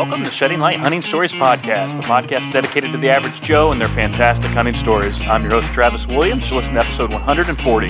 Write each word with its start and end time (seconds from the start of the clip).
Welcome 0.00 0.24
to 0.24 0.30
Shedding 0.30 0.60
Light 0.60 0.78
Hunting 0.78 1.02
Stories 1.02 1.30
Podcast, 1.30 1.96
the 1.96 2.08
podcast 2.08 2.50
dedicated 2.54 2.92
to 2.92 2.96
the 2.96 3.10
average 3.10 3.42
Joe 3.42 3.70
and 3.70 3.78
their 3.78 3.86
fantastic 3.86 4.50
hunting 4.52 4.74
stories. 4.74 5.20
I'm 5.20 5.42
your 5.42 5.50
host, 5.50 5.74
Travis 5.74 6.06
Williams. 6.06 6.48
So 6.48 6.56
Listen 6.56 6.72
to 6.72 6.80
episode 6.80 7.10
140. 7.10 7.88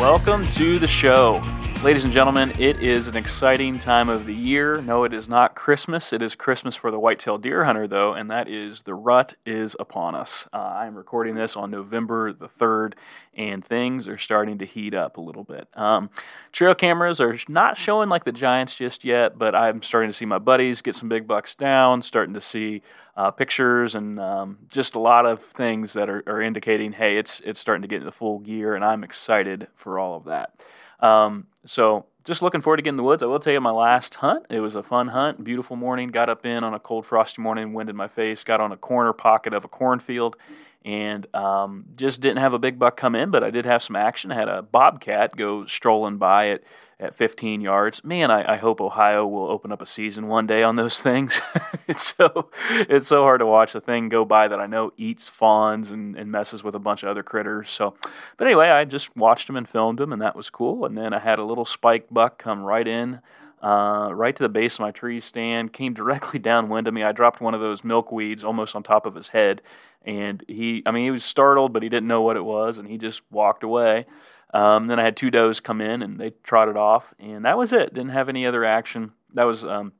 Welcome 0.00 0.48
to 0.50 0.78
the 0.78 0.86
show. 0.86 1.42
Ladies 1.84 2.04
and 2.04 2.14
gentlemen, 2.14 2.50
it 2.58 2.82
is 2.82 3.08
an 3.08 3.14
exciting 3.14 3.78
time 3.78 4.08
of 4.08 4.24
the 4.24 4.32
year. 4.32 4.80
No, 4.80 5.04
it 5.04 5.12
is 5.12 5.28
not 5.28 5.54
Christmas. 5.54 6.14
It 6.14 6.22
is 6.22 6.34
Christmas 6.34 6.74
for 6.74 6.90
the 6.90 6.98
whitetail 6.98 7.36
deer 7.36 7.66
hunter, 7.66 7.86
though, 7.86 8.14
and 8.14 8.30
that 8.30 8.48
is 8.48 8.84
the 8.84 8.94
rut 8.94 9.34
is 9.44 9.76
upon 9.78 10.14
us. 10.14 10.48
Uh, 10.50 10.60
I'm 10.60 10.94
recording 10.94 11.34
this 11.34 11.56
on 11.56 11.70
November 11.70 12.32
the 12.32 12.48
3rd, 12.48 12.94
and 13.34 13.62
things 13.62 14.08
are 14.08 14.16
starting 14.16 14.56
to 14.60 14.64
heat 14.64 14.94
up 14.94 15.18
a 15.18 15.20
little 15.20 15.44
bit. 15.44 15.68
Um, 15.74 16.08
trail 16.52 16.74
cameras 16.74 17.20
are 17.20 17.36
not 17.48 17.76
showing 17.76 18.08
like 18.08 18.24
the 18.24 18.32
giants 18.32 18.74
just 18.74 19.04
yet, 19.04 19.38
but 19.38 19.54
I'm 19.54 19.82
starting 19.82 20.08
to 20.08 20.16
see 20.16 20.24
my 20.24 20.38
buddies 20.38 20.80
get 20.80 20.96
some 20.96 21.10
big 21.10 21.26
bucks 21.26 21.54
down, 21.54 22.00
starting 22.00 22.32
to 22.32 22.40
see 22.40 22.80
uh, 23.14 23.30
pictures 23.30 23.94
and 23.94 24.18
um, 24.18 24.56
just 24.70 24.94
a 24.94 24.98
lot 24.98 25.26
of 25.26 25.44
things 25.44 25.92
that 25.92 26.08
are, 26.08 26.22
are 26.26 26.40
indicating, 26.40 26.92
hey, 26.92 27.18
it's 27.18 27.40
it's 27.40 27.60
starting 27.60 27.82
to 27.82 27.88
get 27.88 27.98
into 28.00 28.10
full 28.10 28.38
gear, 28.38 28.74
and 28.74 28.82
I'm 28.82 29.04
excited 29.04 29.68
for 29.76 29.98
all 29.98 30.16
of 30.16 30.24
that. 30.24 30.54
Um, 31.00 31.48
so 31.66 32.06
just 32.24 32.42
looking 32.42 32.62
forward 32.62 32.78
to 32.78 32.82
getting 32.82 32.94
in 32.94 32.96
the 32.96 33.02
woods. 33.02 33.22
I 33.22 33.26
will 33.26 33.38
tell 33.38 33.52
you 33.52 33.60
my 33.60 33.70
last 33.70 34.16
hunt. 34.16 34.46
It 34.48 34.60
was 34.60 34.74
a 34.74 34.82
fun 34.82 35.08
hunt, 35.08 35.44
beautiful 35.44 35.76
morning. 35.76 36.08
Got 36.08 36.28
up 36.28 36.46
in 36.46 36.64
on 36.64 36.72
a 36.74 36.78
cold, 36.78 37.06
frosty 37.06 37.42
morning, 37.42 37.74
wind 37.74 37.90
in 37.90 37.96
my 37.96 38.08
face. 38.08 38.44
Got 38.44 38.60
on 38.60 38.72
a 38.72 38.76
corner 38.76 39.12
pocket 39.12 39.52
of 39.52 39.64
a 39.64 39.68
cornfield, 39.68 40.36
and 40.84 41.26
um, 41.34 41.86
just 41.96 42.20
didn't 42.20 42.38
have 42.38 42.52
a 42.52 42.58
big 42.58 42.78
buck 42.78 42.96
come 42.96 43.14
in, 43.14 43.30
but 43.30 43.42
I 43.42 43.50
did 43.50 43.64
have 43.64 43.82
some 43.82 43.96
action. 43.96 44.30
I 44.30 44.34
had 44.34 44.48
a 44.48 44.62
bobcat 44.62 45.36
go 45.36 45.66
strolling 45.66 46.18
by 46.18 46.48
at 46.48 46.62
at 47.00 47.16
15 47.16 47.60
yards. 47.60 48.02
Man, 48.04 48.30
I, 48.30 48.54
I, 48.54 48.56
hope 48.56 48.80
Ohio 48.80 49.26
will 49.26 49.50
open 49.50 49.72
up 49.72 49.82
a 49.82 49.86
season 49.86 50.28
one 50.28 50.46
day 50.46 50.62
on 50.62 50.76
those 50.76 50.98
things. 51.00 51.40
it's 51.88 52.14
so 52.16 52.50
it's 52.70 53.08
so 53.08 53.22
hard 53.22 53.40
to 53.40 53.46
watch 53.46 53.74
a 53.74 53.80
thing 53.80 54.08
go 54.08 54.24
by 54.24 54.48
that 54.48 54.60
I 54.60 54.66
know 54.66 54.92
eats 54.96 55.28
fawns 55.28 55.90
and, 55.90 56.16
and 56.16 56.30
messes 56.30 56.62
with 56.62 56.74
a 56.74 56.78
bunch 56.78 57.02
of 57.02 57.08
other 57.08 57.22
critters. 57.22 57.70
So, 57.70 57.94
but 58.36 58.46
anyway, 58.46 58.68
I 58.68 58.84
just 58.84 59.16
watched 59.16 59.46
them 59.46 59.56
and 59.56 59.68
filmed 59.68 59.98
them, 59.98 60.12
and 60.12 60.22
that 60.22 60.36
was 60.36 60.50
cool. 60.50 60.84
And 60.84 60.96
then 60.96 61.12
I 61.12 61.18
had 61.18 61.38
a 61.38 61.44
little 61.44 61.66
spike 61.66 62.06
buck 62.10 62.38
come 62.38 62.62
right 62.62 62.86
in. 62.86 63.20
Uh, 63.64 64.10
right 64.12 64.36
to 64.36 64.42
the 64.42 64.48
base 64.48 64.74
of 64.74 64.80
my 64.80 64.90
tree 64.90 65.18
stand, 65.20 65.72
came 65.72 65.94
directly 65.94 66.38
downwind 66.50 66.86
of 66.86 66.92
me. 66.92 67.02
I 67.02 67.12
dropped 67.12 67.40
one 67.40 67.54
of 67.54 67.62
those 67.62 67.80
milkweeds 67.80 68.44
almost 68.44 68.74
on 68.74 68.82
top 68.82 69.06
of 69.06 69.14
his 69.14 69.28
head, 69.28 69.62
and 70.04 70.44
he, 70.46 70.82
I 70.84 70.90
mean, 70.90 71.04
he 71.04 71.10
was 71.10 71.24
startled, 71.24 71.72
but 71.72 71.82
he 71.82 71.88
didn't 71.88 72.08
know 72.08 72.20
what 72.20 72.36
it 72.36 72.44
was, 72.44 72.76
and 72.76 72.86
he 72.86 72.98
just 72.98 73.22
walked 73.30 73.64
away. 73.64 74.04
Um, 74.52 74.88
then 74.88 75.00
I 75.00 75.02
had 75.02 75.16
two 75.16 75.30
does 75.30 75.60
come 75.60 75.80
in 75.80 76.02
and 76.02 76.20
they 76.20 76.34
trotted 76.44 76.76
off, 76.76 77.14
and 77.18 77.44
that 77.46 77.56
was 77.56 77.72
it. 77.72 77.94
Didn't 77.94 78.10
have 78.10 78.28
any 78.28 78.46
other 78.46 78.64
action. 78.66 79.12
That 79.32 79.44
was 79.44 79.64
um, 79.64 79.92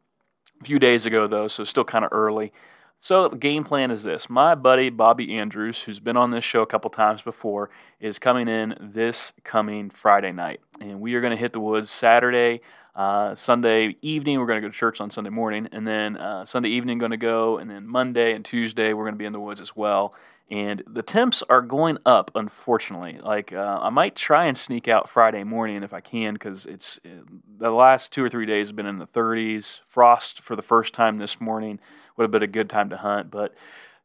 a 0.61 0.65
few 0.65 0.79
days 0.79 1.07
ago, 1.07 1.27
though, 1.27 1.49
so 1.49 1.65
still 1.65 1.85
kind 1.85 2.05
of 2.05 2.13
early. 2.13 2.53
So 3.01 3.29
the 3.29 3.37
game 3.37 3.65
plan 3.65 3.91
is 3.91 4.03
this: 4.03 4.29
my 4.29 4.55
buddy 4.55 4.91
Bobby 4.91 5.37
Andrews, 5.37 5.81
who's 5.81 6.01
been 6.01 6.17
on 6.17 6.31
this 6.31 6.45
show 6.45 6.63
a 6.63 6.67
couple 6.67 6.91
times 6.91 7.23
before, 7.23 7.71
is 7.99 8.19
coming 8.19 8.47
in 8.47 8.77
this 8.79 9.33
coming 9.43 9.91
Friday 9.91 10.33
night, 10.33 10.61
and 10.81 11.01
we 11.01 11.15
are 11.15 11.21
going 11.21 11.33
to 11.33 11.37
hit 11.37 11.53
the 11.53 11.61
woods 11.61 11.91
Saturday. 11.91 12.61
Uh, 12.95 13.35
Sunday 13.35 13.97
evening, 14.03 14.39
we're 14.39 14.47
going 14.47 14.63
to 14.63 14.67
go 14.67 14.71
to 14.71 14.79
church 14.79 15.01
on 15.01 15.11
Sunday 15.11 15.31
morning, 15.31 15.69
and 15.73 15.87
then 15.87 16.17
uh, 16.17 16.47
Sunday 16.47 16.69
evening, 16.69 16.99
going 16.99 17.11
to 17.11 17.17
go, 17.17 17.59
and 17.59 17.69
then 17.69 17.87
Monday 17.87 18.35
and 18.35 18.45
Tuesday, 18.45 18.93
we're 18.93 19.05
going 19.05 19.15
to 19.15 19.19
be 19.19 19.25
in 19.25 19.33
the 19.33 19.41
woods 19.41 19.61
as 19.61 19.75
well. 19.75 20.15
And 20.51 20.83
the 20.87 21.03
temps 21.03 21.43
are 21.49 21.63
going 21.63 21.99
up 22.05 22.31
unfortunately. 22.35 23.19
Like 23.23 23.53
uh, 23.53 23.81
i 23.83 23.89
might 23.91 24.15
try 24.15 24.45
and 24.45 24.57
sneak 24.57 24.89
out 24.89 25.09
friday 25.09 25.43
morning 25.43 25.83
if 25.83 25.93
i 25.93 26.01
can 26.01 26.35
because 26.35 26.67
it's 26.67 27.01
uh, 27.05 27.23
the 27.59 27.71
last 27.71 28.13
two 28.13 28.23
or 28.23 28.29
three 28.29 28.47
days 28.47 28.69
have 28.69 28.77
been 28.77 28.87
in 28.87 28.99
the 28.99 29.07
30s 29.07 29.81
frost 29.89 30.43
for 30.43 30.55
the 30.55 30.63
first 30.63 30.93
time 30.93 31.19
this 31.19 31.41
morning 31.41 31.81
would 32.17 32.25
have 32.25 32.31
been 32.31 32.43
a 32.43 32.47
good 32.47 32.69
time 32.69 32.91
to 32.91 32.99
hunt 32.99 33.31
but 33.31 33.55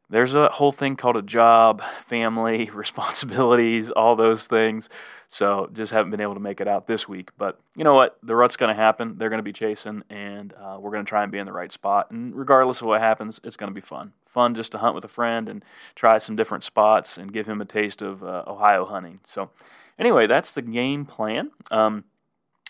there's 0.10 0.34
a 0.34 0.50
whole 0.50 0.72
thing 0.72 0.96
called 0.96 1.18
a 1.18 1.22
job 1.22 1.82
family 2.08 2.70
responsibilities 2.74 3.92
all 3.92 4.16
those 4.16 4.48
things 4.48 4.88
so 5.32 5.70
just 5.74 5.94
haven't 5.94 6.10
been 6.10 6.22
able 6.22 6.34
to 6.34 6.40
make 6.40 6.60
it 6.60 6.68
out 6.68 6.88
this 6.88 7.08
week. 7.08 7.30
But 7.38 7.60
you 7.76 7.84
know 7.84 7.94
what? 7.94 8.18
The 8.24 8.36
rut's 8.36 8.58
going 8.58 8.76
to 8.76 8.82
happen. 8.82 9.16
They're 9.18 9.30
going 9.30 9.38
to 9.38 9.44
be 9.44 9.54
chasing, 9.54 10.04
and 10.10 10.54
uh, 10.54 10.78
we're 10.80 10.90
going 10.90 11.06
to 11.06 11.10
try 11.10 11.22
and 11.22 11.32
be 11.32 11.38
in 11.38 11.46
the 11.46 11.54
right 11.54 11.72
spot. 11.72 12.10
And 12.10 12.36
regardless 12.36 12.82
of 12.82 12.88
what 12.88 13.00
happens, 13.00 13.40
it's 13.44 13.56
going 13.56 13.70
to 13.70 13.74
be 13.74 13.80
fun. 13.80 14.14
Fun 14.28 14.56
just 14.56 14.72
to 14.72 14.80
hunt 14.80 14.96
with 14.96 15.06
a 15.06 15.10
friend 15.10 15.48
and 15.48 15.64
try 15.94 16.18
some 16.18 16.36
different 16.36 16.64
spots 16.64 17.16
and 17.16 17.32
give 17.32 17.48
him 17.48 17.62
a 17.62 17.66
taste 17.66 18.02
of 18.02 18.24
uh, 18.24 18.44
Ohio 18.48 18.86
hunting. 18.86 19.20
So 19.24 19.52
anyway, 20.00 20.26
that's 20.26 20.52
the 20.52 20.64
game 20.64 21.06
plan. 21.06 21.52
Um, 21.70 22.06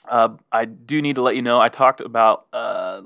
uh, 0.09 0.29
I 0.51 0.65
do 0.65 1.01
need 1.01 1.15
to 1.15 1.21
let 1.21 1.37
you 1.37 1.41
know. 1.41 1.61
I 1.61 1.69
talked 1.69 2.01
about 2.01 2.45
uh, 2.51 3.03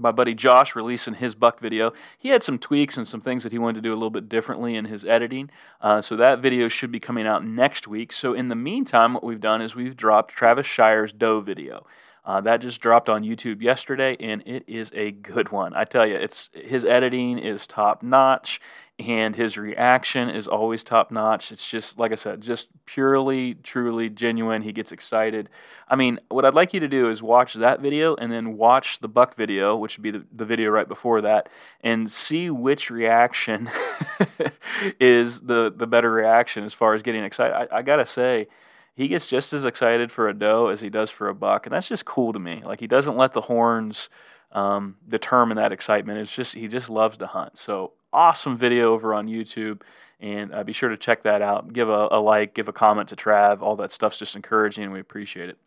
my 0.00 0.10
buddy 0.10 0.34
Josh 0.34 0.74
releasing 0.74 1.14
his 1.14 1.34
buck 1.34 1.60
video. 1.60 1.92
He 2.18 2.30
had 2.30 2.42
some 2.42 2.58
tweaks 2.58 2.96
and 2.96 3.06
some 3.06 3.20
things 3.20 3.42
that 3.42 3.52
he 3.52 3.58
wanted 3.58 3.76
to 3.76 3.88
do 3.88 3.92
a 3.92 3.94
little 3.94 4.10
bit 4.10 4.28
differently 4.28 4.74
in 4.74 4.86
his 4.86 5.04
editing. 5.04 5.50
Uh, 5.80 6.00
so 6.02 6.16
that 6.16 6.40
video 6.40 6.68
should 6.68 6.90
be 6.90 7.00
coming 7.00 7.26
out 7.26 7.44
next 7.44 7.86
week. 7.86 8.12
So 8.12 8.32
in 8.32 8.48
the 8.48 8.54
meantime, 8.54 9.14
what 9.14 9.24
we've 9.24 9.40
done 9.40 9.62
is 9.62 9.74
we've 9.74 9.96
dropped 9.96 10.34
Travis 10.34 10.66
Shire's 10.66 11.12
doe 11.12 11.40
video. 11.40 11.86
Uh, 12.24 12.40
that 12.40 12.60
just 12.60 12.80
dropped 12.80 13.08
on 13.08 13.24
YouTube 13.24 13.62
yesterday, 13.62 14.16
and 14.20 14.42
it 14.46 14.62
is 14.66 14.90
a 14.94 15.10
good 15.10 15.50
one. 15.50 15.74
I 15.74 15.84
tell 15.84 16.06
you, 16.06 16.16
it's 16.16 16.50
his 16.54 16.84
editing 16.84 17.38
is 17.38 17.66
top 17.66 18.02
notch, 18.02 18.60
and 19.00 19.34
his 19.34 19.56
reaction 19.56 20.28
is 20.28 20.46
always 20.46 20.84
top 20.84 21.10
notch. 21.10 21.50
It's 21.50 21.66
just 21.66 21.98
like 21.98 22.12
I 22.12 22.16
said, 22.16 22.42
just 22.42 22.68
purely, 22.84 23.54
truly 23.54 24.10
genuine. 24.10 24.60
He 24.62 24.72
gets 24.72 24.92
excited. 24.92 25.48
I 25.88 25.96
mean, 25.96 26.20
what 26.28 26.44
I'd 26.44 26.54
like 26.54 26.74
you 26.74 26.80
to 26.80 26.88
do 26.88 27.08
is 27.08 27.22
watch 27.22 27.54
that 27.54 27.80
video 27.80 28.14
and 28.14 28.30
then 28.30 28.58
watch 28.58 28.98
the 29.00 29.08
buck 29.08 29.36
video, 29.36 29.74
which 29.74 29.96
would 29.96 30.02
be 30.02 30.10
the, 30.10 30.26
the 30.30 30.44
video 30.44 30.68
right 30.70 30.86
before 30.86 31.22
that, 31.22 31.48
and 31.80 32.12
see 32.12 32.50
which 32.50 32.90
reaction 32.90 33.70
is 35.00 35.40
the 35.40 35.72
the 35.74 35.86
better 35.86 36.12
reaction 36.12 36.64
as 36.64 36.74
far 36.74 36.94
as 36.94 37.02
getting 37.02 37.24
excited. 37.24 37.54
I, 37.54 37.78
I 37.78 37.82
gotta 37.82 38.06
say 38.06 38.48
he 38.94 39.08
gets 39.08 39.26
just 39.26 39.54
as 39.54 39.64
excited 39.64 40.12
for 40.12 40.28
a 40.28 40.34
doe 40.34 40.66
as 40.66 40.82
he 40.82 40.90
does 40.90 41.10
for 41.10 41.28
a 41.28 41.34
buck, 41.34 41.64
and 41.64 41.72
that's 41.72 41.88
just 41.88 42.04
cool 42.04 42.34
to 42.34 42.38
me. 42.38 42.62
Like 42.64 42.80
he 42.80 42.86
doesn't 42.86 43.16
let 43.16 43.32
the 43.32 43.42
horns 43.42 44.10
um, 44.52 44.96
determine 45.08 45.56
that 45.56 45.72
excitement. 45.72 46.18
It's 46.18 46.34
just 46.34 46.54
he 46.54 46.68
just 46.68 46.90
loves 46.90 47.16
to 47.16 47.26
hunt. 47.26 47.56
So 47.56 47.92
awesome 48.12 48.56
video 48.56 48.92
over 48.92 49.14
on 49.14 49.26
YouTube, 49.26 49.82
and 50.20 50.52
uh, 50.52 50.62
be 50.64 50.72
sure 50.72 50.88
to 50.88 50.96
check 50.96 51.22
that 51.22 51.42
out. 51.42 51.72
Give 51.72 51.88
a, 51.88 52.08
a 52.10 52.20
like, 52.20 52.54
give 52.54 52.68
a 52.68 52.72
comment 52.72 53.08
to 53.10 53.16
Trav. 53.16 53.62
All 53.62 53.76
that 53.76 53.92
stuff's 53.92 54.18
just 54.18 54.36
encouraging, 54.36 54.84
and 54.84 54.92
we 54.92 55.00
appreciate 55.00 55.48
it. 55.48 55.58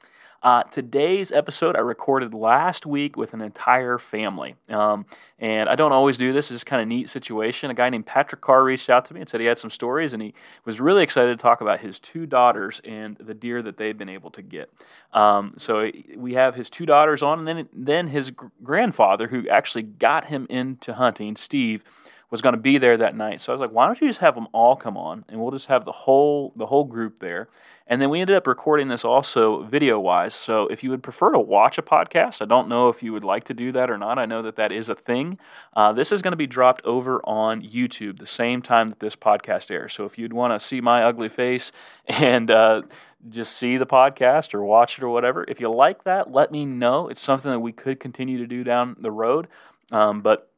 Uh, 0.44 0.62
today's 0.64 1.32
episode 1.32 1.78
I 1.78 1.80
recorded 1.80 2.34
last 2.34 2.86
week 2.86 3.16
with 3.16 3.34
an 3.34 3.40
entire 3.40 3.98
family. 3.98 4.56
Um, 4.68 5.06
and 5.40 5.70
I 5.70 5.76
don't 5.76 5.94
always 5.94 6.18
do 6.18 6.34
this. 6.34 6.52
It's 6.52 6.66
kind 6.66 6.82
of 6.82 6.88
neat 6.90 7.10
situation. 7.10 7.72
A 7.72 7.74
guy 7.74 7.90
named 7.90 8.06
Patrick 8.06 8.42
Carr 8.42 8.66
reached 8.66 8.90
out 8.90 9.06
to 9.06 9.14
me 9.14 9.22
and 9.22 9.30
said 9.30 9.40
he 9.40 9.46
had 9.46 9.58
some 9.58 9.70
stories, 9.70 10.12
and 10.12 10.22
he 10.22 10.34
was 10.66 10.82
really 10.82 11.02
excited 11.02 11.38
to 11.38 11.42
talk 11.42 11.62
about 11.62 11.80
his 11.80 11.98
two 11.98 12.26
daughters 12.26 12.82
and 12.84 13.16
the 13.22 13.34
deer 13.34 13.62
that 13.62 13.78
they've 13.78 13.98
been 13.98 14.10
able 14.10 14.32
to 14.32 14.42
get. 14.42 14.70
Um, 15.14 15.54
so 15.56 15.90
we 16.18 16.34
have 16.34 16.56
his 16.56 16.70
two 16.70 16.86
daughters 16.86 17.24
on, 17.24 17.40
and 17.40 17.48
then, 17.48 17.70
then 17.72 18.08
his 18.10 18.34
grandfather, 18.62 19.30
who 19.30 19.48
actually 19.48 19.84
got 19.84 20.26
him 20.26 20.46
into 20.50 20.96
hunting, 20.96 21.38
Steve 21.38 21.86
was 22.34 22.42
going 22.42 22.56
to 22.56 22.60
be 22.60 22.80
there 22.80 22.98
that 22.98 23.16
night. 23.16 23.40
So 23.42 23.54
I 23.54 23.56
was 23.56 23.60
like, 23.60 23.70
why 23.70 23.86
don't 23.86 24.02
you 24.02 24.08
just 24.08 24.22
have 24.22 24.34
them 24.34 24.48
all 24.54 24.76
come 24.76 24.98
on 24.98 25.24
and 25.30 25.40
we'll 25.40 25.52
just 25.52 25.68
have 25.68 25.86
the 25.86 25.92
whole 25.92 26.52
the 26.56 26.66
whole 26.66 26.84
group 26.84 27.20
there. 27.20 27.48
And 27.86 28.02
then 28.02 28.10
we 28.10 28.22
ended 28.22 28.36
up 28.36 28.48
recording 28.48 28.88
this 28.88 29.06
also 29.06 29.62
video 29.66 30.00
wise. 30.00 30.34
So 30.34 30.66
if 30.70 30.84
you 30.84 30.90
would 30.90 31.04
prefer 31.04 31.32
to 31.32 31.38
watch 31.38 31.78
a 31.78 31.84
podcast, 31.84 32.42
I 32.42 32.46
don't 32.46 32.68
know 32.68 32.90
if 32.90 33.04
you 33.04 33.14
would 33.14 33.24
like 33.24 33.44
to 33.44 33.54
do 33.54 33.72
that 33.74 33.92
or 33.92 34.00
not. 34.00 34.18
I 34.18 34.26
know 34.26 34.42
that 34.42 34.56
that 34.56 34.72
is 34.72 34.90
a 34.90 34.96
thing. 34.96 35.38
Uh, 35.76 35.94
this 35.94 36.12
is 36.12 36.24
going 36.24 36.32
to 36.32 36.38
be 36.38 36.48
dropped 36.48 36.84
over 36.84 37.22
on 37.24 37.62
YouTube 37.62 38.18
the 38.18 38.26
same 38.26 38.64
time 38.64 38.90
that 38.90 39.00
this 39.00 39.16
podcast 39.16 39.70
airs. 39.70 39.94
So 39.94 40.06
if 40.06 40.18
you'd 40.18 40.34
want 40.34 40.60
to 40.60 40.66
see 40.66 40.82
my 40.82 41.04
ugly 41.04 41.30
face 41.30 41.72
and 42.08 42.50
uh, 42.50 42.82
just 43.30 43.56
see 43.56 43.78
the 43.78 43.86
podcast 43.86 44.56
or 44.56 44.64
watch 44.64 44.98
it 44.98 45.04
or 45.04 45.10
whatever, 45.10 45.46
if 45.48 45.60
you 45.60 45.70
like 45.70 46.04
that, 46.06 46.32
let 46.32 46.52
me 46.52 46.66
know. 46.66 47.10
It's 47.10 47.22
something 47.22 47.52
that 47.52 47.60
we 47.60 47.74
could 47.74 48.00
continue 48.00 48.40
to 48.40 48.48
do 48.48 48.64
down 48.64 48.96
the 49.00 49.12
road. 49.12 49.48
Um, 49.92 50.22
but 50.22 50.50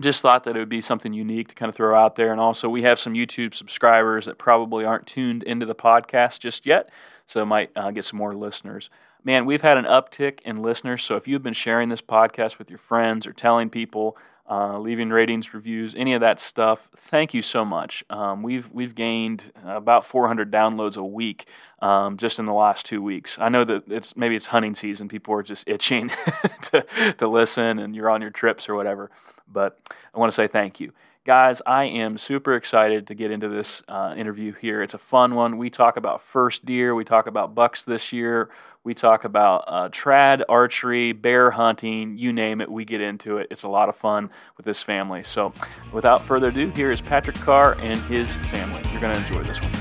just 0.00 0.22
thought 0.22 0.44
that 0.44 0.56
it 0.56 0.58
would 0.58 0.68
be 0.68 0.80
something 0.80 1.12
unique 1.12 1.48
to 1.48 1.54
kind 1.54 1.68
of 1.68 1.74
throw 1.74 1.98
out 1.98 2.16
there. 2.16 2.30
And 2.30 2.40
also, 2.40 2.68
we 2.68 2.82
have 2.82 3.00
some 3.00 3.14
YouTube 3.14 3.54
subscribers 3.54 4.26
that 4.26 4.38
probably 4.38 4.84
aren't 4.84 5.06
tuned 5.06 5.42
into 5.42 5.66
the 5.66 5.74
podcast 5.74 6.40
just 6.40 6.66
yet, 6.66 6.88
so 7.26 7.42
it 7.42 7.46
might 7.46 7.70
uh, 7.74 7.90
get 7.90 8.04
some 8.04 8.18
more 8.18 8.34
listeners. 8.34 8.90
Man, 9.24 9.44
we've 9.44 9.62
had 9.62 9.76
an 9.76 9.84
uptick 9.84 10.40
in 10.44 10.62
listeners. 10.62 11.02
So 11.02 11.16
if 11.16 11.26
you've 11.26 11.42
been 11.42 11.52
sharing 11.52 11.88
this 11.88 12.00
podcast 12.00 12.58
with 12.58 12.70
your 12.70 12.78
friends 12.78 13.26
or 13.26 13.32
telling 13.32 13.68
people, 13.68 14.16
uh, 14.50 14.78
leaving 14.78 15.10
ratings, 15.10 15.52
reviews, 15.52 15.94
any 15.96 16.14
of 16.14 16.20
that 16.20 16.40
stuff, 16.40 16.88
thank 16.96 17.34
you 17.34 17.42
so 17.42 17.64
much. 17.64 18.02
Um, 18.08 18.42
we've 18.42 18.70
we've 18.72 18.94
gained 18.94 19.52
about 19.62 20.06
400 20.06 20.50
downloads 20.50 20.96
a 20.96 21.04
week 21.04 21.46
um, 21.82 22.16
just 22.16 22.38
in 22.38 22.46
the 22.46 22.54
last 22.54 22.86
two 22.86 23.02
weeks. 23.02 23.36
I 23.38 23.50
know 23.50 23.64
that 23.64 23.84
it's 23.88 24.16
maybe 24.16 24.36
it's 24.36 24.46
hunting 24.46 24.74
season, 24.74 25.08
people 25.08 25.34
are 25.34 25.42
just 25.42 25.68
itching 25.68 26.10
to 26.70 26.86
to 27.18 27.28
listen, 27.28 27.78
and 27.78 27.94
you're 27.94 28.08
on 28.08 28.22
your 28.22 28.30
trips 28.30 28.68
or 28.68 28.74
whatever. 28.74 29.10
But 29.50 29.78
I 30.14 30.18
want 30.18 30.32
to 30.32 30.36
say 30.36 30.48
thank 30.48 30.80
you. 30.80 30.92
Guys, 31.28 31.60
I 31.66 31.84
am 31.84 32.16
super 32.16 32.54
excited 32.54 33.06
to 33.06 33.14
get 33.14 33.30
into 33.30 33.50
this 33.50 33.82
uh, 33.86 34.14
interview 34.16 34.54
here. 34.54 34.82
It's 34.82 34.94
a 34.94 34.98
fun 34.98 35.34
one. 35.34 35.58
We 35.58 35.68
talk 35.68 35.98
about 35.98 36.22
first 36.22 36.64
deer, 36.64 36.94
we 36.94 37.04
talk 37.04 37.26
about 37.26 37.54
bucks 37.54 37.84
this 37.84 38.14
year, 38.14 38.48
we 38.82 38.94
talk 38.94 39.24
about 39.24 39.64
uh, 39.66 39.90
trad 39.90 40.42
archery, 40.48 41.12
bear 41.12 41.50
hunting, 41.50 42.16
you 42.16 42.32
name 42.32 42.62
it, 42.62 42.70
we 42.70 42.86
get 42.86 43.02
into 43.02 43.36
it. 43.36 43.48
It's 43.50 43.62
a 43.62 43.68
lot 43.68 43.90
of 43.90 43.96
fun 43.96 44.30
with 44.56 44.64
this 44.64 44.82
family. 44.82 45.22
So, 45.22 45.52
without 45.92 46.22
further 46.22 46.48
ado, 46.48 46.70
here 46.70 46.90
is 46.90 47.02
Patrick 47.02 47.36
Carr 47.36 47.76
and 47.80 47.98
his 48.04 48.34
family. 48.50 48.80
You're 48.90 49.02
going 49.02 49.14
to 49.14 49.20
enjoy 49.20 49.42
this 49.42 49.60
one. 49.60 49.72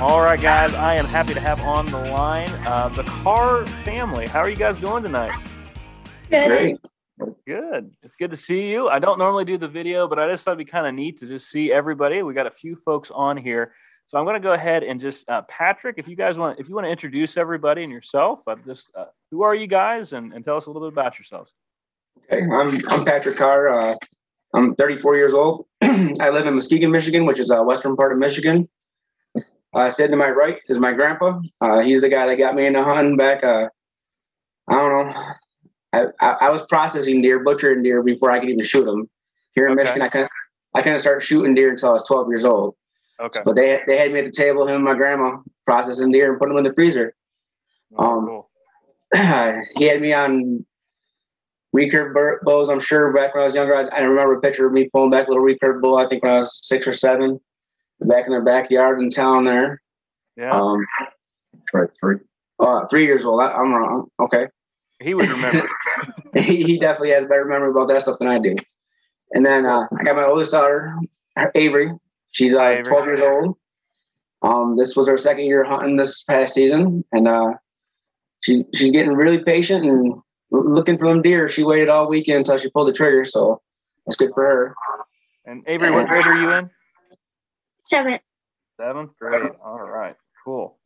All 0.00 0.22
right, 0.22 0.40
guys, 0.40 0.72
I 0.72 0.94
am 0.94 1.04
happy 1.04 1.34
to 1.34 1.40
have 1.40 1.60
on 1.60 1.84
the 1.84 1.98
line 1.98 2.48
uh, 2.66 2.88
the 2.88 3.04
Carr 3.04 3.66
family. 3.84 4.26
How 4.26 4.40
are 4.40 4.48
you 4.48 4.56
guys 4.56 4.78
doing 4.78 5.02
tonight? 5.02 5.38
Good. 6.34 6.48
Great. 6.48 7.36
Good. 7.46 7.92
It's 8.02 8.16
good 8.16 8.32
to 8.32 8.36
see 8.36 8.68
you. 8.70 8.88
I 8.88 8.98
don't 8.98 9.18
normally 9.18 9.44
do 9.44 9.56
the 9.56 9.68
video, 9.68 10.08
but 10.08 10.18
I 10.18 10.28
just 10.28 10.44
thought 10.44 10.52
it'd 10.52 10.66
be 10.66 10.70
kind 10.70 10.86
of 10.86 10.94
neat 10.94 11.20
to 11.20 11.26
just 11.26 11.48
see 11.48 11.72
everybody. 11.72 12.22
We 12.22 12.34
got 12.34 12.48
a 12.48 12.50
few 12.50 12.74
folks 12.76 13.10
on 13.14 13.36
here. 13.36 13.72
So 14.06 14.18
I'm 14.18 14.24
going 14.24 14.34
to 14.34 14.40
go 14.40 14.52
ahead 14.52 14.82
and 14.82 15.00
just 15.00 15.28
uh, 15.28 15.42
Patrick, 15.42 15.94
if 15.98 16.08
you 16.08 16.16
guys 16.16 16.36
want, 16.36 16.58
if 16.58 16.68
you 16.68 16.74
want 16.74 16.86
to 16.86 16.90
introduce 16.90 17.36
everybody 17.36 17.84
and 17.84 17.92
yourself, 17.92 18.40
uh, 18.46 18.56
just 18.66 18.90
uh, 18.98 19.06
who 19.30 19.42
are 19.42 19.54
you 19.54 19.66
guys, 19.66 20.12
and, 20.12 20.32
and 20.32 20.44
tell 20.44 20.56
us 20.56 20.66
a 20.66 20.70
little 20.70 20.90
bit 20.90 20.92
about 20.92 21.18
yourselves. 21.18 21.52
Okay, 22.30 22.42
I'm 22.42 22.86
I'm 22.88 23.04
Patrick 23.04 23.38
Carr. 23.38 23.68
Uh, 23.68 23.96
I'm 24.52 24.74
34 24.74 25.16
years 25.16 25.34
old. 25.34 25.66
I 25.82 26.30
live 26.30 26.46
in 26.46 26.54
Muskegon, 26.54 26.90
Michigan, 26.90 27.26
which 27.26 27.38
is 27.38 27.50
a 27.50 27.62
western 27.62 27.96
part 27.96 28.12
of 28.12 28.18
Michigan. 28.18 28.68
Uh, 29.72 29.90
said 29.90 30.10
to 30.10 30.16
my 30.16 30.28
right 30.28 30.58
is 30.68 30.78
my 30.78 30.92
grandpa. 30.92 31.40
Uh, 31.60 31.80
he's 31.80 32.00
the 32.00 32.08
guy 32.08 32.26
that 32.26 32.36
got 32.36 32.54
me 32.54 32.66
into 32.66 32.82
hunting 32.84 33.16
back. 33.16 33.42
Uh, 33.42 33.68
I 34.68 34.74
don't 34.74 35.06
know. 35.06 35.22
I, 35.94 36.04
I, 36.20 36.36
I, 36.42 36.50
was 36.50 36.64
processing 36.66 37.22
deer, 37.22 37.38
butchering 37.38 37.82
deer 37.82 38.02
before 38.02 38.30
I 38.30 38.40
could 38.40 38.48
even 38.48 38.64
shoot 38.64 38.84
them. 38.84 39.08
Here 39.54 39.66
in 39.66 39.72
okay. 39.72 39.82
Michigan, 39.82 40.02
I 40.02 40.08
kind 40.08 40.24
of 40.24 40.30
I 40.74 40.82
kind 40.82 40.94
of 40.94 41.00
started 41.00 41.24
shooting 41.24 41.54
deer 41.54 41.70
until 41.70 41.90
I 41.90 41.92
was 41.92 42.06
12 42.06 42.28
years 42.28 42.44
old. 42.44 42.74
Okay. 43.20 43.40
But 43.44 43.54
they 43.54 43.80
they 43.86 43.96
had 43.96 44.12
me 44.12 44.18
at 44.18 44.24
the 44.24 44.32
table, 44.32 44.66
him 44.66 44.76
and 44.76 44.84
my 44.84 44.94
grandma, 44.94 45.38
processing 45.66 46.10
deer 46.10 46.30
and 46.30 46.38
putting 46.38 46.54
them 46.54 46.64
in 46.64 46.68
the 46.68 46.74
freezer. 46.74 47.14
Oh, 47.96 48.18
um, 48.18 48.26
cool. 48.26 48.50
he 49.76 49.84
had 49.84 50.00
me 50.00 50.12
on 50.12 50.66
recurve 51.74 52.40
bows. 52.42 52.68
I'm 52.68 52.80
sure 52.80 53.12
back 53.12 53.34
when 53.34 53.42
I 53.42 53.44
was 53.44 53.54
younger, 53.54 53.76
I, 53.76 53.82
I, 53.96 54.00
remember 54.00 54.34
a 54.34 54.40
picture 54.40 54.66
of 54.66 54.72
me 54.72 54.88
pulling 54.88 55.10
back 55.10 55.28
a 55.28 55.30
little 55.30 55.44
recurve 55.44 55.80
bow. 55.80 55.96
I 55.96 56.08
think 56.08 56.22
when 56.22 56.32
I 56.32 56.38
was 56.38 56.60
six 56.66 56.86
or 56.86 56.92
seven, 56.92 57.40
back 58.00 58.26
in 58.26 58.32
their 58.32 58.42
backyard 58.42 59.00
in 59.00 59.10
town 59.10 59.44
there. 59.44 59.80
Yeah. 60.36 60.50
Um, 60.50 60.84
right, 61.72 61.88
three. 61.98 62.16
Uh, 62.58 62.86
three 62.86 63.04
years 63.04 63.24
old. 63.24 63.40
I, 63.40 63.60
am 63.60 63.72
wrong. 63.72 64.08
Okay. 64.20 64.46
He 65.00 65.14
would 65.14 65.28
remember. 65.28 65.68
he, 66.34 66.62
he 66.62 66.78
definitely 66.78 67.10
has 67.10 67.24
better 67.24 67.44
memory 67.44 67.70
about 67.70 67.88
that 67.88 68.02
stuff 68.02 68.18
than 68.18 68.28
I 68.28 68.38
do. 68.38 68.56
And 69.32 69.44
then 69.44 69.66
uh, 69.66 69.86
I 69.98 70.04
got 70.04 70.16
my 70.16 70.24
oldest 70.24 70.52
daughter, 70.52 70.94
Avery. 71.54 71.92
She's 72.32 72.54
uh, 72.54 72.62
Avery. 72.62 72.84
12 72.84 73.06
years 73.06 73.20
old. 73.20 73.56
Um, 74.42 74.76
this 74.76 74.94
was 74.94 75.08
her 75.08 75.16
second 75.16 75.46
year 75.46 75.64
hunting 75.64 75.96
this 75.96 76.22
past 76.22 76.52
season, 76.54 77.02
and 77.12 77.26
uh, 77.26 77.54
she 78.40 78.64
she's 78.74 78.90
getting 78.90 79.14
really 79.14 79.38
patient 79.38 79.86
and 79.86 80.14
looking 80.50 80.98
for 80.98 81.08
them 81.08 81.22
deer. 81.22 81.48
She 81.48 81.64
waited 81.64 81.88
all 81.88 82.08
weekend 82.08 82.38
until 82.38 82.58
she 82.58 82.68
pulled 82.68 82.88
the 82.88 82.92
trigger, 82.92 83.24
so 83.24 83.62
that's 84.04 84.16
good 84.16 84.30
for 84.34 84.44
her. 84.44 84.74
And 85.46 85.64
Avery, 85.66 85.90
what 85.90 86.08
grade 86.08 86.26
are 86.26 86.38
you 86.38 86.50
in? 86.50 86.70
Seventh. 87.80 88.20
Seventh 88.78 89.12
grade. 89.18 89.52
All 89.64 89.80
right, 89.80 90.16
cool. 90.44 90.76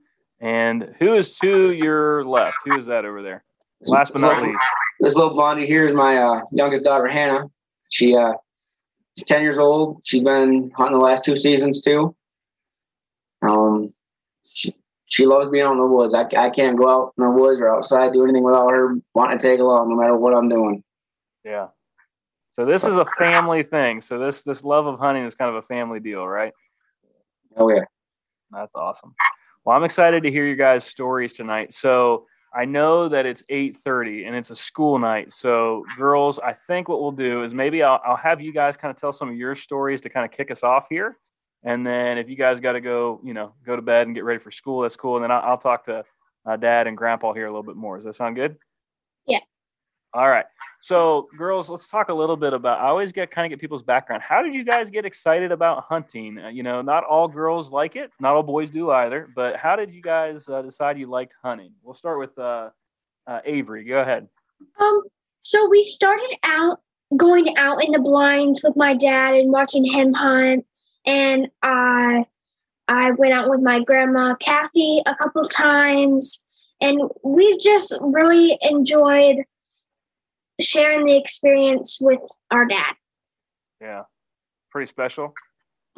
And 0.40 0.94
who 1.00 1.14
is 1.14 1.36
to 1.38 1.72
your 1.72 2.24
left? 2.24 2.58
Who 2.64 2.78
is 2.78 2.86
that 2.86 3.04
over 3.04 3.22
there? 3.22 3.44
Last 3.86 4.12
but 4.12 4.22
not 4.22 4.42
least. 4.42 4.62
This 5.00 5.14
little 5.14 5.34
blondie 5.34 5.66
here 5.66 5.86
is 5.86 5.92
my 5.92 6.18
uh, 6.18 6.40
youngest 6.50 6.82
daughter, 6.82 7.06
Hannah. 7.06 7.44
She 7.90 8.16
uh, 8.16 8.32
is 9.16 9.24
10 9.24 9.42
years 9.42 9.58
old. 9.58 10.02
She's 10.04 10.22
been 10.22 10.70
hunting 10.76 10.98
the 10.98 11.04
last 11.04 11.24
two 11.24 11.36
seasons 11.36 11.80
too. 11.80 12.14
Um, 13.42 13.88
she, 14.44 14.74
she 15.06 15.26
loves 15.26 15.50
being 15.50 15.64
out 15.64 15.72
in 15.72 15.78
the 15.78 15.86
woods. 15.86 16.14
I, 16.14 16.22
I 16.36 16.50
can't 16.50 16.76
go 16.76 16.88
out 16.88 17.14
in 17.16 17.24
the 17.24 17.30
woods 17.30 17.60
or 17.60 17.72
outside, 17.72 18.12
do 18.12 18.24
anything 18.24 18.42
without 18.42 18.70
her 18.70 18.96
wanting 19.14 19.38
to 19.38 19.48
take 19.48 19.60
along, 19.60 19.90
no 19.90 19.96
matter 19.96 20.16
what 20.16 20.34
I'm 20.34 20.48
doing. 20.48 20.82
Yeah. 21.44 21.68
So 22.50 22.64
this 22.64 22.82
is 22.82 22.96
a 22.96 23.06
family 23.16 23.62
thing. 23.62 24.02
So 24.02 24.18
this 24.18 24.42
this 24.42 24.64
love 24.64 24.86
of 24.86 24.98
hunting 24.98 25.24
is 25.24 25.36
kind 25.36 25.48
of 25.48 25.62
a 25.62 25.62
family 25.62 26.00
deal, 26.00 26.26
right? 26.26 26.52
Oh 27.56 27.70
yeah. 27.70 27.84
That's 28.50 28.74
awesome. 28.74 29.14
Well, 29.64 29.76
I'm 29.76 29.84
excited 29.84 30.24
to 30.24 30.30
hear 30.30 30.44
your 30.44 30.56
guys' 30.56 30.84
stories 30.84 31.32
tonight. 31.34 31.72
So 31.72 32.26
I 32.58 32.64
know 32.64 33.08
that 33.08 33.24
it's 33.24 33.44
8:30 33.48 34.26
and 34.26 34.34
it's 34.34 34.50
a 34.50 34.56
school 34.56 34.98
night. 34.98 35.32
So, 35.32 35.84
girls, 35.96 36.40
I 36.40 36.56
think 36.66 36.88
what 36.88 37.00
we'll 37.00 37.12
do 37.12 37.44
is 37.44 37.54
maybe 37.54 37.84
I'll, 37.84 38.00
I'll 38.04 38.16
have 38.16 38.40
you 38.40 38.52
guys 38.52 38.76
kind 38.76 38.90
of 38.90 39.00
tell 39.00 39.12
some 39.12 39.28
of 39.28 39.36
your 39.36 39.54
stories 39.54 40.00
to 40.00 40.08
kind 40.08 40.24
of 40.24 40.36
kick 40.36 40.50
us 40.50 40.64
off 40.64 40.86
here. 40.90 41.16
And 41.62 41.86
then 41.86 42.18
if 42.18 42.28
you 42.28 42.34
guys 42.34 42.58
got 42.58 42.72
to 42.72 42.80
go, 42.80 43.20
you 43.22 43.32
know, 43.32 43.54
go 43.64 43.76
to 43.76 43.82
bed 43.82 44.08
and 44.08 44.14
get 44.14 44.24
ready 44.24 44.40
for 44.40 44.50
school, 44.50 44.82
that's 44.82 44.96
cool. 44.96 45.16
And 45.16 45.22
then 45.22 45.30
I'll, 45.30 45.50
I'll 45.50 45.58
talk 45.58 45.84
to 45.86 46.04
uh, 46.46 46.56
dad 46.56 46.88
and 46.88 46.96
grandpa 46.96 47.32
here 47.32 47.46
a 47.46 47.50
little 47.50 47.62
bit 47.62 47.76
more. 47.76 47.96
Does 47.96 48.06
that 48.06 48.16
sound 48.16 48.34
good? 48.34 48.56
All 50.14 50.28
right. 50.28 50.46
So, 50.80 51.28
girls, 51.36 51.68
let's 51.68 51.86
talk 51.86 52.08
a 52.08 52.14
little 52.14 52.36
bit 52.36 52.52
about. 52.54 52.80
I 52.80 52.88
always 52.88 53.12
get 53.12 53.30
kind 53.30 53.44
of 53.44 53.50
get 53.50 53.60
people's 53.60 53.82
background. 53.82 54.22
How 54.26 54.42
did 54.42 54.54
you 54.54 54.64
guys 54.64 54.88
get 54.88 55.04
excited 55.04 55.52
about 55.52 55.84
hunting? 55.84 56.38
Uh, 56.38 56.48
you 56.48 56.62
know, 56.62 56.80
not 56.80 57.04
all 57.04 57.28
girls 57.28 57.70
like 57.70 57.96
it, 57.96 58.10
not 58.18 58.34
all 58.34 58.42
boys 58.42 58.70
do 58.70 58.90
either. 58.90 59.28
But 59.34 59.56
how 59.56 59.76
did 59.76 59.92
you 59.92 60.00
guys 60.00 60.48
uh, 60.48 60.62
decide 60.62 60.98
you 60.98 61.08
liked 61.08 61.34
hunting? 61.42 61.72
We'll 61.82 61.94
start 61.94 62.18
with 62.18 62.38
uh, 62.38 62.70
uh, 63.26 63.40
Avery. 63.44 63.84
Go 63.84 64.00
ahead. 64.00 64.28
Um. 64.80 65.02
So 65.40 65.68
we 65.68 65.82
started 65.82 66.36
out 66.42 66.80
going 67.16 67.56
out 67.56 67.84
in 67.84 67.92
the 67.92 68.00
blinds 68.00 68.62
with 68.62 68.76
my 68.76 68.94
dad 68.94 69.34
and 69.34 69.50
watching 69.50 69.84
him 69.84 70.12
hunt, 70.14 70.64
and 71.06 71.50
I 71.62 72.24
I 72.86 73.10
went 73.12 73.34
out 73.34 73.50
with 73.50 73.60
my 73.60 73.80
grandma 73.80 74.34
Kathy 74.36 75.02
a 75.06 75.14
couple 75.14 75.42
times, 75.44 76.42
and 76.80 77.00
we've 77.22 77.60
just 77.60 77.94
really 78.00 78.58
enjoyed 78.62 79.44
sharing 80.60 81.06
the 81.06 81.16
experience 81.16 81.98
with 82.00 82.20
our 82.50 82.66
dad. 82.66 82.94
Yeah, 83.80 84.02
pretty 84.70 84.88
special. 84.88 85.34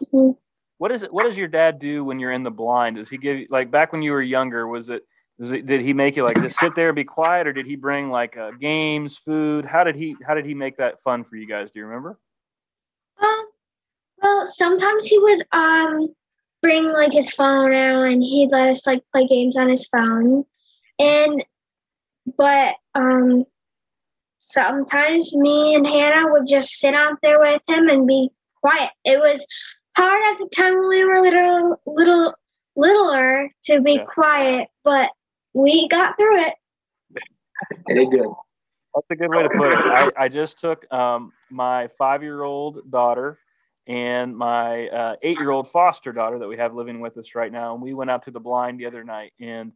Mm-hmm. 0.01 0.33
What 0.79 0.93
is 0.93 1.03
it? 1.03 1.13
What 1.13 1.25
does 1.25 1.37
your 1.37 1.49
dad 1.49 1.79
do 1.79 2.05
when 2.05 2.19
you're 2.19 2.33
in 2.33 2.43
the 2.43 2.51
blind? 2.51 2.97
Does 2.97 3.09
he 3.09 3.19
give 3.19 3.39
you 3.39 3.47
like 3.51 3.71
back 3.71 3.93
when 3.93 4.03
you 4.03 4.13
were 4.13 4.23
younger? 4.23 4.67
Was 4.67 4.89
it? 4.89 5.03
Was 5.39 5.53
it 5.53 5.67
did 5.67 5.81
he 5.81 5.93
make 5.93 6.17
you 6.17 6.25
like 6.25 6.41
just 6.41 6.59
sit 6.59 6.75
there 6.75 6.89
and 6.89 6.97
be 6.97 7.05
quiet, 7.05 7.47
or 7.47 7.53
did 7.53 7.67
he 7.67 7.77
bring 7.77 8.11
like 8.11 8.37
uh, 8.37 8.51
games, 8.53 9.19
food? 9.19 9.65
How 9.65 9.85
did 9.85 9.97
he? 9.97 10.17
How 10.27 10.35
did 10.35 10.47
he 10.47 10.55
make 10.55 10.77
that 10.79 11.03
fun 11.03 11.25
for 11.25 11.37
you 11.37 11.47
guys? 11.47 11.71
Do 11.71 11.81
you 11.81 11.87
remember? 11.87 12.19
Um. 13.23 13.47
Well, 14.23 14.47
sometimes 14.47 15.07
he 15.07 15.19
would 15.19 15.47
um 15.53 16.09
bring 16.63 16.93
like 16.93 17.13
his 17.13 17.31
phone 17.31 17.73
out 17.73 18.03
and 18.03 18.23
he'd 18.23 18.51
let 18.51 18.69
us 18.69 18.87
like 18.87 19.03
play 19.13 19.27
games 19.27 19.57
on 19.57 19.69
his 19.69 19.89
phone, 19.89 20.45
and 20.99 21.45
but 22.37 22.77
um 22.95 23.45
sometimes 24.51 25.35
me 25.35 25.75
and 25.75 25.87
Hannah 25.87 26.33
would 26.33 26.47
just 26.47 26.79
sit 26.79 26.95
out 26.95 27.19
there 27.23 27.39
with 27.39 27.63
him 27.69 27.89
and 27.89 28.07
be 28.07 28.31
quiet. 28.61 28.91
It 29.05 29.21
was 29.21 29.47
hard 29.97 30.21
at 30.33 30.39
the 30.39 30.49
time 30.55 30.75
when 30.75 30.89
we 30.89 31.05
were 31.05 31.23
little, 31.23 31.81
little, 31.87 32.35
littler 32.77 33.51
to 33.65 33.81
be 33.81 33.95
yeah. 33.95 34.05
quiet, 34.05 34.69
but 34.85 35.11
we 35.53 35.89
got 35.89 36.17
through 36.17 36.45
it. 36.45 36.55
Very 37.89 38.07
good. 38.07 38.29
That's 38.95 39.07
a 39.11 39.17
good 39.17 39.31
way 39.31 39.43
to 39.43 39.49
put 39.51 39.73
it. 39.73 39.79
I, 39.79 40.11
I 40.17 40.29
just 40.29 40.59
took 40.59 40.91
um, 40.93 41.33
my 41.51 41.89
five-year-old 41.99 42.91
daughter 42.91 43.39
and 43.87 44.37
my 44.37 44.89
uh, 44.89 45.17
eight-year-old 45.23 45.71
foster 45.71 46.13
daughter 46.13 46.39
that 46.39 46.49
we 46.49 46.57
have 46.57 46.75
living 46.75 47.01
with 47.01 47.17
us 47.19 47.35
right 47.35 47.53
now, 47.53 47.75
and 47.75 47.83
we 47.83 47.93
went 47.93 48.11
out 48.11 48.23
to 48.25 48.31
the 48.31 48.41
blind 48.41 48.81
the 48.81 48.87
other 48.87 49.05
night 49.05 49.33
and 49.41 49.73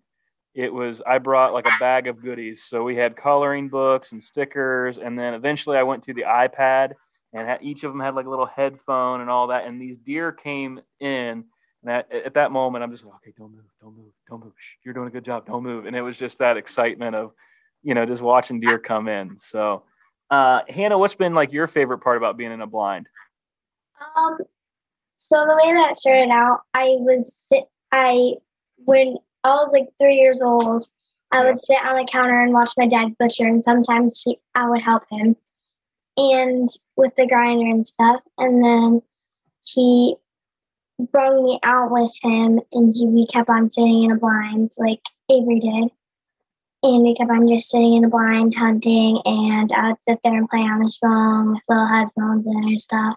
it 0.54 0.72
was 0.72 1.02
I 1.06 1.18
brought 1.18 1.52
like 1.52 1.66
a 1.66 1.78
bag 1.80 2.06
of 2.06 2.22
goodies. 2.22 2.64
So 2.66 2.84
we 2.84 2.96
had 2.96 3.16
coloring 3.16 3.68
books 3.68 4.12
and 4.12 4.22
stickers, 4.22 4.98
and 4.98 5.18
then 5.18 5.34
eventually 5.34 5.76
I 5.76 5.82
went 5.82 6.04
to 6.04 6.14
the 6.14 6.22
iPad, 6.22 6.92
and 7.32 7.58
each 7.60 7.82
of 7.82 7.92
them 7.92 8.00
had 8.00 8.14
like 8.14 8.26
a 8.26 8.30
little 8.30 8.46
headphone 8.46 9.20
and 9.20 9.28
all 9.28 9.48
that. 9.48 9.66
And 9.66 9.80
these 9.80 9.98
deer 9.98 10.30
came 10.30 10.80
in, 11.00 11.44
and 11.82 11.90
at, 11.90 12.12
at 12.12 12.34
that 12.34 12.52
moment 12.52 12.84
I'm 12.84 12.92
just 12.92 13.04
like, 13.04 13.14
okay, 13.16 13.34
don't 13.36 13.52
move, 13.52 13.64
don't 13.80 13.96
move, 13.96 14.12
don't 14.28 14.44
move. 14.44 14.52
Shh, 14.56 14.76
you're 14.84 14.94
doing 14.94 15.08
a 15.08 15.10
good 15.10 15.24
job, 15.24 15.46
don't 15.46 15.64
move. 15.64 15.86
And 15.86 15.96
it 15.96 16.02
was 16.02 16.16
just 16.16 16.38
that 16.38 16.56
excitement 16.56 17.16
of, 17.16 17.32
you 17.82 17.94
know, 17.94 18.06
just 18.06 18.22
watching 18.22 18.60
deer 18.60 18.78
come 18.78 19.08
in. 19.08 19.38
So, 19.40 19.82
uh, 20.30 20.60
Hannah, 20.68 20.98
what's 20.98 21.16
been 21.16 21.34
like 21.34 21.52
your 21.52 21.66
favorite 21.66 21.98
part 21.98 22.16
about 22.16 22.36
being 22.36 22.52
in 22.52 22.60
a 22.60 22.66
blind? 22.66 23.08
Um, 24.16 24.38
so 25.16 25.44
the 25.44 25.60
way 25.64 25.72
that 25.72 25.96
started 25.96 26.30
out, 26.30 26.60
I 26.74 26.96
was 26.98 27.34
I 27.90 28.34
when 28.84 29.16
I 29.44 29.48
was 29.48 29.70
like 29.72 29.88
three 30.00 30.16
years 30.16 30.42
old. 30.42 30.88
I 31.30 31.44
would 31.44 31.58
sit 31.58 31.84
on 31.84 31.96
the 31.96 32.08
counter 32.10 32.40
and 32.40 32.52
watch 32.52 32.70
my 32.78 32.86
dad 32.86 33.16
butcher, 33.18 33.46
and 33.46 33.62
sometimes 33.62 34.22
he, 34.24 34.38
I 34.54 34.68
would 34.68 34.80
help 34.80 35.02
him, 35.10 35.36
and 36.16 36.70
with 36.96 37.14
the 37.16 37.26
grinder 37.26 37.68
and 37.68 37.86
stuff. 37.86 38.20
And 38.38 38.64
then 38.64 39.02
he 39.62 40.16
brought 41.12 41.42
me 41.42 41.58
out 41.62 41.90
with 41.90 42.12
him, 42.22 42.60
and 42.72 42.94
he, 42.94 43.06
we 43.06 43.26
kept 43.26 43.50
on 43.50 43.68
sitting 43.68 44.04
in 44.04 44.12
a 44.12 44.16
blind 44.16 44.72
like 44.78 45.00
Avery 45.30 45.60
did. 45.60 45.90
and 46.82 47.02
we 47.02 47.14
kept 47.14 47.30
on 47.30 47.48
just 47.48 47.68
sitting 47.68 47.94
in 47.94 48.04
a 48.04 48.08
blind 48.08 48.54
hunting, 48.54 49.20
and 49.24 49.70
I 49.72 49.88
would 49.88 50.02
sit 50.08 50.20
there 50.24 50.38
and 50.38 50.48
play 50.48 50.60
on 50.60 50.82
his 50.82 50.96
phone 50.96 51.52
with 51.52 51.62
little 51.68 51.86
headphones 51.86 52.46
and 52.46 52.80
stuff. 52.80 53.16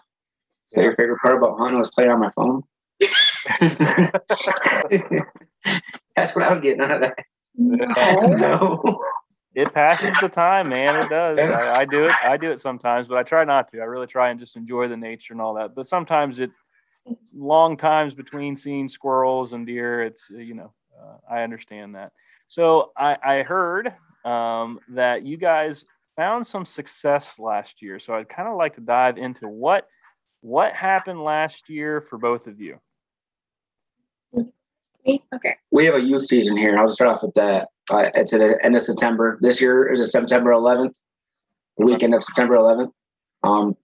So 0.68 0.82
your 0.82 0.96
favorite 0.96 1.20
part 1.20 1.38
about 1.38 1.58
hunting 1.58 1.78
was 1.78 1.92
playing 1.92 2.12
on 2.12 2.20
my 2.20 2.32
phone? 2.36 2.64
That's 6.18 6.36
what 6.36 6.44
I 6.44 6.50
was 6.50 6.60
getting 6.60 6.82
out 6.82 6.92
of 6.92 7.02
that. 7.02 7.18
No. 7.60 9.00
It 9.56 9.74
passes 9.74 10.14
the 10.22 10.30
time, 10.30 10.70
man. 10.70 11.00
It 11.00 11.10
does. 11.10 11.40
I, 11.40 11.80
I 11.80 11.86
do 11.86 12.06
it. 12.06 12.14
I 12.24 12.38
do 12.38 12.52
it 12.52 12.62
sometimes, 12.62 13.08
but 13.08 13.18
I 13.18 13.24
try 13.24 13.44
not 13.44 13.72
to. 13.72 13.80
I 13.80 13.86
really 13.86 14.06
try 14.06 14.30
and 14.30 14.40
just 14.40 14.56
enjoy 14.56 14.88
the 14.88 14.98
nature 14.98 15.34
and 15.34 15.42
all 15.42 15.56
that. 15.56 15.74
But 15.74 15.88
sometimes 15.88 16.38
it, 16.38 16.52
long 17.36 17.76
times 17.76 18.14
between 18.14 18.56
seeing 18.56 18.88
squirrels 18.88 19.54
and 19.54 19.66
deer. 19.66 20.04
It's 20.04 20.30
you 20.30 20.54
know, 20.54 20.74
uh, 21.02 21.18
I 21.28 21.42
understand 21.42 21.96
that. 21.96 22.12
So 22.48 22.92
I, 22.96 23.18
I 23.24 23.42
heard 23.42 23.92
um, 24.24 24.80
that 24.90 25.26
you 25.26 25.38
guys 25.38 25.84
found 26.16 26.46
some 26.46 26.66
success 26.66 27.40
last 27.40 27.82
year. 27.82 28.00
So 28.00 28.14
I'd 28.14 28.30
kind 28.30 28.48
of 28.48 28.58
like 28.58 28.76
to 28.76 28.82
dive 28.82 29.18
into 29.18 29.48
what 29.48 29.88
what 30.42 30.74
happened 30.74 31.24
last 31.24 31.68
year 31.68 32.02
for 32.02 32.20
both 32.20 32.46
of 32.46 32.62
you. 32.62 32.80
Okay. 35.08 35.56
We 35.72 35.86
have 35.86 35.96
a 35.96 36.02
youth 36.02 36.26
season 36.26 36.58
here. 36.58 36.78
I'll 36.78 36.90
start 36.90 37.12
off 37.12 37.24
with 37.24 37.34
that. 37.36 37.70
Uh, 37.90 38.10
it's 38.16 38.34
at 38.34 38.40
the 38.40 38.58
end 38.64 38.76
of 38.76 38.82
September. 38.82 39.38
This 39.42 39.62
year 39.62 39.92
is 39.92 40.00
it 40.00 40.10
September 40.10 40.52
11th, 40.52 40.94
the 41.78 41.86
weekend 41.86 42.14
of 42.14 42.24
September 42.24 42.56
11th. 42.56 42.92
Um, 43.44 43.78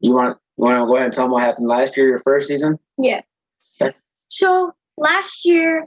you 0.00 0.12
want 0.12 0.38
you 0.58 0.64
want 0.64 0.82
to 0.82 0.86
go 0.86 0.96
ahead 0.96 1.06
and 1.06 1.14
tell 1.14 1.24
them 1.24 1.32
what 1.32 1.42
happened 1.42 1.68
last 1.68 1.96
year, 1.96 2.08
your 2.08 2.18
first 2.18 2.48
season? 2.48 2.78
Yeah. 2.98 3.22
Okay. 3.80 3.96
So 4.28 4.72
last 4.96 5.44
year 5.44 5.86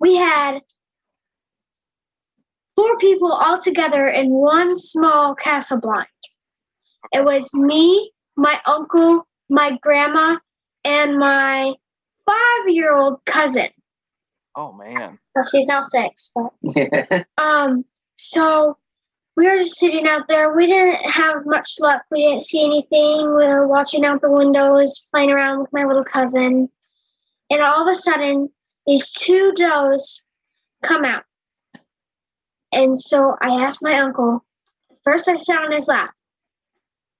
we 0.00 0.16
had 0.16 0.60
four 2.74 2.96
people 2.98 3.32
all 3.32 3.60
together 3.60 4.08
in 4.08 4.30
one 4.30 4.76
small 4.76 5.34
castle 5.34 5.80
blind. 5.80 6.06
It 7.12 7.24
was 7.24 7.52
me, 7.54 8.12
my 8.36 8.58
uncle, 8.66 9.26
my 9.48 9.78
grandma, 9.82 10.38
and 10.84 11.18
my 11.18 11.74
five-year-old 12.26 13.24
cousin. 13.26 13.68
Oh 14.56 14.72
man. 14.72 15.18
Well, 15.34 15.46
she's 15.46 15.66
now 15.66 15.82
six, 15.82 16.32
but 16.34 17.26
um, 17.38 17.84
so 18.16 18.76
we 19.36 19.48
were 19.48 19.58
just 19.58 19.78
sitting 19.78 20.06
out 20.06 20.28
there. 20.28 20.54
We 20.54 20.66
didn't 20.66 20.96
have 21.08 21.46
much 21.46 21.76
luck. 21.80 22.02
We 22.10 22.24
didn't 22.24 22.42
see 22.42 22.64
anything. 22.64 23.28
We 23.28 23.46
were 23.46 23.68
watching 23.68 24.04
out 24.04 24.20
the 24.20 24.30
windows, 24.30 25.06
playing 25.14 25.30
around 25.30 25.60
with 25.60 25.72
my 25.72 25.84
little 25.84 26.04
cousin, 26.04 26.68
and 27.48 27.62
all 27.62 27.82
of 27.82 27.88
a 27.88 27.94
sudden, 27.94 28.50
these 28.86 29.10
two 29.10 29.52
does 29.52 30.24
come 30.82 31.04
out. 31.04 31.24
And 32.72 32.98
so 32.98 33.36
I 33.40 33.62
asked 33.62 33.82
my 33.82 33.98
uncle. 33.98 34.44
First, 35.04 35.28
I 35.28 35.36
sat 35.36 35.58
on 35.58 35.72
his 35.72 35.88
lap 35.88 36.10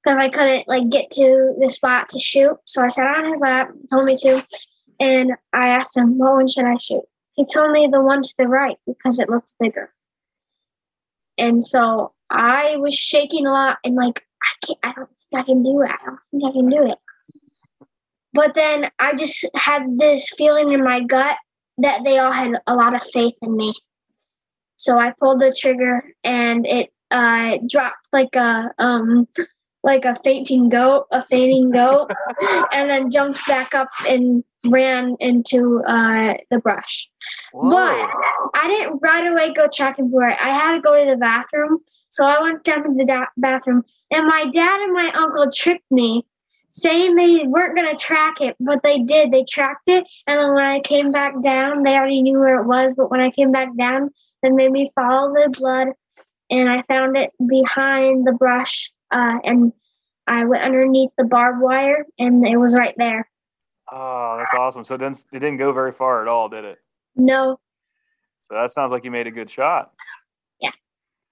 because 0.03 0.19
I 0.19 0.29
couldn't 0.29 0.69
like 0.69 0.89
get 0.91 1.11
to 1.13 1.55
the 1.61 1.69
spot 1.69 2.09
to 2.11 2.19
shoot. 2.19 2.57
So 2.65 2.83
I 2.83 2.89
sat 2.89 3.07
on 3.07 3.29
his 3.29 3.41
lap, 3.41 3.71
told 3.91 4.05
me 4.05 4.17
to, 4.19 4.45
and 4.99 5.33
I 5.53 5.69
asked 5.69 5.97
him, 5.97 6.19
"What 6.19 6.35
one 6.35 6.49
should 6.49 6.67
I 6.67 6.77
shoot?" 6.77 7.05
He 7.41 7.59
only 7.59 7.87
the 7.87 8.03
one 8.03 8.23
to 8.23 8.35
the 8.37 8.47
right 8.47 8.77
because 8.87 9.19
it 9.19 9.31
looked 9.31 9.53
bigger. 9.59 9.91
And 11.39 11.65
so 11.65 12.13
I 12.29 12.77
was 12.77 12.95
shaking 12.95 13.47
a 13.47 13.51
lot 13.51 13.79
and 13.83 13.95
like 13.95 14.27
I 14.43 14.67
can't. 14.67 14.79
I 14.83 14.93
don't 14.93 15.09
think 15.09 15.43
I 15.43 15.47
can 15.47 15.63
do 15.63 15.81
it. 15.81 15.91
I 15.91 16.05
don't 16.05 16.19
think 16.31 16.45
I 16.45 16.53
can 16.53 16.69
do 16.69 16.93
it. 16.93 16.99
But 18.35 18.55
then 18.55 18.91
I 18.99 19.15
just 19.15 19.47
had 19.55 19.99
this 19.99 20.29
feeling 20.37 20.73
in 20.73 20.85
my 20.85 21.01
gut 21.01 21.39
that 21.79 22.05
they 22.05 22.19
all 22.19 22.31
had 22.31 22.53
a 22.67 22.75
lot 22.75 22.95
of 22.95 23.03
faith 23.03 23.35
in 23.41 23.57
me. 23.57 23.73
So 24.77 24.99
I 24.99 25.15
pulled 25.19 25.41
the 25.41 25.57
trigger 25.59 26.05
and 26.23 26.67
it 26.67 26.91
uh, 27.11 27.57
dropped 27.69 28.07
like 28.13 28.37
a 28.37 28.71
um 28.79 29.27
like 29.83 30.05
a 30.05 30.15
fainting 30.23 30.69
goat, 30.69 31.07
a 31.11 31.23
fainting 31.23 31.71
goat, 31.71 32.11
and 32.73 32.91
then 32.91 33.11
jumped 33.11 33.47
back 33.47 33.75
up 33.75 33.89
and 34.07 34.45
ran 34.67 35.17
into 35.21 35.83
uh, 35.87 36.35
the 36.51 36.59
brush. 36.59 37.09
Whoa. 37.53 37.71
But 37.71 38.11
I 38.55 38.67
didn't 38.69 38.99
right 39.03 39.27
away 39.27 39.53
go 39.53 39.69
tracking 39.73 40.11
for 40.11 40.27
it. 40.27 40.37
I 40.41 40.51
had 40.51 40.77
to 40.77 40.81
go 40.81 40.99
to 40.99 41.11
the 41.11 41.17
bathroom, 41.17 41.79
so 42.11 42.27
I 42.27 42.41
went 42.43 42.65
down 42.65 42.85
to 42.85 42.95
the 42.95 43.05
da- 43.05 43.33
bathroom, 43.37 43.85
and 44.11 44.27
my 44.27 44.47
dad 44.53 44.81
and 44.81 44.93
my 44.93 45.11
uncle 45.15 45.51
tricked 45.51 45.91
me, 45.91 46.27
saying 46.73 47.15
they 47.15 47.47
weren't 47.47 47.77
gonna 47.77 47.97
track 47.97 48.41
it, 48.41 48.57
but 48.61 48.83
they 48.83 49.01
did. 49.01 49.31
They 49.31 49.45
tracked 49.45 49.89
it, 49.89 50.07
and 50.27 50.41
then 50.41 50.55
when 50.55 50.65
I 50.65 50.81
came 50.81 51.11
back 51.11 51.41
down, 51.43 51.83
they 51.83 51.97
already 51.97 52.23
knew 52.23 52.39
where 52.39 52.61
it 52.61 52.67
was. 52.67 52.93
But 52.97 53.11
when 53.11 53.21
I 53.21 53.31
came 53.31 53.53
back 53.53 53.75
down, 53.77 54.11
they 54.43 54.51
made 54.51 54.73
me 54.73 54.93
follow 54.95 55.33
the 55.33 55.49
blood, 55.51 55.89
and 56.51 56.69
I 56.69 56.83
found 56.83 57.17
it 57.17 57.33
behind 57.47 58.27
the 58.27 58.33
brush, 58.33 58.91
uh, 59.11 59.39
and 59.45 59.73
I 60.27 60.45
went 60.45 60.63
underneath 60.63 61.11
the 61.19 61.25
barbed 61.25 61.61
wire, 61.61 62.07
and 62.19 62.47
it 62.47 62.57
was 62.57 62.75
right 62.75 62.95
there. 62.97 63.29
Oh, 63.93 64.37
that's 64.39 64.55
awesome. 64.59 64.85
So 64.85 64.95
it 64.95 64.99
didn't, 64.99 65.25
it 65.33 65.41
didn't 65.41 65.57
go 65.57 65.73
very 65.73 65.93
far 65.93 66.23
at 66.23 66.29
all, 66.29 66.49
did 66.49 66.65
it? 66.65 66.79
No, 67.17 67.59
So 68.43 68.55
that 68.55 68.71
sounds 68.73 68.93
like 68.93 69.05
you 69.05 69.11
made 69.11 69.27
a 69.27 69.33
good 69.33 69.51
shot. 69.51 69.93
Yeah. 70.61 70.71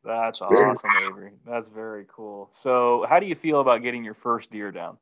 That's 0.04 0.42
awesome, 0.42 0.90
Avery. 1.06 1.32
That's 1.46 1.68
very 1.68 2.04
cool. 2.08 2.50
So 2.60 3.06
how 3.08 3.20
do 3.20 3.26
you 3.26 3.36
feel 3.36 3.60
about 3.60 3.82
getting 3.82 4.04
your 4.04 4.14
first 4.14 4.50
deer 4.50 4.72
down? 4.72 4.98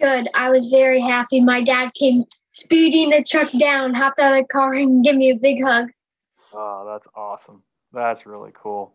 good. 0.00 0.28
I 0.34 0.50
was 0.50 0.68
very 0.68 1.00
happy. 1.00 1.40
My 1.40 1.62
dad 1.62 1.92
came 1.94 2.24
speeding 2.50 3.10
the 3.10 3.22
truck 3.22 3.50
down, 3.58 3.94
hopped 3.94 4.18
out 4.18 4.32
of 4.32 4.38
the 4.38 4.48
car, 4.48 4.74
and 4.74 5.04
gave 5.04 5.14
me 5.14 5.30
a 5.30 5.36
big 5.36 5.62
hug. 5.62 5.90
Oh, 6.52 6.86
that's 6.90 7.06
awesome. 7.14 7.62
That's 7.92 8.26
really 8.26 8.50
cool. 8.54 8.94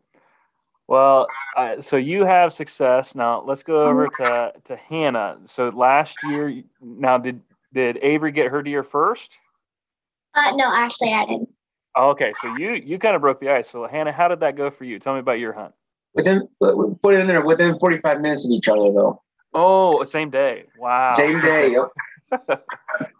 Well, 0.88 1.27
uh, 1.58 1.82
so 1.82 1.98
you 1.98 2.25
have 2.25 2.54
success. 2.54 3.15
Now 3.15 3.44
let's 3.46 3.63
go 3.63 3.86
over 3.86 4.08
to, 4.18 4.54
to 4.65 4.75
Hannah. 4.75 5.38
So 5.48 5.70
last 5.70 6.15
year, 6.24 6.62
now 6.82 7.18
did 7.18 7.42
did 7.74 7.98
Avery 8.01 8.32
get 8.32 8.51
her 8.51 8.62
deer 8.62 8.84
first? 8.84 9.38
Uh, 10.36 10.54
no, 10.56 10.72
actually, 10.74 11.13
I 11.13 11.25
didn't. 11.25 11.50
Oh, 11.96 12.10
okay, 12.10 12.34
so 12.42 12.56
you 12.56 12.74
you 12.74 13.00
kind 13.00 13.15
of 13.15 13.22
broke 13.22 13.39
the 13.39 13.50
ice. 13.50 13.70
So 13.70 13.88
Hannah, 13.88 14.12
how 14.12 14.27
did 14.27 14.42
that 14.42 14.56
go 14.56 14.70
for 14.70 14.84
you? 14.84 15.00
Tell 15.00 15.13
me 15.13 15.20
about 15.20 15.39
your 15.39 15.54
hunt. 15.54 15.74
Within 16.13 16.48
put 16.60 17.15
it 17.15 17.20
in 17.20 17.27
there 17.27 17.42
within 17.42 17.77
45 17.80 18.22
minutes 18.22 18.46
of 18.46 18.51
each 18.51 18.68
other 18.68 18.92
though. 18.92 19.22
Oh, 19.54 20.04
same 20.04 20.30
day. 20.30 20.65
Wow. 20.77 21.13
Same 21.13 21.42
day. 21.42 21.72
Yep. 21.72 22.62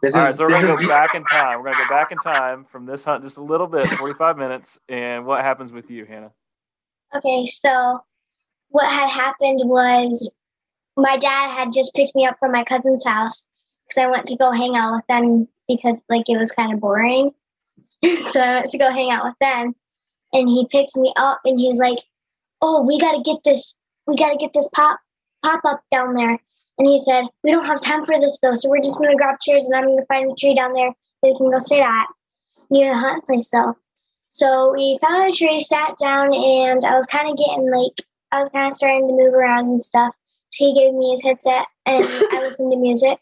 This 0.02 0.16
All 0.16 0.22
right, 0.22 0.36
so 0.36 0.44
we're 0.46 0.52
gonna 0.52 0.74
is 0.74 0.82
go 0.82 0.88
back 0.88 1.16
in 1.16 1.26
time. 1.26 1.58
We're 1.60 1.66
gonna 1.66 1.84
go 1.84 1.90
back 1.90 2.12
in 2.12 2.18
time 2.20 2.66
from 2.72 2.86
this 2.86 3.04
hunt 3.04 3.24
just 3.24 3.36
a 3.36 3.42
little 3.42 3.68
bit, 3.68 3.88
45 3.88 4.38
minutes. 4.38 4.78
And 4.88 5.26
what 5.26 5.42
happens 5.42 5.72
with 5.72 5.90
you, 5.90 6.06
Hannah? 6.06 6.32
Okay, 7.14 7.46
so 7.46 8.02
what 8.70 8.92
had 8.92 9.10
happened 9.10 9.60
was 9.64 10.32
my 10.98 11.18
dad 11.18 11.52
had 11.52 11.72
just 11.74 11.94
picked 11.94 12.16
me 12.16 12.26
up 12.26 12.38
from 12.40 12.52
my 12.52 12.64
cousin's 12.64 13.06
house 13.06 13.44
because 13.88 14.04
I 14.04 14.10
went 14.10 14.26
to 14.28 14.38
go 14.38 14.52
hang 14.52 14.76
out 14.76 14.96
with 14.96 15.08
them 15.08 15.48
because 15.68 16.02
like 16.10 16.30
it 16.30 16.38
was 16.38 16.52
kind 16.52 16.74
of 16.74 16.80
boring. 16.80 17.32
so 18.22 18.42
I 18.42 18.56
went 18.56 18.68
to 18.68 18.78
go 18.78 18.92
hang 18.92 19.12
out 19.12 19.26
with 19.26 19.36
them, 19.40 19.76
and 20.34 20.50
he 20.50 20.68
picks 20.72 20.96
me 20.96 21.14
up 21.18 21.40
and 21.46 21.60
he's 21.60 21.80
like, 21.80 22.00
"Oh, 22.62 22.86
we 22.86 23.00
gotta 23.00 23.22
get 23.22 23.44
this. 23.44 23.76
We 24.08 24.16
gotta 24.16 24.38
get 24.38 24.54
this 24.54 24.70
pop 24.74 25.00
pop 25.44 25.62
up 25.66 25.82
down 25.92 26.16
there." 26.16 26.40
And 26.78 26.88
he 26.88 26.98
said, 26.98 27.26
"We 27.44 27.52
don't 27.52 27.66
have 27.66 27.82
time 27.82 28.06
for 28.06 28.20
this 28.20 28.40
though, 28.42 28.56
so 28.56 28.70
we're 28.70 28.82
just 28.82 29.00
gonna 29.00 29.16
grab 29.16 29.40
chairs 29.40 29.66
and 29.66 29.76
I'm 29.76 29.88
gonna 29.88 30.06
find 30.08 30.32
a 30.32 30.36
tree 30.36 30.56
down 30.56 30.74
there 30.74 30.92
that 31.24 31.32
we 31.32 31.38
can 31.38 31.50
go 31.50 31.60
sit 31.60 31.80
at 31.80 32.08
near 32.70 32.94
the 32.94 33.00
hunt 33.00 33.26
place 33.26 33.50
though." 33.50 33.76
So 34.36 34.74
we 34.74 35.00
found 35.00 35.30
a 35.30 35.32
tree, 35.34 35.62
sat 35.62 35.96
down, 35.98 36.34
and 36.34 36.84
I 36.84 36.96
was 36.96 37.06
kind 37.06 37.32
of 37.32 37.38
getting 37.38 37.72
like 37.72 38.06
I 38.34 38.42
was 38.42 38.50
kind 38.50 38.68
of 38.68 38.74
starting 38.74 39.08
to 39.08 39.14
move 39.14 39.34
around 39.34 39.70
and 39.70 39.82
stuff. 39.82 40.14
So 40.50 40.66
he 40.66 40.74
gave 40.74 40.94
me 40.94 41.12
his 41.12 41.24
headset, 41.24 41.68
and 41.86 42.04
I 42.04 42.42
listened 42.44 42.70
to 42.74 42.78
music. 42.78 43.18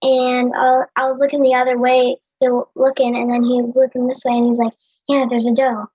And 0.00 0.50
I, 0.56 0.84
I 0.96 1.06
was 1.06 1.18
looking 1.20 1.42
the 1.42 1.54
other 1.54 1.76
way, 1.76 2.16
still 2.22 2.70
looking, 2.74 3.14
and 3.14 3.30
then 3.30 3.42
he 3.42 3.60
was 3.60 3.76
looking 3.76 4.06
this 4.06 4.24
way, 4.24 4.34
and 4.34 4.46
he's 4.46 4.58
like, 4.58 4.72
"Yeah, 5.06 5.26
there's 5.28 5.46
a 5.46 5.52
doe." 5.52 5.86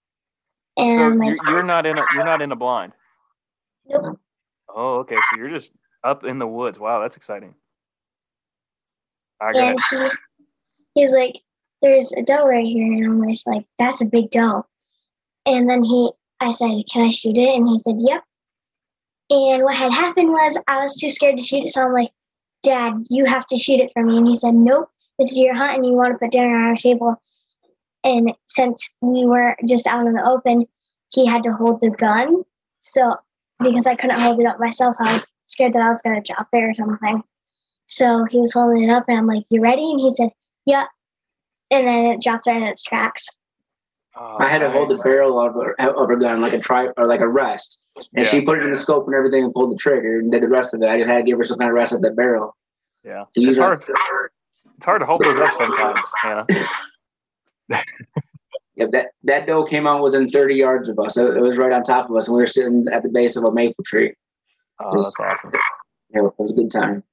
And 0.78 1.00
So 1.00 1.06
I'm 1.06 1.18
like, 1.18 1.40
you're, 1.48 1.66
not 1.66 1.88
in 1.88 1.98
a 1.98 2.04
you're 2.14 2.24
not 2.24 2.44
in 2.44 2.52
a 2.52 2.56
blind. 2.56 2.94
"Nope." 3.88 4.20
Oh, 4.70 5.00
okay. 5.00 5.18
So 5.32 5.38
you're 5.38 5.50
just 5.50 5.72
up 6.04 6.24
in 6.24 6.38
the 6.38 6.48
woods. 6.48 6.78
Wow, 6.78 7.02
that's 7.02 7.18
exciting. 7.18 7.56
I 9.42 9.50
And 9.50 9.80
he, 9.90 10.10
he's 10.94 11.12
like, 11.12 11.42
"There's 11.82 12.12
a 12.14 12.24
doe 12.24 12.48
right 12.48 12.66
here," 12.66 12.92
and 12.92 13.06
I'm 13.06 13.30
just 13.30 13.48
like, 13.48 13.66
"That's 13.78 14.02
a 14.02 14.06
big 14.06 14.32
doe." 14.32 14.66
And 15.46 15.70
then 15.70 15.84
he, 15.84 16.12
I 16.40 16.52
said, 16.52 16.84
"Can 16.92 17.04
I 17.04 17.10
shoot 17.10 17.38
it?" 17.38 17.56
And 17.56 17.68
he 17.68 17.78
said, 17.78 17.96
"Yep." 18.00 18.24
And 19.30 19.64
what 19.64 19.76
had 19.76 19.92
happened 19.92 20.30
was 20.30 20.62
I 20.68 20.82
was 20.82 20.96
too 20.96 21.10
scared 21.10 21.38
to 21.38 21.44
shoot 21.44 21.66
it, 21.66 21.72
so 21.72 21.84
I'm 21.84 21.94
like, 21.94 22.12
"Dad, 22.64 22.94
you 23.10 23.26
have 23.26 23.46
to 23.48 23.58
shoot 23.58 23.80
it 23.80 23.92
for 23.94 24.04
me." 24.04 24.18
And 24.18 24.28
he 24.28 24.36
said, 24.36 24.56
"Nope, 24.56 24.90
this 25.20 25.32
is 25.32 25.40
your 25.40 25.56
hunt, 25.56 25.78
and 25.78 25.86
you 25.86 25.94
want 25.94 26.14
to 26.14 26.18
put 26.18 26.32
dinner 26.32 26.56
on 26.56 26.70
our 26.70 26.76
table." 26.76 27.16
And 28.04 28.34
since 28.48 28.94
we 29.02 29.26
were 29.26 29.56
just 29.68 29.88
out 29.88 30.08
in 30.08 30.14
the 30.14 30.26
open, 30.26 30.66
he 31.12 31.26
had 31.26 31.44
to 31.44 31.52
hold 31.52 31.82
the 31.82 31.90
gun. 31.90 32.44
So 32.82 33.16
because 33.60 33.86
I 33.86 33.96
couldn't 33.96 34.20
hold 34.20 34.40
it 34.40 34.46
up 34.46 34.60
myself, 34.60 34.96
I 35.00 35.14
was 35.14 35.32
scared 35.48 35.74
that 35.74 35.82
I 35.82 35.90
was 35.90 36.02
gonna 36.02 36.22
drop 36.22 36.48
it 36.54 36.64
or 36.64 36.74
something. 36.74 37.24
So 37.88 38.26
he 38.26 38.40
was 38.40 38.54
holding 38.54 38.84
it 38.84 38.92
up, 38.92 39.06
and 39.08 39.18
I'm 39.18 39.28
like, 39.28 39.46
"You 39.50 39.62
ready?" 39.62 39.92
And 39.92 40.00
he 40.00 40.12
said, 40.12 40.32
"Yep." 40.66 40.88
And 41.72 41.86
then 41.88 42.06
it 42.06 42.22
dropped 42.22 42.48
right 42.48 42.58
in 42.58 42.64
its 42.64 42.84
tracks. 42.84 43.28
Oh, 44.20 44.38
I 44.40 44.50
had 44.50 44.60
to 44.60 44.72
hold 44.72 44.90
the 44.90 44.98
barrel 44.98 45.40
of 45.40 45.54
her, 45.54 45.80
of 45.80 46.10
her 46.10 46.16
gun 46.16 46.42
like 46.42 46.54
a 46.54 46.60
tri 46.60 46.88
or 46.98 47.06
like 47.08 47.20
a 47.20 47.28
rest, 47.28 47.78
and 48.16 48.26
Yeah. 48.26 48.32
she 48.32 48.42
put 48.42 48.58
it 48.58 48.64
in 48.64 48.72
the 48.72 48.76
scope 48.78 49.06
and 49.06 49.14
everything 49.16 49.44
and 49.44 49.54
pulled 49.54 49.72
the 49.72 49.78
trigger 49.78 50.20
and 50.20 50.32
did 50.32 50.42
the 50.42 50.48
rest 50.48 50.74
of 50.74 50.82
it. 50.82 50.88
I 50.90 50.98
just 50.98 51.10
had 51.10 51.18
to 51.18 51.24
give 51.24 51.38
her 51.38 51.44
some 51.44 51.60
kind 51.60 51.70
of 51.70 51.76
rest 51.76 51.94
at 51.94 52.02
the 52.02 52.10
barrel. 52.12 52.56
Yeah, 53.04 53.26
it's 53.36 53.46
usually- 53.46 53.58
hard. 53.64 53.84
It's 53.88 54.86
hard 54.86 55.02
to 55.02 55.06
hold 55.06 55.24
those 55.24 55.38
up 55.40 55.54
sometimes, 55.56 56.00
Hannah. 56.22 56.46
Yeah, 58.76 58.86
that 58.92 59.08
that 59.24 59.48
doe 59.48 59.64
came 59.64 59.88
out 59.88 60.04
within 60.04 60.30
30 60.30 60.54
yards 60.56 60.88
of 60.88 61.00
us. 61.00 61.18
It, 61.18 61.26
it 61.36 61.42
was 61.42 61.58
right 61.58 61.72
on 61.72 61.82
top 61.84 62.12
of 62.12 62.16
us, 62.16 62.28
and 62.28 62.38
we 62.38 62.44
were 62.44 62.48
sitting 62.48 62.86
at 62.92 63.02
the 63.02 63.10
base 63.10 63.36
of 63.36 63.44
a 63.44 63.52
maple 63.52 63.84
tree. 63.84 64.14
Oh, 64.80 64.92
that's 64.92 65.20
awesome. 65.20 65.52
Yeah, 66.14 66.20
it 66.28 66.34
was 66.38 66.52
a 66.52 66.54
good 66.54 66.70
time. 66.70 67.04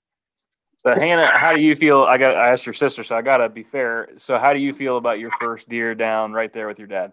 So 0.87 0.95
Hannah, 0.95 1.31
how 1.38 1.55
do 1.55 1.62
you 1.62 1.75
feel? 1.75 2.03
I 2.03 2.19
got 2.19 2.35
I 2.37 2.53
asked 2.53 2.67
your 2.67 2.75
sister, 2.75 3.05
so 3.05 3.17
I 3.17 3.23
gotta 3.23 3.49
be 3.49 3.62
fair. 3.62 4.11
So 4.19 4.38
how 4.38 4.53
do 4.53 4.61
you 4.61 4.75
feel 4.75 4.99
about 4.99 5.19
your 5.19 5.31
first 5.41 5.69
deer 5.69 5.95
down 5.95 6.33
right 6.33 6.53
there 6.53 6.69
with 6.69 6.79
your 6.79 6.88
dad? 6.88 7.12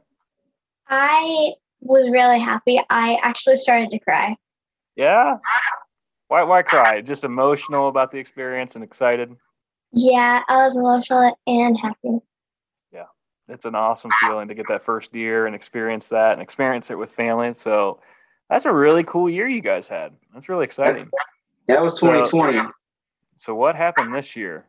I 0.89 1.53
was 1.79 2.09
really 2.11 2.39
happy. 2.39 2.81
I 2.89 3.17
actually 3.23 3.55
started 3.55 3.89
to 3.91 3.99
cry. 3.99 4.35
Yeah. 4.97 5.37
Why 6.27 6.43
why 6.43 6.63
cry? 6.63 6.99
Just 6.99 7.23
emotional 7.23 7.87
about 7.87 8.11
the 8.11 8.17
experience 8.17 8.75
and 8.75 8.83
excited. 8.83 9.33
Yeah, 9.93 10.41
I 10.49 10.65
was 10.65 10.75
emotional 10.75 11.37
and 11.47 11.77
happy. 11.77 12.19
Yeah. 12.91 13.05
It's 13.47 13.63
an 13.63 13.75
awesome 13.75 14.11
feeling 14.19 14.49
to 14.49 14.53
get 14.53 14.67
that 14.67 14.83
first 14.83 15.13
deer 15.13 15.45
and 15.45 15.55
experience 15.55 16.09
that 16.09 16.33
and 16.33 16.41
experience 16.41 16.89
it 16.89 16.97
with 16.97 17.11
family. 17.11 17.53
So 17.55 18.01
that's 18.49 18.65
a 18.65 18.71
really 18.71 19.05
cool 19.05 19.29
year 19.29 19.47
you 19.47 19.61
guys 19.61 19.87
had. 19.87 20.13
That's 20.33 20.49
really 20.49 20.65
exciting. 20.65 21.09
That 21.67 21.81
was 21.81 21.97
2020. 21.99 22.57
So 22.57 22.71
what 23.47 23.75
happened 23.75 24.13
this 24.13 24.35
year? 24.35 24.65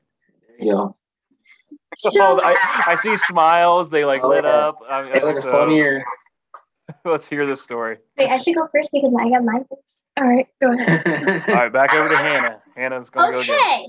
Yeah. 0.58 0.72
know, 0.74 0.94
So 1.94 2.40
I, 2.42 2.56
I 2.86 2.94
see 2.94 3.16
smiles. 3.16 3.90
They 3.90 4.04
like 4.04 4.22
Oh, 4.24 4.28
lit 4.28 4.44
yeah. 4.44 4.50
up. 4.68 4.76
I 4.88 5.02
mean, 5.04 5.14
it 5.14 5.24
was 5.24 5.36
a 5.38 5.42
so- 5.42 5.50
fun 5.52 5.70
year. 5.72 6.02
Let's 7.04 7.28
hear 7.28 7.46
the 7.46 7.56
story. 7.56 7.98
wait, 8.18 8.28
I 8.28 8.36
should 8.36 8.54
go 8.54 8.68
first 8.72 8.90
because 8.92 9.14
I 9.18 9.28
got 9.30 9.44
mine 9.44 9.64
first. 9.68 10.06
All 10.18 10.24
right, 10.24 10.46
go 10.60 10.72
ahead. 10.72 11.06
All 11.48 11.54
right, 11.54 11.72
back 11.72 11.94
over 11.94 12.08
to 12.08 12.16
Hannah. 12.16 12.60
Hannah's 12.76 13.08
gonna 13.08 13.32
go 13.32 13.40
again. 13.40 13.54
Okay, 13.54 13.88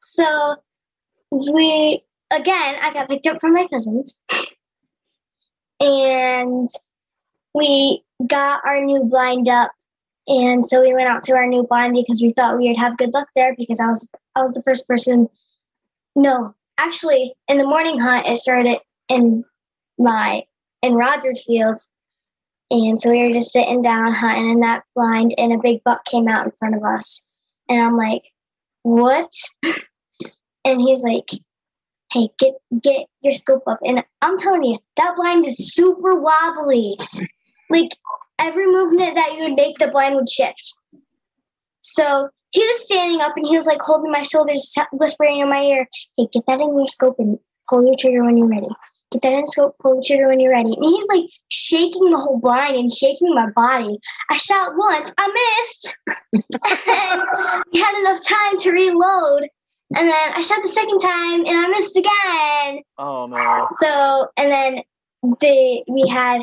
so 0.00 0.54
we 1.32 2.04
again. 2.30 2.76
I 2.82 2.92
got 2.92 3.08
picked 3.08 3.26
up 3.26 3.40
from 3.40 3.52
my 3.54 3.66
cousins, 3.66 4.14
and 5.80 6.68
we 7.54 8.04
got 8.26 8.60
our 8.64 8.80
new 8.84 9.04
blind 9.04 9.48
up, 9.48 9.72
and 10.28 10.66
so 10.66 10.80
we 10.80 10.94
went 10.94 11.08
out 11.08 11.22
to 11.24 11.34
our 11.34 11.46
new 11.46 11.62
blind 11.62 11.94
because 11.94 12.20
we 12.20 12.32
thought 12.32 12.56
we 12.56 12.68
would 12.68 12.76
have 12.76 12.98
good 12.98 13.14
luck 13.14 13.28
there 13.36 13.54
because 13.56 13.80
I 13.80 13.86
was 13.86 14.06
I 14.34 14.42
was 14.42 14.54
the 14.54 14.62
first 14.62 14.88
person. 14.88 15.28
No, 16.14 16.54
actually, 16.78 17.34
in 17.48 17.58
the 17.58 17.66
morning 17.66 18.00
hunt, 18.00 18.26
it 18.26 18.36
started 18.36 18.78
in 19.08 19.44
my 19.98 20.44
in 20.82 20.94
Rogers 20.94 21.44
Fields. 21.44 21.86
And 22.70 23.00
so 23.00 23.10
we 23.10 23.22
were 23.22 23.32
just 23.32 23.52
sitting 23.52 23.80
down 23.82 24.12
hunting 24.12 24.50
in 24.50 24.60
that 24.60 24.82
blind, 24.96 25.34
and 25.38 25.52
a 25.52 25.58
big 25.58 25.84
buck 25.84 26.04
came 26.04 26.26
out 26.26 26.46
in 26.46 26.50
front 26.52 26.74
of 26.74 26.82
us. 26.82 27.24
And 27.68 27.80
I'm 27.80 27.96
like, 27.96 28.22
what? 28.82 29.32
and 30.64 30.80
he's 30.80 31.02
like, 31.02 31.30
hey, 32.12 32.28
get 32.40 32.54
get 32.82 33.06
your 33.20 33.34
scope 33.34 33.62
up. 33.68 33.78
And 33.84 34.02
I'm 34.22 34.38
telling 34.38 34.64
you, 34.64 34.78
that 34.96 35.14
blind 35.14 35.44
is 35.46 35.74
super 35.74 36.20
wobbly. 36.20 36.98
like 37.70 37.96
every 38.38 38.66
movement 38.66 39.14
that 39.14 39.34
you 39.34 39.44
would 39.44 39.54
make, 39.54 39.78
the 39.78 39.88
blind 39.88 40.14
would 40.14 40.28
shift. 40.28 40.78
So 41.80 42.28
he 42.50 42.60
was 42.60 42.84
standing 42.84 43.20
up 43.20 43.36
and 43.36 43.46
he 43.46 43.56
was 43.56 43.66
like 43.66 43.80
holding 43.80 44.10
my 44.10 44.22
shoulders, 44.22 44.74
whispering 44.92 45.40
in 45.40 45.48
my 45.48 45.62
ear, 45.62 45.88
hey, 46.16 46.26
get 46.32 46.44
that 46.46 46.60
in 46.60 46.76
your 46.76 46.86
scope 46.88 47.16
and 47.18 47.38
pull 47.68 47.84
your 47.86 47.96
trigger 47.98 48.24
when 48.24 48.36
you're 48.36 48.48
ready. 48.48 48.68
Get 49.12 49.22
that 49.22 49.32
in 49.32 49.42
the 49.42 49.46
scope, 49.46 49.76
pull 49.80 49.96
the 49.96 50.04
trigger 50.04 50.28
when 50.28 50.40
you're 50.40 50.52
ready. 50.52 50.74
And 50.74 50.84
he's 50.84 51.06
like 51.08 51.24
shaking 51.48 52.08
the 52.10 52.18
whole 52.18 52.40
blind 52.40 52.76
and 52.76 52.92
shaking 52.92 53.34
my 53.34 53.50
body. 53.54 53.98
I 54.30 54.36
shot 54.36 54.72
once, 54.76 55.12
I 55.16 55.60
missed. 55.60 55.98
and 56.88 57.62
we 57.72 57.80
had 57.80 57.98
enough 58.00 58.26
time 58.26 58.58
to 58.60 58.70
reload. 58.70 59.48
And 59.94 60.08
then 60.08 60.32
I 60.34 60.42
shot 60.42 60.62
the 60.62 60.68
second 60.68 60.98
time 60.98 61.46
and 61.46 61.48
I 61.48 61.68
missed 61.68 61.96
again. 61.96 62.82
Oh 62.98 63.26
no. 63.26 63.68
So 63.80 64.28
and 64.36 64.50
then 64.50 64.82
the 65.40 65.84
we 65.88 66.08
had 66.08 66.42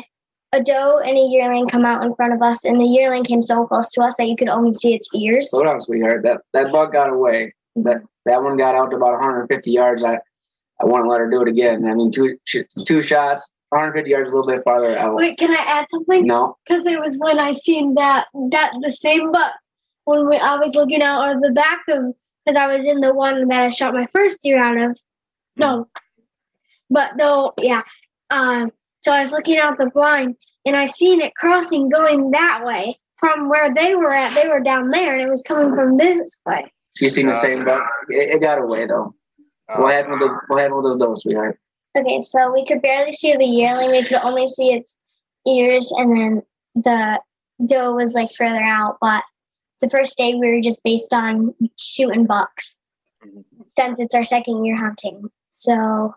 a 0.54 0.62
doe 0.62 1.00
and 1.00 1.16
a 1.16 1.20
yearling 1.20 1.68
come 1.68 1.84
out 1.84 2.04
in 2.04 2.14
front 2.14 2.32
of 2.32 2.40
us, 2.40 2.64
and 2.64 2.80
the 2.80 2.84
yearling 2.84 3.24
came 3.24 3.42
so 3.42 3.66
close 3.66 3.90
to 3.92 4.02
us 4.02 4.16
that 4.16 4.28
you 4.28 4.36
could 4.36 4.48
only 4.48 4.72
see 4.72 4.94
its 4.94 5.08
ears. 5.14 5.50
Hold 5.52 5.66
on, 5.66 5.80
sweetheart. 5.80 6.22
That 6.22 6.42
that 6.52 6.70
buck 6.72 6.92
got 6.92 7.10
away. 7.10 7.54
That 7.76 8.02
that 8.24 8.42
one 8.42 8.56
got 8.56 8.74
out 8.74 8.90
to 8.90 8.96
about 8.96 9.12
150 9.12 9.70
yards. 9.70 10.04
I 10.04 10.18
I 10.80 10.86
want 10.86 11.04
to 11.04 11.08
let 11.08 11.20
her 11.20 11.30
do 11.30 11.42
it 11.42 11.48
again. 11.48 11.86
I 11.86 11.94
mean, 11.94 12.10
two 12.10 12.38
two 12.86 13.02
shots, 13.02 13.52
150 13.70 14.10
yards, 14.10 14.30
a 14.30 14.32
little 14.32 14.46
bit 14.46 14.62
farther 14.64 14.96
out. 14.96 15.16
Wait, 15.16 15.38
can 15.38 15.50
I 15.50 15.64
add 15.66 15.86
something? 15.90 16.26
No, 16.26 16.56
Because 16.66 16.86
it 16.86 16.98
was 17.00 17.18
when 17.18 17.38
I 17.38 17.52
seen 17.52 17.94
that 17.94 18.26
that 18.50 18.72
the 18.80 18.92
same 18.92 19.32
buck 19.32 19.52
when 20.04 20.28
we, 20.28 20.36
I 20.36 20.56
was 20.56 20.74
looking 20.74 21.02
out 21.02 21.34
of 21.34 21.42
the 21.42 21.50
back 21.50 21.80
of 21.88 22.14
because 22.44 22.56
I 22.56 22.66
was 22.66 22.84
in 22.84 23.00
the 23.00 23.12
one 23.12 23.48
that 23.48 23.62
I 23.62 23.68
shot 23.70 23.94
my 23.94 24.06
first 24.12 24.42
deer 24.42 24.62
out 24.62 24.78
of. 24.78 24.98
No, 25.56 25.88
but 26.90 27.16
though 27.18 27.54
yeah, 27.60 27.82
um. 28.30 28.70
So 29.04 29.12
I 29.12 29.20
was 29.20 29.32
looking 29.32 29.58
out 29.58 29.76
the 29.76 29.90
blind 29.90 30.36
and 30.64 30.74
I 30.74 30.86
seen 30.86 31.20
it 31.20 31.34
crossing 31.34 31.90
going 31.90 32.30
that 32.30 32.64
way 32.64 32.98
from 33.18 33.50
where 33.50 33.70
they 33.70 33.94
were 33.94 34.14
at. 34.14 34.34
They 34.34 34.48
were 34.48 34.60
down 34.60 34.88
there 34.88 35.12
and 35.12 35.20
it 35.20 35.28
was 35.28 35.42
coming 35.42 35.74
from 35.74 35.98
this 35.98 36.40
way. 36.46 36.72
You 36.98 37.10
seen 37.10 37.26
the 37.26 37.32
same 37.32 37.66
buck. 37.66 37.82
It, 38.08 38.36
it 38.36 38.40
got 38.40 38.58
away 38.58 38.86
though. 38.86 39.14
What 39.76 39.92
happened 39.92 40.12
with 40.12 40.20
the 40.20 40.38
What 40.46 40.58
happened 40.58 40.76
with 40.76 40.84
those 40.84 40.96
does, 40.96 41.22
sweetheart? 41.22 41.58
Okay, 41.98 42.22
so 42.22 42.50
we 42.50 42.64
could 42.64 42.80
barely 42.80 43.12
see 43.12 43.36
the 43.36 43.44
yearling. 43.44 43.90
We 43.90 44.04
could 44.04 44.22
only 44.22 44.48
see 44.48 44.72
its 44.72 44.94
ears, 45.46 45.92
and 45.96 46.16
then 46.16 46.42
the 46.74 47.20
doe 47.66 47.92
was 47.92 48.14
like 48.14 48.32
further 48.32 48.62
out. 48.62 48.96
But 49.02 49.22
the 49.82 49.90
first 49.90 50.16
day 50.16 50.34
we 50.34 50.50
were 50.50 50.62
just 50.62 50.82
based 50.82 51.12
on 51.12 51.54
shooting 51.78 52.24
bucks 52.24 52.78
since 53.68 54.00
it's 54.00 54.14
our 54.14 54.24
second 54.24 54.64
year 54.64 54.76
hunting. 54.76 55.30
So 55.52 56.14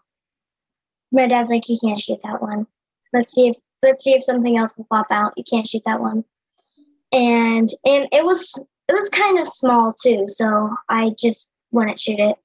my 1.12 1.28
dad's 1.28 1.52
like, 1.52 1.68
"You 1.68 1.78
can't 1.84 2.00
shoot 2.00 2.20
that 2.24 2.42
one. 2.42 2.66
Let's 3.18 3.34
see 3.34 3.50
if 3.50 3.58
let's 3.84 4.04
see 4.04 4.14
if 4.14 4.24
something 4.24 4.58
else 4.58 4.74
will 4.78 4.88
pop 4.90 5.08
out. 5.10 5.34
You 5.36 5.44
can't 5.44 5.68
shoot 5.68 5.84
that 5.86 6.00
one." 6.00 6.24
And 7.12 7.70
and 7.86 8.08
it 8.12 8.24
was 8.24 8.54
it 8.88 8.94
was 8.94 9.10
kind 9.10 9.40
of 9.40 9.48
small 9.48 9.94
too, 9.94 10.26
so 10.28 10.70
I 10.90 11.12
just 11.18 11.48
wouldn't 11.72 12.00
shoot 12.00 12.20
it. 12.20 12.38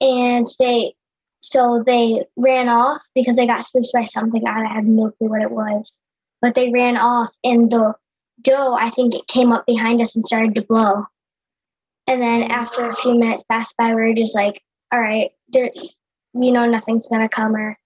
And 0.00 0.46
they 0.58 0.94
so 1.40 1.82
they 1.84 2.24
ran 2.36 2.68
off 2.68 3.02
because 3.14 3.36
they 3.36 3.46
got 3.46 3.64
spooked 3.64 3.92
by 3.92 4.04
something. 4.04 4.46
I 4.46 4.66
had 4.72 4.86
no 4.86 5.10
clue 5.10 5.28
what 5.28 5.42
it 5.42 5.50
was. 5.50 5.96
But 6.40 6.54
they 6.54 6.70
ran 6.70 6.96
off, 6.96 7.30
and 7.44 7.70
the 7.70 7.94
doe, 8.40 8.74
I 8.74 8.90
think 8.90 9.14
it 9.14 9.26
came 9.26 9.52
up 9.52 9.66
behind 9.66 10.00
us 10.00 10.14
and 10.14 10.24
started 10.24 10.54
to 10.54 10.62
blow. 10.62 11.06
And 12.06 12.20
then 12.20 12.42
after 12.44 12.88
a 12.88 12.96
few 12.96 13.14
minutes 13.14 13.44
passed 13.44 13.76
by, 13.76 13.94
we 13.94 14.02
were 14.02 14.14
just 14.14 14.34
like, 14.34 14.62
all 14.92 15.00
right, 15.00 15.30
there, 15.48 15.70
we 16.32 16.50
know 16.50 16.66
nothing's 16.66 17.08
to 17.08 17.28
come. 17.28 17.54
Or, 17.54 17.78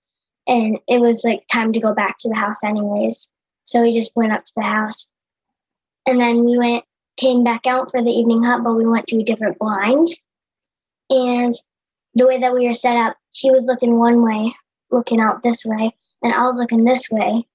and 0.47 0.79
it 0.89 1.01
was 1.01 1.25
like 1.25 1.47
time 1.49 1.73
to 1.73 1.81
go 1.81 1.93
back 1.95 2.17
to 2.19 2.29
the 2.29 2.35
house, 2.35 2.63
anyways. 2.63 3.29
So 3.65 3.83
we 3.83 3.93
just 3.93 4.13
went 4.15 4.33
up 4.33 4.45
to 4.45 4.53
the 4.57 4.63
house. 4.63 5.09
And 6.07 6.21
then 6.21 6.45
we 6.45 6.57
went, 6.57 6.85
came 7.17 7.43
back 7.43 7.67
out 7.67 7.91
for 7.91 8.03
the 8.03 8.11
evening 8.11 8.43
hunt, 8.43 8.63
but 8.63 8.75
we 8.75 8.87
went 8.87 9.07
to 9.09 9.19
a 9.19 9.25
different 9.25 9.59
blind. 9.59 10.09
And 11.11 11.53
the 12.15 12.27
way 12.27 12.39
that 12.39 12.55
we 12.55 12.67
were 12.67 12.75
set 12.75 12.97
up, 12.97 13.17
he 13.33 13.51
was 13.51 13.67
looking 13.67 13.99
one 13.99 14.23
way, 14.23 14.55
looking 14.91 15.21
out 15.21 15.43
this 15.43 15.65
way, 15.65 15.95
and 16.23 16.33
I 16.33 16.43
was 16.43 16.59
looking 16.59 16.85
this 16.85 17.09
way. 17.11 17.47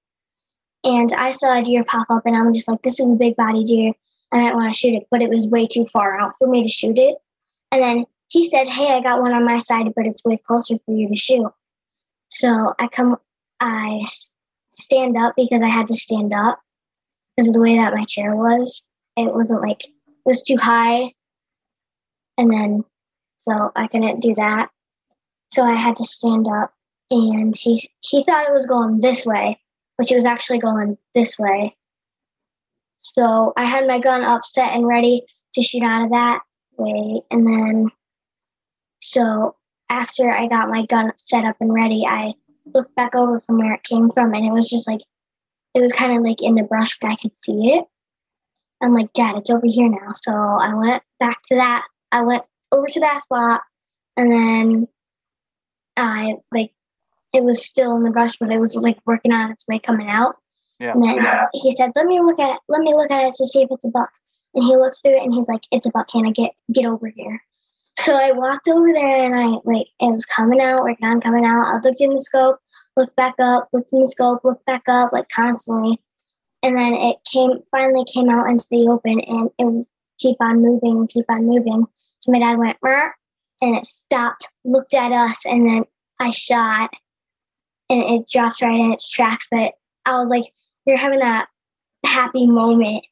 And 0.83 1.11
I 1.13 1.31
saw 1.31 1.59
a 1.59 1.63
deer 1.63 1.83
pop 1.83 2.07
up, 2.09 2.25
and 2.25 2.35
I'm 2.35 2.53
just 2.53 2.67
like, 2.67 2.81
this 2.81 2.99
is 2.99 3.13
a 3.13 3.17
big 3.17 3.35
body 3.35 3.63
deer. 3.63 3.93
I 4.31 4.37
might 4.37 4.55
want 4.55 4.71
to 4.71 4.77
shoot 4.77 4.95
it, 4.95 5.07
but 5.11 5.21
it 5.21 5.29
was 5.29 5.49
way 5.49 5.67
too 5.67 5.85
far 5.85 6.19
out 6.19 6.37
for 6.37 6.47
me 6.47 6.63
to 6.63 6.69
shoot 6.69 6.97
it. 6.97 7.17
And 7.71 7.81
then 7.81 8.05
he 8.29 8.47
said, 8.47 8.67
Hey, 8.67 8.87
I 8.87 9.01
got 9.01 9.21
one 9.21 9.33
on 9.33 9.45
my 9.45 9.57
side, 9.57 9.93
but 9.95 10.05
it's 10.05 10.23
way 10.23 10.37
closer 10.37 10.75
for 10.85 10.95
you 10.95 11.09
to 11.09 11.15
shoot. 11.15 11.51
So 12.31 12.73
I 12.79 12.87
come, 12.87 13.17
I 13.59 14.01
stand 14.73 15.17
up 15.17 15.33
because 15.35 15.61
I 15.61 15.69
had 15.69 15.87
to 15.89 15.95
stand 15.95 16.33
up 16.33 16.59
because 17.35 17.49
of 17.49 17.53
the 17.53 17.61
way 17.61 17.77
that 17.77 17.93
my 17.93 18.05
chair 18.05 18.35
was. 18.35 18.85
It 19.17 19.33
wasn't 19.33 19.61
like, 19.61 19.85
it 19.85 19.91
was 20.25 20.41
too 20.41 20.57
high. 20.57 21.13
And 22.37 22.51
then 22.51 22.83
so 23.41 23.71
I 23.75 23.87
couldn't 23.87 24.19
do 24.19 24.35
that. 24.35 24.69
So 25.51 25.65
I 25.65 25.75
had 25.75 25.97
to 25.97 26.05
stand 26.05 26.47
up, 26.47 26.73
and 27.09 27.55
he 27.55 27.81
he 28.01 28.23
thought 28.23 28.47
it 28.47 28.53
was 28.53 28.65
going 28.65 29.01
this 29.01 29.25
way, 29.25 29.59
which 29.97 30.11
it 30.11 30.15
was 30.15 30.25
actually 30.25 30.59
going 30.59 30.97
this 31.13 31.37
way. 31.37 31.75
So 32.99 33.51
I 33.57 33.65
had 33.65 33.87
my 33.87 33.99
gun 33.99 34.23
up, 34.23 34.45
set, 34.45 34.73
and 34.73 34.87
ready 34.87 35.23
to 35.55 35.61
shoot 35.61 35.83
out 35.83 36.05
of 36.05 36.11
that 36.11 36.39
way, 36.77 37.21
and 37.31 37.45
then 37.45 37.91
so 39.01 39.55
after 39.91 40.31
I 40.31 40.47
got 40.47 40.69
my 40.69 40.85
gun 40.85 41.11
set 41.15 41.43
up 41.43 41.57
and 41.59 41.73
ready, 41.73 42.05
I 42.07 42.33
looked 42.73 42.95
back 42.95 43.13
over 43.13 43.41
from 43.41 43.57
where 43.57 43.73
it 43.73 43.83
came 43.83 44.09
from, 44.11 44.33
and 44.33 44.45
it 44.45 44.51
was 44.51 44.69
just 44.69 44.87
like 44.87 45.01
it 45.75 45.81
was 45.81 45.93
kind 45.93 46.17
of 46.17 46.23
like 46.23 46.41
in 46.41 46.55
the 46.55 46.63
brush, 46.63 46.97
but 46.99 47.11
I 47.11 47.17
could 47.17 47.37
see 47.37 47.73
it. 47.73 47.85
I'm 48.81 48.93
like, 48.93 49.13
Dad, 49.13 49.35
it's 49.37 49.49
over 49.49 49.65
here 49.65 49.89
now. 49.89 50.11
So 50.13 50.33
I 50.33 50.73
went 50.73 51.03
back 51.19 51.43
to 51.47 51.55
that. 51.55 51.85
I 52.11 52.23
went 52.23 52.43
over 52.71 52.87
to 52.87 52.99
that 53.01 53.21
spot 53.21 53.61
and 54.17 54.31
then 54.31 54.87
I 55.97 56.35
like 56.51 56.71
it 57.33 57.43
was 57.43 57.65
still 57.65 57.95
in 57.95 58.03
the 58.03 58.09
brush, 58.09 58.37
but 58.37 58.51
it 58.51 58.59
was 58.59 58.75
like 58.75 58.97
working 59.05 59.31
on 59.31 59.51
its 59.51 59.65
way 59.67 59.79
coming 59.79 60.09
out. 60.09 60.37
Yeah. 60.79 60.93
And 60.93 61.03
then 61.03 61.25
he 61.53 61.71
said, 61.73 61.91
"Let 61.95 62.07
me 62.07 62.19
look 62.19 62.39
at 62.39 62.55
it. 62.55 62.61
Let 62.67 62.81
me 62.81 62.93
look 62.93 63.11
at 63.11 63.23
it 63.23 63.33
to 63.35 63.45
see 63.45 63.61
if 63.61 63.69
it's 63.71 63.85
a 63.85 63.89
buck." 63.89 64.09
And 64.53 64.63
he 64.63 64.75
looks 64.75 64.99
through 64.99 65.15
it 65.15 65.23
and 65.23 65.33
he's 65.33 65.47
like, 65.47 65.61
"It's 65.71 65.85
a 65.85 65.91
buck. 65.91 66.09
Can 66.09 66.25
I 66.25 66.31
get 66.31 66.51
get 66.73 66.85
over 66.85 67.07
here?" 67.07 67.41
So 67.99 68.15
I 68.15 68.31
walked 68.31 68.67
over 68.67 68.91
there 68.93 69.25
and 69.25 69.35
I 69.35 69.57
like 69.63 69.87
it 69.99 70.11
was 70.11 70.25
coming 70.25 70.61
out, 70.61 70.83
working 70.83 71.07
on 71.07 71.21
coming 71.21 71.45
out. 71.45 71.67
I 71.67 71.79
looked 71.79 72.01
in 72.01 72.11
the 72.11 72.19
scope, 72.19 72.59
looked 72.97 73.15
back 73.15 73.35
up, 73.39 73.69
looked 73.73 73.93
in 73.93 74.01
the 74.01 74.07
scope, 74.07 74.43
looked 74.43 74.65
back 74.65 74.83
up, 74.87 75.11
like 75.11 75.29
constantly. 75.29 75.99
And 76.63 76.75
then 76.75 76.93
it 76.93 77.17
came 77.31 77.59
finally 77.69 78.05
came 78.11 78.29
out 78.29 78.49
into 78.49 78.67
the 78.71 78.87
open 78.89 79.19
and 79.21 79.49
it 79.57 79.65
would 79.65 79.85
keep 80.19 80.37
on 80.41 80.61
moving, 80.61 81.07
keep 81.07 81.25
on 81.29 81.45
moving. 81.45 81.85
So 82.21 82.31
my 82.31 82.39
dad 82.39 82.57
went, 82.57 82.77
"Mer," 82.83 83.15
and 83.61 83.75
it 83.75 83.85
stopped, 83.85 84.47
looked 84.63 84.93
at 84.93 85.11
us, 85.11 85.45
and 85.45 85.67
then 85.67 85.83
I 86.19 86.29
shot 86.29 86.91
and 87.91 88.03
it 88.03 88.29
dropped 88.31 88.61
right 88.61 88.79
in 88.79 88.93
its 88.93 89.09
tracks. 89.09 89.47
But 89.51 89.73
I 90.05 90.17
was 90.19 90.29
like, 90.29 90.53
You're 90.85 90.97
having 90.97 91.19
that 91.19 91.47
happy 92.05 92.47
moment. 92.47 93.05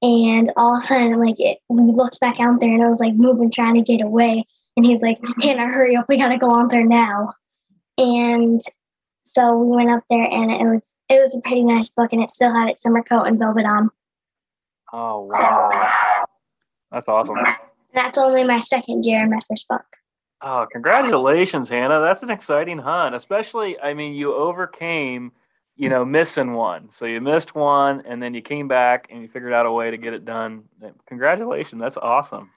And 0.00 0.52
all 0.56 0.76
of 0.76 0.82
a 0.82 0.86
sudden, 0.86 1.18
like 1.18 1.36
it, 1.38 1.58
we 1.68 1.90
looked 1.92 2.20
back 2.20 2.38
out 2.40 2.60
there, 2.60 2.72
and 2.72 2.82
I 2.82 2.88
was 2.88 3.00
like 3.00 3.14
moving, 3.14 3.50
trying 3.50 3.74
to 3.74 3.82
get 3.82 4.04
away. 4.04 4.46
And 4.76 4.86
he's 4.86 5.02
like, 5.02 5.18
"Hannah, 5.42 5.66
hurry 5.66 5.96
up! 5.96 6.06
We 6.08 6.16
gotta 6.16 6.38
go 6.38 6.54
out 6.54 6.70
there 6.70 6.84
now." 6.84 7.34
And 7.96 8.60
so 9.24 9.56
we 9.56 9.76
went 9.76 9.90
up 9.90 10.04
there, 10.08 10.24
and 10.24 10.50
it 10.50 10.64
was 10.64 10.88
it 11.08 11.20
was 11.20 11.34
a 11.34 11.40
pretty 11.40 11.64
nice 11.64 11.88
book, 11.88 12.12
and 12.12 12.22
it 12.22 12.30
still 12.30 12.52
had 12.52 12.68
its 12.68 12.82
summer 12.82 13.02
coat 13.02 13.24
and 13.24 13.38
velvet 13.38 13.66
on. 13.66 13.90
Oh 14.92 15.30
wow, 15.32 16.24
that's 16.92 17.08
awesome. 17.08 17.36
That's 17.94 18.18
only 18.18 18.44
my 18.44 18.60
second 18.60 19.04
year 19.04 19.22
in 19.24 19.30
my 19.30 19.40
first 19.48 19.66
book. 19.68 19.84
Oh, 20.40 20.66
congratulations, 20.70 21.68
Hannah. 21.68 22.00
That's 22.00 22.22
an 22.22 22.30
exciting 22.30 22.78
hunt. 22.78 23.14
Especially, 23.14 23.78
I 23.80 23.94
mean, 23.94 24.14
you 24.14 24.34
overcame, 24.34 25.32
you 25.78 25.88
know, 25.88 26.04
missing 26.04 26.52
one. 26.54 26.88
So 26.92 27.06
you 27.06 27.20
missed 27.20 27.54
one 27.54 28.02
and 28.04 28.20
then 28.20 28.34
you 28.34 28.42
came 28.42 28.66
back 28.66 29.06
and 29.10 29.22
you 29.22 29.28
figured 29.28 29.52
out 29.52 29.64
a 29.64 29.72
way 29.72 29.90
to 29.90 29.96
get 29.96 30.12
it 30.12 30.24
done. 30.24 30.64
Congratulations. 31.06 31.80
That's 31.80 31.96
awesome. 31.96 32.50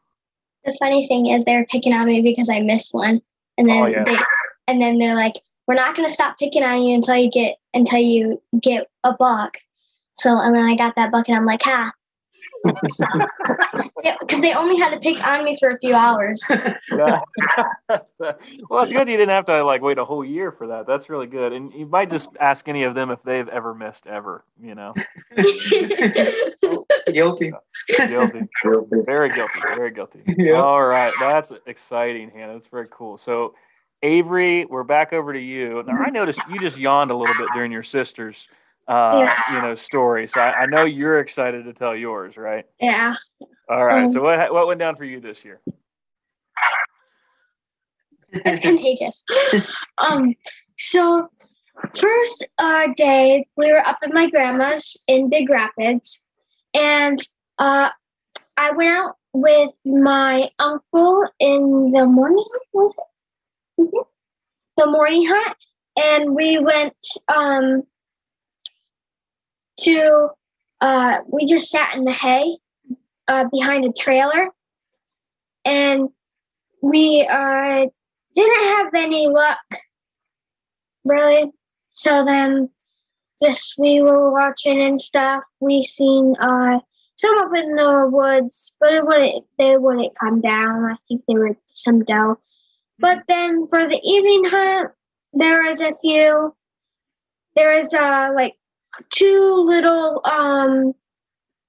The 0.66 0.76
funny 0.80 1.08
thing 1.08 1.28
is 1.28 1.46
they 1.46 1.56
were 1.56 1.66
picking 1.70 1.94
on 1.94 2.08
me 2.08 2.22
because 2.22 2.50
I 2.50 2.60
missed 2.60 2.94
one. 2.94 3.22
And 3.58 3.70
oh, 3.70 3.74
then 3.74 3.84
Oh, 3.84 3.86
yeah. 3.86 4.04
they 4.04 4.18
and 4.68 4.82
then 4.82 4.98
they're 4.98 5.16
like, 5.16 5.36
We're 5.68 5.76
not 5.76 5.96
gonna 5.96 6.10
stop 6.10 6.38
picking 6.40 6.64
on 6.64 6.82
you 6.82 6.96
until 6.96 7.16
you 7.16 7.30
get 7.30 7.58
until 7.76 8.00
you 8.00 8.42
get 8.60 8.90
a 9.04 9.14
buck. 9.14 9.58
So 10.18 10.40
and 10.40 10.56
then 10.56 10.66
I 10.66 10.76
got 10.76 10.96
that 10.96 11.12
buck 11.12 11.28
and 11.28 11.38
I'm 11.38 11.46
like, 11.46 11.62
ha. 11.62 11.92
Because 12.64 14.42
they 14.42 14.54
only 14.54 14.78
had 14.78 14.92
to 14.92 15.00
pick 15.00 15.26
on 15.26 15.44
me 15.44 15.58
for 15.60 15.70
a 15.70 15.80
few 15.80 15.96
hours. 15.96 16.44
Yeah. 16.92 17.22
well, 18.20 18.82
it's 18.82 18.92
good 18.92 19.08
you 19.08 19.18
didn't 19.18 19.30
have 19.30 19.46
to 19.46 19.64
like 19.64 19.82
wait 19.82 19.98
a 19.98 20.06
whole 20.06 20.24
year 20.24 20.52
for 20.52 20.68
that. 20.68 20.86
That's 20.86 21.10
really 21.10 21.28
good. 21.28 21.54
And 21.54 21.74
you 21.74 21.86
might 21.86 22.10
just 22.10 22.30
ask 22.40 22.68
any 22.68 22.84
of 22.84 22.96
them 22.96 23.10
if 23.10 23.24
they've 23.24 23.48
ever 23.48 23.74
missed 23.74 24.08
ever, 24.08 24.44
you 24.62 24.76
know. 24.76 24.94
guilty. 27.12 27.52
Guilty. 27.88 28.42
Guilty. 28.64 28.96
Very 29.06 29.30
guilty. 29.30 29.60
Very 29.76 29.92
guilty. 29.92 30.22
Yeah. 30.38 30.54
All 30.54 30.84
right. 30.84 31.14
That's 31.20 31.52
exciting, 31.66 32.30
Hannah. 32.30 32.54
That's 32.54 32.68
very 32.68 32.88
cool. 32.92 33.18
So, 33.18 33.56
Avery, 34.04 34.66
we're 34.66 34.84
back 34.84 35.14
over 35.14 35.34
to 35.34 35.40
you. 35.40 35.84
Now, 35.86 35.98
I 35.98 36.10
noticed 36.10 36.40
you 36.50 36.60
just 36.60 36.78
yawned 36.78 37.12
a 37.12 37.16
little 37.16 37.36
bit 37.36 37.48
during 37.54 37.72
your 37.72 37.84
sister's, 37.84 38.48
uh, 38.92 39.34
you 39.54 39.62
know, 39.62 39.76
story. 39.76 40.28
So 40.28 40.40
I, 40.42 40.62
I 40.62 40.66
know 40.68 40.86
you're 40.86 41.20
excited 41.20 41.66
to 41.66 41.74
tell 41.74 41.96
yours, 41.96 42.38
right? 42.38 42.66
yeah. 42.80 43.16
All 43.70 43.86
right. 43.86 44.06
Um, 44.06 44.14
so 44.14 44.22
what 44.22 44.54
what 44.54 44.68
went 44.68 44.80
down 44.80 44.96
for 44.96 45.06
you 45.06 45.20
this 45.20 45.44
year? 45.46 45.62
It's 48.34 48.60
contagious. 48.62 49.24
um, 49.98 50.36
so 50.78 51.30
first 51.96 52.46
uh, 52.58 52.88
day 52.96 53.46
we 53.58 53.72
were 53.72 53.86
up 53.86 53.98
at 54.04 54.14
my 54.14 54.30
grandma's 54.30 55.02
in 55.08 55.30
Big 55.30 55.50
Rapids, 55.50 56.24
and 56.74 57.20
uh, 57.60 57.90
I 58.58 58.72
went 58.72 58.90
out 58.98 59.16
with 59.34 59.72
my 59.86 60.50
uncle 60.60 61.26
in 61.40 61.92
the 61.92 62.06
morning. 62.06 62.46
Was 62.74 62.94
it 62.94 63.04
Mhm. 63.80 64.06
the 64.78 64.88
morning 64.88 65.26
hunt? 65.28 65.58
And 66.02 66.36
we 66.36 66.58
went 66.60 66.96
um, 67.28 67.84
to. 69.82 70.30
Uh, 70.80 71.20
we 71.28 71.46
just 71.46 71.70
sat 71.70 71.96
in 71.96 72.06
the 72.06 72.12
hay 72.12 72.58
uh, 73.28 73.46
behind 73.52 73.86
a 73.86 73.92
trailer, 73.92 74.50
and 75.64 76.10
we 76.82 77.28
uh, 77.30 77.86
didn't 78.36 78.64
have 78.64 78.94
any 78.96 79.28
luck 79.28 79.60
really. 81.06 81.52
So 81.94 82.24
then 82.26 82.70
just 83.44 83.76
we 83.78 84.02
were 84.02 84.32
watching 84.32 84.82
and 84.82 85.00
stuff. 85.00 85.44
We 85.60 85.82
seen 85.82 86.36
uh 86.40 86.80
some 87.18 87.38
up 87.38 87.52
in 87.56 87.76
the 87.76 88.10
woods 88.12 88.74
but 88.80 88.94
it 88.94 89.06
wouldn't 89.06 89.46
they 89.58 89.78
wouldn't 89.78 90.18
come 90.18 90.42
down. 90.42 90.92
I 90.92 90.96
think 91.08 91.24
they 91.28 91.36
were 91.36 91.56
some 91.74 92.04
doe. 92.04 92.40
But 93.00 93.24
then 93.28 93.68
for 93.68 93.88
the 93.88 94.00
evening 94.04 94.46
hunt 94.46 94.90
there 95.34 95.64
was 95.64 95.82
a 95.82 95.96
few. 95.98 96.56
There 97.56 97.76
was 97.76 97.94
uh 97.94 98.32
like 98.36 98.56
two 99.10 99.54
little 99.66 100.22
um 100.26 100.94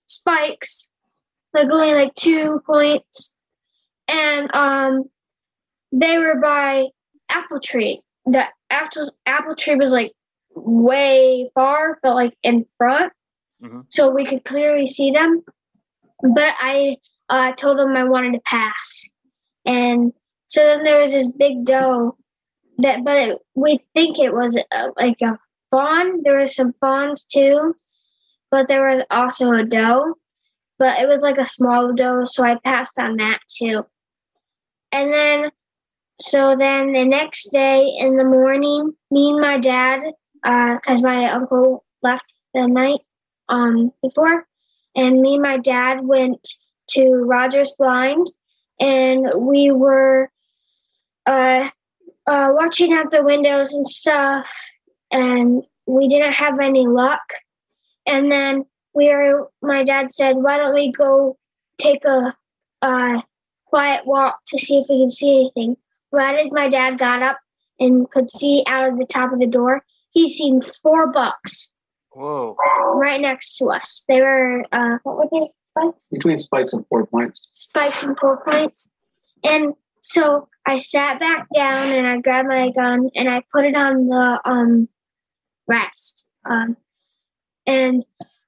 spikes 0.07 0.91
like 1.55 1.71
only 1.71 1.95
like 1.95 2.15
two 2.15 2.61
points 2.67 3.33
and 4.09 4.55
um 4.55 5.05
they 5.93 6.19
were 6.19 6.37
by 6.41 6.87
apple 7.29 7.61
tree. 7.61 8.01
The 8.27 8.45
actual 8.71 9.11
apple 9.27 9.55
tree 9.55 9.75
was 9.75 9.93
like 9.93 10.13
way 10.55 11.51
far, 11.55 11.99
but 12.03 12.15
like 12.15 12.35
in 12.43 12.67
front, 12.79 13.13
Mhm. 13.63 13.85
so 13.89 14.11
we 14.11 14.25
could 14.25 14.45
clearly 14.45 14.87
see 14.87 15.11
them. 15.11 15.43
But 16.23 16.55
I 16.61 16.97
uh, 17.29 17.53
told 17.53 17.79
them 17.79 17.97
I 17.97 18.05
wanted 18.05 18.33
to 18.33 18.41
pass, 18.41 19.09
and 19.65 20.13
so 20.49 20.61
then 20.65 20.85
there 20.85 21.01
was 21.01 21.13
this 21.13 21.33
big 21.33 21.65
doe 21.65 22.17
that, 22.79 23.05
but 23.05 23.17
it, 23.17 23.39
we 23.55 23.81
think 23.95 24.19
it 24.19 24.33
was 24.33 24.57
uh 24.73 24.89
like 24.97 25.21
a 25.23 25.39
fawn. 25.73 26.23
There 26.23 26.39
was 26.39 26.55
some 26.55 26.73
fawns 26.75 27.25
too, 27.25 27.75
but 28.53 28.69
there 28.69 28.89
was 28.89 29.01
also 29.11 29.51
a 29.51 29.65
doe, 29.65 30.15
but 30.79 31.01
it 31.01 31.09
was 31.09 31.23
like 31.23 31.39
a 31.39 31.45
small 31.45 31.93
doe, 31.93 32.23
so 32.25 32.45
I 32.45 32.61
passed 32.65 33.01
on 33.01 33.17
that 33.17 33.41
too. 33.59 33.85
And 34.93 35.13
then 35.13 35.51
so 36.21 36.55
then 36.55 36.93
the 36.93 37.05
next 37.05 37.51
day 37.51 37.85
in 37.99 38.17
the 38.17 38.25
morning, 38.25 38.93
me 39.11 39.31
and 39.31 39.41
my 39.41 39.59
dad, 39.59 40.01
because 40.43 41.03
my 41.03 41.29
uncle 41.31 41.85
left 42.01 42.33
the 42.55 42.69
night 42.69 43.01
um, 43.49 43.93
before, 44.03 44.47
and 44.95 45.21
me 45.21 45.35
and 45.35 45.43
my 45.43 45.59
dad 45.59 46.05
went 46.05 46.47
to 46.91 47.15
Rogers 47.15 47.75
Blind, 47.77 48.27
and 48.79 49.33
we 49.37 49.73
were 49.73 50.31
uh, 51.27 51.71
uh, 52.27 52.49
watching 52.53 52.93
out 52.93 53.11
the 53.11 53.25
windows 53.25 53.75
and 53.75 53.87
stuff, 53.87 54.55
and 55.13 55.63
we 55.87 56.09
didn't 56.09 56.33
have 56.33 56.59
any 56.61 56.87
luck. 56.87 57.23
And 58.07 58.31
then 58.33 58.65
we 58.95 59.09
were, 59.15 59.51
my 59.63 59.85
dad 59.85 60.13
said, 60.13 60.37
"Why 60.37 60.59
don't 60.59 60.75
we 60.75 60.93
go 60.93 61.37
take 61.79 62.05
a 62.05 62.35
uh, 62.83 63.23
quiet 63.67 64.07
walk 64.07 64.41
to 64.49 64.59
see 64.59 64.79
if 64.79 64.87
we 64.89 65.01
can 65.01 65.11
see 65.11 65.31
anything?" 65.41 65.77
right 66.13 66.39
as 66.39 66.53
my 66.53 66.69
dad 66.69 66.99
got 66.99 67.23
up 67.23 67.39
and 67.81 68.09
could 68.11 68.31
see 68.31 68.63
out 68.67 68.87
of 68.89 68.99
the 68.99 69.07
top 69.07 69.33
of 69.33 69.41
the 69.41 69.47
door, 69.47 69.83
he 70.11 70.29
seen 70.29 70.61
four 70.61 71.11
bucks 71.11 71.73
Whoa. 72.11 72.55
right 72.95 73.21
next 73.21 73.57
to 73.57 73.71
us. 73.71 74.05
They 74.09 74.21
were 74.21 74.65
uh, 74.73 74.99
what 75.05 75.17
were 75.17 75.29
they? 75.33 75.49
Spikes, 75.71 76.05
Between 76.11 76.37
spikes 76.37 76.75
and 76.75 76.87
four 76.89 77.07
points. 77.07 77.49
spikes 77.55 78.03
and 78.03 78.19
four 78.19 78.45
points. 78.45 78.91
And 79.43 79.73
so 80.01 80.49
I 80.67 80.77
sat 80.77 81.19
back 81.19 81.47
down 81.55 81.89
and 81.89 82.07
I 82.07 82.19
grabbed 82.21 82.49
my 82.49 82.71
gun 82.73 83.09
and 83.15 83.29
I 83.31 83.43
put 83.51 83.65
it 83.65 83.75
on 83.75 84.07
the 84.07 84.41
um 84.45 84.89
rest. 85.67 86.25
Um, 86.45 86.77
and 87.67 88.05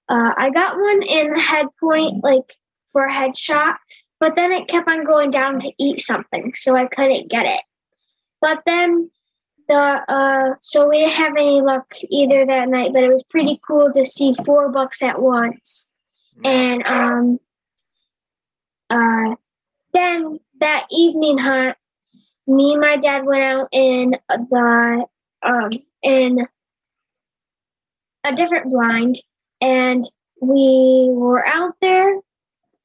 uh, 0.09 0.33
I 0.37 0.51
got 0.51 0.77
one 0.77 1.03
in 1.03 1.33
the 1.33 1.41
head 1.41 1.67
point, 1.81 2.23
like 2.23 2.53
for 2.93 3.07
a 3.07 3.13
headshot, 3.13 3.77
but 4.21 4.37
then 4.37 4.53
it 4.53 4.69
kept 4.69 4.91
on 4.91 5.05
going 5.05 5.31
down 5.31 5.61
to 5.61 5.73
eat 5.79 6.01
something, 6.01 6.53
so 6.55 6.77
I 6.77 6.87
couldn't 6.87 7.31
get 7.31 7.47
it. 7.47 7.61
But 8.41 8.63
then 8.67 9.11
the 9.69 9.75
uh, 9.75 10.55
so 10.61 10.89
we 10.89 10.99
didn't 10.99 11.13
have 11.13 11.33
any 11.37 11.61
luck 11.63 11.95
either 12.11 12.45
that 12.47 12.69
night, 12.69 12.93
but 12.93 13.03
it 13.03 13.09
was 13.09 13.25
pretty 13.25 13.61
cool 13.67 13.91
to 13.93 14.05
see 14.05 14.35
four 14.45 14.69
bucks 14.71 15.03
at 15.03 15.21
once. 15.21 15.91
And 16.45 16.87
um, 16.87 17.39
uh, 18.91 19.37
then 19.93 20.41
that 20.61 20.87
evening 20.91 21.39
hunt, 21.39 21.77
me 22.47 22.73
and 22.73 22.81
my 22.81 22.97
dad 22.97 23.25
went 23.25 23.45
out 23.45 23.69
in 23.73 24.17
the 24.29 25.07
um 25.43 25.71
in 26.03 26.47
a 28.25 28.35
different 28.35 28.71
blind, 28.71 29.17
and 29.61 30.05
we 30.41 31.09
were 31.13 31.47
out 31.47 31.75
there 31.81 32.21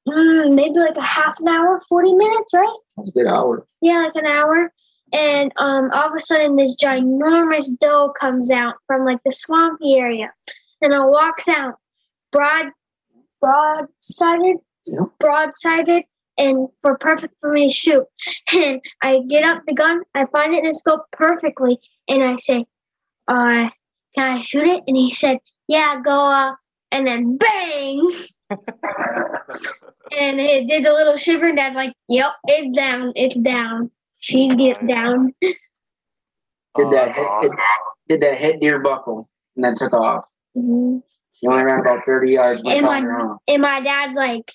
mm, 0.08 0.54
maybe 0.56 0.80
like 0.80 0.97
a 0.97 1.02
half 1.02 1.39
an 1.39 1.47
hour, 1.47 1.82
forty 1.89 2.13
minutes, 2.13 2.54
right? 2.54 2.78
That's 2.97 3.10
a 3.10 3.13
good 3.13 3.28
hour. 3.28 3.65
Yeah, 3.82 4.04
like 4.04 4.15
an 4.15 4.25
hour. 4.28 4.71
and 5.13 5.52
um, 5.58 5.89
all 5.91 6.08
of 6.08 6.13
a 6.15 6.19
sudden 6.19 6.56
this 6.56 6.78
ginormous 6.82 7.67
doe 7.80 8.10
comes 8.19 8.52
out 8.52 8.75
from 8.86 9.06
like 9.06 9.19
the 9.25 9.32
swampy 9.32 9.95
area, 9.95 10.32
and 10.82 10.93
it 10.93 10.99
walks 11.02 11.47
out, 11.47 11.75
broad, 12.32 12.67
broad-sided, 13.41 14.58
Yeah. 14.86 14.99
broad-sided, 15.19 16.04
and 16.38 16.67
for 16.82 16.97
perfect 16.97 17.34
for 17.39 17.52
me 17.52 17.67
to 17.67 17.73
shoot. 17.73 18.06
And 18.54 18.82
I 19.02 19.19
get 19.28 19.43
up 19.43 19.63
the 19.67 19.73
gun, 19.73 20.02
I 20.15 20.25
find 20.25 20.54
it 20.54 20.60
in 20.60 20.63
the 20.65 20.73
scope 20.73 21.06
perfectly, 21.12 21.80
and 22.08 22.23
I 22.23 22.36
say, 22.36 22.65
"Uh, 23.28 23.69
can 24.19 24.38
I 24.38 24.41
shoot 24.41 24.67
it?" 24.67 24.84
And 24.88 24.97
he 24.97 25.10
said, 25.10 25.39
"Yeah, 25.67 26.01
go." 26.03 26.29
up. 26.29 26.58
and 26.91 27.05
then 27.05 27.38
bang, 27.38 27.99
and 28.49 30.39
it 30.39 30.67
did 30.67 30.84
the 30.84 30.91
little 30.91 31.15
shiver, 31.17 31.47
and 31.47 31.55
Dad's 31.58 31.75
like, 31.75 31.93
"Yep, 32.08 32.32
it's 32.47 32.75
down, 32.75 33.13
it's 33.15 33.36
down. 33.36 33.91
She's 34.17 34.55
get 34.55 34.86
down." 34.88 35.32
Did 36.77 36.86
Oh, 36.88 36.91
that 36.91 37.05
that's 37.08 37.17
hit, 37.17 37.27
awesome. 37.27 37.58
did 38.08 38.21
that 38.21 38.36
head 38.38 38.60
deer 38.62 38.79
buckle 38.79 39.27
and 39.55 39.65
then 39.65 39.73
took 39.75 39.91
off. 39.91 40.23
Mhm. 40.55 41.01
She 41.34 41.47
only 41.47 41.63
ran 41.65 41.79
about 41.79 42.05
30 42.05 42.34
yards. 42.34 42.62
and 42.62 42.71
And 42.71 42.86
my 42.86 43.36
and 43.47 43.62
my 43.62 43.79
dad's 43.82 44.15
like, 44.15 44.51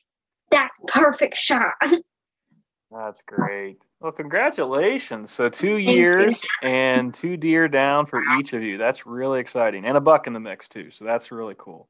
"That's 0.50 0.76
perfect 0.86 1.36
shot." 1.36 1.74
That's 2.90 3.20
great. 3.26 3.78
Well, 4.04 4.12
congratulations. 4.12 5.32
So 5.32 5.48
two 5.48 5.78
you. 5.78 5.92
years 5.94 6.38
and 6.62 7.14
two 7.14 7.38
deer 7.38 7.68
down 7.68 8.04
for 8.04 8.20
each 8.38 8.52
of 8.52 8.62
you. 8.62 8.76
That's 8.76 9.06
really 9.06 9.40
exciting. 9.40 9.86
And 9.86 9.96
a 9.96 10.00
buck 10.00 10.26
in 10.26 10.34
the 10.34 10.40
mix 10.40 10.68
too. 10.68 10.90
So 10.90 11.06
that's 11.06 11.32
really 11.32 11.54
cool. 11.56 11.88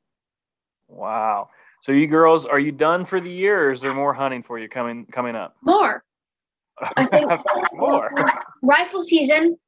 Wow. 0.86 1.48
So 1.82 1.90
you 1.90 2.06
girls, 2.06 2.46
are 2.46 2.60
you 2.60 2.70
done 2.70 3.04
for 3.04 3.20
the 3.20 3.28
year 3.28 3.66
or 3.68 3.72
is 3.72 3.80
there 3.80 3.92
more 3.92 4.14
hunting 4.14 4.44
for 4.44 4.60
you 4.60 4.68
coming 4.68 5.06
coming 5.06 5.34
up? 5.34 5.56
More 5.62 6.04
I 6.96 7.04
think- 7.06 7.32
more. 7.72 8.12
rifle 8.62 9.02
season. 9.02 9.58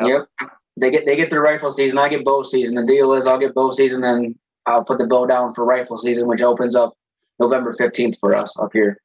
Yep. 0.00 0.26
Yep. 0.40 0.50
They 0.78 0.90
get 0.90 1.04
they 1.04 1.16
get 1.16 1.28
their 1.28 1.42
rifle 1.42 1.70
season. 1.70 1.98
I 1.98 2.08
get 2.08 2.24
bow 2.24 2.44
season. 2.44 2.76
The 2.76 2.86
deal 2.86 3.12
is 3.12 3.26
I'll 3.26 3.38
get 3.38 3.54
bow 3.54 3.72
season, 3.72 4.00
then 4.00 4.38
I'll 4.64 4.84
put 4.84 4.96
the 4.96 5.06
bow 5.06 5.26
down 5.26 5.52
for 5.52 5.66
rifle 5.66 5.98
season, 5.98 6.26
which 6.26 6.40
opens 6.40 6.74
up 6.74 6.94
November 7.38 7.74
15th 7.78 8.18
for 8.18 8.34
us 8.34 8.58
up 8.58 8.70
here. 8.72 9.02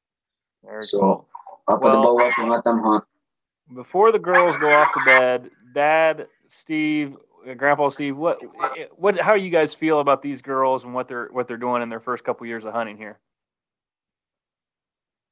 Very 0.64 0.80
So- 0.80 0.98
cool. 1.00 1.25
I'll 1.68 1.78
put 1.78 1.84
Well- 1.84 2.00
the 2.02 2.06
bow 2.22 2.28
up 2.28 2.38
and 2.38 2.50
let 2.50 2.64
them 2.64 2.80
hunt. 2.80 3.04
Before 3.74 4.12
the 4.12 4.18
girls 4.18 4.56
go 4.58 4.70
off 4.70 4.92
to 4.94 5.00
bed, 5.04 5.50
Dad, 5.74 6.28
Steve, 6.46 7.16
uh, 7.48 7.54
Grandpa 7.54 7.88
Steve, 7.88 8.16
what 8.16 8.38
what 8.96 9.18
how 9.18 9.34
do 9.36 9.42
you 9.42 9.50
guys 9.50 9.74
feel 9.74 9.98
about 9.98 10.22
these 10.22 10.40
girls 10.40 10.84
and 10.84 10.94
what 10.94 11.08
they're 11.08 11.28
what 11.32 11.48
they're 11.48 11.56
doing 11.56 11.82
in 11.82 11.88
their 11.88 11.98
first 11.98 12.22
couple 12.22 12.46
years 12.46 12.64
of 12.64 12.72
hunting 12.72 12.96
here? 12.96 13.18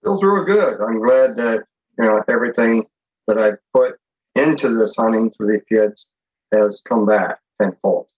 feels 0.05 0.23
real 0.23 0.45
good. 0.45 0.81
I'm 0.81 1.01
glad 1.01 1.37
that 1.37 1.65
you 1.99 2.05
know 2.05 2.23
everything 2.29 2.85
that 3.27 3.39
I 3.39 3.53
put 3.73 3.97
into 4.35 4.69
this 4.69 4.95
hunting 4.97 5.33
for 5.37 5.47
the 5.47 5.61
kids 5.69 6.07
has 6.53 6.83
come 6.85 7.07
back 7.07 7.39
tenfold. 7.61 8.09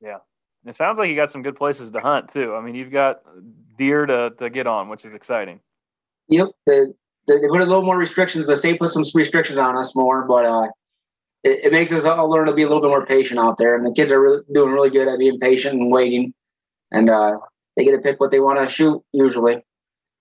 Yeah. 0.00 0.18
It 0.66 0.76
sounds 0.76 0.98
like 0.98 1.08
you 1.08 1.16
got 1.16 1.30
some 1.30 1.42
good 1.42 1.56
places 1.56 1.90
to 1.92 2.00
hunt 2.00 2.30
too. 2.30 2.54
I 2.54 2.60
mean, 2.60 2.74
you've 2.74 2.92
got 2.92 3.22
deer 3.78 4.06
to, 4.06 4.30
to 4.38 4.50
get 4.50 4.66
on, 4.66 4.88
which 4.88 5.04
is 5.04 5.14
exciting. 5.14 5.60
Yep. 6.28 6.48
The, 6.66 6.94
the, 7.26 7.34
they 7.34 7.48
put 7.48 7.60
a 7.60 7.64
little 7.64 7.82
more 7.82 7.96
restrictions. 7.96 8.46
The 8.46 8.56
state 8.56 8.78
put 8.78 8.90
some 8.90 9.04
restrictions 9.14 9.58
on 9.58 9.76
us 9.76 9.94
more, 9.94 10.26
but 10.26 10.44
uh, 10.44 10.68
it, 11.42 11.66
it 11.66 11.72
makes 11.72 11.92
us 11.92 12.04
all 12.04 12.28
learn 12.28 12.46
to 12.46 12.52
be 12.52 12.62
a 12.62 12.66
little 12.66 12.82
bit 12.82 12.88
more 12.88 13.06
patient 13.06 13.40
out 13.40 13.58
there. 13.58 13.76
And 13.76 13.86
the 13.86 13.92
kids 13.92 14.10
are 14.12 14.20
really, 14.20 14.42
doing 14.52 14.72
really 14.72 14.90
good 14.90 15.08
at 15.08 15.18
being 15.18 15.38
patient 15.38 15.74
and 15.80 15.90
waiting. 15.90 16.34
And 16.90 17.10
uh, 17.10 17.38
they 17.76 17.84
get 17.84 17.92
to 17.92 17.98
pick 17.98 18.20
what 18.20 18.30
they 18.30 18.40
want 18.40 18.58
to 18.58 18.72
shoot 18.72 19.02
usually. 19.12 19.64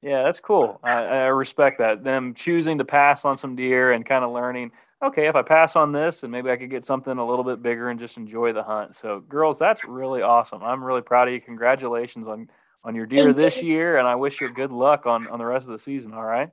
Yeah, 0.02 0.24
that's 0.24 0.42
cool. 0.42 0.80
I, 0.84 1.04
I 1.04 1.26
respect 1.28 1.80
that. 1.80 2.04
Them 2.04 2.34
choosing 2.34 2.78
to 2.80 2.86
pass 2.86 3.24
on 3.24 3.38
some 3.38 3.56
deer 3.56 3.94
and 3.94 4.06
kind 4.06 4.26
of 4.26 4.34
learning, 4.34 4.72
okay, 5.02 5.28
if 5.28 5.36
I 5.36 5.44
pass 5.44 5.78
on 5.78 5.94
this, 5.94 6.24
and 6.24 6.32
maybe 6.32 6.50
I 6.50 6.58
could 6.58 6.70
get 6.70 6.86
something 6.86 7.18
a 7.18 7.26
little 7.26 7.46
bit 7.46 7.64
bigger 7.64 7.90
and 7.90 7.98
just 7.98 8.18
enjoy 8.18 8.52
the 8.52 8.64
hunt. 8.64 8.98
So, 8.98 9.22
girls, 9.22 9.58
that's 9.58 9.86
really 9.86 10.22
awesome. 10.22 10.62
I'm 10.62 10.84
really 10.84 11.02
proud 11.02 11.30
of 11.30 11.34
you. 11.34 11.42
Congratulations 11.42 12.28
on 12.28 12.50
on 12.84 12.96
your 12.96 13.06
deer 13.06 13.26
Thank 13.26 13.38
this 13.38 13.62
you. 13.62 13.70
year, 13.70 13.98
and 13.98 14.06
I 14.06 14.16
wish 14.16 14.42
you 14.42 14.50
good 14.54 14.72
luck 14.72 15.06
on 15.06 15.28
on 15.30 15.40
the 15.40 15.46
rest 15.46 15.66
of 15.68 15.72
the 15.72 15.80
season. 15.80 16.14
All 16.14 16.26
right. 16.26 16.50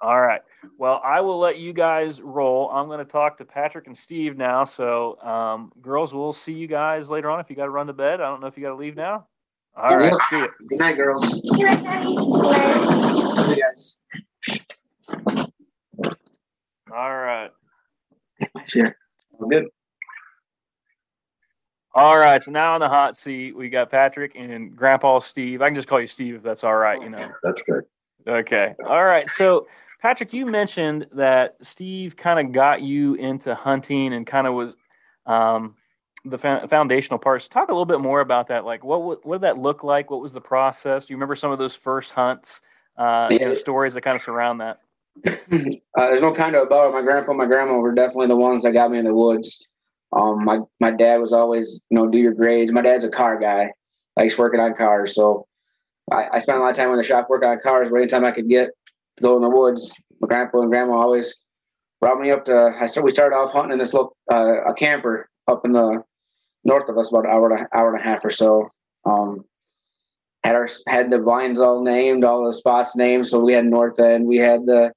All 0.00 0.20
right. 0.20 0.40
Well, 0.78 1.00
I 1.04 1.20
will 1.20 1.38
let 1.38 1.58
you 1.58 1.72
guys 1.72 2.20
roll. 2.20 2.70
I'm 2.70 2.86
going 2.86 3.04
to 3.04 3.10
talk 3.10 3.38
to 3.38 3.44
Patrick 3.44 3.86
and 3.86 3.96
Steve 3.96 4.36
now. 4.36 4.64
So, 4.64 5.20
um, 5.22 5.72
girls, 5.80 6.14
we'll 6.14 6.32
see 6.32 6.52
you 6.52 6.68
guys 6.68 7.10
later 7.10 7.30
on. 7.30 7.40
If 7.40 7.50
you 7.50 7.56
got 7.56 7.64
to 7.64 7.70
run 7.70 7.88
to 7.88 7.92
bed, 7.92 8.20
I 8.20 8.28
don't 8.28 8.40
know 8.40 8.46
if 8.46 8.56
you 8.56 8.62
got 8.62 8.70
to 8.70 8.76
leave 8.76 8.96
now. 8.96 9.26
All 9.76 9.96
right. 9.96 10.12
Yep. 10.12 10.20
See 10.30 10.38
you. 10.38 10.50
Good 10.68 10.78
night, 10.78 10.96
girls. 10.96 11.40
Good 11.40 11.58
night, 11.58 11.82
Daddy. 11.82 12.14
Good 12.14 13.44
See 13.44 13.50
you 13.50 13.62
guys. 13.62 13.98
All 16.92 17.16
right. 17.16 17.50
Sure. 18.66 18.96
Good. 19.50 19.66
All 21.94 22.16
right, 22.16 22.40
so 22.40 22.52
now 22.52 22.74
on 22.74 22.80
the 22.80 22.88
hot 22.88 23.18
seat, 23.18 23.56
we 23.56 23.68
got 23.70 23.90
Patrick 23.90 24.36
and 24.36 24.76
Grandpa 24.76 25.18
Steve. 25.18 25.62
I 25.62 25.66
can 25.66 25.74
just 25.74 25.88
call 25.88 26.00
you 26.00 26.06
Steve 26.06 26.36
if 26.36 26.42
that's 26.44 26.62
all 26.62 26.76
right, 26.76 27.02
you 27.02 27.08
know. 27.10 27.28
That's 27.42 27.62
good. 27.62 27.82
Okay. 28.26 28.74
All 28.86 29.04
right. 29.04 29.28
So, 29.30 29.66
Patrick, 30.00 30.32
you 30.32 30.46
mentioned 30.46 31.06
that 31.12 31.56
Steve 31.62 32.16
kind 32.16 32.38
of 32.46 32.52
got 32.52 32.82
you 32.82 33.14
into 33.14 33.54
hunting 33.54 34.12
and 34.12 34.26
kind 34.26 34.46
of 34.46 34.54
was 34.54 34.72
um, 35.26 35.74
the 36.24 36.38
fo- 36.38 36.66
foundational 36.68 37.18
parts. 37.18 37.48
Talk 37.48 37.68
a 37.68 37.72
little 37.72 37.84
bit 37.84 38.00
more 38.00 38.20
about 38.20 38.48
that. 38.48 38.64
Like, 38.64 38.84
what 38.84 39.02
what, 39.02 39.26
what 39.26 39.36
did 39.36 39.42
that 39.42 39.58
look 39.58 39.82
like? 39.82 40.10
What 40.10 40.20
was 40.20 40.32
the 40.32 40.40
process? 40.40 41.06
Do 41.06 41.12
you 41.12 41.16
remember 41.16 41.34
some 41.36 41.50
of 41.50 41.58
those 41.58 41.74
first 41.74 42.12
hunts? 42.12 42.60
Uh, 42.96 43.28
you 43.30 43.38
know, 43.38 43.52
Yeah. 43.52 43.58
stories 43.58 43.94
that 43.94 44.02
kind 44.02 44.16
of 44.16 44.22
surround 44.22 44.60
that. 44.60 44.80
uh, 45.26 45.36
there's 45.94 46.20
no 46.20 46.32
kind 46.32 46.54
of 46.54 46.66
about 46.66 46.90
it. 46.90 46.92
My 46.92 47.02
grandpa 47.02 47.30
and 47.30 47.38
my 47.38 47.46
grandma 47.46 47.78
were 47.78 47.92
definitely 47.92 48.28
the 48.28 48.36
ones 48.36 48.62
that 48.62 48.72
got 48.72 48.90
me 48.90 48.98
in 48.98 49.04
the 49.04 49.14
woods. 49.14 49.66
Um, 50.12 50.44
my 50.44 50.60
my 50.80 50.90
dad 50.92 51.16
was 51.16 51.32
always, 51.32 51.80
you 51.90 51.96
know, 51.96 52.06
do 52.06 52.18
your 52.18 52.32
grades. 52.34 52.72
My 52.72 52.82
dad's 52.82 53.04
a 53.04 53.10
car 53.10 53.38
guy, 53.38 53.72
likes 54.16 54.38
working 54.38 54.60
on 54.60 54.74
cars. 54.74 55.14
So 55.14 55.46
I, 56.10 56.26
I 56.34 56.38
spent 56.38 56.58
a 56.58 56.60
lot 56.60 56.70
of 56.70 56.76
time 56.76 56.90
in 56.90 56.96
the 56.96 57.02
shop 57.04 57.26
working 57.28 57.48
on 57.48 57.58
cars. 57.60 57.88
But 57.88 57.96
anytime 57.96 58.24
I 58.24 58.30
could 58.30 58.48
get 58.48 58.70
go 59.20 59.36
in 59.36 59.42
the 59.42 59.48
woods, 59.48 59.94
my 60.20 60.28
grandpa 60.28 60.60
and 60.60 60.70
grandma 60.70 60.94
always 60.94 61.44
brought 62.00 62.20
me 62.20 62.30
up 62.30 62.44
to. 62.46 62.74
I 62.78 62.86
started. 62.86 63.04
We 63.04 63.10
started 63.10 63.36
off 63.36 63.52
hunting 63.52 63.72
in 63.72 63.78
this 63.78 63.94
little 63.94 64.16
uh, 64.30 64.64
a 64.64 64.74
camper 64.74 65.28
up 65.46 65.64
in 65.64 65.72
the 65.72 66.02
north 66.64 66.88
of 66.88 66.98
us, 66.98 67.10
about 67.10 67.24
an 67.24 67.30
hour 67.30 67.50
a, 67.50 67.76
hour 67.76 67.94
and 67.94 68.00
a 68.00 68.04
half 68.04 68.24
or 68.24 68.30
so. 68.30 68.68
Um, 69.04 69.44
had 70.44 70.54
our 70.54 70.68
had 70.86 71.10
the 71.10 71.18
blinds 71.18 71.60
all 71.60 71.82
named, 71.82 72.24
all 72.24 72.44
the 72.44 72.52
spots 72.52 72.96
named. 72.96 73.26
So 73.26 73.40
we 73.40 73.52
had 73.52 73.64
North 73.64 73.98
End, 73.98 74.26
we 74.26 74.38
had 74.38 74.64
the 74.66 74.92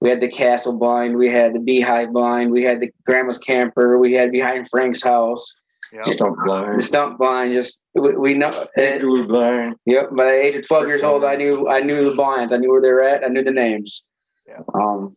we 0.00 0.10
had 0.10 0.20
the 0.20 0.28
castle 0.28 0.76
blind, 0.78 1.16
we 1.16 1.30
had 1.30 1.54
the 1.54 1.60
beehive 1.60 2.12
blind, 2.12 2.50
we 2.50 2.62
had 2.62 2.80
the 2.80 2.90
grandma's 3.06 3.38
camper, 3.38 3.98
we 3.98 4.12
had 4.12 4.32
behind 4.32 4.68
Frank's 4.68 5.02
house, 5.02 5.61
Yeah. 5.92 6.00
Stump 6.00 6.36
the 6.38 6.42
blind. 6.44 6.82
stump 6.82 7.18
blind. 7.18 7.52
Just 7.52 7.84
we, 7.94 8.16
we 8.16 8.34
know. 8.34 8.66
It, 8.76 8.96
Igloo 9.02 9.26
blind. 9.26 9.76
yep. 9.84 10.08
By 10.16 10.24
the 10.24 10.34
age 10.34 10.56
of 10.56 10.66
twelve 10.66 10.86
years 10.86 11.02
old, 11.02 11.22
I 11.22 11.34
knew 11.36 11.68
I 11.68 11.80
knew 11.80 12.08
the 12.08 12.16
blinds. 12.16 12.52
I 12.52 12.56
knew 12.56 12.70
where 12.70 12.80
they 12.80 12.90
were 12.90 13.04
at. 13.04 13.22
I 13.24 13.28
knew 13.28 13.44
the 13.44 13.50
names. 13.50 14.02
Yeah. 14.46 14.60
Um, 14.74 15.16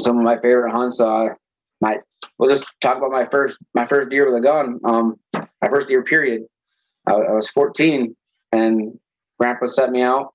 some 0.00 0.18
of 0.18 0.24
my 0.24 0.36
favorite 0.40 0.72
hunts. 0.72 1.00
Uh, 1.00 1.28
my 1.80 1.98
we'll 2.38 2.48
just 2.50 2.66
talk 2.80 2.96
about 2.98 3.12
my 3.12 3.24
first 3.24 3.58
my 3.74 3.84
first 3.84 4.10
deer 4.10 4.26
with 4.26 4.34
a 4.36 4.40
gun. 4.40 4.80
Um, 4.84 5.16
my 5.34 5.68
first 5.68 5.86
deer 5.86 6.02
period. 6.02 6.42
I, 7.06 7.12
I 7.12 7.32
was 7.32 7.48
fourteen, 7.48 8.16
and 8.50 8.98
Grandpa 9.38 9.66
set 9.66 9.92
me 9.92 10.02
out. 10.02 10.34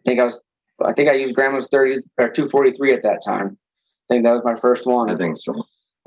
I 0.00 0.02
think 0.06 0.20
I 0.20 0.24
was. 0.24 0.42
I 0.84 0.92
think 0.92 1.08
I 1.08 1.12
used 1.12 1.36
Grandma's 1.36 1.68
thirty 1.68 1.98
or 2.18 2.28
two 2.30 2.48
forty 2.48 2.72
three 2.72 2.92
at 2.92 3.04
that 3.04 3.20
time. 3.24 3.56
I 4.10 4.14
think 4.14 4.24
that 4.24 4.32
was 4.32 4.42
my 4.44 4.56
first 4.56 4.86
one 4.86 5.08
I 5.08 5.14
think 5.14 5.36
so. 5.36 5.54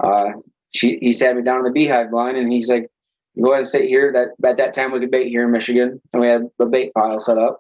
uh, 0.04 0.32
she 0.76 0.98
he 1.02 1.12
sat 1.12 1.36
me 1.36 1.42
down 1.42 1.60
in 1.60 1.64
the 1.64 1.72
beehive 1.72 2.12
line 2.12 2.36
and 2.36 2.52
he's 2.52 2.70
like, 2.70 2.90
"Go 3.42 3.52
ahead 3.52 3.62
and 3.62 3.68
sit 3.68 3.86
here." 3.86 4.12
That 4.12 4.50
at 4.50 4.58
that 4.58 4.74
time 4.74 4.92
we 4.92 5.00
could 5.00 5.12
bait 5.12 5.30
here 5.30 5.44
in 5.44 5.52
Michigan, 5.52 6.02
and 6.14 6.22
we 6.22 6.28
had 6.28 6.50
a 6.60 6.66
bait 6.66 6.94
pile 6.94 7.20
set 7.20 7.38
up. 7.38 7.60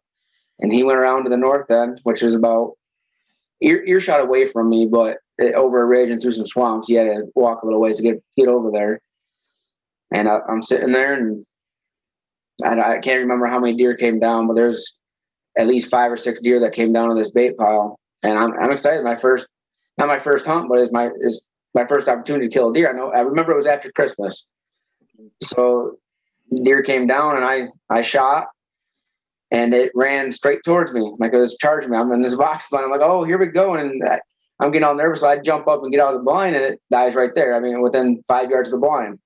And 0.59 0.71
he 0.71 0.83
went 0.83 0.99
around 0.99 1.23
to 1.23 1.29
the 1.29 1.37
north 1.37 1.69
end, 1.69 1.99
which 2.03 2.23
is 2.23 2.35
about 2.35 2.73
ear, 3.61 3.83
earshot 3.85 4.21
away 4.21 4.45
from 4.45 4.69
me, 4.69 4.87
but 4.87 5.17
over 5.55 5.81
a 5.81 5.85
ridge 5.85 6.09
and 6.09 6.21
through 6.21 6.31
some 6.31 6.47
swamps. 6.47 6.87
You 6.87 6.99
had 6.99 7.05
to 7.05 7.23
walk 7.35 7.61
a 7.61 7.65
little 7.65 7.81
ways 7.81 7.97
to 7.97 8.03
get 8.03 8.23
get 8.37 8.47
over 8.47 8.71
there. 8.71 9.01
And 10.11 10.29
I, 10.29 10.39
I'm 10.47 10.61
sitting 10.61 10.91
there, 10.91 11.13
and 11.13 11.45
I, 12.63 12.97
I 12.97 12.99
can't 12.99 13.19
remember 13.19 13.47
how 13.47 13.59
many 13.59 13.75
deer 13.75 13.95
came 13.95 14.19
down, 14.19 14.47
but 14.47 14.55
there's 14.55 14.97
at 15.57 15.67
least 15.67 15.89
five 15.89 16.11
or 16.11 16.17
six 16.17 16.41
deer 16.41 16.59
that 16.59 16.73
came 16.73 16.93
down 16.93 17.09
to 17.09 17.15
this 17.15 17.31
bait 17.31 17.57
pile, 17.57 17.99
and 18.23 18.37
I'm 18.37 18.53
I'm 18.53 18.71
excited. 18.71 19.03
My 19.03 19.15
first, 19.15 19.47
not 19.97 20.07
my 20.07 20.19
first 20.19 20.45
hunt, 20.45 20.69
but 20.69 20.79
it's 20.79 20.91
my 20.91 21.09
is 21.19 21.43
my 21.75 21.85
first 21.85 22.07
opportunity 22.07 22.47
to 22.47 22.53
kill 22.53 22.71
a 22.71 22.73
deer. 22.73 22.89
I 22.89 22.93
know 22.93 23.11
I 23.11 23.19
remember 23.19 23.51
it 23.51 23.57
was 23.57 23.67
after 23.67 23.91
Christmas. 23.91 24.45
So 25.43 25.97
deer 26.63 26.81
came 26.81 27.05
down 27.05 27.35
and 27.35 27.45
I 27.45 27.67
I 27.89 28.01
shot 28.01 28.47
and 29.51 29.73
it 29.73 29.91
ran 29.93 30.31
straight 30.31 30.63
towards 30.63 30.93
me. 30.93 31.13
Like 31.19 31.33
it 31.33 31.37
was 31.37 31.57
charging 31.57 31.91
me. 31.91 31.97
I'm 31.97 32.11
in 32.11 32.21
this 32.21 32.35
box 32.35 32.65
blind. 32.71 32.85
I'm 32.85 32.91
like, 32.91 33.01
oh, 33.01 33.23
here 33.23 33.37
we 33.37 33.47
go. 33.47 33.75
And 33.75 34.01
I, 34.07 34.19
I'm 34.59 34.71
getting 34.71 34.87
all 34.87 34.95
nervous. 34.95 35.19
So 35.19 35.29
I 35.29 35.37
jump 35.37 35.67
up 35.67 35.83
and 35.83 35.91
get 35.91 36.01
out 36.01 36.13
of 36.13 36.19
the 36.21 36.23
blind 36.23 36.55
and 36.55 36.65
it 36.65 36.81
dies 36.89 37.13
right 37.13 37.33
there. 37.35 37.55
I 37.55 37.59
mean, 37.59 37.81
within 37.81 38.17
five 38.23 38.49
yards 38.49 38.69
of 38.69 38.79
the 38.79 38.87
blind. 38.87 39.19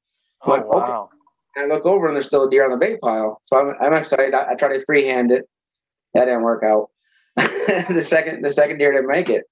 Oh, 0.44 0.52
Like, 0.52 0.66
okay. 0.66 0.92
wow. 0.92 1.10
And 1.56 1.72
I 1.72 1.76
look 1.76 1.86
over 1.86 2.08
and 2.08 2.16
there's 2.16 2.28
still 2.28 2.48
a 2.48 2.50
deer 2.50 2.66
on 2.66 2.72
the 2.72 2.78
bait 2.78 3.00
pile. 3.02 3.42
So 3.46 3.60
I'm, 3.60 3.76
I'm 3.82 3.94
excited. 3.94 4.34
I, 4.34 4.52
I 4.52 4.56
try 4.56 4.76
to 4.76 4.84
freehand 4.86 5.32
it. 5.32 5.48
That 6.14 6.26
didn't 6.26 6.44
work 6.44 6.64
out. 6.64 6.90
the 7.38 8.02
second 8.02 8.44
the 8.44 8.50
second 8.50 8.80
deer 8.80 8.92
didn't 8.92 9.08
make 9.08 9.30
it. 9.30 9.44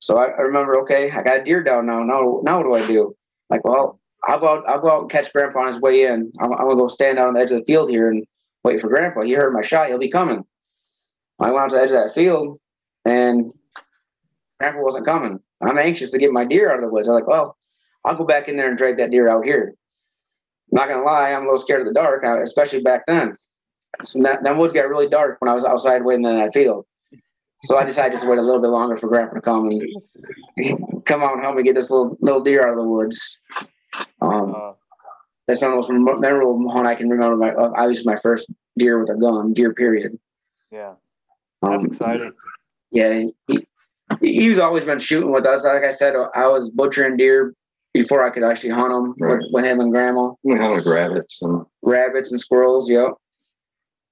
So 0.00 0.18
I, 0.18 0.26
I 0.26 0.40
remember, 0.42 0.80
okay, 0.80 1.10
I 1.10 1.22
got 1.22 1.40
a 1.40 1.44
deer 1.44 1.62
down 1.62 1.86
now. 1.86 2.02
Now, 2.02 2.40
now 2.42 2.58
what 2.58 2.64
do 2.64 2.74
I 2.74 2.86
do? 2.86 3.16
Like, 3.50 3.64
well, 3.64 4.00
I'll 4.26 4.38
go 4.38 4.48
out. 4.48 4.68
I'll 4.68 4.80
go 4.80 4.90
out 4.90 5.02
and 5.02 5.10
catch 5.10 5.32
Grandpa 5.32 5.60
on 5.60 5.66
his 5.66 5.80
way 5.80 6.04
in. 6.04 6.32
I'm, 6.40 6.52
I'm 6.52 6.66
gonna 6.66 6.76
go 6.76 6.88
stand 6.88 7.18
out 7.18 7.28
on 7.28 7.34
the 7.34 7.40
edge 7.40 7.52
of 7.52 7.58
the 7.58 7.64
field 7.64 7.90
here 7.90 8.08
and 8.08 8.24
wait 8.62 8.80
for 8.80 8.88
Grandpa. 8.88 9.22
He 9.22 9.32
heard 9.32 9.52
my 9.52 9.62
shot. 9.62 9.88
He'll 9.88 9.98
be 9.98 10.10
coming. 10.10 10.44
I 11.40 11.50
went 11.50 11.64
out 11.64 11.70
to 11.70 11.76
the 11.76 11.82
edge 11.82 11.90
of 11.90 11.96
that 11.96 12.14
field, 12.14 12.58
and 13.04 13.52
Grandpa 14.60 14.80
wasn't 14.80 15.06
coming. 15.06 15.40
I'm 15.62 15.78
anxious 15.78 16.10
to 16.12 16.18
get 16.18 16.32
my 16.32 16.44
deer 16.44 16.70
out 16.70 16.76
of 16.76 16.82
the 16.82 16.88
woods. 16.88 17.08
I'm 17.08 17.14
like, 17.14 17.26
well, 17.26 17.56
I'll 18.04 18.16
go 18.16 18.24
back 18.24 18.48
in 18.48 18.56
there 18.56 18.68
and 18.68 18.78
drag 18.78 18.98
that 18.98 19.10
deer 19.10 19.28
out 19.28 19.44
here. 19.44 19.74
I'm 20.72 20.76
not 20.76 20.88
gonna 20.88 21.04
lie, 21.04 21.32
I'm 21.32 21.42
a 21.42 21.44
little 21.44 21.58
scared 21.58 21.82
of 21.82 21.86
the 21.86 21.94
dark, 21.94 22.24
uh, 22.24 22.42
especially 22.42 22.82
back 22.82 23.02
then. 23.06 23.34
So 24.02 24.22
that, 24.22 24.42
that 24.42 24.56
woods 24.56 24.72
got 24.72 24.88
really 24.88 25.08
dark 25.08 25.36
when 25.40 25.48
I 25.48 25.54
was 25.54 25.64
outside 25.64 26.04
waiting 26.04 26.24
in 26.24 26.38
that 26.38 26.52
field. 26.52 26.86
So 27.64 27.78
I 27.78 27.84
decided 27.84 28.20
to 28.20 28.28
wait 28.28 28.38
a 28.38 28.42
little 28.42 28.60
bit 28.60 28.68
longer 28.68 28.96
for 28.96 29.08
Grandpa 29.08 29.34
to 29.36 29.40
come 29.40 29.68
and 29.68 31.04
come 31.06 31.22
out 31.22 31.34
and 31.34 31.42
help 31.42 31.56
me 31.56 31.62
get 31.62 31.74
this 31.74 31.90
little 31.90 32.16
little 32.20 32.42
deer 32.42 32.62
out 32.62 32.70
of 32.70 32.76
the 32.76 32.84
woods. 32.84 33.40
Um, 34.20 34.54
Uh, 34.54 34.72
that's 35.46 35.60
my 35.60 35.68
most 35.68 35.90
memorable 35.90 36.58
one 36.64 36.86
I 36.86 36.94
can 36.94 37.08
remember. 37.08 37.36
My 37.36 37.50
uh, 37.50 37.72
obviously 37.76 38.10
my 38.10 38.16
first 38.20 38.50
deer 38.78 38.98
with 39.00 39.10
a 39.10 39.14
gun, 39.14 39.52
deer 39.52 39.72
period. 39.74 40.18
yeah, 40.70 40.94
that's 41.62 41.82
Um, 41.84 41.86
exciting. 41.90 42.32
Yeah, 42.90 43.24
he, 43.48 43.66
he's 44.20 44.58
always 44.58 44.84
been 44.84 44.98
shooting 44.98 45.32
with 45.32 45.46
us. 45.46 45.64
Like 45.64 45.84
I 45.84 45.90
said, 45.90 46.14
I 46.34 46.46
was 46.46 46.70
butchering 46.70 47.16
deer 47.16 47.54
before 47.92 48.24
I 48.26 48.30
could 48.30 48.42
actually 48.44 48.70
hunt 48.70 48.90
them 48.90 49.14
Right. 49.20 49.38
with, 49.38 49.46
with 49.52 49.64
him 49.64 49.80
and 49.80 49.92
Grandma. 49.92 50.32
We 50.42 50.56
hunted 50.56 50.86
rabbits 50.86 51.42
and 51.42 51.64
Rabbits 51.82 52.30
and 52.32 52.40
squirrels. 52.40 52.88
Yep. 52.90 53.10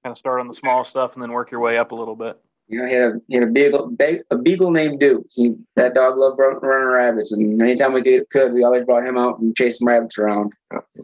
Kind 0.03 0.11
of 0.11 0.17
start 0.17 0.39
on 0.39 0.47
the 0.47 0.53
small 0.53 0.83
stuff 0.83 1.13
and 1.13 1.23
then 1.23 1.31
work 1.31 1.49
your 1.51 1.61
way 1.61 1.77
up 1.77 1.91
a 1.91 1.95
little 1.95 2.15
bit. 2.15 2.37
You 2.67 2.79
know, 2.79 2.87
he 2.87 2.93
had 2.93 3.03
a, 3.03 3.13
he 3.27 3.35
had 3.35 3.43
a 3.43 3.51
beagle 3.51 3.95
a 4.31 4.37
beagle 4.37 4.71
named 4.71 4.99
Duke. 4.99 5.25
He, 5.29 5.55
that 5.75 5.93
dog 5.93 6.17
loved 6.17 6.39
run, 6.39 6.59
running 6.61 6.87
rabbits, 6.87 7.31
and 7.31 7.61
anytime 7.61 7.93
we 7.93 8.01
could, 8.01 8.29
could, 8.29 8.53
we 8.53 8.63
always 8.63 8.85
brought 8.85 9.05
him 9.05 9.17
out 9.17 9.39
and 9.39 9.55
chased 9.55 9.79
some 9.79 9.87
rabbits 9.87 10.17
around. 10.17 10.53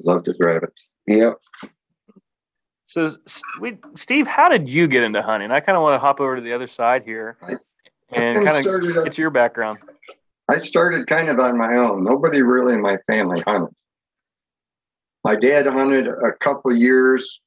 loved 0.04 0.28
his 0.28 0.40
rabbits. 0.40 0.90
Yep. 1.08 1.38
So, 2.86 3.10
we, 3.62 3.78
Steve, 3.96 4.26
how 4.26 4.50
did 4.50 4.68
you 4.68 4.88
get 4.88 5.04
into 5.04 5.22
hunting? 5.22 5.52
I 5.52 5.60
kind 5.60 5.76
of 5.76 5.84
want 5.84 5.94
to 5.96 6.00
hop 6.00 6.20
over 6.20 6.38
to 6.38 6.42
the 6.42 6.54
other 6.54 6.68
side 6.68 7.04
here 7.04 7.38
I- 7.44 7.54
and 8.12 8.36
kind 8.36 8.50
of 8.50 8.56
started, 8.64 8.94
get 9.04 9.14
to 9.14 9.22
your 9.22 9.30
background. 9.30 9.80
I 10.50 10.58
started 10.58 11.06
kind 11.06 11.30
of 11.30 11.40
on 11.40 11.58
my 11.58 11.76
own. 11.76 12.04
Nobody 12.04 12.42
really 12.42 12.74
in 12.74 12.82
my 12.82 12.98
family 13.06 13.44
hunted. 13.46 13.76
My 15.24 15.36
dad 15.36 15.68
hunted 15.68 16.08
a 16.08 16.32
couple 16.40 16.74
years 16.76 17.42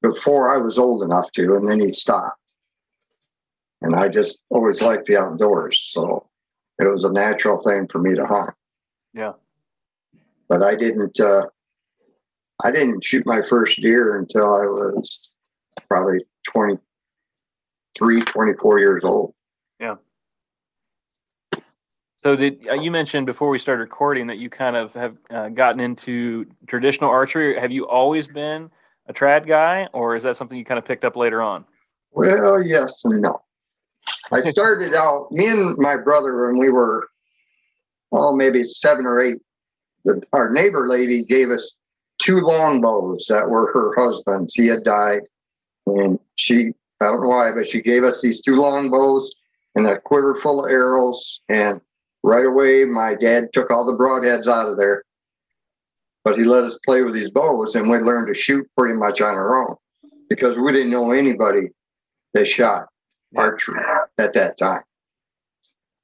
before 0.00 0.54
I 0.54 0.56
was 0.56 0.78
old 0.78 1.02
enough 1.02 1.30
to, 1.32 1.56
and 1.56 1.66
then 1.66 1.80
he 1.80 1.92
stopped. 1.92 2.38
And 3.82 3.96
I 3.96 4.08
just 4.08 4.40
always 4.50 4.80
liked 4.80 5.06
the 5.06 5.16
outdoors, 5.16 5.78
so 5.78 6.28
it 6.78 6.88
was 6.88 7.04
a 7.04 7.12
natural 7.12 7.60
thing 7.62 7.88
for 7.88 7.98
me 7.98 8.14
to 8.14 8.24
hunt. 8.24 8.54
Yeah. 9.12 9.32
But 10.48 10.62
I 10.62 10.74
didn't. 10.74 11.18
Uh, 11.18 11.46
I 12.64 12.70
didn't 12.70 13.02
shoot 13.02 13.26
my 13.26 13.42
first 13.42 13.80
deer 13.80 14.18
until 14.18 14.44
I 14.44 14.66
was 14.66 15.30
probably 15.88 16.24
23, 16.48 18.22
24 18.22 18.78
years 18.78 19.02
old. 19.04 19.34
Yeah. 19.80 19.96
So, 22.16 22.36
did 22.36 22.68
uh, 22.68 22.74
you 22.74 22.92
mentioned 22.92 23.26
before 23.26 23.48
we 23.48 23.58
started 23.58 23.80
recording 23.80 24.28
that 24.28 24.38
you 24.38 24.48
kind 24.48 24.76
of 24.76 24.92
have 24.92 25.16
uh, 25.28 25.48
gotten 25.48 25.80
into 25.80 26.46
traditional 26.68 27.10
archery? 27.10 27.58
Have 27.58 27.72
you 27.72 27.88
always 27.88 28.28
been 28.28 28.70
a 29.08 29.12
trad 29.12 29.46
guy, 29.48 29.88
or 29.92 30.14
is 30.14 30.22
that 30.22 30.36
something 30.36 30.56
you 30.56 30.64
kind 30.64 30.78
of 30.78 30.84
picked 30.84 31.04
up 31.04 31.16
later 31.16 31.42
on? 31.42 31.64
Well, 32.12 32.62
yes 32.62 33.04
and 33.04 33.22
no. 33.22 33.40
I 34.32 34.40
started 34.40 34.94
out, 34.94 35.30
me 35.30 35.46
and 35.48 35.76
my 35.78 35.96
brother, 35.96 36.46
when 36.46 36.58
we 36.58 36.70
were, 36.70 37.08
oh, 38.12 38.34
maybe 38.34 38.64
seven 38.64 39.06
or 39.06 39.20
eight, 39.20 39.40
the, 40.04 40.22
our 40.32 40.50
neighbor 40.50 40.88
lady 40.88 41.24
gave 41.24 41.50
us 41.50 41.76
two 42.18 42.40
longbows 42.40 43.26
that 43.28 43.48
were 43.48 43.72
her 43.72 43.94
husband's. 43.96 44.54
He 44.54 44.66
had 44.66 44.84
died. 44.84 45.22
And 45.86 46.18
she, 46.36 46.72
I 47.00 47.06
don't 47.06 47.22
know 47.22 47.28
why, 47.28 47.52
but 47.54 47.68
she 47.68 47.82
gave 47.82 48.04
us 48.04 48.20
these 48.20 48.40
two 48.40 48.56
longbows 48.56 49.34
and 49.74 49.86
a 49.86 50.00
quiver 50.00 50.34
full 50.34 50.64
of 50.64 50.70
arrows. 50.70 51.40
And 51.48 51.80
right 52.22 52.46
away, 52.46 52.84
my 52.84 53.14
dad 53.14 53.52
took 53.52 53.70
all 53.70 53.84
the 53.84 53.96
broadheads 53.96 54.46
out 54.46 54.68
of 54.68 54.76
there. 54.76 55.04
But 56.24 56.38
he 56.38 56.44
let 56.44 56.64
us 56.64 56.78
play 56.84 57.02
with 57.02 57.14
these 57.14 57.30
bows 57.30 57.74
and 57.74 57.90
we 57.90 57.98
learned 57.98 58.32
to 58.32 58.40
shoot 58.40 58.68
pretty 58.78 58.94
much 58.94 59.20
on 59.20 59.34
our 59.34 59.68
own 59.68 59.76
because 60.28 60.56
we 60.56 60.70
didn't 60.70 60.90
know 60.90 61.10
anybody 61.10 61.68
that 62.34 62.46
shot 62.46 62.86
archery 63.36 63.80
at 64.18 64.34
that 64.34 64.58
time. 64.58 64.82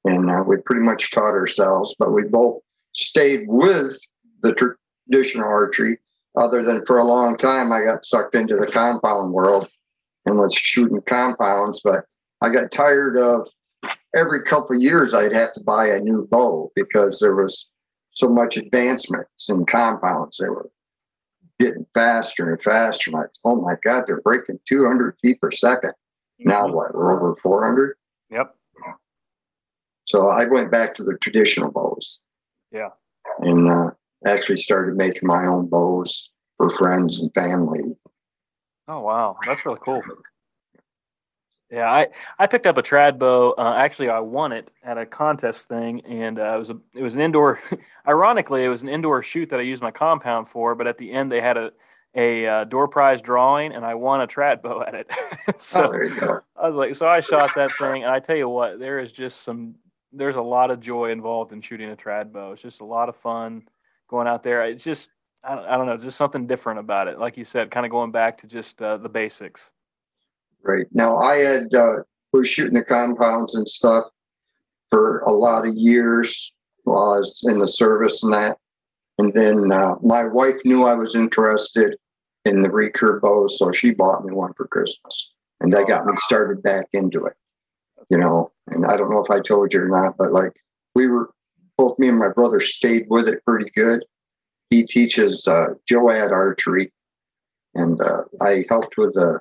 And 0.04 0.30
uh, 0.30 0.42
we 0.46 0.56
pretty 0.58 0.82
much 0.82 1.10
taught 1.10 1.34
ourselves, 1.34 1.94
but 1.98 2.12
we 2.12 2.24
both 2.24 2.60
stayed 2.92 3.46
with 3.48 3.98
the 4.42 4.54
traditional 4.54 5.48
archery, 5.48 5.98
other 6.36 6.62
than 6.62 6.84
for 6.86 6.98
a 6.98 7.04
long 7.04 7.36
time 7.36 7.72
I 7.72 7.84
got 7.84 8.04
sucked 8.04 8.34
into 8.34 8.56
the 8.56 8.66
compound 8.66 9.32
world 9.32 9.68
and 10.24 10.38
was 10.38 10.54
shooting 10.54 11.00
compounds. 11.02 11.80
But 11.82 12.04
I 12.40 12.50
got 12.50 12.70
tired 12.70 13.16
of 13.16 13.48
every 14.14 14.42
couple 14.42 14.76
of 14.76 14.82
years 14.82 15.14
I'd 15.14 15.32
have 15.32 15.52
to 15.54 15.60
buy 15.60 15.88
a 15.88 16.00
new 16.00 16.26
bow 16.26 16.70
because 16.74 17.18
there 17.18 17.34
was 17.34 17.68
so 18.12 18.28
much 18.28 18.56
advancements 18.56 19.48
in 19.48 19.66
compounds. 19.66 20.38
They 20.38 20.48
were 20.48 20.70
getting 21.60 21.86
faster 21.94 22.52
and 22.52 22.62
faster. 22.62 23.10
Thought, 23.10 23.38
oh 23.44 23.56
my 23.56 23.74
God, 23.84 24.04
they're 24.06 24.20
breaking 24.20 24.60
200 24.66 25.16
feet 25.22 25.40
per 25.40 25.50
second. 25.50 25.92
Now 26.38 26.68
what? 26.68 26.94
We're 26.94 27.16
over 27.16 27.34
400. 27.34 27.96
Yep. 28.30 28.54
So 30.06 30.28
I 30.28 30.46
went 30.46 30.70
back 30.70 30.94
to 30.94 31.04
the 31.04 31.18
traditional 31.20 31.70
bows. 31.70 32.20
Yeah. 32.72 32.90
And 33.40 33.68
uh, 33.68 33.90
actually 34.26 34.56
started 34.56 34.96
making 34.96 35.26
my 35.26 35.46
own 35.46 35.66
bows 35.66 36.30
for 36.56 36.70
friends 36.70 37.20
and 37.20 37.32
family. 37.34 37.96
Oh 38.88 39.00
wow, 39.00 39.36
that's 39.46 39.64
really 39.66 39.78
cool. 39.84 40.02
Yeah, 41.70 41.90
I, 41.90 42.06
I 42.38 42.46
picked 42.46 42.66
up 42.66 42.78
a 42.78 42.82
trad 42.82 43.18
bow. 43.18 43.54
Uh, 43.58 43.74
actually, 43.76 44.08
I 44.08 44.20
won 44.20 44.52
it 44.52 44.70
at 44.82 44.96
a 44.96 45.04
contest 45.04 45.68
thing, 45.68 46.00
and 46.06 46.38
uh, 46.38 46.54
it 46.54 46.58
was 46.58 46.70
a 46.70 46.78
it 46.94 47.02
was 47.02 47.14
an 47.14 47.20
indoor. 47.20 47.60
ironically, 48.08 48.64
it 48.64 48.68
was 48.68 48.82
an 48.82 48.88
indoor 48.88 49.22
shoot 49.22 49.50
that 49.50 49.60
I 49.60 49.64
used 49.64 49.82
my 49.82 49.90
compound 49.90 50.48
for. 50.48 50.74
But 50.74 50.86
at 50.86 50.96
the 50.96 51.12
end, 51.12 51.30
they 51.30 51.42
had 51.42 51.58
a 51.58 51.72
a 52.14 52.46
uh, 52.46 52.64
door 52.64 52.88
prize 52.88 53.20
drawing, 53.22 53.72
and 53.72 53.84
I 53.84 53.94
won 53.94 54.20
a 54.20 54.26
trad 54.26 54.62
bow 54.62 54.82
at 54.82 54.94
it. 54.94 55.10
so 55.58 55.86
oh, 55.86 55.92
there 55.92 56.04
you 56.04 56.20
go. 56.20 56.40
I 56.56 56.68
was 56.68 56.76
like, 56.76 56.96
so 56.96 57.06
I 57.06 57.20
shot 57.20 57.50
that 57.56 57.70
thing, 57.78 58.02
and 58.04 58.12
I 58.12 58.20
tell 58.20 58.36
you 58.36 58.48
what, 58.48 58.78
there 58.78 58.98
is 58.98 59.12
just 59.12 59.42
some, 59.42 59.74
there's 60.12 60.36
a 60.36 60.42
lot 60.42 60.70
of 60.70 60.80
joy 60.80 61.10
involved 61.10 61.52
in 61.52 61.60
shooting 61.60 61.90
a 61.90 61.96
trad 61.96 62.32
bow. 62.32 62.52
It's 62.52 62.62
just 62.62 62.80
a 62.80 62.84
lot 62.84 63.08
of 63.08 63.16
fun 63.16 63.68
going 64.08 64.26
out 64.26 64.42
there. 64.42 64.64
It's 64.64 64.84
just, 64.84 65.10
I 65.44 65.54
don't, 65.54 65.64
I 65.66 65.76
don't 65.76 65.86
know, 65.86 65.96
just 65.96 66.16
something 66.16 66.46
different 66.46 66.80
about 66.80 67.08
it. 67.08 67.18
Like 67.18 67.36
you 67.36 67.44
said, 67.44 67.70
kind 67.70 67.86
of 67.86 67.92
going 67.92 68.10
back 68.10 68.40
to 68.40 68.46
just 68.46 68.80
uh, 68.80 68.96
the 68.96 69.08
basics. 69.08 69.70
Right. 70.62 70.86
Now 70.92 71.18
I 71.18 71.36
had 71.36 71.74
uh, 71.74 71.98
was 72.32 72.48
shooting 72.48 72.74
the 72.74 72.84
compounds 72.84 73.54
and 73.54 73.68
stuff 73.68 74.04
for 74.90 75.20
a 75.20 75.32
lot 75.32 75.66
of 75.66 75.74
years 75.74 76.54
while 76.84 77.14
I 77.14 77.18
was 77.18 77.44
in 77.46 77.58
the 77.58 77.68
service 77.68 78.22
and 78.22 78.32
that. 78.32 78.58
And 79.18 79.34
then 79.34 79.72
uh, 79.72 79.96
my 80.02 80.24
wife 80.24 80.56
knew 80.64 80.84
I 80.84 80.94
was 80.94 81.14
interested 81.14 81.96
in 82.44 82.62
the 82.62 82.68
recurve 82.68 83.20
bows, 83.20 83.58
so 83.58 83.72
she 83.72 83.92
bought 83.92 84.24
me 84.24 84.32
one 84.32 84.54
for 84.54 84.66
Christmas, 84.68 85.32
and 85.60 85.72
that 85.72 85.88
got 85.88 86.06
me 86.06 86.12
started 86.16 86.62
back 86.62 86.86
into 86.92 87.24
it. 87.24 87.34
You 88.10 88.18
know, 88.18 88.52
and 88.68 88.86
I 88.86 88.96
don't 88.96 89.10
know 89.10 89.22
if 89.22 89.30
I 89.30 89.40
told 89.40 89.72
you 89.72 89.82
or 89.82 89.88
not, 89.88 90.16
but 90.16 90.32
like 90.32 90.52
we 90.94 91.08
were 91.08 91.30
both 91.76 91.98
me 91.98 92.08
and 92.08 92.18
my 92.18 92.28
brother 92.28 92.60
stayed 92.60 93.06
with 93.10 93.28
it 93.28 93.44
pretty 93.44 93.70
good. 93.74 94.04
He 94.70 94.84
teaches 94.84 95.46
uh, 95.46 95.74
JOAD 95.90 96.30
archery, 96.30 96.92
and 97.74 98.00
uh, 98.00 98.22
I 98.40 98.64
helped 98.68 98.96
with 98.96 99.14
the 99.14 99.40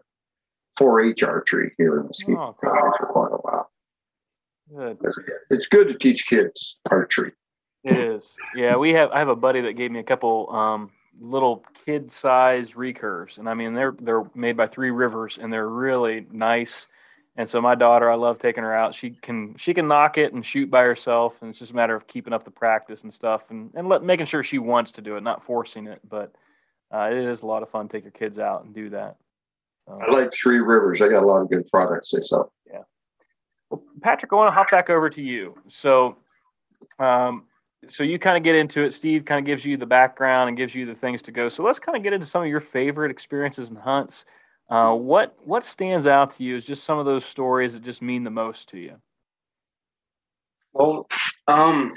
4-H 0.79 1.23
archery 1.23 1.73
here 1.77 1.99
in 1.99 2.07
Mesquite 2.07 2.37
Oh, 2.37 2.55
cool. 2.63 2.93
For 2.97 3.05
quite 3.07 3.31
a 3.31 3.37
while. 3.37 3.71
Good. 4.75 4.97
It's 5.49 5.67
good 5.67 5.87
to 5.89 5.97
teach 5.97 6.27
kids 6.27 6.77
archery. 6.89 7.31
It 7.87 7.97
is. 7.97 8.35
Yeah, 8.55 8.75
we 8.75 8.91
have. 8.93 9.11
I 9.11 9.19
have 9.19 9.29
a 9.29 9.35
buddy 9.35 9.61
that 9.61 9.73
gave 9.73 9.91
me 9.91 9.99
a 9.99 10.03
couple 10.03 10.49
um, 10.53 10.91
little 11.19 11.63
kid-sized 11.85 12.73
recurves, 12.75 13.37
and 13.37 13.47
I 13.49 13.53
mean 13.53 13.73
they're 13.73 13.95
they're 13.99 14.23
made 14.35 14.57
by 14.57 14.67
Three 14.67 14.91
Rivers, 14.91 15.37
and 15.41 15.51
they're 15.51 15.69
really 15.69 16.25
nice. 16.31 16.87
And 17.39 17.47
so 17.47 17.61
my 17.61 17.75
daughter, 17.75 18.09
I 18.09 18.15
love 18.15 18.39
taking 18.39 18.63
her 18.63 18.73
out. 18.73 18.95
She 18.95 19.11
can 19.11 19.55
she 19.57 19.73
can 19.73 19.87
nock 19.87 20.17
it 20.17 20.33
and 20.33 20.45
shoot 20.45 20.69
by 20.71 20.81
herself, 20.83 21.35
and 21.41 21.49
it's 21.51 21.59
just 21.59 21.71
a 21.71 21.75
matter 21.75 21.95
of 21.95 22.07
keeping 22.07 22.33
up 22.33 22.43
the 22.43 22.51
practice 22.51 23.03
and 23.03 23.13
stuff, 23.13 23.43
and 23.49 23.69
and 23.75 23.87
let, 23.87 24.03
making 24.03 24.25
sure 24.25 24.43
she 24.43 24.57
wants 24.57 24.91
to 24.93 25.01
do 25.01 25.17
it, 25.17 25.23
not 25.23 25.43
forcing 25.45 25.87
it. 25.87 26.01
But 26.09 26.33
uh, 26.93 27.09
it 27.11 27.17
is 27.17 27.41
a 27.43 27.45
lot 27.45 27.63
of 27.63 27.69
fun. 27.69 27.87
to 27.87 27.93
Take 27.93 28.03
your 28.03 28.11
kids 28.11 28.39
out 28.39 28.65
and 28.65 28.73
do 28.73 28.89
that. 28.89 29.17
So- 29.87 29.99
I 30.01 30.11
like 30.11 30.33
Three 30.33 30.59
Rivers. 30.59 31.01
I 31.01 31.09
got 31.09 31.23
a 31.23 31.27
lot 31.27 31.41
of 31.41 31.49
good 31.49 31.67
products 31.71 32.11
they 32.11 32.21
sell. 32.21 32.51
Yeah. 32.69 32.81
Well, 33.69 33.83
Patrick, 34.01 34.33
I 34.33 34.35
want 34.35 34.47
to 34.47 34.51
hop 34.53 34.71
back 34.71 34.89
over 34.89 35.09
to 35.09 35.21
you. 35.21 35.55
So, 35.67 36.17
um, 36.99 37.43
so 37.89 38.03
you 38.03 38.19
kind 38.19 38.37
of 38.37 38.43
get 38.43 38.55
into 38.55 38.83
it. 38.83 38.93
Steve 38.93 39.25
kind 39.25 39.39
of 39.39 39.45
gives 39.45 39.65
you 39.65 39.77
the 39.77 39.85
background 39.85 40.49
and 40.49 40.57
gives 40.57 40.73
you 40.75 40.85
the 40.85 40.95
things 40.95 41.21
to 41.23 41.31
go. 41.31 41.49
So 41.49 41.63
let's 41.63 41.79
kind 41.79 41.95
of 41.95 42.03
get 42.03 42.13
into 42.13 42.25
some 42.25 42.41
of 42.41 42.47
your 42.47 42.61
favorite 42.61 43.11
experiences 43.11 43.69
and 43.69 43.77
hunts. 43.77 44.25
Uh, 44.69 44.93
what 44.93 45.35
what 45.45 45.63
stands 45.63 46.07
out 46.07 46.35
to 46.35 46.43
you 46.43 46.55
is 46.55 46.65
just 46.65 46.83
some 46.83 46.99
of 46.99 47.05
those 47.05 47.23
stories 47.23 47.73
that 47.73 47.83
just 47.83 48.01
mean 48.01 48.23
the 48.23 48.29
most 48.29 48.67
to 48.69 48.77
you. 48.77 48.95
Well, 50.73 51.07
um, 51.47 51.95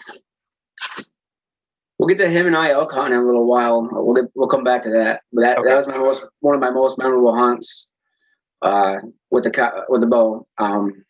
we'll 1.98 2.08
get 2.08 2.18
to 2.18 2.30
him 2.30 2.46
and 2.46 2.56
I 2.56 2.70
elk 2.70 2.92
hunting 2.92 3.14
in 3.14 3.22
a 3.22 3.26
little 3.26 3.46
while. 3.46 3.88
We'll 3.90 4.14
get, 4.14 4.30
we'll 4.34 4.48
come 4.48 4.64
back 4.64 4.82
to 4.84 4.90
that. 4.90 5.22
But 5.32 5.42
that, 5.42 5.58
Okay. 5.58 5.68
that 5.68 5.76
was 5.76 5.86
my 5.86 5.98
most 5.98 6.26
one 6.40 6.54
of 6.54 6.60
my 6.60 6.70
most 6.70 6.98
memorable 6.98 7.34
hunts 7.34 7.88
uh, 8.62 8.96
with 9.30 9.44
the 9.44 9.84
with 9.88 10.00
the 10.00 10.06
bow. 10.06 10.44
Um, 10.58 11.04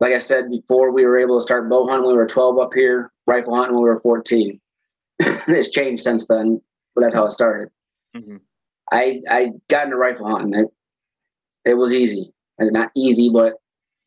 like 0.00 0.12
I 0.14 0.18
said 0.18 0.50
before, 0.50 0.90
we 0.90 1.06
were 1.06 1.18
able 1.18 1.38
to 1.38 1.44
start 1.44 1.70
bow 1.70 1.86
hunting. 1.86 2.08
We 2.08 2.16
were 2.16 2.26
12 2.26 2.58
up 2.58 2.74
here, 2.74 3.11
rifle 3.26 3.54
hunting. 3.54 3.74
when 3.74 3.84
We 3.84 3.90
were 3.90 4.00
14. 4.00 4.60
it's 5.18 5.70
changed 5.70 6.02
since 6.02 6.26
then, 6.26 6.60
but 6.94 7.02
that's 7.02 7.14
how 7.14 7.26
it 7.26 7.32
started. 7.32 7.68
Mhm. 8.16 8.40
I 8.92 9.20
I 9.30 9.50
got 9.68 9.84
into 9.84 9.96
rifle 9.96 10.26
hunting. 10.26 10.60
It, 10.60 11.70
it 11.70 11.74
was 11.74 11.92
easy, 11.92 12.32
not 12.58 12.90
easy, 12.94 13.30
but 13.30 13.54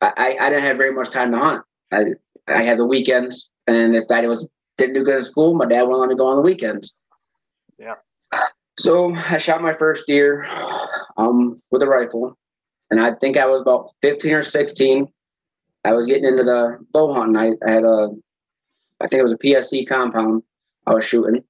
I, 0.00 0.12
I 0.16 0.46
I 0.46 0.50
didn't 0.50 0.64
have 0.64 0.76
very 0.76 0.92
much 0.92 1.10
time 1.10 1.32
to 1.32 1.38
hunt. 1.38 1.62
I 1.92 2.04
I 2.46 2.62
had 2.62 2.78
the 2.78 2.84
weekends, 2.84 3.50
and 3.66 3.96
if 3.96 4.04
I 4.10 4.26
was 4.26 4.46
didn't 4.76 4.94
do 4.94 5.04
good 5.04 5.16
in 5.16 5.24
school, 5.24 5.54
my 5.54 5.66
dad 5.66 5.82
wouldn't 5.82 6.00
let 6.00 6.08
me 6.10 6.16
go 6.16 6.28
on 6.28 6.36
the 6.36 6.42
weekends. 6.42 6.94
Yeah. 7.78 7.94
So 8.78 9.14
I 9.14 9.38
shot 9.38 9.62
my 9.62 9.72
first 9.72 10.06
deer 10.06 10.46
um, 11.16 11.60
with 11.70 11.82
a 11.82 11.86
rifle, 11.86 12.36
and 12.90 13.00
I 13.00 13.14
think 13.14 13.36
I 13.38 13.46
was 13.46 13.62
about 13.62 13.90
15 14.02 14.32
or 14.34 14.42
16. 14.42 15.08
I 15.84 15.92
was 15.92 16.06
getting 16.06 16.24
into 16.24 16.44
the 16.44 16.78
bow 16.92 17.14
hunting. 17.14 17.36
I, 17.36 17.66
I 17.66 17.72
had 17.72 17.84
a, 17.84 18.08
I 19.00 19.08
think 19.08 19.20
it 19.20 19.24
was 19.24 19.32
a 19.32 19.38
PSE 19.38 19.88
compound 19.88 20.42
I 20.86 20.94
was 20.94 21.04
shooting. 21.04 21.44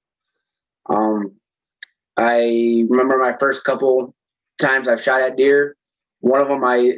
Um, 0.89 1.33
I 2.17 2.85
remember 2.89 3.17
my 3.17 3.35
first 3.39 3.63
couple 3.63 4.15
times 4.59 4.87
I've 4.87 5.01
shot 5.01 5.21
at 5.21 5.37
deer. 5.37 5.75
One 6.19 6.41
of 6.41 6.47
them, 6.47 6.63
I 6.63 6.97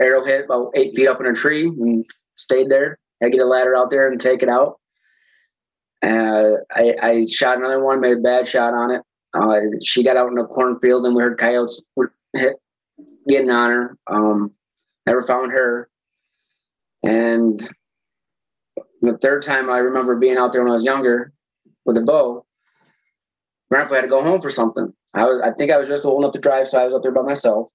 arrow 0.00 0.24
hit 0.24 0.46
about 0.46 0.72
eight 0.74 0.94
feet 0.94 1.08
up 1.08 1.20
in 1.20 1.26
a 1.26 1.34
tree 1.34 1.66
and 1.66 2.04
stayed 2.36 2.68
there. 2.68 2.98
I 3.22 3.28
get 3.28 3.40
a 3.40 3.46
ladder 3.46 3.76
out 3.76 3.90
there 3.90 4.10
and 4.10 4.20
take 4.20 4.42
it 4.42 4.48
out. 4.48 4.80
Uh, 6.02 6.58
I, 6.74 6.94
I 7.02 7.26
shot 7.26 7.58
another 7.58 7.82
one, 7.82 8.00
made 8.00 8.18
a 8.18 8.20
bad 8.20 8.46
shot 8.46 8.74
on 8.74 8.90
it. 8.90 9.02
Uh, 9.34 9.78
she 9.82 10.02
got 10.02 10.16
out 10.16 10.30
in 10.30 10.38
a 10.38 10.44
cornfield 10.44 11.04
and 11.04 11.14
we 11.14 11.22
heard 11.22 11.38
coyotes 11.38 11.82
hit, 12.32 12.56
getting 13.28 13.50
on 13.50 13.70
her. 13.70 13.98
Um, 14.06 14.52
never 15.06 15.22
found 15.22 15.52
her. 15.52 15.88
And 17.02 17.60
the 19.02 19.18
third 19.18 19.42
time 19.42 19.70
I 19.70 19.78
remember 19.78 20.16
being 20.16 20.36
out 20.36 20.52
there 20.52 20.62
when 20.62 20.70
I 20.70 20.74
was 20.74 20.84
younger 20.84 21.32
with 21.84 21.96
a 21.96 22.02
bow, 22.02 22.44
Grandpa 23.70 23.96
had 23.96 24.00
to 24.02 24.08
go 24.08 24.22
home 24.22 24.40
for 24.40 24.50
something. 24.50 24.92
I 25.14 25.24
was, 25.24 25.40
I 25.42 25.52
think 25.52 25.70
I 25.70 25.78
was 25.78 25.88
just 25.88 26.04
old 26.04 26.22
enough 26.22 26.32
to 26.32 26.40
drive, 26.40 26.68
so 26.68 26.80
I 26.80 26.84
was 26.84 26.94
up 26.94 27.02
there 27.02 27.12
by 27.12 27.22
myself. 27.22 27.68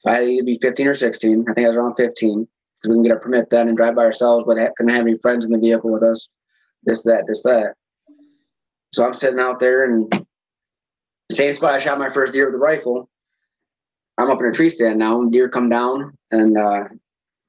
So 0.00 0.10
I 0.10 0.14
had 0.14 0.20
to 0.20 0.26
either 0.26 0.44
be 0.44 0.58
15 0.60 0.86
or 0.86 0.94
16. 0.94 1.46
I 1.48 1.54
think 1.54 1.66
I 1.66 1.70
was 1.70 1.76
around 1.76 1.94
15 1.94 2.46
because 2.82 2.88
we 2.88 2.94
can 2.94 3.02
get 3.02 3.16
a 3.16 3.20
permit 3.20 3.50
then 3.50 3.68
and 3.68 3.76
drive 3.76 3.94
by 3.94 4.02
ourselves, 4.02 4.44
but 4.46 4.56
couldn't 4.76 4.94
have 4.94 5.06
any 5.06 5.16
friends 5.16 5.44
in 5.44 5.52
the 5.52 5.58
vehicle 5.58 5.90
with 5.90 6.02
us. 6.02 6.28
This, 6.84 7.02
that, 7.04 7.26
this, 7.26 7.42
that. 7.44 7.74
So 8.92 9.06
I'm 9.06 9.14
sitting 9.14 9.38
out 9.38 9.60
there 9.60 9.84
and 9.84 10.26
same 11.30 11.52
spot 11.52 11.74
I 11.74 11.78
shot 11.78 11.98
my 11.98 12.10
first 12.10 12.32
deer 12.32 12.46
with 12.46 12.56
a 12.56 12.58
rifle. 12.58 13.08
I'm 14.18 14.30
up 14.30 14.40
in 14.40 14.46
a 14.46 14.52
tree 14.52 14.68
stand 14.68 14.98
now, 14.98 15.24
deer 15.24 15.48
come 15.48 15.68
down, 15.68 16.16
and 16.30 16.58
uh, 16.58 16.84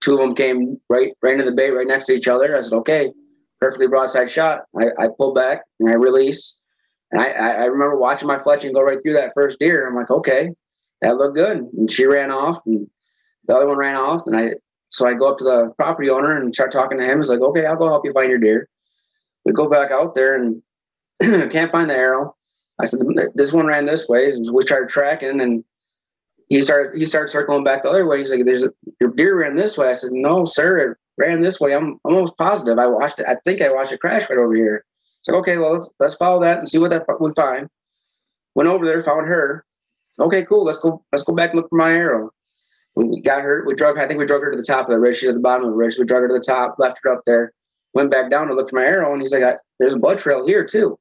two 0.03 0.13
of 0.13 0.19
them 0.19 0.35
came 0.35 0.79
right 0.89 1.13
right 1.21 1.33
into 1.33 1.45
the 1.45 1.55
bay, 1.55 1.69
right 1.69 1.87
next 1.87 2.05
to 2.07 2.13
each 2.13 2.27
other. 2.27 2.55
I 2.55 2.61
said, 2.61 2.75
"Okay, 2.77 3.11
perfectly 3.59 3.87
broadside 3.87 4.29
shot." 4.29 4.63
I, 4.79 4.87
I 4.99 5.07
pull 5.17 5.33
back 5.33 5.61
and 5.79 5.89
I 5.89 5.93
release, 5.93 6.57
and 7.11 7.21
I, 7.21 7.29
I 7.29 7.49
I 7.49 7.65
remember 7.65 7.97
watching 7.97 8.27
my 8.27 8.37
fletching 8.37 8.73
go 8.73 8.81
right 8.81 9.01
through 9.01 9.13
that 9.13 9.31
first 9.33 9.59
deer. 9.59 9.87
I'm 9.87 9.95
like, 9.95 10.11
"Okay, 10.11 10.49
that 11.01 11.17
looked 11.17 11.35
good." 11.35 11.57
And 11.77 11.89
she 11.89 12.05
ran 12.05 12.31
off, 12.31 12.65
and 12.65 12.87
the 13.47 13.55
other 13.55 13.67
one 13.67 13.77
ran 13.77 13.95
off, 13.95 14.27
and 14.27 14.35
I 14.35 14.55
so 14.89 15.07
I 15.07 15.13
go 15.13 15.31
up 15.31 15.37
to 15.39 15.43
the 15.43 15.71
property 15.77 16.09
owner 16.09 16.37
and 16.37 16.53
start 16.53 16.71
talking 16.71 16.97
to 16.99 17.05
him. 17.05 17.17
He's 17.17 17.29
like, 17.29 17.41
"Okay, 17.41 17.65
I'll 17.65 17.77
go 17.77 17.87
help 17.87 18.05
you 18.05 18.13
find 18.13 18.29
your 18.29 18.39
deer." 18.39 18.67
We 19.45 19.53
go 19.53 19.69
back 19.69 19.91
out 19.91 20.15
there 20.15 20.35
and 20.35 20.61
can't 21.51 21.71
find 21.71 21.89
the 21.89 21.95
arrow. 21.95 22.35
I 22.79 22.85
said, 22.85 22.99
"This 23.35 23.53
one 23.53 23.67
ran 23.67 23.85
this 23.85 24.09
way." 24.09 24.31
So 24.31 24.51
we 24.51 24.63
started 24.63 24.89
tracking, 24.89 25.39
and 25.39 25.63
he 26.53 26.61
started 26.61 26.95
he 26.95 27.03
started 27.03 27.29
circling 27.29 27.63
back 27.63 27.81
the 27.81 27.89
other 27.89 28.05
way. 28.05 28.19
He's 28.19 28.31
like, 28.31 28.45
"There's 28.45 28.63
a, 28.63 28.71
your 29.01 29.09
deer 29.09 29.39
ran 29.39 29.55
this 29.55 29.75
way." 29.75 29.89
I 29.89 29.93
said, 29.93 30.11
"No, 30.11 30.45
sir, 30.45 30.77
it 30.77 30.97
ran 31.17 31.41
this 31.41 31.59
way." 31.59 31.73
I'm 31.73 31.99
almost 32.03 32.37
positive. 32.37 32.77
I 32.77 32.85
watched 32.85 33.19
it. 33.19 33.25
I 33.27 33.37
think 33.43 33.59
I 33.59 33.71
watched 33.71 33.91
it 33.91 33.99
crash 33.99 34.29
right 34.29 34.37
over 34.37 34.53
here. 34.53 34.85
It's 35.19 35.29
like, 35.29 35.39
okay, 35.39 35.57
well 35.57 35.73
let's 35.73 35.91
let's 35.99 36.13
follow 36.13 36.39
that 36.41 36.59
and 36.59 36.69
see 36.69 36.77
what 36.77 36.91
that 36.91 37.07
we 37.19 37.31
find. 37.35 37.69
Went 38.53 38.69
over 38.69 38.85
there, 38.85 39.01
found 39.01 39.27
her. 39.27 39.65
Okay, 40.19 40.43
cool. 40.43 40.63
Let's 40.63 40.77
go. 40.77 41.03
Let's 41.11 41.23
go 41.23 41.33
back 41.33 41.51
and 41.51 41.59
look 41.59 41.69
for 41.69 41.77
my 41.77 41.91
arrow. 41.91 42.29
We 42.93 43.19
got 43.21 43.41
her. 43.41 43.63
We 43.65 43.73
drug. 43.73 43.97
I 43.97 44.07
think 44.07 44.19
we 44.19 44.27
drug 44.27 44.43
her 44.43 44.51
to 44.51 44.57
the 44.57 44.63
top 44.63 44.87
of 44.87 44.91
the 44.91 44.99
ridge. 44.99 45.17
She's 45.17 45.29
at 45.29 45.33
the 45.33 45.41
bottom 45.41 45.65
of 45.65 45.71
the 45.71 45.75
ridge. 45.75 45.97
We 45.97 46.05
drug 46.05 46.21
her 46.21 46.27
to 46.27 46.35
the 46.35 46.39
top, 46.39 46.75
left 46.77 46.99
her 47.01 47.11
up 47.11 47.21
there. 47.25 47.51
Went 47.95 48.11
back 48.11 48.29
down 48.29 48.47
to 48.47 48.53
look 48.53 48.69
for 48.69 48.75
my 48.75 48.85
arrow, 48.85 49.11
and 49.11 49.21
he's 49.23 49.33
like, 49.33 49.57
"There's 49.79 49.93
a 49.93 49.99
blood 49.99 50.19
trail 50.19 50.45
here 50.45 50.63
too." 50.63 50.99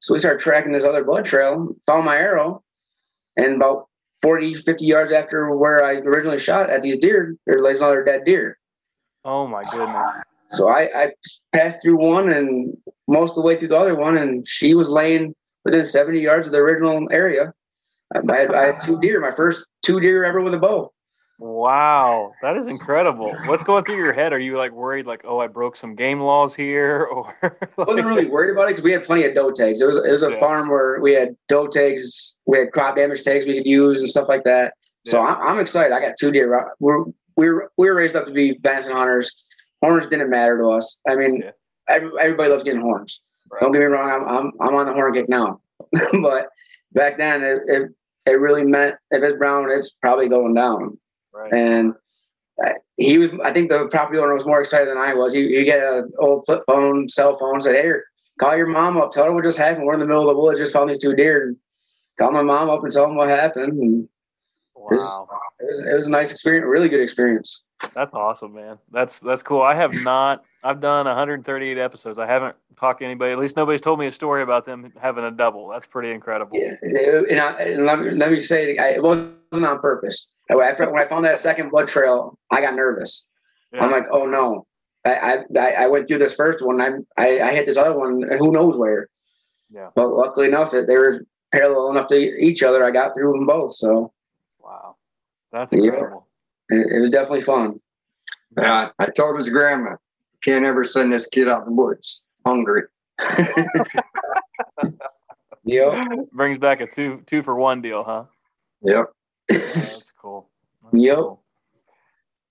So 0.00 0.12
we 0.12 0.18
started 0.18 0.40
tracking 0.40 0.72
this 0.72 0.84
other 0.84 1.02
blood 1.02 1.24
trail. 1.24 1.74
Found 1.86 2.04
my 2.04 2.18
arrow, 2.18 2.62
and 3.38 3.56
about 3.56 3.85
40, 4.22 4.54
50 4.54 4.84
yards 4.84 5.12
after 5.12 5.54
where 5.54 5.84
I 5.84 5.94
originally 5.94 6.38
shot 6.38 6.70
at 6.70 6.82
these 6.82 6.98
deer, 6.98 7.36
there 7.46 7.60
lays 7.60 7.78
another 7.78 8.02
dead 8.04 8.24
deer. 8.24 8.58
Oh 9.24 9.46
my 9.46 9.62
goodness. 9.70 10.08
So 10.50 10.68
I, 10.68 10.88
I 10.94 11.12
passed 11.52 11.82
through 11.82 11.96
one 11.96 12.32
and 12.32 12.76
most 13.08 13.30
of 13.30 13.36
the 13.36 13.42
way 13.42 13.58
through 13.58 13.68
the 13.68 13.78
other 13.78 13.96
one, 13.96 14.16
and 14.16 14.46
she 14.48 14.74
was 14.74 14.88
laying 14.88 15.34
within 15.64 15.84
70 15.84 16.20
yards 16.20 16.46
of 16.46 16.52
the 16.52 16.58
original 16.58 17.06
area. 17.10 17.52
I 18.14 18.36
had, 18.36 18.54
I 18.54 18.66
had 18.66 18.80
two 18.80 19.00
deer, 19.00 19.20
my 19.20 19.32
first 19.32 19.66
two 19.84 20.00
deer 20.00 20.24
ever 20.24 20.40
with 20.40 20.54
a 20.54 20.58
bow. 20.58 20.92
Wow, 21.38 22.32
that 22.40 22.56
is 22.56 22.66
incredible. 22.66 23.36
What's 23.44 23.62
going 23.62 23.84
through 23.84 23.96
your 23.98 24.12
head? 24.14 24.32
Are 24.32 24.38
you 24.38 24.56
like 24.56 24.72
worried, 24.72 25.06
like, 25.06 25.20
oh, 25.24 25.38
I 25.38 25.48
broke 25.48 25.76
some 25.76 25.94
game 25.94 26.20
laws 26.20 26.54
here, 26.54 27.04
or 27.12 27.34
I 27.42 27.50
wasn't 27.76 28.06
really 28.06 28.24
worried 28.26 28.52
about 28.52 28.64
it 28.64 28.68
because 28.68 28.84
we 28.84 28.92
had 28.92 29.04
plenty 29.04 29.24
of 29.26 29.34
doe 29.34 29.50
tags. 29.50 29.80
It 29.82 29.86
was 29.86 29.98
it 29.98 30.10
was 30.10 30.22
a 30.22 30.30
Yeah. 30.30 30.40
farm 30.40 30.68
where 30.70 30.98
we 31.00 31.12
had 31.12 31.36
doe 31.48 31.66
tags, 31.66 32.38
we 32.46 32.58
had 32.58 32.72
crop 32.72 32.96
damage 32.96 33.22
tags 33.22 33.44
we 33.46 33.54
could 33.58 33.66
use 33.66 33.98
and 34.00 34.08
stuff 34.08 34.28
like 34.28 34.44
that. 34.44 34.74
So 35.04 35.22
I'm, 35.24 35.36
I'm 35.46 35.58
excited. 35.60 35.92
I 35.94 36.00
got 36.00 36.14
two 36.18 36.30
deer. 36.30 36.72
We're 36.80 37.04
we 37.36 37.50
were 37.50 37.70
we 37.76 37.88
were 37.88 37.96
raised 37.96 38.16
up 38.16 38.26
to 38.26 38.32
be 38.32 38.58
venison 38.62 38.92
hunters. 38.92 39.44
Horns 39.82 40.06
didn't 40.06 40.30
matter 40.30 40.56
to 40.58 40.70
us. 40.70 41.00
I 41.06 41.16
mean, 41.16 41.42
Yeah. 41.44 41.50
every, 41.88 42.10
everybody 42.18 42.48
loves 42.50 42.64
getting 42.64 42.80
horns. 42.80 43.20
Right. 43.52 43.60
Don't 43.60 43.72
get 43.72 43.80
me 43.80 43.84
wrong. 43.84 44.08
I'm 44.10 44.26
I'm, 44.26 44.52
I'm 44.68 44.74
on 44.74 44.86
the 44.86 44.94
horn 44.94 45.12
kick 45.12 45.28
now, 45.28 45.60
but 46.22 46.48
back 46.92 47.18
then 47.18 47.42
it, 47.44 47.58
it 47.66 47.82
it 48.26 48.40
really 48.40 48.64
meant 48.64 48.96
if 49.10 49.22
it's 49.22 49.36
brown, 49.36 49.70
it's 49.70 49.92
probably 49.92 50.28
going 50.28 50.54
down. 50.54 50.98
Right? 51.36 51.52
And 51.52 51.94
uh, 52.64 52.72
he 52.96 53.18
was, 53.18 53.30
I 53.44 53.52
think 53.52 53.68
the 53.68 53.86
property 53.88 54.18
owner 54.18 54.34
was 54.34 54.46
more 54.46 54.60
excited 54.60 54.88
than 54.88 54.96
I 54.96 55.14
was. 55.14 55.34
You, 55.34 55.48
he 55.48 55.64
get 55.64 55.80
an 55.80 56.10
old 56.18 56.44
flip 56.46 56.62
phone, 56.66 57.08
cell 57.08 57.36
phone, 57.36 57.60
said, 57.60 57.74
Hey, 57.74 57.90
call 58.38 58.56
your 58.56 58.66
mom 58.66 58.96
up, 58.96 59.12
tell 59.12 59.24
her 59.24 59.32
what 59.32 59.44
just 59.44 59.58
happened. 59.58 59.86
We're 59.86 59.94
in 59.94 60.00
the 60.00 60.06
middle 60.06 60.28
of 60.28 60.34
the 60.34 60.40
woods, 60.40 60.60
just 60.60 60.72
found 60.72 60.88
these 60.88 60.98
two 60.98 61.14
deer. 61.14 61.48
And 61.48 61.56
call 62.18 62.32
my 62.32 62.42
mom 62.42 62.70
up 62.70 62.82
and 62.82 62.92
tell 62.92 63.06
them 63.06 63.16
what 63.16 63.28
happened. 63.28 63.78
And 63.78 64.08
Wow, 64.74 65.28
it 65.58 65.66
was, 65.66 65.78
it 65.80 65.94
was 65.94 66.06
a 66.06 66.10
nice 66.10 66.30
experience, 66.30 66.64
a 66.64 66.68
really 66.68 66.88
good 66.88 67.00
experience. 67.00 67.62
that's 67.94 68.12
awesome, 68.14 68.54
man. 68.54 68.78
That's 68.92 69.20
that's 69.20 69.42
cool. 69.42 69.62
I 69.62 69.74
have 69.74 69.94
not. 69.94 70.44
I've 70.62 70.80
done 70.80 71.06
138 71.06 71.78
episodes. 71.78 72.18
I 72.18 72.26
haven't 72.26 72.56
talked 72.78 73.00
to 73.00 73.06
anybody. 73.06 73.32
At 73.32 73.38
least 73.38 73.56
nobody's 73.56 73.80
told 73.80 73.98
me 73.98 74.06
a 74.06 74.12
story 74.12 74.42
about 74.42 74.66
them 74.66 74.92
having 75.00 75.24
a 75.24 75.30
double. 75.30 75.68
That's 75.68 75.86
pretty 75.86 76.10
incredible. 76.10 76.58
Yeah. 76.58 76.74
And, 76.82 77.40
I, 77.40 77.52
and 77.62 77.86
let, 77.86 78.00
me, 78.00 78.10
let 78.10 78.32
me 78.32 78.38
say, 78.38 78.76
I, 78.76 78.88
it 78.90 79.02
wasn't 79.02 79.36
on 79.52 79.78
purpose. 79.80 80.28
After, 80.50 80.90
when 80.90 81.02
I 81.02 81.08
found 81.08 81.24
that 81.24 81.38
second 81.38 81.70
blood 81.70 81.88
trail, 81.88 82.38
I 82.50 82.60
got 82.60 82.74
nervous. 82.74 83.26
Yeah. 83.72 83.84
I'm 83.84 83.90
like, 83.90 84.06
oh 84.10 84.26
no. 84.26 84.66
I, 85.04 85.44
I 85.56 85.68
I 85.84 85.86
went 85.86 86.08
through 86.08 86.18
this 86.18 86.34
first 86.34 86.64
one. 86.64 86.80
I, 86.80 86.88
I 87.16 87.40
I 87.40 87.52
hit 87.52 87.66
this 87.66 87.76
other 87.76 87.96
one, 87.96 88.24
and 88.24 88.38
who 88.38 88.50
knows 88.50 88.76
where. 88.76 89.08
Yeah. 89.70 89.90
But 89.94 90.08
luckily 90.08 90.48
enough, 90.48 90.72
that 90.72 90.88
they 90.88 90.96
were 90.96 91.24
parallel 91.52 91.90
enough 91.90 92.08
to 92.08 92.16
each 92.16 92.64
other. 92.64 92.84
I 92.84 92.90
got 92.90 93.14
through 93.14 93.32
them 93.32 93.46
both, 93.46 93.74
so 93.74 94.12
that's 95.58 95.72
Yeah. 95.72 96.18
it, 96.70 96.86
it 96.96 97.00
was 97.00 97.10
definitely 97.10 97.42
fun. 97.42 97.80
Yeah, 98.58 98.90
I 98.98 99.10
told 99.10 99.36
his 99.36 99.48
grandma, 99.48 99.96
can't 100.42 100.64
ever 100.64 100.84
send 100.84 101.12
this 101.12 101.26
kid 101.26 101.48
out 101.48 101.66
in 101.66 101.74
the 101.74 101.82
woods 101.82 102.24
hungry. 102.44 102.82
Yep. 105.68 105.98
Brings 106.32 106.58
back 106.58 106.80
a 106.80 106.86
two 106.86 107.22
two 107.26 107.42
for 107.42 107.56
one 107.56 107.82
deal, 107.82 108.04
huh? 108.04 108.24
Yep. 108.82 109.06
Yeah, 109.50 109.58
that's 109.58 110.12
cool. 110.12 110.48
That's 110.84 110.94
Yep. 110.94 111.16
cool. 111.16 111.42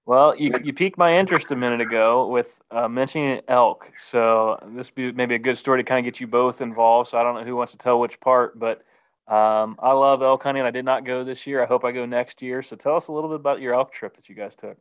Well, 0.06 0.36
you, 0.36 0.54
you 0.64 0.74
piqued 0.74 0.98
my 0.98 1.18
interest 1.18 1.50
a 1.50 1.56
minute 1.56 1.82
ago 1.82 2.28
with 2.28 2.62
uh, 2.70 2.88
mentioning 2.90 3.42
elk. 3.48 3.90
So 3.98 4.60
this 4.76 4.92
be 4.92 5.14
maybe 5.14 5.34
a 5.34 5.40
good 5.40 5.58
story 5.58 5.82
to 5.82 5.88
kind 5.88 6.06
of 6.06 6.14
get 6.14 6.20
you 6.20 6.28
both 6.28 6.62
involved. 6.62 7.10
So 7.10 7.18
I 7.18 7.24
don't 7.24 7.36
know 7.36 7.44
who 7.44 7.56
wants 7.56 7.72
to 7.72 7.78
tell 7.78 8.00
which 8.00 8.20
part, 8.20 8.60
but 8.60 8.84
um, 9.28 9.76
I 9.80 9.92
love 9.94 10.22
elk 10.22 10.44
hunting. 10.44 10.64
I 10.64 10.72
did 10.72 10.86
not 10.86 11.04
go 11.04 11.24
this 11.24 11.48
year. 11.48 11.64
I 11.64 11.66
hope 11.66 11.84
I 11.84 11.92
go 11.92 12.06
next 12.06 12.42
year. 12.42 12.62
So 12.62 12.76
tell 12.76 12.96
us 12.96 13.08
a 13.08 13.12
little 13.12 13.30
bit 13.30 13.38
about 13.40 13.60
your 13.60 13.74
elk 13.74 13.92
trip 13.92 14.16
that 14.16 14.30
you 14.30 14.36
guys 14.36 14.54
took. 14.56 14.78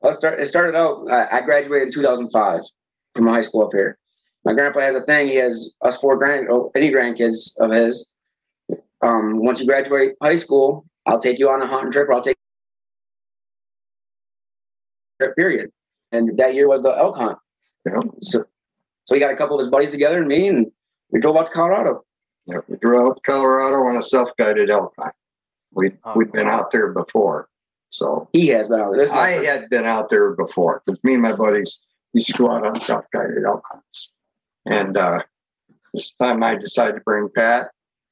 Well, 0.00 0.12
it, 0.12 0.16
start, 0.16 0.40
it 0.40 0.46
started 0.46 0.76
out. 0.76 1.06
I, 1.10 1.38
I 1.38 1.40
graduated 1.42 1.88
in 1.88 1.92
2005 1.92 2.62
from 3.14 3.26
high 3.28 3.40
school 3.40 3.64
up 3.64 3.72
here. 3.72 3.98
My 4.44 4.52
grandpa 4.52 4.80
has 4.80 4.94
a 4.94 5.02
thing. 5.02 5.28
He 5.28 5.36
has 5.36 5.72
us 5.82 5.96
four 5.96 6.16
grand, 6.16 6.48
oh, 6.50 6.70
any 6.74 6.90
grandkids 6.90 7.56
of 7.58 7.70
his. 7.70 8.08
Um, 9.02 9.38
once 9.38 9.60
you 9.60 9.66
graduate 9.66 10.14
high 10.22 10.34
school, 10.34 10.84
I'll 11.06 11.18
take 11.18 11.38
you 11.38 11.48
on 11.48 11.62
a 11.62 11.66
hunting 11.66 11.92
trip, 11.92 12.08
or 12.08 12.14
I'll 12.14 12.22
take 12.22 12.36
trip. 15.20 15.36
Period. 15.36 15.70
And 16.12 16.36
that 16.38 16.54
year 16.54 16.68
was 16.68 16.82
the 16.82 16.90
elk 16.90 17.16
hunt. 17.16 17.38
Yeah. 17.86 18.00
So, 18.20 18.44
so 19.04 19.14
he 19.14 19.20
got 19.20 19.32
a 19.32 19.36
couple 19.36 19.56
of 19.56 19.60
his 19.60 19.70
buddies 19.70 19.90
together 19.90 20.18
and 20.18 20.28
me, 20.28 20.48
and 20.48 20.66
we 21.10 21.20
drove 21.20 21.36
out 21.36 21.46
to 21.46 21.52
Colorado. 21.52 22.04
Yeah, 22.46 22.58
we 22.68 22.76
drove 22.76 23.10
out 23.10 23.16
to 23.16 23.22
Colorado 23.22 23.76
on 23.76 23.96
a 23.96 24.02
self-guided 24.02 24.70
elk 24.70 24.94
hunt. 24.98 25.14
We 25.72 25.92
Oh, 26.04 26.12
we'd 26.14 26.32
been 26.32 26.48
out 26.48 26.70
there 26.70 26.92
before, 26.92 27.48
so 27.90 28.28
He 28.32 28.48
has 28.48 28.68
been 28.68 28.80
out 28.80 28.92
there. 28.92 29.00
This 29.00 29.08
is 29.10 29.14
my 29.14 29.20
I 29.20 29.36
first- 29.36 29.48
had 29.48 29.70
been 29.70 29.84
out 29.84 30.08
there 30.08 30.30
before. 30.32 30.82
Because 30.86 31.02
me 31.04 31.14
and 31.14 31.22
my 31.22 31.32
buddies 31.34 31.84
used 32.12 32.28
to 32.28 32.38
go 32.38 32.50
out 32.50 32.64
on 32.66 32.80
self-guided 32.80 33.44
elk 33.44 33.64
hunts, 33.70 34.12
and 34.64 34.96
uh, 34.96 35.20
this 35.92 36.12
time 36.14 36.42
I 36.42 36.54
decided 36.54 36.94
to 36.94 37.00
bring 37.00 37.28
Pat, 37.34 37.70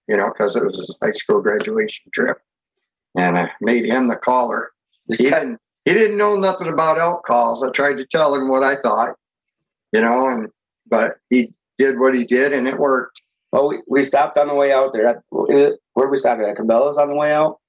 you 0.08 0.16
know, 0.16 0.30
because 0.32 0.56
it 0.56 0.64
was 0.64 0.76
his 0.78 0.94
high 1.02 1.12
school 1.12 1.40
graduation 1.40 2.10
trip, 2.12 2.38
and 3.16 3.38
I 3.38 3.50
made 3.60 3.84
him 3.86 4.08
the 4.08 4.16
caller. 4.16 4.72
this 5.06 5.20
He 5.20 5.30
guy- 5.30 5.38
didn't 5.40 5.60
he 5.84 5.92
didn't 5.92 6.16
know 6.16 6.34
nothing 6.36 6.68
about 6.68 6.98
elk 6.98 7.24
calls. 7.24 7.62
I 7.62 7.68
tried 7.70 7.98
to 7.98 8.06
tell 8.06 8.34
him 8.34 8.48
what 8.48 8.62
I 8.62 8.74
thought, 8.76 9.16
you 9.92 10.00
know, 10.00 10.28
and 10.28 10.48
but 10.88 11.16
he 11.30 11.54
did 11.78 11.98
what 11.98 12.14
he 12.14 12.24
did, 12.24 12.52
and 12.52 12.66
it 12.66 12.78
worked. 12.78 13.20
Well, 13.54 13.68
we, 13.68 13.78
we 13.86 14.02
stopped 14.02 14.36
on 14.36 14.48
the 14.48 14.54
way 14.54 14.72
out 14.72 14.92
there. 14.92 15.06
At, 15.06 15.18
where 15.30 15.46
did 15.56 16.10
we 16.10 16.16
stop 16.16 16.40
at? 16.40 16.56
Cabela's 16.56 16.98
on 16.98 17.06
the 17.08 17.14
way 17.14 17.32
out. 17.32 17.60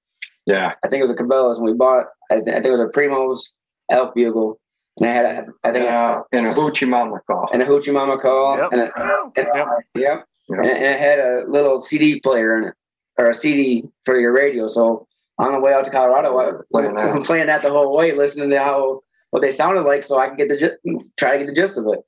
Yeah, 0.48 0.74
I 0.84 0.88
think 0.88 1.00
it 1.00 1.04
was 1.04 1.12
a 1.12 1.16
Cabela's, 1.16 1.60
and 1.60 1.68
we 1.68 1.74
bought. 1.74 2.08
I, 2.32 2.40
th- 2.40 2.48
I 2.48 2.54
think 2.54 2.66
it 2.66 2.72
was 2.72 2.80
a 2.80 2.88
Primos 2.88 3.52
elk 3.92 4.16
bugle, 4.16 4.60
and 5.00 5.08
I 5.08 5.14
had. 5.14 5.26
A, 5.26 5.46
I 5.64 5.72
think 5.72 5.88
uh, 5.88 6.24
and 6.32 6.48
a 6.48 6.50
hoochie 6.50 6.90
mama 6.90 7.20
call. 7.30 7.48
and 7.54 7.62
a 7.62 7.66
hoochie 7.68 7.94
mama 7.94 8.18
call, 8.18 8.58
Yep. 8.58 8.70
and, 8.72 8.82
a, 8.82 8.86
and 8.96 9.36
Yep. 9.38 9.68
yeah, 9.96 10.22
Yeah. 10.50 10.58
And, 10.58 10.66
and 10.66 10.86
it 10.86 11.00
had 11.00 11.20
a 11.20 11.44
little 11.48 11.80
CD 11.80 12.20
player 12.20 12.58
in 12.58 12.64
it, 12.70 12.74
or 13.20 13.30
a 13.30 13.34
CD 13.36 13.84
for 14.06 14.20
your 14.20 14.34
radio. 14.34 14.66
So 14.66 15.08
on 15.38 15.52
the 15.52 15.60
way 15.60 15.72
out 15.72 15.86
to 15.86 15.92
Colorado, 15.92 16.36
I 16.40 16.52
Playing 16.72 16.94
was 16.96 17.14
that. 17.14 17.24
playing 17.28 17.46
that 17.48 17.62
the 17.62 17.70
whole 17.70 17.96
way, 17.96 18.12
listening 18.12 18.50
to 18.50 18.58
how 18.60 19.02
what 19.30 19.42
they 19.42 19.52
sounded 19.52 19.82
like, 19.84 20.02
so 20.04 20.18
I 20.18 20.30
could 20.30 20.38
get 20.40 20.48
the 20.50 20.78
try 21.18 21.34
to 21.34 21.38
get 21.38 21.48
the 21.48 21.54
gist 21.62 21.78
of 21.78 21.86
it. 21.90 22.00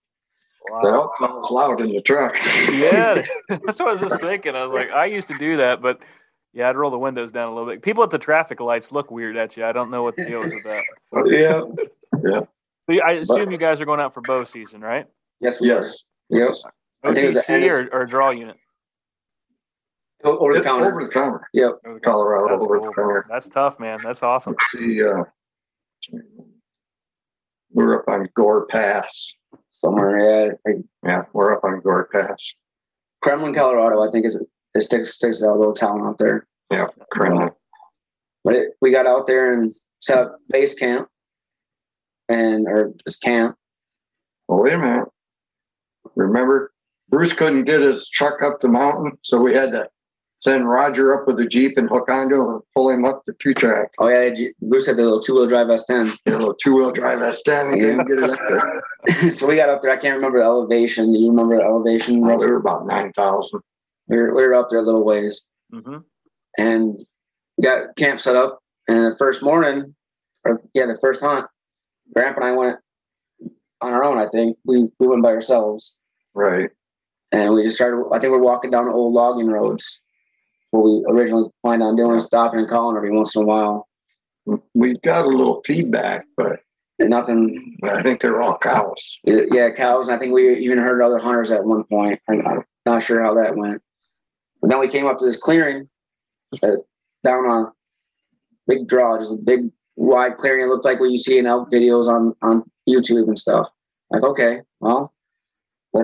The 0.68 0.74
Wow. 0.74 0.94
elk 0.94 1.16
call 1.16 1.42
was 1.42 1.52
loud 1.52 1.82
in 1.82 1.92
the 1.94 2.02
truck. 2.02 2.38
Yeah, 2.72 3.26
that's 3.66 3.80
what 3.80 3.90
I 3.90 3.92
was 3.94 4.02
just 4.02 4.22
thinking. 4.22 4.56
I 4.56 4.66
was 4.66 4.74
like, 4.74 4.92
I 4.92 5.06
used 5.06 5.28
to 5.30 5.38
do 5.38 5.58
that, 5.58 5.82
but 5.82 6.00
yeah, 6.54 6.70
I'd 6.70 6.76
roll 6.76 6.92
the 6.92 6.98
windows 6.98 7.32
down 7.32 7.50
a 7.50 7.56
little 7.56 7.70
bit. 7.70 7.82
People 7.82 8.04
at 8.04 8.10
the 8.10 8.18
traffic 8.18 8.60
lights 8.60 8.92
look 8.92 9.12
weird 9.12 9.38
at 9.38 9.56
you. 9.58 9.66
I 9.66 9.72
don't 9.72 9.90
know 9.92 10.04
what 10.04 10.16
the 10.16 10.26
deal 10.26 10.42
is 10.42 10.54
with 10.54 10.64
that. 10.64 10.84
Yeah. 11.28 11.62
Yeah. 12.24 12.42
So 12.90 13.02
I 13.04 13.12
assume 13.14 13.52
you 13.52 13.58
guys 13.58 13.80
are 13.82 13.86
going 13.86 14.00
out 14.00 14.14
for 14.14 14.22
bow 14.22 14.44
season, 14.44 14.82
right? 14.82 15.06
Yes. 15.40 15.60
we 15.62 15.68
Yes. 15.68 16.08
are. 16.32 16.38
Yep. 16.38 16.50
Yes. 16.50 16.64
I 17.04 17.14
think 17.14 17.18
it 17.32 17.36
was 17.36 17.46
the 17.46 17.52
end 17.52 17.64
OTC 17.64 17.90
or, 17.94 18.02
or 18.02 18.06
draw 18.06 18.32
unit? 18.32 18.56
O- 20.24 20.38
Over 20.40 20.54
the 20.56 20.62
counter. 20.62 20.86
Over 20.88 21.04
the 21.04 21.10
counter. 21.10 21.48
Yep. 21.54 21.74
Colorado 22.02 22.50
That's 22.50 22.64
over 22.64 22.80
cool. 22.80 22.88
the 22.88 22.94
counter. 22.94 23.26
That's 23.30 23.48
tough, 23.48 23.80
man. 23.80 24.00
That's 24.04 24.24
awesome. 24.24 24.54
Let's 24.54 24.72
see, 24.72 25.04
uh, 25.04 25.24
we're 27.72 28.00
up 28.00 28.08
on 28.08 28.28
Gore 28.34 28.66
Pass. 28.68 29.36
Somewhere. 29.78 30.20
Yeah. 30.20 30.54
Like 30.66 30.84
Yeah, 31.06 31.22
we're 31.34 31.54
up 31.54 31.64
on 31.64 31.82
Gore 31.82 32.10
Pass. 32.12 32.54
Kremmling, 33.24 33.56
Colorado. 33.56 34.02
I 34.02 34.12
think 34.12 34.26
is 34.26 34.36
it 34.36 34.82
sticks 34.82 35.14
sticks 35.14 35.44
out 35.44 35.56
a 35.56 35.60
little 35.60 35.74
town 35.74 36.02
out 36.02 36.18
there. 36.18 36.48
Yeah, 36.72 36.88
Kremmling. 37.14 37.50
Uh, 37.50 37.56
but 38.44 38.56
it, 38.56 38.70
we 38.82 38.92
got 38.92 39.08
out 39.08 39.28
there 39.28 39.54
and 39.54 39.74
set 40.02 40.20
up 40.20 40.38
base 40.50 40.74
camp, 40.74 41.08
and 42.30 42.68
or 42.68 42.94
just 43.06 43.22
camp. 43.22 43.56
Well, 44.48 44.62
wait 44.62 44.74
a 44.74 44.78
minute. 44.78 45.08
Remember, 46.16 46.72
Bruce 47.10 47.34
couldn't 47.34 47.66
get 47.66 47.82
his 47.82 48.10
truck 48.10 48.42
up 48.42 48.62
the 48.62 48.70
mountain, 48.70 49.18
so 49.22 49.40
we 49.40 49.54
had 49.54 49.72
to 49.72 49.90
send 50.40 50.70
Roger 50.70 51.14
up 51.20 51.28
with 51.28 51.38
the 51.38 51.46
Jeep 51.48 51.78
and 51.78 51.90
hook 51.90 52.10
onto 52.10 52.36
him 52.42 52.50
and 52.56 52.62
pull 52.76 52.90
him 52.90 53.06
up 53.06 53.24
the 53.26 53.34
two 53.34 53.54
track. 53.54 53.90
Oh 54.00 54.08
yeah, 54.08 54.30
Bruce 54.62 54.86
had 54.88 54.98
the 54.98 55.04
little 55.04 55.22
two 55.22 55.34
wheel 55.36 55.48
drive 55.48 55.68
S10. 55.68 56.18
Get 56.26 56.36
a 56.36 56.38
little 56.38 56.54
two 56.54 56.76
wheel 56.76 56.92
drive 56.92 57.20
that 57.22 57.36
stand 57.36 57.74
and 57.74 57.82
couldn't 57.82 58.08
get 58.08 58.18
it 58.20 58.30
up 58.30 58.40
there. 58.48 59.32
so 59.32 59.48
we 59.48 59.56
got 59.56 59.70
up 59.70 59.82
there. 59.82 59.92
I 59.92 59.98
can't 59.98 60.16
remember 60.16 60.40
the 60.40 60.44
elevation. 60.46 61.12
Do 61.14 61.20
you 61.20 61.30
remember 61.30 61.58
the 61.58 61.64
elevation? 61.64 62.22
We 62.22 62.36
were 62.36 62.58
about 62.58 62.86
9,000. 62.86 63.60
We 64.08 64.18
were, 64.18 64.34
we 64.36 64.48
were 64.48 64.54
up 64.54 64.70
there 64.70 64.80
a 64.80 64.84
little 64.84 65.04
ways 65.04 65.44
hmm 65.74 65.98
and 66.58 67.00
got 67.62 67.96
camp 67.98 68.20
set 68.20 68.36
up. 68.36 68.60
And 68.88 69.12
the 69.12 69.18
first 69.18 69.44
morning, 69.44 69.94
or 70.46 70.62
yeah, 70.74 70.86
the 70.86 70.98
first 71.00 71.22
hunt, 71.22 71.46
Grandpa 72.14 72.40
and 72.42 72.50
I 72.50 72.52
went 72.54 72.78
on 73.82 73.94
our 73.94 74.04
own. 74.04 74.18
I 74.18 74.28
think 74.30 74.58
we 74.66 74.88
we 75.00 75.08
went 75.08 75.22
by 75.24 75.30
ourselves, 75.32 75.96
Right. 76.34 76.70
and 77.34 77.54
we 77.54 77.64
just 77.64 77.76
started. 77.76 78.08
I 78.14 78.20
think 78.20 78.32
we're 78.32 78.40
walking 78.40 78.72
down 78.72 78.88
old 78.88 79.14
logging 79.14 79.48
roads. 79.48 80.00
What 80.72 80.84
we 80.84 81.06
originally 81.10 81.50
planned 81.64 81.84
on 81.84 81.96
doing, 81.96 82.18
is 82.18 82.26
stopping 82.26 82.60
and 82.60 82.70
calling 82.70 82.98
every 82.98 83.12
once 83.12 83.36
in 83.36 83.44
a 83.44 83.46
while. 83.46 83.88
We 84.74 84.98
got 85.00 85.26
a 85.26 85.30
little 85.30 85.62
feedback, 85.66 86.26
but 86.36 86.60
nothing. 87.00 87.78
I 87.84 88.02
think 88.02 88.22
they're 88.22 88.42
all 88.42 88.58
cows. 88.58 89.20
Yeah, 89.24 89.70
cows. 89.72 90.08
And 90.08 90.16
I 90.16 90.20
think 90.20 90.34
we 90.34 90.58
even 90.58 90.78
heard 90.78 91.02
other 91.02 91.20
hunters 91.20 91.52
at 91.52 91.66
one 91.66 91.84
point. 91.84 92.20
I'm 92.30 92.38
not, 92.38 92.66
not 92.86 93.04
sure 93.04 93.24
how 93.24 93.34
that 93.36 93.56
went. 93.56 93.82
But 94.62 94.70
then 94.70 94.80
we 94.80 94.88
came 94.88 95.06
up 95.06 95.18
to 95.20 95.26
this 95.26 95.38
clearing 95.38 95.88
uh, 96.64 96.78
down 97.24 97.46
on 97.46 97.72
big 98.68 98.88
draw, 98.88 99.18
just 99.18 99.34
a 99.34 99.46
big 99.46 99.70
wide 99.96 100.38
clearing. 100.38 100.64
It 100.64 100.68
looked 100.68 100.86
like 100.86 101.00
what 101.00 101.12
you 101.12 101.18
see 101.18 101.38
in 101.38 101.46
elk 101.46 101.70
videos 101.70 102.08
on 102.08 102.34
on 102.42 102.64
YouTube 102.90 103.28
and 103.28 103.38
stuff. 103.38 103.70
Like, 104.10 104.24
okay, 104.24 104.62
well, 104.80 105.14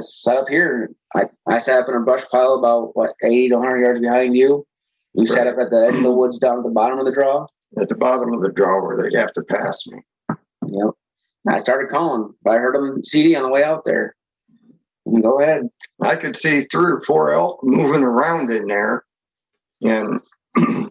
set 0.04 0.38
up 0.38 0.50
here. 0.50 0.92
I, 1.16 1.26
I 1.48 1.58
sat 1.58 1.80
up 1.80 1.90
in 1.90 1.96
a 1.96 2.00
brush 2.00 2.28
pile 2.30 2.54
about 2.54 2.96
what 2.96 3.14
80 3.24 3.50
to 3.50 3.56
100 3.56 3.80
yards 3.80 4.00
behind 4.00 4.36
you. 4.36 4.66
You 5.14 5.28
sat 5.28 5.48
up 5.48 5.58
at 5.60 5.70
the 5.70 5.86
edge 5.88 5.96
of 5.96 6.04
the 6.04 6.12
woods 6.12 6.40
down 6.40 6.58
at 6.58 6.64
the 6.64 6.72
bottom 6.72 7.00
of 7.00 7.06
the 7.06 7.12
draw. 7.12 7.46
At 7.80 7.90
the 7.90 7.96
bottom 7.96 8.34
of 8.34 8.42
the 8.42 8.52
draw 8.52 8.84
where 8.84 9.02
they'd 9.02 9.18
have 9.18 9.34
to 9.34 9.44
pass 9.44 9.86
me. 9.88 10.00
Yep. 10.30 10.90
And 11.46 11.56
I 11.56 11.58
started 11.58 11.90
calling. 11.90 12.34
I 12.48 12.56
heard 12.56 12.76
them 12.76 13.04
CD 13.04 13.36
on 13.36 13.44
the 13.44 13.50
way 13.50 13.64
out 13.64 13.86
there. 13.86 14.16
You 15.06 15.22
go 15.22 15.42
ahead. 15.42 15.70
I 16.02 16.16
could 16.16 16.36
see 16.36 16.62
three 16.64 16.94
or 16.94 17.02
four 17.02 17.32
elk 17.32 17.60
moving 17.64 18.04
around 18.04 18.50
in 18.52 18.68
there, 18.68 19.04
and 19.84 20.22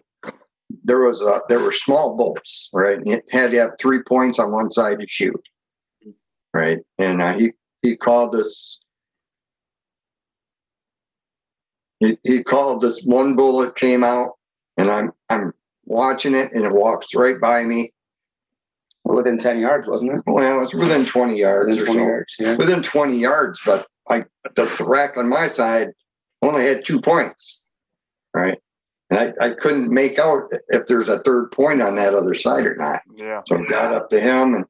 there 0.83 0.99
was 0.99 1.21
a 1.21 1.41
there 1.49 1.59
were 1.59 1.71
small 1.71 2.15
bolts, 2.15 2.69
right? 2.73 2.99
And 2.99 3.07
it 3.07 3.23
had 3.31 3.51
to 3.51 3.57
have 3.57 3.71
three 3.79 4.03
points 4.03 4.37
on 4.37 4.51
one 4.51 4.69
side 4.69 4.99
to 4.99 5.07
shoot, 5.07 5.41
right? 6.53 6.79
And 6.99 7.21
uh, 7.21 7.33
he 7.33 7.53
he 7.81 7.95
called 7.95 8.33
this. 8.33 8.79
He, 12.03 12.17
he 12.23 12.43
called 12.43 12.81
this 12.81 13.01
one 13.03 13.35
bullet 13.35 13.75
came 13.75 14.03
out, 14.03 14.31
and 14.77 14.91
I'm 14.91 15.13
I'm 15.29 15.53
watching 15.85 16.35
it, 16.35 16.51
and 16.51 16.65
it 16.65 16.73
walks 16.73 17.15
right 17.15 17.39
by 17.39 17.63
me. 17.63 17.93
Within 19.05 19.37
10 19.37 19.59
yards, 19.59 19.85
wasn't 19.87 20.13
it? 20.13 20.21
Well, 20.25 20.57
it 20.57 20.59
was 20.59 20.73
within 20.73 21.05
20 21.05 21.37
yards 21.37 21.77
Within 21.77 21.83
or 21.83 21.85
20 21.85 21.99
so 21.99 22.05
yards, 22.05 22.35
yeah. 22.39 22.55
within 22.55 22.81
20 22.81 23.17
yards, 23.17 23.59
but 23.65 23.85
I 24.09 24.25
the, 24.55 24.65
the 24.65 24.85
rack 24.85 25.17
on 25.17 25.29
my 25.29 25.47
side 25.47 25.89
only 26.41 26.65
had 26.65 26.85
two 26.85 27.01
points, 27.01 27.67
right? 28.33 28.59
And 29.09 29.19
I, 29.19 29.45
I 29.45 29.49
couldn't 29.51 29.89
make 29.89 30.19
out 30.19 30.49
if 30.69 30.87
there's 30.87 31.09
a 31.09 31.19
third 31.19 31.51
point 31.51 31.81
on 31.81 31.95
that 31.95 32.15
other 32.15 32.33
side 32.33 32.65
or 32.65 32.75
not. 32.75 33.01
Yeah. 33.15 33.41
So 33.47 33.57
I 33.57 33.65
got 33.69 33.93
up 33.93 34.09
to 34.09 34.19
him 34.19 34.55
and 34.55 34.65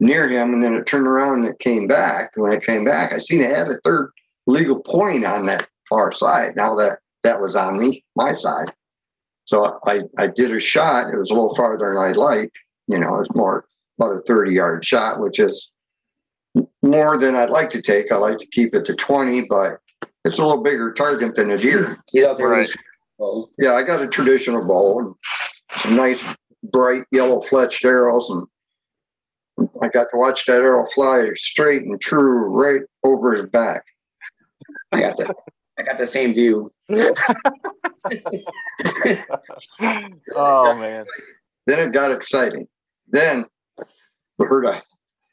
near 0.00 0.28
him, 0.28 0.54
and 0.54 0.62
then 0.62 0.74
it 0.74 0.86
turned 0.86 1.06
around 1.06 1.40
and 1.40 1.48
it 1.48 1.58
came 1.58 1.86
back. 1.86 2.32
When 2.36 2.52
it 2.52 2.64
came 2.64 2.84
back, 2.84 3.12
I 3.12 3.18
seen 3.18 3.40
it 3.40 3.50
had 3.50 3.68
a 3.68 3.78
third 3.84 4.12
legal 4.46 4.80
point 4.80 5.24
on 5.24 5.46
that 5.46 5.68
far 5.92 6.10
side. 6.12 6.56
Now 6.56 6.74
that 6.76 7.00
that 7.22 7.40
was 7.40 7.54
on 7.54 7.78
me, 7.78 8.02
my 8.16 8.32
side. 8.32 8.72
So 9.44 9.78
I, 9.86 10.02
I 10.16 10.28
did 10.28 10.50
a 10.54 10.60
shot. 10.60 11.12
It 11.12 11.18
was 11.18 11.30
a 11.30 11.34
little 11.34 11.54
farther 11.54 11.88
than 11.88 11.98
I'd 11.98 12.16
like. 12.16 12.50
You 12.88 12.98
know, 12.98 13.18
it's 13.20 13.34
more 13.34 13.66
about 13.98 14.16
a 14.16 14.20
30 14.20 14.52
yard 14.52 14.84
shot, 14.84 15.20
which 15.20 15.38
is 15.38 15.70
more 16.82 17.18
than 17.18 17.34
I'd 17.34 17.50
like 17.50 17.68
to 17.70 17.82
take. 17.82 18.10
I 18.10 18.16
like 18.16 18.38
to 18.38 18.46
keep 18.46 18.74
it 18.74 18.86
to 18.86 18.94
20, 18.94 19.46
but 19.48 19.78
it's 20.24 20.38
a 20.38 20.44
little 20.44 20.62
bigger 20.62 20.92
target 20.92 21.34
than 21.34 21.50
a 21.50 21.58
deer. 21.58 21.98
He's 22.10 22.24
out 22.24 22.38
there 22.38 22.48
Right. 22.48 22.66
his. 22.66 22.76
Yeah, 23.58 23.74
I 23.74 23.82
got 23.82 24.02
a 24.02 24.08
traditional 24.08 24.66
bow 24.66 24.98
and 25.00 25.14
some 25.76 25.94
nice 25.94 26.24
bright 26.72 27.04
yellow 27.12 27.40
fletched 27.40 27.84
arrows, 27.84 28.30
and 28.30 29.68
I 29.80 29.88
got 29.88 30.08
to 30.10 30.16
watch 30.16 30.46
that 30.46 30.62
arrow 30.62 30.86
fly 30.86 31.28
straight 31.34 31.82
and 31.82 32.00
true 32.00 32.46
right 32.46 32.80
over 33.04 33.32
his 33.34 33.46
back. 33.46 33.84
I 34.90 35.00
got 35.00 35.16
that. 35.18 35.36
I 35.82 35.84
got 35.84 35.98
the 35.98 36.06
same 36.06 36.32
view. 36.32 36.70
oh 40.34 40.78
man. 40.78 41.04
Then 41.66 41.78
it 41.88 41.92
got 41.92 42.12
exciting. 42.12 42.66
Then 43.08 43.46
we 44.38 44.46
heard 44.46 44.64
a 44.64 44.80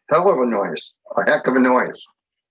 hell 0.10 0.30
of 0.32 0.40
a 0.40 0.46
noise, 0.46 0.94
a 1.16 1.30
heck 1.30 1.46
of 1.48 1.56
a 1.56 1.60
noise. 1.60 2.04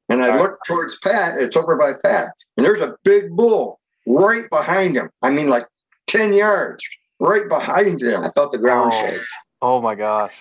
And 0.08 0.22
I 0.22 0.28
Right. 0.28 0.40
looked 0.40 0.66
towards 0.66 0.96
Pat, 1.00 1.40
it's 1.40 1.56
over 1.56 1.76
by 1.76 1.92
Pat, 2.04 2.28
and 2.56 2.64
there's 2.64 2.80
a 2.80 2.96
big 3.04 3.30
bull 3.36 3.80
right 4.06 4.48
behind 4.50 4.96
him. 4.96 5.10
I 5.22 5.30
mean, 5.30 5.48
like 5.48 5.66
10 6.06 6.32
yards 6.32 6.82
right 7.20 7.48
behind 7.48 8.00
him. 8.00 8.22
I 8.24 8.30
felt 8.30 8.52
the 8.52 8.58
ground 8.58 8.92
Oh. 8.94 9.00
shake. 9.06 9.20
Oh 9.60 9.80
my 9.82 9.94
gosh. 9.96 10.32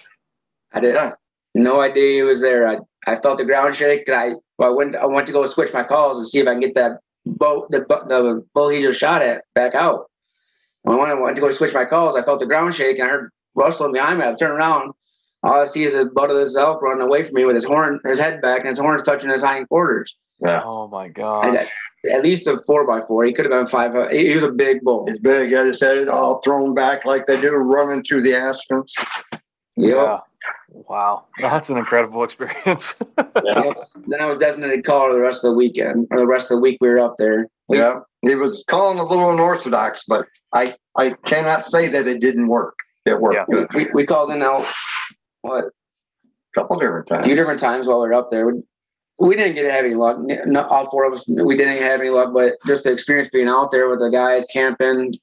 I 0.74 0.80
did 0.80 0.94
Yeah. 0.94 1.14
no 1.56 1.82
idea 1.82 2.14
he 2.14 2.22
was 2.22 2.40
there. 2.42 2.68
I, 2.68 2.78
I 3.08 3.16
felt 3.18 3.40
the 3.40 3.46
ground 3.46 3.76
shake. 3.76 4.08
And 4.08 4.16
I 4.16 4.30
well, 4.60 4.70
I 4.72 4.76
went 4.76 4.96
I 4.96 5.06
went 5.08 5.26
to 5.28 5.34
go 5.34 5.44
switch 5.46 5.74
my 5.74 5.84
calls 5.84 6.18
and 6.18 6.28
see 6.28 6.40
if 6.40 6.48
I 6.48 6.52
can 6.52 6.62
get 6.62 6.76
that 6.76 7.00
boat 7.28 7.70
the 7.72 7.80
the 8.08 8.46
bull 8.54 8.70
he 8.70 8.82
just 8.82 9.00
shot 9.00 9.22
at 9.22 9.44
back 9.56 9.76
out. 9.76 10.10
When 10.84 11.00
I 11.00 11.14
went 11.14 11.36
to 11.36 11.42
go 11.42 11.50
switch 11.52 11.74
my 11.74 11.86
calls, 11.86 12.16
I 12.16 12.24
felt 12.24 12.40
the 12.40 12.46
ground 12.46 12.74
shake 12.76 12.98
and 13.00 13.08
I 13.08 13.12
heard 13.12 13.30
rustling 13.56 13.92
behind 13.94 14.20
me. 14.20 14.26
I 14.26 14.34
turned 14.34 14.54
around. 14.54 14.94
all 15.44 15.62
I 15.62 15.66
see 15.66 15.84
is 15.84 15.94
his 15.94 16.06
butt 16.06 16.32
of 16.32 16.38
this 16.38 16.56
elk 16.56 16.82
running 16.82 17.02
away 17.06 17.24
from 17.24 17.34
me 17.36 17.46
with 17.46 17.56
his 17.56 17.66
horn, 17.66 18.00
his 18.06 18.20
head 18.20 18.42
back, 18.42 18.60
and 18.62 18.70
his 18.70 18.80
horns 18.80 19.04
touching 19.04 19.30
his 19.30 19.44
hind 19.44 19.68
quarters. 19.68 20.16
Yeah. 20.40 20.62
Oh 20.64 20.88
my 20.88 21.08
god. 21.10 21.56
at, 21.56 21.68
at 22.12 22.24
least 22.24 22.48
a 22.48 22.60
four 22.60 22.86
by 22.88 23.02
four. 23.02 23.24
He 23.26 23.34
could 23.34 23.46
have 23.46 23.52
been 23.52 23.66
five. 23.68 23.96
uh, 23.96 24.08
He, 24.10 24.28
he 24.30 24.36
was 24.36 24.44
a 24.44 24.52
big 24.52 24.82
bull. 24.82 25.08
He's 25.08 25.20
big, 25.20 25.50
got 25.52 25.66
his 25.66 25.82
head 25.82 26.08
all 26.08 26.40
thrown 26.40 26.74
back 26.74 27.06
like 27.06 27.26
they 27.26 27.40
do 27.42 27.54
running 27.56 28.04
through 28.04 28.22
the 28.22 28.36
aspens. 28.36 28.94
Yep. 29.76 29.96
Yeah. 29.96 30.20
Wow. 30.70 31.26
That's 31.40 31.70
an 31.70 31.78
incredible 31.78 32.24
experience. 32.24 32.96
Yep. 33.44 33.78
Then 34.08 34.20
I 34.22 34.26
was 34.26 34.38
designated 34.38 34.84
caller 34.86 35.14
the 35.14 35.22
rest 35.22 35.44
of 35.44 35.52
the 35.52 35.58
weekend, 35.58 36.08
or 36.12 36.20
the 36.20 36.28
rest 36.28 36.52
of 36.52 36.58
the 36.58 36.62
week 36.62 36.78
we 36.82 36.90
were 36.90 37.00
up 37.00 37.16
there. 37.18 37.48
We- 37.70 37.78
Yeah. 37.80 38.00
He 38.24 38.36
was 38.36 38.66
calling 38.68 38.98
a 39.00 39.04
little 39.04 39.32
unorthodox, 39.32 40.04
but 40.08 40.26
I, 40.54 40.76
I 40.98 41.12
cannot 41.26 41.66
say 41.66 41.88
that 41.88 42.08
it 42.08 42.20
didn't 42.20 42.48
work. 42.48 42.76
It 43.06 43.20
worked 43.20 43.36
Yeah. 43.36 43.46
good. 43.50 43.68
We, 43.74 43.88
we 43.94 44.06
called 44.06 44.32
in 44.32 44.42
out 44.42 44.66
what 45.42 45.66
a 45.66 45.70
couple 46.56 46.78
different 46.80 47.08
times, 47.08 47.22
a 47.22 47.26
few 47.26 47.36
different 47.36 47.60
times 47.60 47.88
while 47.88 48.02
we 48.02 48.08
were 48.08 48.14
up 48.16 48.30
there. 48.32 48.48
We, 48.48 48.64
we 49.20 49.36
didn't 49.36 49.56
get 49.56 49.64
to 49.64 49.72
have 49.72 49.86
any 49.86 49.94
luck. 49.94 50.18
No, 50.20 50.64
all 50.68 50.90
four 50.90 51.06
of 51.06 51.14
us, 51.14 51.26
we 51.28 51.56
didn't 51.56 51.82
have 51.82 52.00
any 52.02 52.10
luck. 52.10 52.34
But 52.34 52.54
just 52.66 52.84
the 52.84 52.92
experience 52.92 53.30
being 53.30 53.48
out 53.48 53.72
there 53.72 53.88
with 53.90 54.00
the 54.00 54.10
guys 54.10 54.46
camping, 54.52 55.14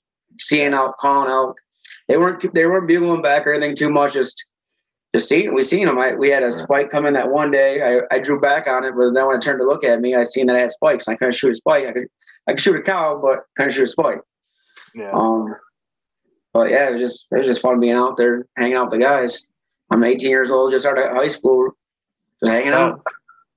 seeing 0.41 0.73
out, 0.73 0.97
calling 0.99 1.31
elk. 1.31 1.57
They 2.09 2.17
weren't 2.17 2.55
they 2.55 2.67
weren't 2.67 2.87
bugling 2.89 3.23
back 3.23 3.47
or 3.47 3.53
anything 3.53 3.75
too 3.77 3.91
much. 3.91 4.13
Just 4.15 4.49
just 5.15 5.29
seeing 5.29 5.55
we 5.55 5.63
seen 5.63 5.87
them. 5.87 5.99
I, 5.99 6.15
we 6.15 6.29
had 6.29 6.43
a 6.43 6.51
spike 6.51 6.91
come 6.91 7.07
in 7.07 7.15
that 7.15 7.31
one 7.31 7.53
day. 7.53 7.81
I, 7.83 8.15
I 8.15 8.19
drew 8.19 8.41
back 8.41 8.67
on 8.67 8.85
it, 8.85 8.95
but 8.97 9.13
then 9.15 9.27
when 9.27 9.37
I 9.37 9.41
turned 9.41 9.61
to 9.61 9.67
look 9.67 9.85
at 9.85 10.01
me, 10.01 10.17
I 10.17 10.25
seen 10.25 10.49
that 10.49 10.57
I 10.57 10.61
had 10.61 10.73
spikes. 10.73 11.07
I 11.07 11.15
couldn't 11.15 11.35
shoot 11.35 11.53
a 11.53 11.55
spike. 11.55 11.87
I 11.87 11.93
could 11.93 12.09
I 12.49 12.53
could 12.53 12.61
shoot 12.61 12.77
a 12.77 12.83
cow, 12.83 13.21
but 13.23 13.45
couldn't 13.57 13.73
shoot 13.73 13.85
a 13.85 13.87
spike. 13.87 14.19
yeah. 14.95 15.13
Um, 15.13 15.55
but 16.53 16.71
yeah, 16.71 16.89
it 16.89 16.93
was 16.93 17.01
just 17.01 17.29
it 17.31 17.37
was 17.37 17.47
just 17.47 17.61
fun 17.61 17.79
being 17.79 17.95
out 17.95 18.17
there, 18.17 18.47
hanging 18.57 18.75
out 18.75 18.91
with 18.91 18.99
the 18.99 19.05
guys. 19.05 19.47
I'm 19.91 20.03
18 20.03 20.29
years 20.29 20.51
old, 20.51 20.73
just 20.73 20.85
started 20.85 21.09
high 21.13 21.29
school, 21.29 21.71
just 22.43 22.51
hanging 22.51 22.73
out. 22.73 23.01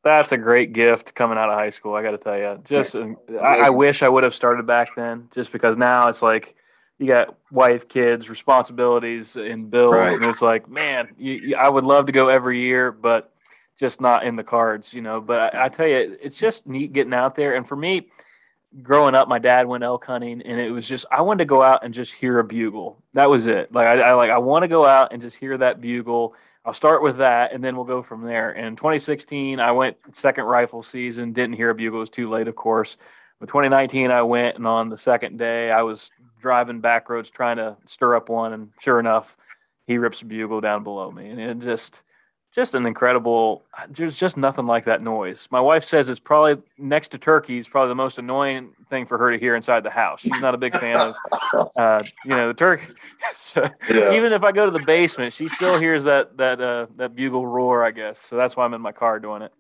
That's 0.03 0.31
a 0.31 0.37
great 0.37 0.73
gift 0.73 1.15
coming 1.15 1.39
out 1.39 1.49
of 1.49 1.55
high 1.55 1.71
school. 1.71 1.95
I 1.95 2.03
got 2.03 2.11
to 2.11 2.17
tell 2.17 2.37
you, 2.37 2.61
just 2.65 2.95
I, 2.95 3.15
I 3.41 3.69
wish 3.71 4.03
I 4.03 4.09
would 4.09 4.23
have 4.23 4.35
started 4.35 4.67
back 4.67 4.95
then, 4.95 5.29
just 5.33 5.51
because 5.51 5.75
now 5.75 6.07
it's 6.07 6.21
like 6.21 6.55
you 6.99 7.07
got 7.07 7.35
wife, 7.51 7.87
kids, 7.87 8.29
responsibilities, 8.29 9.35
and 9.35 9.69
bills, 9.69 9.93
Right. 9.93 10.15
and 10.15 10.25
it's 10.25 10.41
like, 10.41 10.67
man, 10.69 11.09
you, 11.17 11.33
you, 11.33 11.55
I 11.55 11.69
would 11.69 11.85
love 11.85 12.07
to 12.07 12.11
go 12.11 12.29
every 12.29 12.61
year, 12.61 12.91
but 12.91 13.31
just 13.77 14.01
not 14.01 14.25
in 14.25 14.35
the 14.35 14.43
cards, 14.43 14.93
you 14.93 15.01
know. 15.01 15.21
But 15.21 15.53
I, 15.55 15.65
I 15.65 15.69
tell 15.69 15.87
you, 15.87 16.17
it's 16.21 16.37
just 16.37 16.65
neat 16.67 16.93
getting 16.93 17.13
out 17.13 17.35
there, 17.35 17.55
and 17.55 17.67
for 17.67 17.75
me, 17.75 18.07
growing 18.81 19.15
up, 19.15 19.27
my 19.27 19.39
dad 19.39 19.67
went 19.67 19.83
elk 19.83 20.05
hunting, 20.05 20.41
and 20.41 20.59
it 20.59 20.71
was 20.71 20.87
just 20.87 21.05
I 21.11 21.21
wanted 21.21 21.39
to 21.39 21.45
go 21.45 21.61
out 21.61 21.83
and 21.85 21.93
just 21.93 22.13
hear 22.13 22.39
a 22.39 22.43
bugle. 22.43 23.01
That 23.13 23.29
was 23.29 23.45
it. 23.45 23.71
Like 23.71 23.85
I, 23.87 23.99
I 24.01 24.13
like 24.13 24.31
I 24.31 24.39
want 24.39 24.63
to 24.63 24.67
go 24.67 24.85
out 24.85 25.13
and 25.13 25.21
just 25.21 25.37
hear 25.37 25.57
that 25.57 25.79
bugle. 25.81 26.33
I'll 26.65 26.73
start 26.73 27.01
with 27.03 27.17
that, 27.17 27.53
and 27.53 27.63
then 27.63 27.75
we'll 27.75 27.85
go 27.85 28.01
from 28.03 28.23
there. 28.23 28.51
In 28.51 28.75
2016, 28.75 29.59
I 29.59 29.71
went 29.71 29.95
second 30.13 30.45
rifle 30.45 30.83
season. 30.83 31.31
Didn't 31.31 31.55
hear 31.55 31.69
a 31.69 31.75
bugle; 31.75 31.99
it 31.99 32.01
was 32.01 32.09
too 32.09 32.29
late, 32.29 32.47
of 32.47 32.55
course. 32.55 32.97
But 33.39 33.49
2019, 33.49 34.09
I 34.09 34.23
went, 34.23 34.57
and 34.57 34.65
on 34.65 34.89
the 34.89 34.97
second 34.97 35.37
day, 35.37 35.69
I 35.69 35.83
was 35.83 36.09
driving 36.47 36.79
back 36.79 37.09
roads 37.09 37.29
trying 37.29 37.57
to 37.57 37.75
stir 37.87 38.15
up 38.15 38.29
one, 38.29 38.53
and 38.53 38.69
sure 38.79 39.01
enough, 39.01 39.35
he 39.85 39.97
rips 39.97 40.21
a 40.21 40.25
bugle 40.25 40.61
down 40.61 40.81
below 40.81 41.11
me, 41.11 41.29
and 41.29 41.41
it 41.41 41.59
just, 41.59 42.03
just 42.55 42.73
an 42.73 42.85
incredible. 42.85 43.65
There's 43.89 44.15
just 44.15 44.37
nothing 44.37 44.65
like 44.65 44.85
that 44.85 45.03
noise. 45.03 45.49
My 45.51 45.59
wife 45.59 45.83
says 45.83 46.07
it's 46.07 46.21
probably 46.21 46.63
next 46.77 47.09
to 47.09 47.17
turkeys, 47.17 47.67
probably 47.67 47.89
the 47.89 47.95
most 47.95 48.17
annoying 48.17 48.71
thing 48.89 49.05
for 49.05 49.17
her 49.17 49.29
to 49.33 49.37
hear 49.37 49.57
inside 49.57 49.83
the 49.83 49.89
house. 49.89 50.21
She's 50.21 50.39
not 50.39 50.55
a 50.55 50.57
big 50.57 50.71
fan 50.71 50.95
of, 50.95 51.15
uh, 51.77 52.01
you 52.23 52.31
know, 52.31 52.47
the 52.47 52.53
turkey. 52.53 52.93
so, 53.35 53.69
Yeah. 53.89 54.13
even 54.13 54.31
if 54.31 54.43
I 54.43 54.53
go 54.53 54.65
to 54.65 54.71
the 54.71 54.85
basement, 54.85 55.33
she 55.33 55.49
still 55.49 55.77
hears 55.81 56.05
that 56.05 56.37
that 56.37 56.61
uh, 56.61 56.87
that 56.95 57.13
bugle 57.13 57.45
roar. 57.45 57.83
I 57.83 57.91
guess 57.91 58.17
so. 58.21 58.37
That's 58.37 58.55
why 58.55 58.63
I'm 58.63 58.73
in 58.73 58.81
my 58.81 58.93
car 58.93 59.19
doing 59.19 59.41
it. 59.41 59.53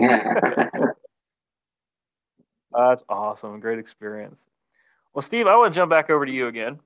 Uh, 0.00 0.86
that's 2.90 3.02
awesome. 3.08 3.58
Great 3.58 3.80
experience. 3.80 4.38
Well, 5.18 5.24
Steve, 5.24 5.48
I 5.48 5.56
want 5.56 5.74
to 5.74 5.80
jump 5.80 5.90
back 5.90 6.10
over 6.10 6.24
to 6.24 6.30
you 6.30 6.46
again. 6.46 6.78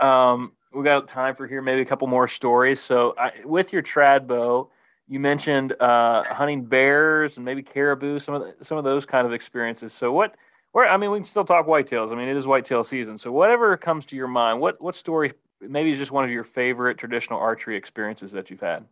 Um, 0.00 0.52
we 0.72 0.82
got 0.82 1.08
time 1.08 1.36
for 1.36 1.46
here, 1.46 1.60
maybe 1.60 1.82
a 1.82 1.84
couple 1.84 2.08
more 2.08 2.26
stories. 2.26 2.80
So, 2.80 3.14
I, 3.18 3.32
with 3.44 3.70
your 3.70 3.82
trad 3.82 4.26
bow, 4.26 4.70
you 5.06 5.20
mentioned 5.20 5.74
uh, 5.78 6.24
hunting 6.24 6.64
bears 6.64 7.36
and 7.36 7.44
maybe 7.44 7.62
caribou, 7.62 8.18
some 8.18 8.34
of 8.34 8.40
the, 8.40 8.64
some 8.64 8.78
of 8.78 8.84
those 8.84 9.04
kind 9.04 9.26
of 9.26 9.34
experiences. 9.34 9.92
So, 9.92 10.10
what? 10.10 10.36
Where 10.72 10.88
I 10.88 10.96
mean, 10.96 11.10
we 11.10 11.18
can 11.18 11.26
still 11.26 11.44
talk 11.44 11.66
whitetails. 11.66 12.12
I 12.12 12.14
mean, 12.14 12.28
it 12.28 12.36
is 12.38 12.46
whitetail 12.46 12.82
season. 12.82 13.18
So, 13.18 13.30
whatever 13.30 13.76
comes 13.76 14.06
to 14.06 14.16
your 14.16 14.26
mind, 14.26 14.58
what 14.58 14.80
what 14.80 14.94
story? 14.94 15.34
Maybe 15.60 15.92
is 15.92 15.98
just 15.98 16.12
one 16.12 16.24
of 16.24 16.30
your 16.30 16.44
favorite 16.44 16.96
traditional 16.96 17.40
archery 17.40 17.76
experiences 17.76 18.32
that 18.32 18.48
you've 18.48 18.60
had. 18.60 18.86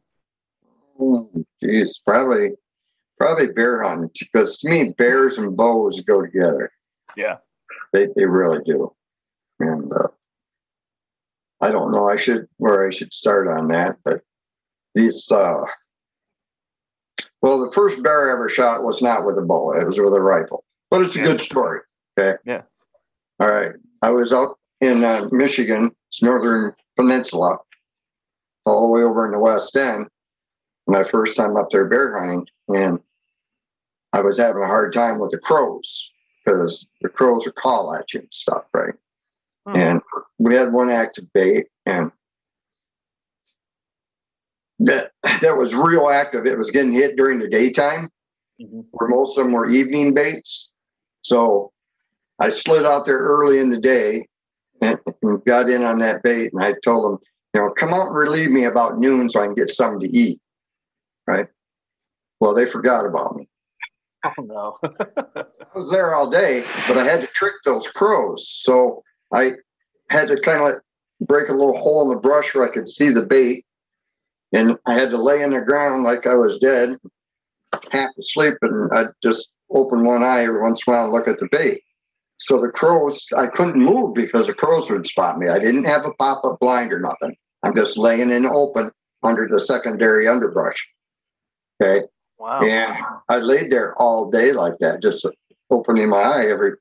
Oh, 1.00 1.30
geez, 1.62 2.02
probably, 2.06 2.50
probably 3.16 3.46
bear 3.46 3.82
hunting 3.82 4.10
because 4.20 4.58
to 4.58 4.68
me, 4.68 4.92
bears 4.98 5.38
and 5.38 5.56
bows 5.56 6.02
go 6.02 6.20
together. 6.20 6.70
Yeah. 7.16 7.36
They 7.92 8.08
they 8.16 8.24
really 8.24 8.58
do, 8.64 8.92
and 9.60 9.92
uh, 9.92 10.08
I 11.60 11.70
don't 11.70 11.92
know. 11.92 12.08
I 12.08 12.16
should 12.16 12.46
where 12.56 12.86
I 12.86 12.90
should 12.90 13.12
start 13.12 13.48
on 13.48 13.68
that, 13.68 13.96
but 14.04 14.20
these. 14.94 15.30
Uh, 15.30 15.64
well, 17.42 17.58
the 17.64 17.72
first 17.72 18.02
bear 18.02 18.30
I 18.30 18.32
ever 18.34 18.48
shot 18.48 18.82
was 18.82 19.02
not 19.02 19.26
with 19.26 19.36
a 19.38 19.42
bow; 19.42 19.72
it 19.78 19.86
was 19.86 19.98
with 19.98 20.14
a 20.14 20.20
rifle. 20.20 20.64
But 20.90 21.02
it's 21.02 21.16
a 21.16 21.18
Yeah. 21.18 21.24
good 21.26 21.40
story. 21.40 21.80
Okay. 22.18 22.38
Yeah. 22.44 22.62
All 23.40 23.50
right. 23.50 23.74
I 24.02 24.10
was 24.10 24.32
out 24.32 24.58
in 24.80 25.04
uh, 25.04 25.28
Michigan, 25.32 25.90
it's 26.08 26.22
northern 26.22 26.74
peninsula, 26.96 27.58
all 28.66 28.82
the 28.86 28.92
way 28.92 29.02
over 29.02 29.24
in 29.26 29.32
the 29.32 29.38
west 29.38 29.76
end. 29.76 30.06
My 30.86 31.04
first 31.04 31.36
time 31.36 31.56
up 31.56 31.70
there 31.70 31.86
bear 31.86 32.18
hunting, 32.18 32.46
and 32.68 32.98
I 34.12 34.20
was 34.20 34.36
having 34.38 34.62
a 34.62 34.66
hard 34.66 34.92
time 34.92 35.20
with 35.20 35.30
the 35.30 35.38
crows 35.38 36.11
because 36.44 36.86
the 37.00 37.08
crows 37.08 37.46
are 37.46 37.52
call 37.52 37.94
at 37.94 38.12
you 38.12 38.20
and 38.20 38.32
stuff, 38.32 38.64
right? 38.74 38.94
Hmm. 39.66 39.76
And 39.76 40.00
we 40.38 40.54
had 40.54 40.72
one 40.72 40.90
active 40.90 41.32
bait, 41.32 41.66
and 41.86 42.10
that 44.80 45.12
that 45.40 45.56
was 45.56 45.74
real 45.74 46.08
active. 46.08 46.46
It 46.46 46.58
was 46.58 46.70
getting 46.70 46.92
hit 46.92 47.16
during 47.16 47.38
the 47.38 47.48
daytime, 47.48 48.10
Mhm. 48.60 48.86
where 48.90 49.08
most 49.08 49.38
of 49.38 49.44
them 49.44 49.52
were 49.52 49.68
evening 49.68 50.14
baits. 50.14 50.72
So 51.22 51.72
I 52.38 52.50
slid 52.50 52.84
out 52.84 53.06
there 53.06 53.18
early 53.18 53.60
in 53.60 53.70
the 53.70 53.80
day 53.80 54.26
and, 54.80 54.98
and 55.22 55.44
got 55.44 55.70
in 55.70 55.84
on 55.84 55.98
that 56.00 56.22
bait, 56.22 56.52
and 56.52 56.62
I 56.62 56.74
told 56.84 57.04
them, 57.04 57.18
you 57.54 57.60
know, 57.60 57.70
come 57.70 57.94
out 57.94 58.08
and 58.08 58.16
relieve 58.16 58.50
me 58.50 58.64
about 58.64 58.98
noon 58.98 59.30
so 59.30 59.40
I 59.40 59.46
can 59.46 59.54
get 59.54 59.68
something 59.68 60.00
to 60.00 60.16
eat. 60.16 60.40
Right. 61.26 61.46
Well, 62.40 62.54
they 62.54 62.66
forgot 62.66 63.06
about 63.06 63.36
me. 63.36 63.48
Oh 64.24 64.42
no. 64.42 64.78
I 64.84 65.44
was 65.74 65.90
there 65.90 66.14
all 66.14 66.30
day, 66.30 66.64
but 66.86 66.98
I 66.98 67.04
had 67.04 67.20
to 67.22 67.26
trick 67.28 67.54
those 67.64 67.88
crows. 67.88 68.48
So 68.48 69.02
I 69.32 69.52
had 70.10 70.28
to 70.28 70.36
kind 70.36 70.60
of 70.60 70.68
like 70.68 70.80
break 71.20 71.48
a 71.48 71.54
little 71.54 71.76
hole 71.76 72.02
in 72.02 72.08
the 72.08 72.20
brush 72.20 72.54
where 72.54 72.68
I 72.68 72.72
could 72.72 72.88
see 72.88 73.10
the 73.10 73.24
bait. 73.24 73.64
And 74.52 74.76
I 74.86 74.94
had 74.94 75.10
to 75.10 75.16
lay 75.16 75.42
in 75.42 75.52
the 75.52 75.62
ground 75.62 76.04
like 76.04 76.26
I 76.26 76.34
was 76.34 76.58
dead, 76.58 76.98
half 77.90 78.10
asleep, 78.18 78.54
and 78.60 78.92
I'd 78.92 79.08
just 79.22 79.50
open 79.70 80.04
one 80.04 80.22
eye 80.22 80.42
every 80.42 80.60
once 80.60 80.82
in 80.86 80.92
a 80.92 80.96
while 80.96 81.04
and 81.04 81.12
look 81.12 81.26
at 81.26 81.38
the 81.38 81.48
bait. 81.50 81.82
So 82.38 82.60
the 82.60 82.68
crows, 82.68 83.28
I 83.36 83.46
couldn't 83.46 83.82
move 83.82 84.14
because 84.14 84.48
the 84.48 84.54
crows 84.54 84.90
would 84.90 85.06
spot 85.06 85.38
me. 85.38 85.48
I 85.48 85.58
didn't 85.58 85.84
have 85.84 86.04
a 86.04 86.12
pop 86.14 86.44
up 86.44 86.58
blind 86.60 86.92
or 86.92 87.00
nothing. 87.00 87.34
I'm 87.62 87.74
just 87.74 87.96
laying 87.96 88.30
in 88.30 88.44
open 88.44 88.90
under 89.22 89.46
the 89.48 89.60
secondary 89.60 90.28
underbrush. 90.28 90.88
Okay. 91.80 92.06
Wow. 92.42 92.60
And 92.60 92.96
I 93.28 93.38
laid 93.38 93.70
there 93.70 93.94
all 93.96 94.30
day 94.30 94.52
like 94.52 94.78
that, 94.78 95.00
just 95.00 95.24
opening 95.70 96.08
my 96.08 96.18
eye 96.18 96.46
every 96.50 96.72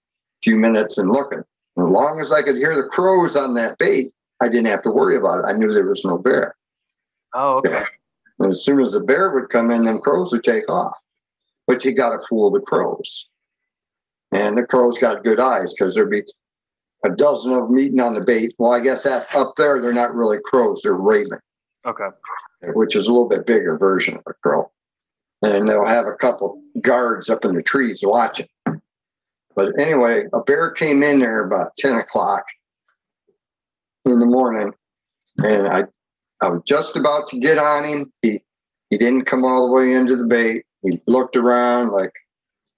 few 0.44 0.58
minutes 0.58 0.98
and 0.98 1.12
looking. 1.12 1.40
As 1.40 1.88
long 1.88 2.20
as 2.20 2.32
I 2.32 2.42
could 2.42 2.58
hear 2.58 2.76
the 2.76 2.90
crows 2.90 3.36
on 3.36 3.54
that 3.54 3.78
bait, 3.78 4.12
I 4.42 4.50
didn't 4.50 4.68
have 4.68 4.82
to 4.84 4.92
worry 4.92 5.16
about 5.16 5.40
it. 5.40 5.46
I 5.48 5.54
knew 5.54 5.72
there 5.72 5.86
was 5.86 6.04
no 6.04 6.18
bear. 6.18 6.56
Oh, 7.34 7.58
okay. 7.58 7.84
And 8.40 8.50
as 8.50 8.66
soon 8.66 8.82
as 8.82 8.94
the 8.94 9.02
bear 9.02 9.32
would 9.32 9.50
come 9.50 9.70
in, 9.72 9.86
them 9.86 10.00
crows 10.00 10.32
would 10.32 10.44
take 10.44 10.68
off. 10.68 10.98
But 11.68 11.86
you 11.86 11.94
got 11.94 12.18
to 12.18 12.28
fool 12.28 12.50
the 12.50 12.60
crows. 12.60 13.30
And 14.32 14.58
the 14.58 14.66
crows 14.66 14.98
got 14.98 15.24
good 15.24 15.40
eyes 15.40 15.74
because 15.74 15.94
there'd 15.94 16.10
be 16.10 16.24
a 17.06 17.10
dozen 17.10 17.54
of 17.54 17.68
them 17.68 17.80
eating 17.80 18.02
on 18.02 18.16
the 18.16 18.22
bait. 18.22 18.54
Well, 18.58 18.72
I 18.72 18.80
guess 18.80 19.04
that 19.04 19.34
up 19.36 19.56
there, 19.58 19.80
they're 19.80 19.94
not 19.94 20.16
really 20.16 20.40
crows, 20.44 20.82
they're 20.82 20.94
raven 20.94 21.40
Okay. 21.86 22.08
which 22.74 22.96
is 22.96 23.08
a 23.08 23.12
little 23.12 23.28
bit 23.28 23.46
bigger 23.46 23.78
version 23.78 24.16
of 24.16 24.24
a 24.28 24.34
crow. 24.44 24.72
And 25.44 25.68
they'll 25.68 25.86
have 25.86 26.06
a 26.06 26.14
couple 26.14 26.62
guards 26.82 27.30
up 27.30 27.46
in 27.46 27.56
the 27.56 27.64
trees 27.64 28.02
watching. 28.04 28.48
But 29.56 29.78
anyway, 29.80 30.26
a 30.34 30.42
bear 30.44 30.72
came 30.72 31.04
in 31.04 31.20
there 31.20 31.44
about 31.44 31.76
10 31.78 31.98
o'clock 31.98 32.44
in 34.06 34.20
the 34.20 34.26
morning, 34.26 34.74
and 35.44 35.68
I, 35.68 35.86
I 36.42 36.50
was 36.50 36.62
just 36.66 36.96
about 36.96 37.28
to 37.30 37.40
get 37.40 37.58
on 37.58 37.84
him. 37.84 38.14
He, 38.22 38.42
he 38.90 38.98
didn't 38.98 39.26
come 39.26 39.44
all 39.44 39.68
the 39.68 39.74
way 39.74 39.94
into 39.94 40.16
the 40.16 40.26
bait. 40.26 40.64
He 40.84 41.02
looked 41.06 41.36
around 41.36 41.92
like 41.92 42.14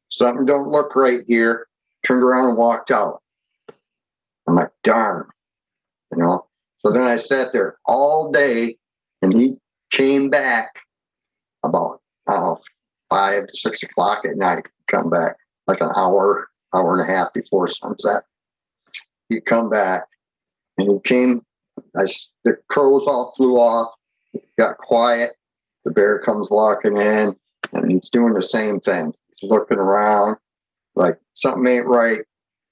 something 0.09 0.45
don't 0.45 0.69
look 0.69 0.95
right 0.95 1.21
here, 1.27 1.67
turned 2.03 2.23
around 2.23 2.49
and 2.49 2.57
walked 2.57 2.91
out. 2.91 3.21
I'm 4.47 4.55
like, 4.55 4.71
darn, 4.83 5.27
you 6.11 6.17
know. 6.17 6.45
So 6.79 6.91
then 6.91 7.03
I 7.03 7.15
sat 7.15 7.53
there 7.53 7.77
all 7.85 8.31
day 8.31 8.75
and 9.21 9.33
he 9.33 9.57
came 9.91 10.29
back 10.29 10.81
about 11.63 12.01
uh, 12.27 12.55
five, 13.09 13.45
six 13.51 13.83
o'clock 13.83 14.25
at 14.25 14.37
night. 14.37 14.67
Come 14.87 15.09
back 15.09 15.35
like 15.67 15.81
an 15.81 15.91
hour, 15.95 16.47
hour 16.73 16.93
and 16.93 17.01
a 17.01 17.11
half 17.11 17.33
before 17.33 17.67
sunset. 17.67 18.23
He'd 19.29 19.45
come 19.45 19.69
back 19.69 20.03
and 20.77 20.89
he 20.89 20.99
came. 21.01 21.41
I, 21.95 22.05
the 22.43 22.57
crows 22.69 23.07
all 23.07 23.33
flew 23.35 23.55
off, 23.57 23.93
got 24.57 24.77
quiet. 24.77 25.31
The 25.85 25.91
bear 25.91 26.19
comes 26.19 26.49
walking 26.49 26.97
in 26.97 27.35
and 27.73 27.91
he's 27.91 28.09
doing 28.09 28.33
the 28.33 28.43
same 28.43 28.79
thing. 28.79 29.13
He's 29.39 29.49
looking 29.49 29.77
around 29.77 30.37
like 30.95 31.19
something 31.33 31.65
ain't 31.65 31.87
right. 31.87 32.19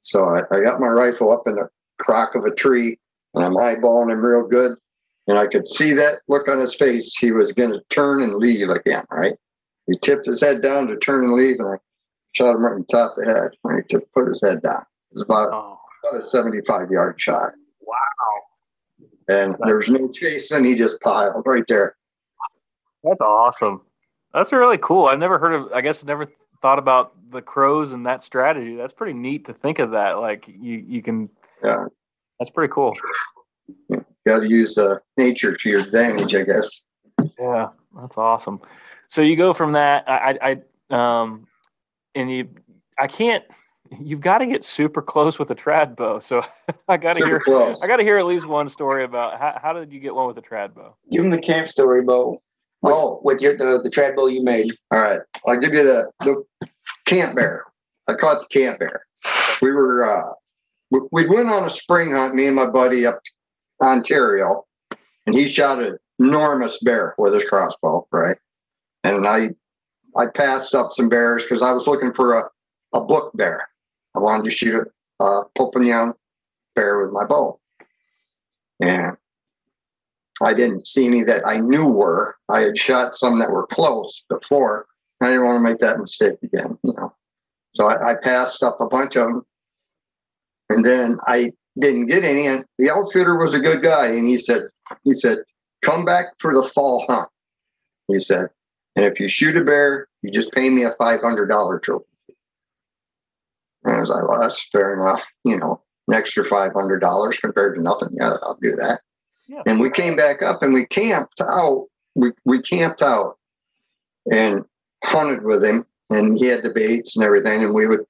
So 0.03 0.25
I, 0.25 0.41
I 0.55 0.61
got 0.61 0.79
my 0.79 0.87
rifle 0.87 1.31
up 1.31 1.43
in 1.47 1.55
the 1.55 1.69
crock 1.99 2.35
of 2.35 2.45
a 2.45 2.53
tree 2.53 2.99
and 3.33 3.43
I'm 3.43 3.55
eyeballing 3.55 4.11
him 4.11 4.23
real 4.23 4.47
good. 4.47 4.77
And 5.31 5.39
I 5.39 5.47
could 5.47 5.65
see 5.65 5.93
that 5.93 6.19
look 6.27 6.49
on 6.49 6.59
his 6.59 6.75
face. 6.75 7.15
He 7.17 7.31
was 7.31 7.53
going 7.53 7.69
to 7.69 7.79
turn 7.89 8.21
and 8.21 8.35
leave 8.35 8.69
again, 8.69 9.05
right? 9.09 9.31
He 9.87 9.97
tipped 10.03 10.25
his 10.25 10.41
head 10.41 10.61
down 10.61 10.87
to 10.87 10.97
turn 10.97 11.23
and 11.23 11.35
leave, 11.35 11.55
and 11.57 11.69
I 11.69 11.75
shot 12.33 12.53
him 12.53 12.65
right 12.65 12.73
in 12.73 12.79
the 12.79 12.85
top 12.91 13.11
of 13.17 13.23
the 13.23 13.31
head 13.33 13.51
when 13.61 13.77
he 13.77 13.83
took, 13.83 14.11
put 14.11 14.27
his 14.27 14.41
head 14.41 14.61
down. 14.61 14.81
It 14.81 15.13
was 15.13 15.23
about, 15.23 15.51
Oh, 15.53 15.79
about 16.03 16.19
a 16.19 16.21
75 16.21 16.91
yard 16.91 17.15
shot. 17.17 17.53
wow. 17.79 17.95
And 19.29 19.55
there 19.65 19.77
was 19.77 19.87
no 19.87 20.09
chasing. 20.09 20.65
He 20.65 20.75
just 20.75 20.99
piled 20.99 21.43
right 21.45 21.63
there. 21.69 21.95
That's 23.05 23.21
awesome. 23.21 23.83
That's 24.33 24.51
really 24.51 24.79
cool. 24.79 25.05
I've 25.05 25.17
never 25.19 25.39
heard 25.39 25.53
of. 25.53 25.71
I 25.71 25.79
guess 25.79 26.03
never 26.03 26.27
thought 26.61 26.77
about 26.77 27.13
the 27.31 27.41
crows 27.41 27.93
and 27.93 28.05
that 28.05 28.21
strategy. 28.21 28.75
That's 28.75 28.91
pretty 28.91 29.13
neat 29.17 29.45
to 29.45 29.53
think 29.53 29.79
of 29.79 29.91
that. 29.91 30.19
Like 30.19 30.45
you, 30.49 30.83
you 30.85 31.01
can. 31.01 31.29
Yeah. 31.63 31.85
That's 32.37 32.51
pretty 32.51 32.73
cool. 32.73 32.93
You 33.87 34.05
got 34.25 34.41
to 34.41 34.47
use 34.49 34.77
uh, 34.77 34.97
nature 35.17 35.55
to 35.55 35.69
your 35.69 35.81
advantage, 35.81 36.35
I 36.35 36.43
guess. 36.43 36.81
Yeah, 37.39 37.69
that's 37.99 38.17
awesome. 38.17 38.59
So 39.09 39.21
you 39.21 39.35
go 39.35 39.53
from 39.53 39.73
that. 39.73 40.07
I, 40.09 40.37
I, 40.41 40.61
I 40.91 41.21
um, 41.21 41.47
and 42.15 42.31
you, 42.31 42.49
I 42.99 43.07
can't. 43.07 43.43
You've 44.01 44.21
got 44.21 44.37
to 44.37 44.45
get 44.45 44.63
super 44.63 45.01
close 45.01 45.37
with 45.37 45.51
a 45.51 45.55
trad 45.55 45.97
bow. 45.97 46.19
So 46.21 46.43
I 46.87 46.95
got 46.97 47.13
to 47.13 47.19
Super 47.19 47.27
hear. 47.29 47.39
close. 47.41 47.83
I 47.83 47.87
got 47.87 47.97
to 47.97 48.03
hear 48.03 48.17
at 48.17 48.25
least 48.25 48.45
one 48.47 48.69
story 48.69 49.03
about 49.03 49.37
how, 49.37 49.59
how 49.61 49.73
did 49.73 49.91
you 49.91 49.99
get 49.99 50.15
one 50.15 50.27
with 50.27 50.37
a 50.37 50.41
trad 50.41 50.73
bow? 50.73 50.95
Give 51.11 51.23
him 51.23 51.29
the 51.29 51.39
camp 51.41 51.67
story, 51.67 52.01
Bo. 52.01 52.31
With, 52.83 52.93
Oh. 52.93 53.19
with 53.23 53.41
your 53.41 53.57
the, 53.57 53.81
the 53.83 53.89
trad 53.89 54.15
bow 54.15 54.27
you 54.27 54.43
made. 54.43 54.71
All 54.91 54.99
right, 55.01 55.19
I'll 55.45 55.59
give 55.59 55.73
you 55.73 55.83
the 55.83 56.09
the 56.21 56.43
camp 57.05 57.35
bear. 57.35 57.65
I 58.07 58.13
caught 58.13 58.39
the 58.39 58.47
camp 58.47 58.79
bear. 58.79 59.05
We 59.61 59.71
were 59.71 60.03
uh, 60.03 60.31
we, 60.89 61.01
we 61.11 61.27
went 61.27 61.49
on 61.49 61.63
a 61.65 61.69
spring 61.69 62.11
hunt, 62.13 62.33
me 62.33 62.47
and 62.47 62.55
my 62.55 62.65
buddy 62.67 63.05
up 63.05 63.21
to 63.23 63.31
Ontario, 63.81 64.65
and 65.25 65.35
he 65.35 65.47
shot 65.47 65.81
an 65.81 65.97
enormous 66.19 66.79
bear 66.79 67.15
with 67.17 67.33
his 67.33 67.45
crossbow, 67.45 68.07
right? 68.11 68.37
And 69.03 69.27
I 69.27 69.51
I 70.17 70.27
passed 70.27 70.75
up 70.75 70.93
some 70.93 71.09
bears 71.09 71.43
because 71.43 71.61
I 71.61 71.71
was 71.71 71.87
looking 71.87 72.13
for 72.13 72.37
a, 72.37 72.49
a 72.93 73.03
book 73.03 73.31
bear. 73.35 73.67
I 74.15 74.19
wanted 74.19 74.43
to 74.45 74.51
shoot 74.51 74.87
a, 75.19 75.23
a 75.23 75.45
Pope 75.57 75.75
and 75.75 75.87
Young 75.87 76.13
bear 76.75 77.01
with 77.01 77.11
my 77.11 77.25
bow, 77.25 77.59
and 78.79 79.17
I 80.41 80.53
didn't 80.53 80.87
see 80.87 81.07
any 81.07 81.23
that 81.23 81.47
I 81.47 81.57
knew 81.57 81.87
were. 81.87 82.35
I 82.49 82.61
had 82.61 82.77
shot 82.77 83.15
some 83.15 83.39
that 83.39 83.51
were 83.51 83.67
close 83.67 84.25
before. 84.29 84.87
I 85.21 85.27
didn't 85.27 85.45
want 85.45 85.57
to 85.57 85.69
make 85.69 85.77
that 85.79 85.99
mistake 85.99 86.37
again, 86.41 86.77
you 86.83 86.93
know. 86.97 87.13
So 87.73 87.87
I, 87.87 88.11
I 88.11 88.15
passed 88.15 88.63
up 88.63 88.81
a 88.81 88.87
bunch 88.87 89.15
of 89.15 89.27
them, 89.27 89.45
and 90.69 90.85
then 90.85 91.17
I 91.27 91.53
didn't 91.79 92.07
get 92.07 92.23
any. 92.23 92.47
And 92.47 92.65
the 92.77 92.89
outfitter 92.89 93.37
was 93.37 93.53
a 93.53 93.59
good 93.59 93.81
guy, 93.81 94.07
and 94.07 94.27
he 94.27 94.37
said, 94.37 94.63
he 95.03 95.13
said, 95.13 95.39
come 95.81 96.05
back 96.05 96.27
for 96.39 96.53
the 96.53 96.63
fall 96.63 97.05
hunt. 97.07 97.29
He 98.07 98.19
said, 98.19 98.47
and 98.95 99.05
if 99.05 99.19
you 99.19 99.29
shoot 99.29 99.55
a 99.55 99.63
bear, 99.63 100.07
you 100.21 100.31
just 100.31 100.51
pay 100.51 100.69
me 100.69 100.83
a 100.83 100.91
five 100.91 101.21
hundred 101.21 101.47
dollar 101.47 101.79
trophy. 101.79 102.05
And 103.83 103.95
I 103.95 103.99
was 103.99 104.09
like, 104.09 104.27
well, 104.27 104.41
that's 104.41 104.67
fair 104.69 104.93
enough, 104.93 105.25
you 105.45 105.57
know, 105.57 105.81
an 106.07 106.13
extra 106.13 106.43
five 106.43 106.73
hundred 106.73 106.99
dollars 106.99 107.39
compared 107.39 107.75
to 107.75 107.81
nothing. 107.81 108.09
Yeah, 108.13 108.33
I'll 108.43 108.59
do 108.61 108.71
that. 108.71 108.99
Yeah. 109.47 109.63
And 109.65 109.79
we 109.79 109.89
came 109.89 110.15
back 110.15 110.41
up 110.41 110.61
and 110.61 110.73
we 110.73 110.85
camped 110.85 111.41
out. 111.41 111.87
We 112.15 112.31
we 112.45 112.61
camped 112.61 113.01
out 113.01 113.37
and 114.31 114.65
hunted 115.03 115.43
with 115.43 115.63
him, 115.63 115.85
and 116.09 116.35
he 116.37 116.47
had 116.47 116.63
the 116.63 116.69
baits 116.69 117.15
and 117.15 117.25
everything, 117.25 117.63
and 117.63 117.73
we 117.73 117.87
would 117.87 118.01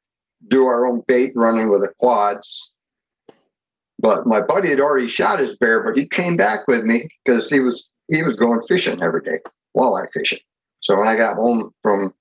do 0.49 0.65
our 0.65 0.87
own 0.87 1.03
bait 1.07 1.31
running 1.35 1.69
with 1.69 1.81
the 1.81 1.93
quads. 1.99 2.70
But 4.01 4.25
my 4.25 4.41
buddy 4.41 4.69
had 4.69 4.79
already 4.79 5.07
shot 5.07 5.39
his 5.39 5.55
bear, 5.57 5.83
but 5.83 5.95
he 5.95 6.07
came 6.07 6.35
back 6.35 6.67
with 6.67 6.83
me 6.83 7.07
because 7.23 7.49
he 7.49 7.59
was 7.59 7.89
he 8.07 8.23
was 8.23 8.35
going 8.35 8.61
fishing 8.63 9.01
every 9.01 9.21
day, 9.21 9.39
walleye 9.77 10.11
fishing. 10.11 10.39
So 10.79 10.97
when 10.97 11.07
I 11.07 11.15
got 11.15 11.35
home 11.35 11.71
from 11.83 12.13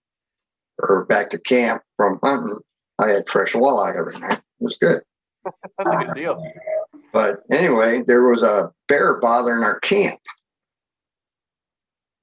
or 0.79 1.07
back 1.07 1.31
to 1.31 1.39
camp 1.39 1.83
from 1.97 2.19
hunting, 2.23 2.59
I 2.99 3.09
had 3.09 3.29
fresh 3.29 3.55
walleye 3.55 3.99
every 3.99 4.19
night. 4.19 4.41
It 4.61 4.65
was 4.65 4.77
good. 4.77 5.01
That's 5.45 5.93
a 5.93 6.05
good 6.05 6.15
deal. 6.15 6.43
But 7.13 7.41
anyway, 7.51 8.03
there 8.07 8.29
was 8.29 8.43
a 8.43 8.71
bear 8.89 9.19
bothering 9.21 9.65
our 9.65 9.81
camp. 9.81 10.21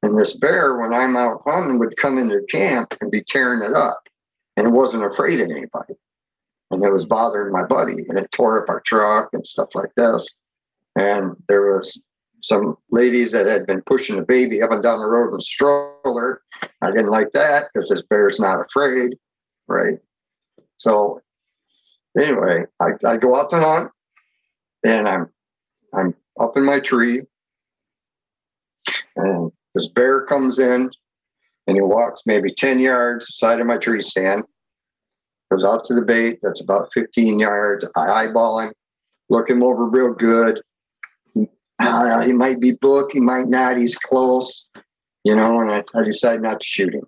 And 0.03 0.17
this 0.17 0.37
bear, 0.37 0.77
when 0.77 0.93
I'm 0.93 1.17
out 1.17 1.41
hunting, 1.45 1.79
would 1.79 1.97
come 1.97 2.17
into 2.19 2.45
camp 2.49 2.95
and 3.01 3.11
be 3.11 3.23
tearing 3.23 3.63
it 3.63 3.73
up. 3.73 3.99
And 4.55 4.67
it 4.67 4.71
wasn't 4.71 5.03
afraid 5.03 5.39
of 5.39 5.49
anybody. 5.49 5.95
And 6.71 6.83
it 6.83 6.91
was 6.91 7.05
bothering 7.05 7.51
my 7.51 7.65
buddy. 7.65 8.03
And 8.09 8.17
it 8.17 8.31
tore 8.31 8.61
up 8.61 8.69
our 8.69 8.81
truck 8.81 9.29
and 9.33 9.45
stuff 9.45 9.69
like 9.75 9.93
this. 9.95 10.37
And 10.95 11.35
there 11.47 11.65
was 11.65 12.01
some 12.41 12.77
ladies 12.91 13.31
that 13.31 13.45
had 13.45 13.65
been 13.65 13.81
pushing 13.81 14.19
a 14.19 14.23
baby 14.23 14.61
up 14.61 14.71
and 14.71 14.83
down 14.83 14.99
the 14.99 15.05
road 15.05 15.29
in 15.29 15.37
a 15.37 15.41
stroller. 15.41 16.41
I 16.81 16.91
didn't 16.91 17.11
like 17.11 17.31
that 17.31 17.65
because 17.73 17.89
this 17.89 18.03
bear's 18.03 18.39
not 18.39 18.65
afraid. 18.65 19.15
Right. 19.67 19.97
So 20.77 21.21
anyway, 22.19 22.65
I, 22.79 22.89
I 23.05 23.17
go 23.17 23.35
out 23.35 23.49
to 23.51 23.59
hunt 23.59 23.91
and 24.85 25.07
I'm 25.07 25.29
I'm 25.93 26.13
up 26.39 26.57
in 26.57 26.65
my 26.65 26.79
tree, 26.79 27.21
and 29.15 29.51
this 29.73 29.87
bear 29.87 30.25
comes 30.25 30.59
in, 30.59 30.91
and 31.65 31.77
he 31.77 31.81
walks 31.81 32.23
maybe 32.25 32.51
ten 32.51 32.79
yards 32.79 33.35
side 33.37 33.59
of 33.59 33.67
my 33.67 33.77
tree 33.77 34.01
stand, 34.01 34.43
goes 35.51 35.63
out 35.63 35.83
to 35.85 35.93
the 35.93 36.01
bait 36.01 36.39
that's 36.41 36.61
about 36.61 36.89
fifteen 36.93 37.39
yards. 37.39 37.87
I 37.95 38.25
eyeball 38.25 38.59
him, 38.59 38.73
look 39.29 39.49
him 39.49 39.63
over 39.63 39.85
real 39.85 40.13
good. 40.13 40.61
He, 41.33 41.47
uh, 41.79 42.21
he 42.21 42.33
might 42.33 42.59
be 42.59 42.73
book, 42.81 43.11
he 43.13 43.19
might 43.19 43.47
not. 43.47 43.77
He's 43.77 43.95
close, 43.95 44.67
you 45.23 45.35
know, 45.35 45.61
and 45.61 45.71
I, 45.71 45.83
I 45.95 46.03
decide 46.03 46.41
not 46.41 46.59
to 46.59 46.67
shoot 46.67 46.93
him. 46.93 47.07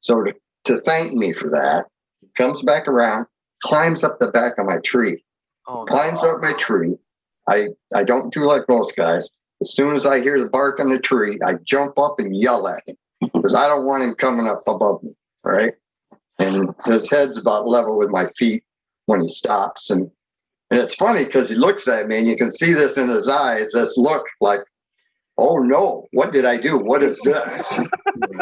So 0.00 0.22
to, 0.22 0.34
to 0.64 0.76
thank 0.78 1.14
me 1.14 1.32
for 1.32 1.48
that, 1.50 1.86
he 2.20 2.28
comes 2.36 2.62
back 2.62 2.86
around, 2.88 3.26
climbs 3.62 4.04
up 4.04 4.18
the 4.18 4.30
back 4.30 4.58
of 4.58 4.66
my 4.66 4.78
tree 4.78 5.24
Oh, 5.66 5.84
climbs 5.84 6.22
up 6.22 6.42
my 6.42 6.52
tree. 6.54 6.96
I 7.48 7.68
I 7.94 8.04
don't 8.04 8.32
do 8.32 8.44
like 8.44 8.68
most 8.68 8.96
guys. 8.96 9.30
As 9.60 9.74
soon 9.74 9.94
as 9.94 10.04
I 10.04 10.20
hear 10.20 10.38
the 10.38 10.50
bark 10.50 10.80
on 10.80 10.90
the 10.90 10.98
tree, 10.98 11.38
I 11.44 11.54
jump 11.54 11.98
up 11.98 12.18
and 12.18 12.36
yell 12.36 12.68
at 12.68 12.82
him 12.86 12.96
because 13.20 13.54
I 13.54 13.66
don't 13.66 13.86
want 13.86 14.02
him 14.02 14.14
coming 14.14 14.46
up 14.46 14.60
above 14.66 15.02
me. 15.02 15.14
Right, 15.42 15.72
and 16.38 16.68
his 16.84 17.10
head's 17.10 17.38
about 17.38 17.68
level 17.68 17.98
with 17.98 18.10
my 18.10 18.26
feet 18.36 18.64
when 19.06 19.20
he 19.20 19.28
stops, 19.28 19.90
and 19.90 20.10
and 20.70 20.80
it's 20.80 20.94
funny 20.94 21.24
because 21.24 21.48
he 21.48 21.56
looks 21.56 21.86
at 21.88 22.08
me, 22.08 22.18
and 22.18 22.26
you 22.26 22.36
can 22.36 22.50
see 22.50 22.72
this 22.72 22.96
in 22.96 23.08
his 23.08 23.28
eyes. 23.28 23.72
This 23.72 23.96
look 23.96 24.26
like, 24.40 24.60
oh 25.38 25.58
no, 25.58 26.06
what 26.12 26.32
did 26.32 26.44
I 26.44 26.56
do? 26.56 26.78
What 26.78 27.02
is 27.02 27.20
this? 27.20 27.72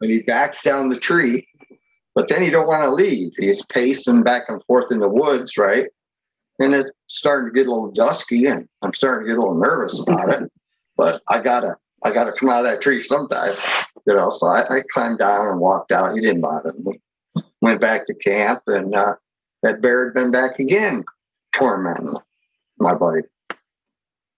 and 0.00 0.10
he 0.10 0.22
backs 0.22 0.62
down 0.62 0.88
the 0.88 0.98
tree, 0.98 1.46
but 2.14 2.28
then 2.28 2.42
he 2.42 2.50
don't 2.50 2.66
want 2.66 2.82
to 2.82 2.90
leave. 2.90 3.32
He's 3.38 3.64
pacing 3.66 4.22
back 4.22 4.44
and 4.48 4.62
forth 4.64 4.92
in 4.92 4.98
the 4.98 5.08
woods, 5.08 5.56
right? 5.56 5.86
and 6.58 6.74
it's 6.74 6.92
starting 7.06 7.48
to 7.48 7.52
get 7.52 7.66
a 7.66 7.70
little 7.70 7.90
dusky 7.90 8.46
and 8.46 8.68
I'm 8.82 8.94
starting 8.94 9.26
to 9.26 9.32
get 9.32 9.38
a 9.38 9.40
little 9.40 9.58
nervous 9.58 9.98
about 10.00 10.28
it. 10.30 10.52
But 10.96 11.22
I 11.28 11.40
gotta 11.40 11.76
I 12.04 12.12
gotta 12.12 12.32
come 12.32 12.48
out 12.48 12.64
of 12.64 12.70
that 12.70 12.80
tree 12.80 13.00
sometime. 13.00 13.54
You 14.06 14.14
know, 14.14 14.30
so 14.30 14.46
I, 14.46 14.64
I 14.68 14.82
climbed 14.92 15.18
down 15.18 15.48
and 15.48 15.60
walked 15.60 15.92
out. 15.92 16.14
He 16.14 16.20
didn't 16.20 16.40
bother 16.40 16.74
me. 16.78 17.00
Went 17.60 17.80
back 17.80 18.06
to 18.06 18.14
camp 18.14 18.62
and 18.66 18.94
uh, 18.94 19.14
that 19.62 19.80
bear 19.80 20.06
had 20.06 20.14
been 20.14 20.32
back 20.32 20.58
again 20.58 21.04
tormenting 21.54 22.16
my 22.78 22.94
buddy. 22.94 23.20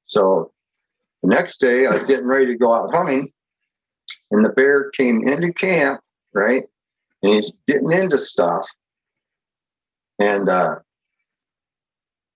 So 0.05 0.53
the 1.23 1.29
next 1.29 1.59
day 1.59 1.87
I 1.87 1.95
was 1.95 2.05
getting 2.05 2.29
ready 2.29 2.47
to 2.47 2.57
go 2.57 2.73
out 2.73 2.95
hunting 2.95 3.33
and 4.31 4.45
the 4.45 4.51
bear 4.51 4.91
came 4.91 5.27
into 5.27 5.53
camp, 5.53 6.01
right? 6.35 6.63
And 7.23 7.35
he's 7.35 7.53
getting 7.67 7.93
into 7.93 8.19
stuff. 8.19 8.69
And 10.19 10.49
uh 10.49 10.77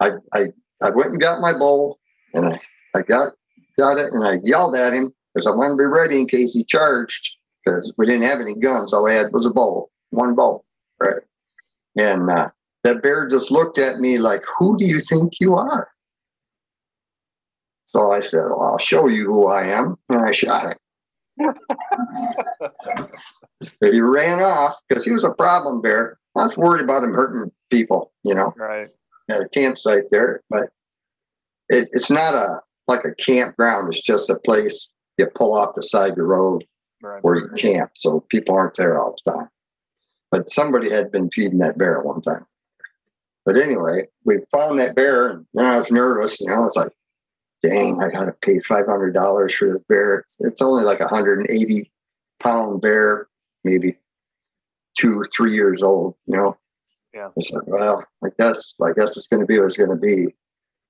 I, 0.01 0.11
I 0.33 0.47
I 0.83 0.91
went 0.91 1.11
and 1.11 1.21
got 1.21 1.41
my 1.41 1.53
bowl 1.53 1.99
and 2.35 2.47
I, 2.47 2.61
I 2.97 3.03
got 3.03 3.33
got 3.79 3.99
it 3.99 4.13
and 4.13 4.25
I 4.25 4.39
yelled 4.43 4.75
at 4.75 4.93
him 4.93 5.13
because 5.35 5.47
I 5.47 5.51
wanted 5.51 5.75
to 5.75 5.79
be 5.79 5.85
ready 5.87 6.21
in 6.21 6.27
case 6.27 6.55
he 6.55 6.65
charged 6.65 7.37
because 7.65 7.93
we 7.99 8.07
didn't 8.07 8.25
have 8.25 8.41
any 8.41 8.55
guns. 8.55 8.93
All 8.93 9.07
I 9.07 9.13
had 9.13 9.33
was 9.33 9.47
a 9.47 9.53
bowl, 9.53 9.91
one 10.11 10.35
bowl, 10.35 10.65
right? 11.01 11.23
And 11.97 12.29
uh, 12.31 12.51
that 12.85 13.03
bear 13.03 13.27
just 13.27 13.51
looked 13.51 13.79
at 13.79 13.99
me 14.01 14.19
like, 14.19 14.43
"Who 14.59 14.77
do 14.79 14.85
you 14.85 15.01
think 15.01 15.41
you 15.41 15.55
are?" 15.55 15.89
So 17.87 18.13
I 18.13 18.21
said, 18.21 18.45
well, 18.51 18.61
I'll 18.63 18.79
show 18.79 19.09
you 19.09 19.25
who 19.25 19.47
I 19.47 19.63
am. 19.65 19.97
And 20.11 20.23
I 20.23 20.31
shot 20.31 20.67
it. 20.71 20.79
he 23.81 24.01
ran 24.03 24.41
off 24.43 24.77
because 24.89 25.05
he 25.07 25.11
was 25.11 25.25
a 25.25 25.33
problem 25.33 25.81
bear. 25.81 26.19
I 26.37 26.43
was 26.43 26.57
worried 26.59 26.83
about 26.85 27.03
him 27.03 27.15
hurting 27.15 27.51
people, 27.71 28.13
you 28.25 28.35
know, 28.35 28.53
Right. 28.59 28.89
at 29.31 29.41
a 29.41 29.49
campsite 29.49 30.11
there. 30.11 30.43
But 30.51 30.65
it, 31.71 31.89
it's 31.93 32.11
not 32.11 32.35
a 32.35 32.61
like 32.89 33.05
a 33.07 33.15
campground. 33.15 33.89
It's 33.95 34.03
just 34.03 34.29
a 34.29 34.39
place 34.39 34.91
you 35.17 35.27
pull 35.27 35.55
off 35.55 35.75
the 35.75 35.83
side 35.83 36.11
of 36.11 36.17
the 36.17 36.25
road 36.25 36.65
Right. 37.01 37.23
where 37.25 37.37
you 37.37 37.49
camp, 37.57 37.93
so 37.95 38.21
people 38.29 38.55
aren't 38.55 38.75
there 38.77 38.99
all 38.99 39.17
the 39.25 39.33
time. 39.33 39.49
But 40.31 40.51
somebody 40.51 40.91
had 40.91 41.11
been 41.11 41.31
feeding 41.31 41.59
that 41.59 41.79
bear 41.79 42.01
one 42.01 42.20
time. 42.20 42.45
But 43.47 43.57
anyway, 43.57 44.09
we 44.24 44.41
found 44.53 44.79
that 44.79 44.95
bear, 44.95 45.29
and 45.29 45.47
then 45.55 45.64
I 45.64 45.76
was 45.76 45.91
nervous. 45.91 46.39
You 46.41 46.49
know, 46.49 46.66
it's 46.66 46.76
like, 46.76 46.93
dang, 47.62 48.03
I 48.03 48.11
got 48.11 48.26
to 48.26 48.35
pay 48.43 48.59
five 48.61 48.87
hundred 48.87 49.14
dollars 49.14 49.55
for 49.55 49.68
this 49.68 49.83
bear. 49.89 50.16
It's, 50.16 50.37
it's 50.41 50.62
only 50.62 50.85
like 50.85 51.01
a 51.01 51.09
hundred 51.09 51.39
and 51.39 51.51
eighty 51.51 51.91
pound 52.41 52.83
bear, 52.83 53.29
maybe 53.64 53.97
two, 54.99 55.24
three 55.35 55.55
years 55.55 55.83
old. 55.83 56.14
You 56.26 56.37
know. 56.37 56.57
Yeah. 57.14 57.29
I 57.29 57.41
said, 57.41 57.61
well, 57.66 58.05
I 58.22 58.29
guess, 58.39 58.74
I 58.85 58.93
guess 58.95 59.16
it's 59.16 59.29
going 59.29 59.41
to 59.41 59.47
be 59.47 59.59
what 59.59 59.66
it's 59.66 59.79
going 59.79 59.89
to 59.89 59.97
be. 59.97 60.35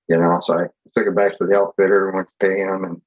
You 0.09 0.19
know, 0.19 0.41
so 0.43 0.55
I 0.55 0.63
took 0.97 1.07
it 1.07 1.15
back 1.15 1.37
to 1.37 1.47
the 1.47 1.57
outfitter, 1.57 2.09
and 2.09 2.17
went 2.17 2.29
to 2.29 2.35
pay 2.41 2.59
him, 2.59 2.83
and 2.83 3.01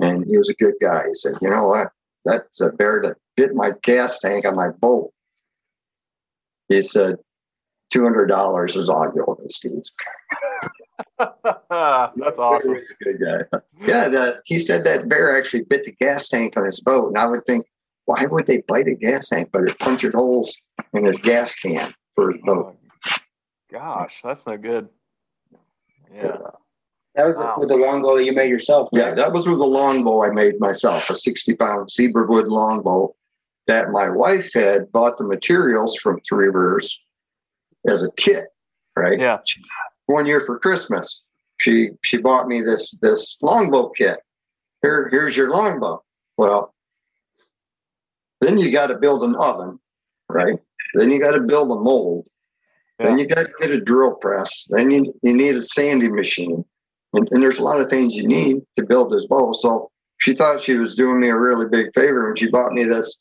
and 0.00 0.24
he 0.24 0.38
was 0.38 0.48
a 0.48 0.54
good 0.54 0.74
guy. 0.80 1.02
He 1.06 1.14
said, 1.16 1.34
you 1.42 1.50
know 1.50 1.66
what? 1.66 1.88
That's 2.24 2.62
a 2.62 2.72
bear 2.72 3.02
that 3.02 3.18
bit 3.36 3.54
my 3.54 3.72
gas 3.82 4.20
tank 4.20 4.46
on 4.46 4.56
my 4.56 4.68
boat. 4.68 5.12
He 6.70 6.80
said, 6.82 7.16
two 7.90 8.04
hundred 8.04 8.26
dollars 8.26 8.76
is 8.76 8.88
all 8.88 9.10
you 9.14 9.24
owe 9.26 9.36
me, 9.38 9.46
Steve. 9.48 9.82
That's 11.18 12.38
awesome. 12.38 12.74
He 12.74 12.80
was 12.80 12.90
a 12.90 13.04
good 13.04 13.20
guy. 13.20 13.58
Yeah, 13.86 14.08
the, 14.08 14.40
he 14.46 14.58
said 14.58 14.84
that 14.84 15.08
bear 15.08 15.36
actually 15.36 15.62
bit 15.62 15.84
the 15.84 15.92
gas 16.00 16.28
tank 16.28 16.56
on 16.56 16.64
his 16.64 16.80
boat, 16.80 17.08
and 17.08 17.18
I 17.18 17.26
would 17.26 17.44
think, 17.44 17.66
why 18.06 18.24
would 18.30 18.46
they 18.46 18.62
bite 18.68 18.86
a 18.86 18.94
gas 18.94 19.28
tank? 19.28 19.50
But 19.52 19.64
it 19.64 19.78
punctured 19.80 20.14
holes 20.14 20.58
in 20.94 21.04
his 21.04 21.18
gas 21.18 21.54
can 21.56 21.92
for 22.14 22.32
his 22.32 22.40
boat. 22.44 22.76
Oh, 23.06 23.16
Gosh, 23.72 24.14
that's 24.24 24.46
no 24.46 24.56
good. 24.56 24.88
Yeah. 26.14 26.36
That 27.16 27.26
was 27.26 27.36
Wow. 27.36 27.56
with 27.58 27.68
the 27.68 27.76
longbow 27.76 28.16
that 28.16 28.24
you 28.24 28.32
made 28.32 28.48
yourself. 28.50 28.88
Yeah, 28.92 29.14
that 29.14 29.32
was 29.32 29.48
with 29.48 29.58
a 29.58 29.64
longbow 29.64 30.24
I 30.24 30.30
made 30.30 30.58
myself, 30.60 31.10
a 31.10 31.16
60 31.16 31.54
pound 31.56 31.90
cedar 31.90 32.26
wood 32.26 32.46
longbow 32.48 33.14
that 33.66 33.90
my 33.90 34.08
wife 34.08 34.52
had 34.54 34.90
bought 34.92 35.18
the 35.18 35.24
materials 35.24 35.96
from 35.96 36.20
Three 36.20 36.48
Rivers 36.48 37.00
as 37.86 38.02
a 38.02 38.10
kit, 38.12 38.44
right? 38.96 39.18
Yeah. 39.18 39.38
One 40.06 40.26
year 40.26 40.40
for 40.40 40.58
Christmas, 40.58 41.22
she 41.58 41.90
she 42.02 42.18
bought 42.18 42.48
me 42.48 42.60
this 42.60 42.90
this 43.02 43.38
longbow 43.42 43.90
kit. 43.90 44.18
Here, 44.82 45.08
here's 45.10 45.36
your 45.36 45.50
longbow. 45.50 46.02
Well, 46.36 46.74
then 48.40 48.58
you 48.58 48.72
got 48.72 48.88
to 48.88 48.96
build 48.96 49.22
an 49.22 49.34
oven, 49.36 49.78
right? 50.28 50.58
Then 50.94 51.10
you 51.10 51.20
got 51.20 51.32
to 51.32 51.40
build 51.40 51.70
a 51.70 51.76
mold. 51.76 52.28
Then 52.98 53.18
you 53.18 53.26
got 53.26 53.46
to 53.46 53.52
get 53.60 53.70
a 53.70 53.80
drill 53.80 54.14
press. 54.16 54.66
Then 54.68 54.90
you, 54.90 55.14
you 55.22 55.34
need 55.34 55.56
a 55.56 55.62
sanding 55.62 56.14
machine. 56.14 56.64
And, 57.14 57.28
and 57.30 57.42
there's 57.42 57.58
a 57.58 57.62
lot 57.62 57.80
of 57.80 57.88
things 57.88 58.14
you 58.14 58.26
need 58.26 58.62
to 58.76 58.84
build 58.84 59.10
this 59.10 59.26
bow. 59.26 59.52
So 59.54 59.90
she 60.18 60.34
thought 60.34 60.60
she 60.60 60.74
was 60.74 60.94
doing 60.94 61.20
me 61.20 61.28
a 61.28 61.38
really 61.38 61.66
big 61.66 61.94
favor 61.94 62.24
when 62.24 62.36
she 62.36 62.48
bought 62.48 62.72
me 62.72 62.84
this, 62.84 63.18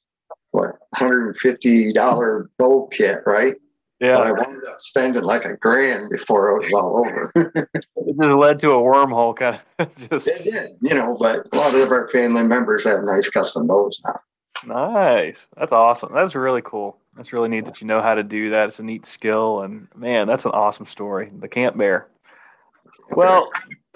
what, 0.51 0.75
$150 0.95 2.47
bow 2.57 2.87
kit, 2.87 3.19
right? 3.25 3.55
Yeah. 3.99 4.13
But 4.13 4.27
I 4.27 4.31
wound 4.31 4.63
up 4.65 4.79
spending 4.79 5.23
like 5.23 5.43
a 5.43 5.57
grand 5.57 6.09
before 6.09 6.51
it 6.51 6.63
was 6.63 6.73
all 6.73 7.05
over. 7.05 7.31
It 7.75 8.17
just 8.17 8.31
led 8.31 8.59
to 8.61 8.71
a 8.71 8.81
wormhole 8.81 9.35
kind 9.35 9.59
of 9.77 10.09
just 10.09 10.27
It 10.27 10.43
did, 10.43 10.71
you 10.81 10.95
know, 10.95 11.17
but 11.19 11.47
a 11.51 11.57
lot 11.57 11.75
of 11.75 11.91
our 11.91 12.07
family 12.09 12.43
members 12.43 12.85
have 12.85 13.03
nice 13.03 13.29
custom 13.29 13.67
bows 13.67 14.01
now. 14.05 14.19
nice. 14.65 15.47
That's 15.57 15.71
awesome. 15.73 16.13
That's 16.13 16.33
really 16.33 16.61
cool. 16.63 16.97
That's 17.15 17.33
really 17.33 17.49
neat 17.49 17.65
that 17.65 17.81
you 17.81 17.87
know 17.87 18.01
how 18.01 18.15
to 18.15 18.23
do 18.23 18.49
that. 18.51 18.69
It's 18.69 18.79
a 18.79 18.83
neat 18.83 19.05
skill 19.05 19.61
and 19.63 19.87
man, 19.95 20.27
that's 20.27 20.45
an 20.45 20.51
awesome 20.51 20.85
story. 20.85 21.31
The 21.37 21.49
camp 21.49 21.77
bear. 21.77 22.07
Well, 23.11 23.49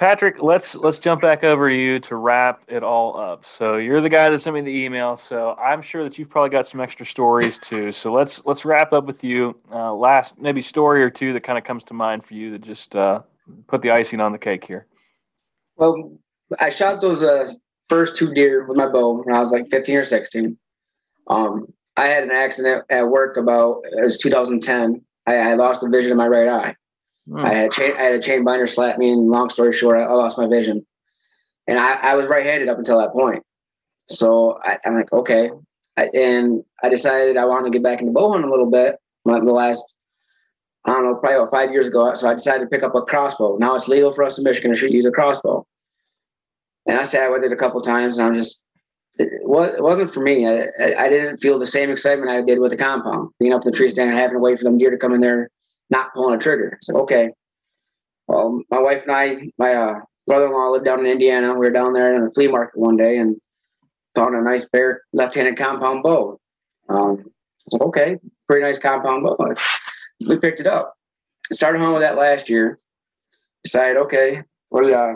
Patrick, 0.03 0.43
let's 0.43 0.75
let's 0.75 0.99
jump 0.99 1.21
back 1.21 1.45
over 1.45 1.69
to 1.69 1.73
you 1.73 1.97
to 1.97 2.17
wrap 2.17 2.61
it 2.67 2.83
all 2.83 3.17
up. 3.17 3.45
So 3.45 3.77
you're 3.77 4.01
the 4.01 4.09
guy 4.09 4.27
that 4.27 4.39
sent 4.39 4.53
me 4.53 4.59
the 4.59 4.67
email. 4.67 5.15
So 5.15 5.53
I'm 5.53 5.81
sure 5.81 6.03
that 6.03 6.17
you've 6.17 6.29
probably 6.29 6.49
got 6.49 6.67
some 6.67 6.81
extra 6.81 7.05
stories 7.05 7.57
too. 7.57 7.93
So 7.93 8.11
let's 8.11 8.41
let's 8.43 8.65
wrap 8.65 8.91
up 8.91 9.05
with 9.05 9.23
you. 9.23 9.57
Uh, 9.71 9.93
last 9.93 10.37
maybe 10.37 10.61
story 10.61 11.01
or 11.01 11.09
two 11.09 11.31
that 11.31 11.45
kind 11.45 11.57
of 11.57 11.63
comes 11.63 11.85
to 11.85 11.93
mind 11.93 12.25
for 12.25 12.33
you 12.33 12.51
that 12.51 12.59
just 12.63 12.93
uh, 12.97 13.21
put 13.67 13.81
the 13.81 13.91
icing 13.91 14.19
on 14.19 14.33
the 14.33 14.37
cake 14.37 14.65
here. 14.65 14.87
Well, 15.77 16.19
I 16.59 16.67
shot 16.67 16.99
those 16.99 17.23
uh, 17.23 17.53
first 17.87 18.17
two 18.17 18.33
deer 18.33 18.65
with 18.65 18.75
my 18.75 18.89
bow 18.89 19.23
when 19.23 19.33
I 19.33 19.39
was 19.39 19.51
like 19.51 19.69
15 19.71 19.95
or 19.95 20.03
16. 20.03 20.57
Um, 21.27 21.67
I 21.95 22.07
had 22.07 22.23
an 22.23 22.31
accident 22.31 22.83
at 22.89 23.07
work 23.07 23.37
about 23.37 23.83
it 23.85 24.03
was 24.03 24.17
2010. 24.17 25.01
I, 25.27 25.37
I 25.37 25.53
lost 25.53 25.79
the 25.79 25.87
vision 25.87 26.11
of 26.11 26.17
my 26.17 26.27
right 26.27 26.49
eye. 26.49 26.75
Hmm. 27.29 27.45
I 27.45 27.53
had 27.53 27.71
chain, 27.71 27.93
I 27.97 28.03
had 28.03 28.13
a 28.13 28.21
chain 28.21 28.43
binder 28.43 28.67
slap 28.67 28.97
me, 28.97 29.11
and 29.11 29.29
long 29.29 29.49
story 29.49 29.73
short, 29.73 29.97
I, 29.97 30.11
lost 30.11 30.37
my 30.37 30.47
vision. 30.47 30.85
And 31.67 31.79
I, 31.79 32.11
I 32.11 32.15
was 32.15 32.27
right-handed 32.27 32.69
up 32.69 32.77
until 32.77 32.99
that 32.99 33.13
point. 33.13 33.43
So 34.09 34.59
I, 34.63 34.77
I'm 34.85 34.95
like, 34.95 35.11
okay. 35.13 35.49
I, 35.97 36.09
and 36.13 36.63
I 36.83 36.89
decided 36.89 37.37
I 37.37 37.45
wanted 37.45 37.65
to 37.65 37.71
get 37.71 37.83
back 37.83 38.01
into 38.01 38.11
bow 38.11 38.31
hunting 38.31 38.47
a 38.47 38.51
little 38.51 38.69
bit. 38.69 38.97
Like 39.25 39.43
the 39.43 39.53
last, 39.53 39.83
I 40.85 40.91
don't 40.91 41.05
know, 41.05 41.15
probably 41.15 41.37
about 41.37 41.51
five 41.51 41.71
years 41.71 41.87
ago. 41.87 42.13
So 42.13 42.29
I 42.29 42.33
decided 42.33 42.65
to 42.65 42.69
pick 42.69 42.83
up 42.83 42.95
a 42.95 43.01
crossbow. 43.01 43.57
Now 43.57 43.75
it's 43.75 43.87
legal 43.87 44.11
for 44.11 44.23
us 44.23 44.37
in 44.37 44.43
Michigan 44.43 44.71
to 44.71 44.77
shoot, 44.77 44.91
use 44.91 45.05
a 45.05 45.11
crossbow. 45.11 45.65
And 46.85 46.99
I 46.99 47.03
sat 47.03 47.31
with 47.31 47.43
it 47.43 47.53
a 47.53 47.55
couple 47.55 47.79
times, 47.79 48.17
and 48.17 48.27
I'm 48.27 48.33
just, 48.33 48.61
it, 49.17 49.29
wasn't 49.43 50.13
for 50.13 50.21
me. 50.21 50.45
I, 50.45 50.65
I, 50.81 51.05
I 51.05 51.09
didn't 51.09 51.37
feel 51.37 51.57
the 51.57 51.65
same 51.65 51.89
excitement 51.89 52.29
I 52.29 52.41
did 52.41 52.59
with 52.59 52.71
the 52.71 52.77
compound, 52.77 53.29
being 53.39 53.53
up 53.53 53.61
in 53.61 53.71
the 53.71 53.77
tree 53.77 53.87
stand 53.87 54.09
and 54.09 54.19
having 54.19 54.35
to 54.35 54.39
wait 54.39 54.57
for 54.57 54.65
them 54.65 54.77
deer 54.77 54.91
to 54.91 54.97
come 54.97 55.13
in 55.13 55.21
there, 55.21 55.49
not 55.93 56.13
pulling 56.13 56.35
a 56.35 56.41
trigger. 56.41 56.77
So 56.81 56.97
okay. 57.03 57.29
Well, 58.27 58.61
my 58.69 58.81
wife 58.81 59.03
and 59.03 59.11
I, 59.11 59.49
my 59.57 59.73
uh, 59.73 59.99
brother-in-law 60.27 60.69
lived 60.71 60.85
down 60.85 61.01
in 61.01 61.11
Indiana. 61.11 61.53
We 61.53 61.59
were 61.59 61.69
down 61.69 61.93
there 61.93 62.15
in 62.15 62.25
the 62.25 62.31
flea 62.31 62.47
market 62.47 62.79
one 62.79 62.97
day 62.97 63.17
and 63.17 63.35
found 64.15 64.35
a 64.35 64.41
nice 64.41 64.67
bare 64.69 65.01
left-handed 65.11 65.57
compound 65.57 66.03
bow. 66.03 66.39
Um, 66.89 67.25
like, 67.71 67.81
okay, 67.81 68.17
pretty 68.47 68.63
nice 68.63 68.79
compound 68.79 69.23
bow. 69.23 69.37
We 70.25 70.37
picked 70.37 70.61
it 70.61 70.67
up. 70.67 70.95
Started 71.51 71.79
hunting 71.79 71.93
with 71.93 72.03
that 72.03 72.17
last 72.17 72.49
year. 72.49 72.79
Decided, 73.63 73.97
okay, 73.97 74.43
what 74.69 74.91
uh, 74.91 75.15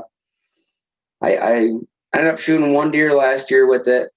I, 1.21 1.37
I 1.37 1.51
ended 2.13 2.33
up 2.33 2.39
shooting 2.39 2.73
one 2.73 2.91
deer 2.91 3.15
last 3.15 3.49
year 3.49 3.67
with 3.67 3.87
it. 3.87 4.09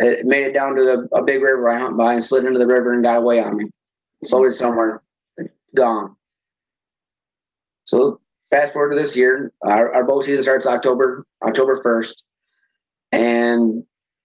It 0.00 0.26
made 0.26 0.46
it 0.46 0.52
down 0.52 0.74
to 0.76 0.82
the, 0.82 1.08
a 1.16 1.22
big 1.22 1.42
river 1.42 1.70
I 1.70 1.78
hunt 1.78 1.96
by 1.96 2.14
and 2.14 2.24
slid 2.24 2.44
into 2.44 2.58
the 2.58 2.66
river 2.66 2.92
and 2.92 3.04
got 3.04 3.18
away 3.18 3.40
on 3.40 3.56
me. 3.56 3.66
Floated 4.28 4.52
somewhere, 4.52 5.00
gone. 5.74 6.16
So 7.84 8.20
fast 8.50 8.72
forward 8.72 8.90
to 8.90 8.96
this 8.96 9.16
year, 9.16 9.52
our, 9.62 9.92
our 9.94 10.04
bow 10.04 10.20
season 10.20 10.42
starts 10.42 10.66
October 10.66 11.26
October 11.42 11.80
first, 11.82 12.24
and 13.10 13.84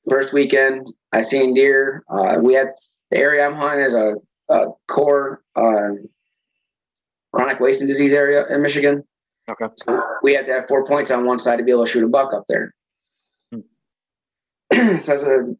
first 0.09 0.33
weekend 0.33 0.87
I 1.11 1.21
seen 1.21 1.53
deer. 1.53 2.03
Uh, 2.09 2.37
we 2.41 2.53
had 2.53 2.67
the 3.11 3.17
area 3.17 3.45
I'm 3.45 3.55
hunting 3.55 3.85
is 3.85 3.93
a, 3.93 4.15
a 4.49 4.65
core 4.87 5.41
uh, 5.55 5.89
chronic 7.33 7.59
wasting 7.59 7.87
disease 7.87 8.13
area 8.13 8.45
in 8.49 8.61
Michigan. 8.61 9.03
Okay. 9.49 9.65
So 9.77 10.01
we 10.23 10.33
had 10.33 10.45
to 10.47 10.53
have 10.53 10.67
four 10.67 10.85
points 10.85 11.09
on 11.09 11.25
one 11.25 11.39
side 11.39 11.57
to 11.57 11.63
be 11.63 11.71
able 11.71 11.85
to 11.85 11.91
shoot 11.91 12.03
a 12.03 12.07
buck 12.07 12.33
up 12.33 12.45
there. 12.49 12.73
so 14.97 15.13
I 15.13 15.17
said, 15.17 15.55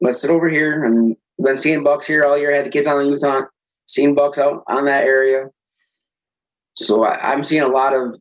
let's 0.00 0.20
sit 0.20 0.30
over 0.30 0.48
here 0.48 0.84
and 0.84 1.16
been 1.40 1.56
seeing 1.56 1.84
bucks 1.84 2.06
here 2.06 2.24
all 2.24 2.36
year. 2.36 2.52
I 2.52 2.56
had 2.56 2.66
the 2.66 2.70
kids 2.70 2.88
on 2.88 3.02
the 3.02 3.08
youth 3.08 3.22
hunt, 3.22 3.48
seen 3.88 4.14
bucks 4.14 4.38
out 4.38 4.62
on 4.68 4.84
that 4.84 5.04
area. 5.04 5.46
So 6.76 7.04
I, 7.04 7.32
I'm 7.32 7.42
seeing 7.42 7.62
a 7.62 7.68
lot 7.68 7.94
of 7.94 8.14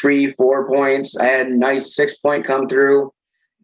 three, 0.00 0.28
four 0.28 0.66
points. 0.66 1.16
I 1.16 1.24
had 1.24 1.46
a 1.46 1.56
nice 1.56 1.96
six 1.96 2.18
point 2.18 2.46
come 2.46 2.68
through. 2.68 3.12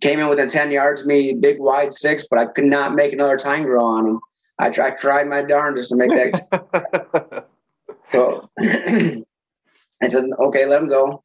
Came 0.01 0.20
in 0.20 0.28
within 0.28 0.49
10 0.49 0.70
yards 0.70 1.01
of 1.01 1.07
me, 1.07 1.34
big 1.34 1.59
wide 1.59 1.93
six, 1.93 2.26
but 2.28 2.39
I 2.39 2.47
could 2.47 2.66
not 2.66 2.95
make 2.95 3.12
another 3.12 3.37
time 3.37 3.64
grow 3.64 3.84
on 3.84 4.07
him. 4.07 4.20
I, 4.59 4.66
I 4.68 4.91
tried 4.91 5.28
my 5.28 5.43
darndest 5.43 5.91
to 5.91 5.97
make 5.97 6.11
that 6.11 7.47
so 8.12 8.49
I 8.59 10.09
said, 10.09 10.24
okay, 10.39 10.66
let 10.66 10.82
him 10.82 10.89
go. 10.89 11.22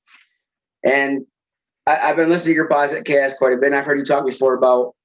And 0.83 1.25
I, 1.85 1.97
I've 1.97 2.15
been 2.15 2.29
listening 2.29 2.55
to 2.55 2.57
your 2.57 2.69
podcast 2.69 3.37
quite 3.37 3.53
a 3.53 3.57
bit. 3.57 3.67
And 3.67 3.75
I've 3.75 3.85
heard 3.85 3.99
you 3.99 4.05
talk 4.05 4.25
before 4.25 4.55
about 4.55 4.95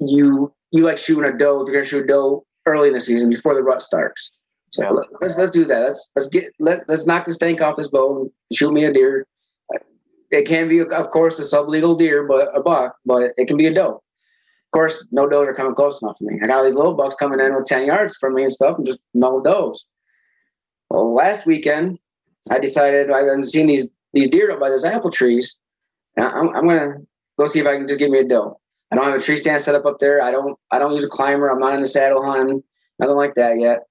you 0.00 0.52
you 0.72 0.84
like 0.84 0.98
shooting 0.98 1.24
a 1.24 1.36
doe 1.36 1.60
if 1.60 1.66
you're 1.66 1.74
gonna 1.74 1.84
shoot 1.84 2.04
a 2.04 2.06
doe 2.06 2.44
early 2.66 2.88
in 2.88 2.94
the 2.94 3.00
season 3.00 3.28
before 3.28 3.54
the 3.54 3.62
rut 3.62 3.82
starts. 3.82 4.32
So 4.70 4.84
Yeah. 4.84 4.90
let, 4.90 5.06
let's 5.20 5.36
let's 5.36 5.50
do 5.50 5.64
that. 5.66 5.82
Let's 5.82 6.12
let's 6.16 6.28
get 6.28 6.52
let 6.60 6.88
let's 6.88 7.06
knock 7.06 7.24
the 7.26 7.32
stank 7.32 7.60
off 7.60 7.76
this 7.76 7.88
bow 7.88 8.20
and 8.22 8.30
shoot 8.52 8.72
me 8.72 8.84
a 8.84 8.92
deer. 8.92 9.26
It 10.30 10.46
can 10.46 10.68
be, 10.68 10.78
of 10.78 11.10
course, 11.10 11.40
a 11.40 11.42
sublegal 11.42 11.98
deer, 11.98 12.22
but 12.22 12.56
a 12.56 12.62
buck, 12.62 12.94
but 13.04 13.32
it 13.36 13.48
can 13.48 13.56
be 13.56 13.66
a 13.66 13.74
doe. 13.74 13.94
Of 13.96 14.70
course, 14.72 15.04
no 15.10 15.28
does 15.28 15.48
are 15.48 15.54
coming 15.54 15.74
close 15.74 16.00
enough 16.00 16.16
to 16.18 16.24
me. 16.24 16.38
I 16.40 16.46
got 16.46 16.58
all 16.58 16.62
these 16.62 16.76
little 16.76 16.94
bucks 16.94 17.16
coming 17.16 17.40
in 17.40 17.52
with 17.52 17.64
10 17.64 17.86
yards 17.86 18.16
from 18.16 18.34
me 18.34 18.44
and 18.44 18.52
stuff, 18.52 18.76
and 18.76 18.86
just 18.86 19.00
no 19.12 19.40
does. 19.40 19.84
Well, 20.88 21.12
last 21.12 21.46
weekend, 21.46 21.98
I 22.52 22.60
decided 22.60 23.10
I've 23.10 23.44
seeing 23.44 23.66
these 23.66 23.88
these 24.12 24.30
deer 24.30 24.52
up 24.52 24.60
by 24.60 24.70
those 24.70 24.84
apple 24.84 25.10
trees. 25.10 25.56
I'm, 26.16 26.54
I'm 26.54 26.68
gonna 26.68 26.98
go 27.36 27.46
see 27.46 27.58
if 27.58 27.66
I 27.66 27.76
can 27.76 27.88
just 27.88 27.98
get 27.98 28.10
me 28.10 28.20
a 28.20 28.24
doe. 28.24 28.60
I 28.90 28.96
don't 28.96 29.04
have 29.04 29.14
a 29.14 29.22
tree 29.22 29.36
stand 29.36 29.62
set 29.62 29.74
up 29.74 29.86
up 29.86 30.00
there. 30.00 30.22
I 30.22 30.30
don't 30.30 30.58
I 30.70 30.78
don't 30.78 30.92
use 30.92 31.04
a 31.04 31.08
climber. 31.08 31.48
I'm 31.48 31.60
not 31.60 31.74
in 31.74 31.82
the 31.82 31.88
saddle 31.88 32.24
hunting, 32.24 32.62
nothing 32.98 33.16
like 33.16 33.34
that 33.34 33.58
yet. 33.58 33.86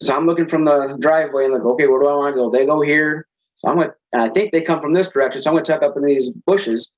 So 0.00 0.16
I'm 0.16 0.26
looking 0.26 0.46
from 0.46 0.64
the 0.64 0.96
driveway 0.98 1.44
and 1.44 1.54
like, 1.54 1.62
okay, 1.62 1.86
where 1.86 2.02
do 2.02 2.08
I 2.08 2.14
want 2.14 2.34
to 2.34 2.40
go? 2.40 2.50
They 2.50 2.66
go 2.66 2.80
here. 2.80 3.26
So 3.56 3.68
I'm 3.68 3.76
gonna, 3.76 3.94
and 4.12 4.22
I 4.22 4.28
think 4.28 4.52
they 4.52 4.60
come 4.60 4.80
from 4.80 4.92
this 4.92 5.08
direction. 5.08 5.40
So 5.40 5.50
I'm 5.50 5.56
gonna 5.56 5.64
tuck 5.64 5.82
up 5.82 5.96
in 5.96 6.04
these 6.04 6.30
bushes 6.46 6.90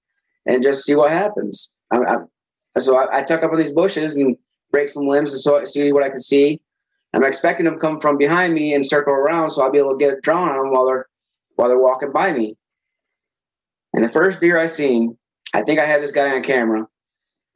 and 0.47 0.63
just 0.63 0.85
see 0.85 0.95
what 0.95 1.13
happens. 1.13 1.71
I'm, 1.91 2.07
I'm, 2.07 2.29
so 2.79 2.97
I, 2.97 3.19
I, 3.19 3.23
tuck 3.23 3.43
up 3.43 3.53
in 3.53 3.59
these 3.59 3.73
bushes 3.73 4.17
and 4.17 4.37
break 4.71 4.89
some 4.89 5.07
limbs 5.07 5.33
and 5.33 5.69
see 5.69 5.93
what 5.93 6.03
I 6.03 6.11
can 6.11 6.21
see. 6.21 6.61
I'm 7.15 7.25
expecting 7.25 7.65
them 7.65 7.75
to 7.75 7.81
come 7.81 8.01
from 8.01 8.19
behind 8.19 8.55
me 8.55 8.75
and 8.75 8.85
circle 8.85 9.15
around, 9.15 9.51
so 9.51 9.63
I'll 9.63 9.71
be 9.71 9.79
able 9.79 9.93
to 9.93 9.99
get 9.99 10.13
a 10.13 10.21
drawn 10.21 10.49
on 10.49 10.59
them 10.59 10.73
while 10.73 10.87
they're 10.87 11.07
while 11.55 11.69
they're 11.69 11.79
walking 11.79 12.13
by 12.13 12.33
me. 12.33 12.57
And 13.95 14.05
the 14.05 14.09
first 14.09 14.41
deer 14.41 14.59
I 14.59 14.67
seen, 14.67 15.17
I 15.55 15.63
think 15.63 15.81
I 15.81 15.87
had 15.87 16.03
this 16.03 16.13
guy 16.13 16.29
on 16.29 16.43
camera, 16.43 16.87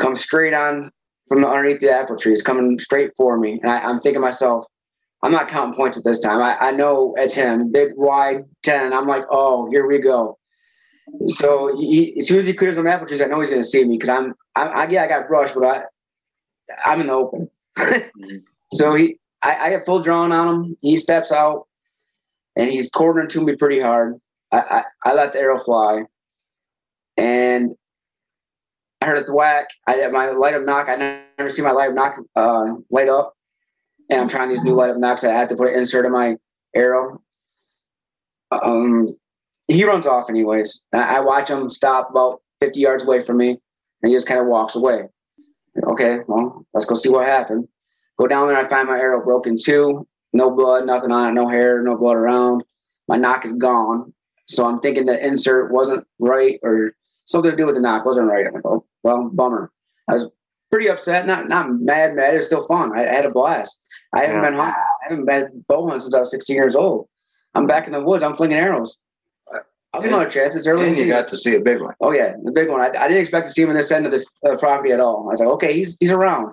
come 0.01 0.17
straight 0.17 0.55
on 0.55 0.91
from 1.29 1.45
underneath 1.45 1.81
the 1.81 1.91
apple 1.91 2.17
trees, 2.17 2.43
coming 2.43 2.79
straight 2.79 3.15
for 3.17 3.39
me. 3.39 3.61
And 3.63 3.71
I, 3.71 3.89
am 3.89 4.01
thinking 4.01 4.21
myself, 4.21 4.65
I'm 5.23 5.31
not 5.31 5.49
counting 5.49 5.77
points 5.77 5.97
at 5.97 6.05
this 6.05 6.19
time. 6.19 6.43
I, 6.43 6.57
I 6.59 6.71
know 6.73 7.15
it's 7.17 7.35
him, 7.35 7.71
big 7.71 7.93
wide 7.95 8.45
ten. 8.63 8.93
I'm 8.93 9.07
like, 9.07 9.25
oh, 9.31 9.71
here 9.71 9.87
we 9.87 9.99
go. 9.99 10.39
So 11.27 11.77
he, 11.79 12.17
as 12.19 12.27
soon 12.27 12.41
as 12.41 12.47
he 12.47 12.55
clears 12.55 12.77
some 12.77 12.87
apple 12.87 13.07
trees, 13.07 13.21
I 13.21 13.27
know 13.27 13.41
he's 13.41 13.51
going 13.51 13.63
to 13.63 13.69
see 13.69 13.85
me 13.85 13.97
because 13.97 14.09
I'm, 14.09 14.35
I, 14.57 14.63
I, 14.63 14.89
yeah, 14.89 15.05
I 15.05 15.09
got 15.09 15.29
brush, 15.29 15.53
but 15.53 15.65
I, 15.65 15.83
I'm 16.85 17.01
in 17.01 17.07
the 17.07 17.13
open. 17.13 17.51
so 18.73 18.95
he, 18.95 19.19
I, 19.43 19.57
I 19.57 19.71
have 19.71 19.85
full 19.85 20.01
drawn 20.01 20.33
on 20.33 20.65
him. 20.65 20.77
He 20.81 20.97
steps 20.97 21.31
out, 21.33 21.67
and 22.57 22.71
he's 22.71 22.91
cornering 22.91 23.29
to 23.29 23.45
me 23.45 23.57
pretty 23.57 23.81
hard. 23.81 24.17
I, 24.53 24.59
I, 24.59 24.85
I 25.11 25.15
let 25.15 25.33
the 25.33 25.41
arrow 25.41 25.59
fly, 25.59 26.03
and 27.17 27.75
I 29.01 29.07
heard 29.07 29.19
a 29.19 29.25
thwack. 29.25 29.67
I 29.87 29.93
had 29.93 30.13
my 30.13 30.31
light 30.31 30.55
up 30.55 30.63
nock. 30.63 30.89
I 30.89 31.25
never 31.39 31.51
see 31.51 31.63
my 31.63 31.71
light 31.71 31.89
up 31.89 31.95
nock 31.95 32.17
uh, 32.37 32.75
light 32.91 33.09
up, 33.09 33.35
and 34.11 34.21
I'm 34.21 34.29
trying 34.29 34.51
these 34.51 34.63
new 34.63 34.75
light 34.75 34.91
up 34.91 34.99
nocks. 34.99 35.25
I 35.25 35.33
had 35.33 35.49
to 35.49 35.57
put 35.57 35.73
an 35.73 35.79
insert 35.79 36.05
in 36.05 36.13
my 36.13 36.37
arrow. 36.75 37.23
Um, 38.51 39.09
he 39.69 39.85
runs 39.85 40.07
off 40.07 40.29
anyways. 40.29 40.83
I 40.93 41.21
watch 41.21 41.49
him 41.49 41.71
stop 41.71 42.11
about 42.11 42.43
50 42.61 42.81
yards 42.81 43.05
away 43.05 43.21
from 43.21 43.39
me, 43.39 43.51
and 44.03 44.11
he 44.11 44.13
just 44.13 44.27
kind 44.27 44.41
of 44.41 44.47
walks 44.47 44.75
away. 44.75 45.05
Okay, 45.85 46.19
well, 46.27 46.67
let's 46.75 46.85
go 46.85 46.95
see 46.95 47.09
what 47.09 47.27
happened. 47.27 47.69
Go 48.19 48.27
down 48.27 48.49
there, 48.49 48.59
I 48.59 48.67
find 48.67 48.89
my 48.89 48.99
arrow 48.99 49.25
broken 49.25 49.57
too. 49.57 50.07
No 50.33 50.51
blood, 50.51 50.87
nothing 50.87 51.11
on 51.11 51.29
it, 51.29 51.33
no 51.33 51.49
hair, 51.49 51.83
no 51.83 51.97
blood 51.97 52.17
around. 52.17 52.63
My 53.09 53.17
nock 53.17 53.45
is 53.45 53.55
gone. 53.55 54.13
So 54.47 54.67
I'm 54.67 54.81
thinking 54.81 55.07
the 55.07 55.25
insert 55.25 55.73
wasn't 55.73 56.07
right 56.19 56.59
or 56.63 56.93
something 57.25 57.51
to 57.51 57.57
do 57.57 57.67
with 57.67 57.77
the 57.77 57.81
nock 57.81 58.05
wasn't 58.05 58.29
right. 58.29 58.47
I'm 58.47 58.55
like, 58.55 58.67
oh, 58.67 58.85
well, 59.03 59.31
bummer. 59.33 59.71
I 60.09 60.13
was 60.13 60.29
pretty 60.71 60.89
upset, 60.89 61.27
not 61.27 61.49
not 61.49 61.71
mad, 61.71 62.15
mad. 62.15 62.35
It's 62.35 62.47
still 62.47 62.67
fun. 62.67 62.97
I, 62.97 63.09
I, 63.09 63.15
had 63.15 63.27
a 63.27 63.31
blast. 63.31 63.79
I 64.15 64.23
haven't 64.23 64.43
yeah. 64.43 64.51
been 64.51 64.61
I 64.61 64.75
haven't 65.03 65.25
been 65.27 65.65
bow 65.69 65.85
hunting 65.85 66.01
since 66.01 66.15
I 66.15 66.19
was 66.19 66.31
16 66.31 66.57
years 66.57 66.77
old. 66.77 67.09
I'm 67.55 67.67
back 67.67 67.87
in 67.87 67.93
the 67.93 68.01
woods. 68.01 68.23
I'm 68.23 68.37
flinging 68.37 68.59
arrows. 68.59 68.97
I'll 69.93 70.01
give 70.01 70.13
him 70.13 70.21
a 70.21 70.31
chance. 70.31 70.55
It's 70.55 70.69
early. 70.69 70.87
And 70.87 70.97
you 70.97 71.09
got 71.09 71.27
to 71.29 71.37
see 71.37 71.57
a 71.57 71.61
big 71.61 71.81
one. 71.81 71.95
Oh 72.01 72.13
yeah, 72.13 72.35
the 72.45 72.53
big 72.53 72.69
one. 72.69 72.81
I, 72.81 72.87
I 72.87 73.09
didn't 73.09 73.21
expect 73.21 73.47
to 73.49 73.53
see 73.53 73.63
him 73.63 73.71
in 73.71 73.77
this 73.77 73.91
end 73.91 74.07
of 74.07 74.13
the 74.13 74.25
uh, 74.49 74.57
property 74.57 74.93
at 74.93 75.01
all. 75.01 75.25
I 75.25 75.31
was 75.31 75.41
like, 75.41 75.49
okay, 75.49 75.73
he's 75.73 75.97
he's 75.99 76.13
around. 76.13 76.53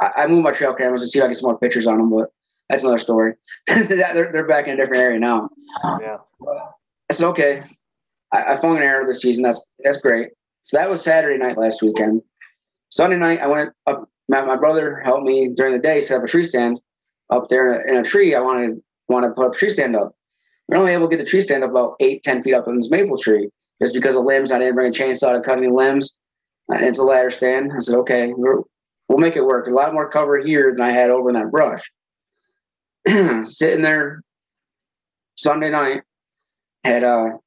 I, 0.00 0.10
I 0.16 0.26
moved 0.26 0.42
my 0.42 0.50
trail 0.50 0.74
cameras 0.74 1.02
to 1.02 1.06
see 1.06 1.20
if 1.20 1.24
I 1.24 1.28
get 1.28 1.36
some 1.36 1.50
more 1.50 1.58
pictures 1.58 1.86
on 1.86 2.00
him, 2.00 2.10
but 2.10 2.28
that's 2.68 2.82
another 2.82 2.98
story. 2.98 3.34
they're 3.66 4.32
they're 4.32 4.48
back 4.48 4.66
in 4.66 4.74
a 4.74 4.76
different 4.76 5.02
area 5.02 5.18
now. 5.20 5.48
Yeah, 6.00 6.16
it's 7.08 7.22
okay. 7.22 7.62
I, 8.32 8.52
I 8.52 8.56
flung 8.56 8.76
an 8.76 8.82
arrow 8.82 9.06
this 9.06 9.22
season. 9.22 9.44
That's 9.44 9.64
that's 9.84 9.98
great. 9.98 10.30
So 10.66 10.76
that 10.78 10.90
was 10.90 11.00
Saturday 11.00 11.38
night 11.38 11.56
last 11.56 11.80
weekend. 11.80 12.22
Sunday 12.90 13.16
night, 13.16 13.40
I 13.40 13.46
went 13.46 13.70
up. 13.86 14.08
My, 14.28 14.44
my 14.44 14.56
brother 14.56 15.00
helped 15.04 15.22
me 15.22 15.50
during 15.54 15.72
the 15.72 15.78
day 15.78 16.00
set 16.00 16.18
up 16.18 16.24
a 16.24 16.26
tree 16.26 16.42
stand 16.42 16.80
up 17.30 17.48
there 17.48 17.82
in 17.88 17.96
a, 17.96 18.00
a 18.00 18.02
tree. 18.02 18.34
I 18.34 18.40
wanted 18.40 18.82
wanted 19.08 19.28
to 19.28 19.34
put 19.34 19.54
a 19.54 19.56
tree 19.56 19.70
stand 19.70 19.94
up. 19.94 20.16
We're 20.66 20.78
only 20.78 20.92
able 20.92 21.08
to 21.08 21.16
get 21.16 21.24
the 21.24 21.30
tree 21.30 21.40
stand 21.40 21.62
up 21.62 21.70
about 21.70 21.94
eight, 22.00 22.24
ten 22.24 22.42
feet 22.42 22.54
up 22.54 22.66
in 22.66 22.74
this 22.74 22.90
maple 22.90 23.16
tree. 23.16 23.48
Just 23.80 23.94
because 23.94 24.16
of 24.16 24.24
limbs, 24.24 24.50
I 24.50 24.58
didn't 24.58 24.74
bring 24.74 24.88
a 24.88 24.90
chainsaw 24.90 25.34
to 25.34 25.40
cut 25.40 25.58
any 25.58 25.68
limbs. 25.68 26.12
And 26.68 26.84
it's 26.84 26.98
a 26.98 27.04
ladder 27.04 27.30
stand. 27.30 27.70
I 27.72 27.78
said, 27.78 27.94
okay, 27.98 28.32
we 28.32 28.48
will 29.08 29.18
make 29.18 29.36
it 29.36 29.44
work. 29.44 29.68
a 29.68 29.70
lot 29.70 29.94
more 29.94 30.10
cover 30.10 30.36
here 30.38 30.72
than 30.72 30.80
I 30.80 30.90
had 30.90 31.10
over 31.10 31.28
in 31.28 31.36
that 31.36 31.52
brush. 31.52 31.88
Sitting 33.44 33.82
there 33.82 34.24
Sunday 35.36 35.70
night, 35.70 36.02
had 36.82 37.04
uh 37.04 37.38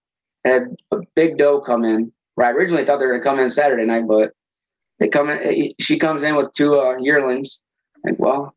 had 0.46 0.74
a 0.92 1.00
big 1.16 1.38
doe 1.38 1.60
come 1.60 1.84
in. 1.84 2.14
I 2.46 2.52
originally 2.52 2.86
thought 2.86 3.00
they 3.00 3.06
were 3.06 3.20
gonna 3.20 3.24
come 3.24 3.40
in 3.40 3.50
Saturday 3.52 3.86
night, 3.86 4.08
but 4.08 4.32
they 5.00 5.10
come 5.10 5.30
in. 5.30 5.72
She 5.80 5.98
comes 5.98 6.24
in 6.24 6.36
with 6.36 6.52
two 6.54 6.80
uh, 6.80 6.98
yearlings. 7.00 7.62
And 8.04 8.18
well, 8.18 8.56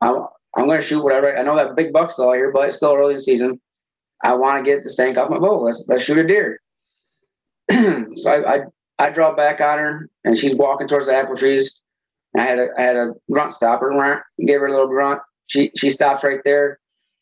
I'm, 0.00 0.26
I'm 0.56 0.66
gonna 0.66 0.82
shoot 0.82 1.02
whatever. 1.02 1.36
I 1.36 1.42
know 1.42 1.56
that 1.56 1.76
big 1.76 1.92
buck's 1.92 2.14
still 2.14 2.32
here, 2.32 2.50
but 2.52 2.66
it's 2.66 2.76
still 2.76 2.94
early 2.94 3.12
in 3.12 3.16
the 3.16 3.22
season. 3.22 3.60
I 4.22 4.34
want 4.34 4.64
to 4.64 4.70
get 4.70 4.84
the 4.84 4.90
stank 4.90 5.18
off 5.18 5.30
my 5.30 5.38
bow. 5.38 5.62
Let's 5.62 5.84
let's 5.88 6.04
shoot 6.04 6.18
a 6.18 6.24
deer. 6.24 6.60
so 8.16 8.30
I, 8.30 8.54
I 8.54 8.60
I 8.98 9.10
draw 9.10 9.34
back 9.34 9.60
on 9.60 9.78
her, 9.78 10.10
and 10.24 10.36
she's 10.36 10.54
walking 10.54 10.86
towards 10.86 11.06
the 11.06 11.14
apple 11.14 11.36
trees. 11.36 11.80
I 12.36 12.42
had 12.42 12.58
a 12.58 12.68
I 12.78 12.82
had 12.82 12.96
a 12.96 13.14
grunt 13.30 13.52
stopper, 13.52 14.24
gave 14.46 14.60
her 14.60 14.66
a 14.66 14.70
little 14.70 14.88
grunt. 14.88 15.20
She 15.48 15.70
she 15.76 15.90
stops 15.90 16.24
right 16.24 16.40
there. 16.44 16.78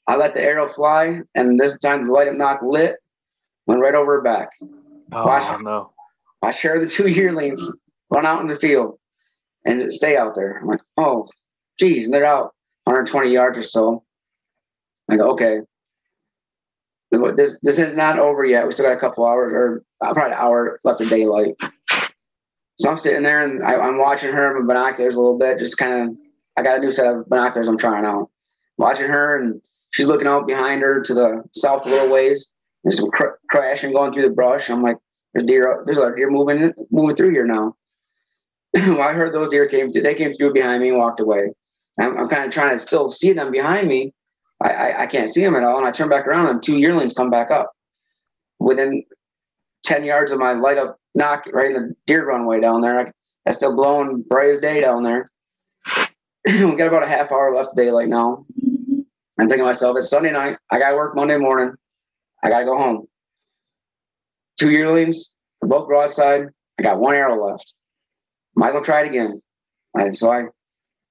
I 0.06 0.16
let 0.16 0.34
the 0.34 0.42
arrow 0.42 0.66
fly, 0.66 1.20
and 1.34 1.58
this 1.58 1.78
time 1.78 2.06
the 2.06 2.12
light 2.12 2.28
up 2.28 2.34
nock 2.34 2.62
lit, 2.62 2.96
went 3.66 3.80
right 3.80 3.94
over 3.94 4.14
her 4.14 4.22
back. 4.22 4.50
Oh 5.12 5.26
watch, 5.26 5.60
no! 5.60 5.92
I 6.42 6.50
share 6.50 6.78
the 6.78 6.86
two 6.86 7.08
yearlings 7.08 7.70
run 8.10 8.26
out 8.26 8.42
in 8.42 8.48
the 8.48 8.56
field 8.56 8.98
and 9.64 9.92
stay 9.92 10.16
out 10.16 10.34
there. 10.34 10.58
I'm 10.58 10.68
like, 10.68 10.80
oh, 10.96 11.26
geez, 11.78 12.06
and 12.06 12.14
they're 12.14 12.24
out 12.24 12.54
120 12.84 13.30
yards 13.30 13.58
or 13.58 13.62
so. 13.62 14.04
I 15.10 15.16
go, 15.16 15.30
okay, 15.32 15.60
this 17.10 17.58
this 17.62 17.78
is 17.78 17.94
not 17.96 18.18
over 18.18 18.44
yet. 18.44 18.66
We 18.66 18.72
still 18.72 18.86
got 18.86 18.96
a 18.96 19.00
couple 19.00 19.26
hours 19.26 19.52
or 19.52 19.82
probably 20.00 20.32
an 20.32 20.38
hour 20.38 20.78
left 20.84 21.00
of 21.00 21.08
daylight. 21.08 21.54
So 22.78 22.90
I'm 22.90 22.96
sitting 22.96 23.22
there 23.22 23.44
and 23.44 23.62
I, 23.62 23.74
am 23.74 23.98
watching 23.98 24.32
her 24.32 24.56
with 24.56 24.66
binoculars 24.66 25.14
a 25.14 25.20
little 25.20 25.38
bit, 25.38 25.58
just 25.58 25.76
kind 25.76 26.10
of. 26.10 26.16
I 26.56 26.62
got 26.62 26.78
a 26.78 26.80
new 26.80 26.90
set 26.90 27.06
of 27.06 27.28
binoculars 27.28 27.68
I'm 27.68 27.78
trying 27.78 28.04
out. 28.04 28.28
Watching 28.76 29.08
her 29.08 29.38
and 29.38 29.60
she's 29.90 30.08
looking 30.08 30.26
out 30.26 30.46
behind 30.46 30.82
her 30.82 31.00
to 31.02 31.14
the 31.14 31.44
south 31.54 31.86
a 31.86 31.88
little 31.88 32.10
ways. 32.10 32.52
There's 32.84 32.98
some 32.98 33.10
cr- 33.10 33.38
crashing 33.48 33.92
going 33.92 34.12
through 34.12 34.22
the 34.22 34.30
brush. 34.30 34.70
I'm 34.70 34.82
like, 34.82 34.96
there's 35.34 35.46
deer. 35.46 35.82
There's 35.84 35.98
a 35.98 36.02
lot 36.02 36.10
of 36.10 36.16
deer 36.16 36.30
moving 36.30 36.72
moving 36.90 37.16
through 37.16 37.30
here 37.30 37.46
now. 37.46 37.76
well, 38.74 39.02
I 39.02 39.12
heard 39.12 39.34
those 39.34 39.48
deer 39.48 39.66
came. 39.66 39.90
Through, 39.90 40.02
they 40.02 40.14
came 40.14 40.32
through 40.32 40.52
behind 40.52 40.82
me 40.82 40.88
and 40.90 40.98
walked 40.98 41.20
away. 41.20 41.52
I'm, 41.98 42.16
I'm 42.18 42.28
kind 42.28 42.44
of 42.44 42.50
trying 42.50 42.76
to 42.76 42.78
still 42.78 43.10
see 43.10 43.32
them 43.32 43.50
behind 43.50 43.88
me, 43.88 44.14
I, 44.62 44.70
I, 44.70 45.02
I 45.02 45.06
can't 45.06 45.28
see 45.28 45.42
them 45.42 45.56
at 45.56 45.64
all. 45.64 45.78
And 45.78 45.86
I 45.86 45.90
turn 45.90 46.08
back 46.08 46.26
around 46.26 46.48
and 46.48 46.62
two 46.62 46.78
yearlings 46.78 47.14
come 47.14 47.30
back 47.30 47.50
up 47.50 47.72
within 48.58 49.04
10 49.84 50.04
yards 50.04 50.32
of 50.32 50.38
my 50.38 50.52
light 50.52 50.78
up 50.78 50.98
nock 51.14 51.44
right 51.52 51.66
in 51.66 51.72
the 51.72 51.94
deer 52.06 52.26
runway 52.26 52.60
down 52.60 52.82
there. 52.82 52.98
I, 52.98 53.12
that's 53.44 53.56
still 53.56 53.74
glowing 53.74 54.22
bright 54.28 54.50
as 54.50 54.60
day 54.60 54.80
down 54.80 55.02
there. 55.02 55.30
we 56.46 56.76
got 56.76 56.88
about 56.88 57.02
a 57.02 57.08
half 57.08 57.32
hour 57.32 57.54
left 57.54 57.70
of 57.70 57.76
daylight 57.76 58.08
now. 58.08 58.44
I'm 59.38 59.48
thinking 59.48 59.58
to 59.58 59.64
myself, 59.64 59.96
it's 59.96 60.10
Sunday 60.10 60.32
night. 60.32 60.58
I 60.70 60.78
got 60.78 60.90
to 60.90 60.96
work 60.96 61.16
Monday 61.16 61.38
morning. 61.38 61.74
I 62.42 62.48
got 62.48 62.60
to 62.60 62.64
go 62.64 62.78
home. 62.78 63.06
Two 64.58 64.70
yearlings, 64.70 65.36
both 65.62 65.88
broadside. 65.88 66.48
I 66.78 66.82
got 66.82 66.98
one 66.98 67.14
arrow 67.14 67.46
left. 67.46 67.74
Might 68.56 68.68
as 68.68 68.74
well 68.74 68.84
try 68.84 69.02
it 69.02 69.08
again. 69.08 69.40
And 69.94 70.16
so 70.16 70.32
I, 70.32 70.44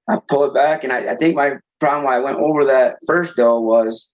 I 0.08 0.18
pull 0.28 0.44
it 0.44 0.54
back, 0.54 0.84
and 0.84 0.92
I, 0.92 1.12
I 1.12 1.16
think 1.16 1.36
my 1.36 1.54
problem 1.78 2.04
why 2.04 2.16
I 2.16 2.20
went 2.20 2.38
over 2.38 2.64
that 2.64 2.96
first 3.06 3.36
though 3.36 3.58
was 3.58 4.10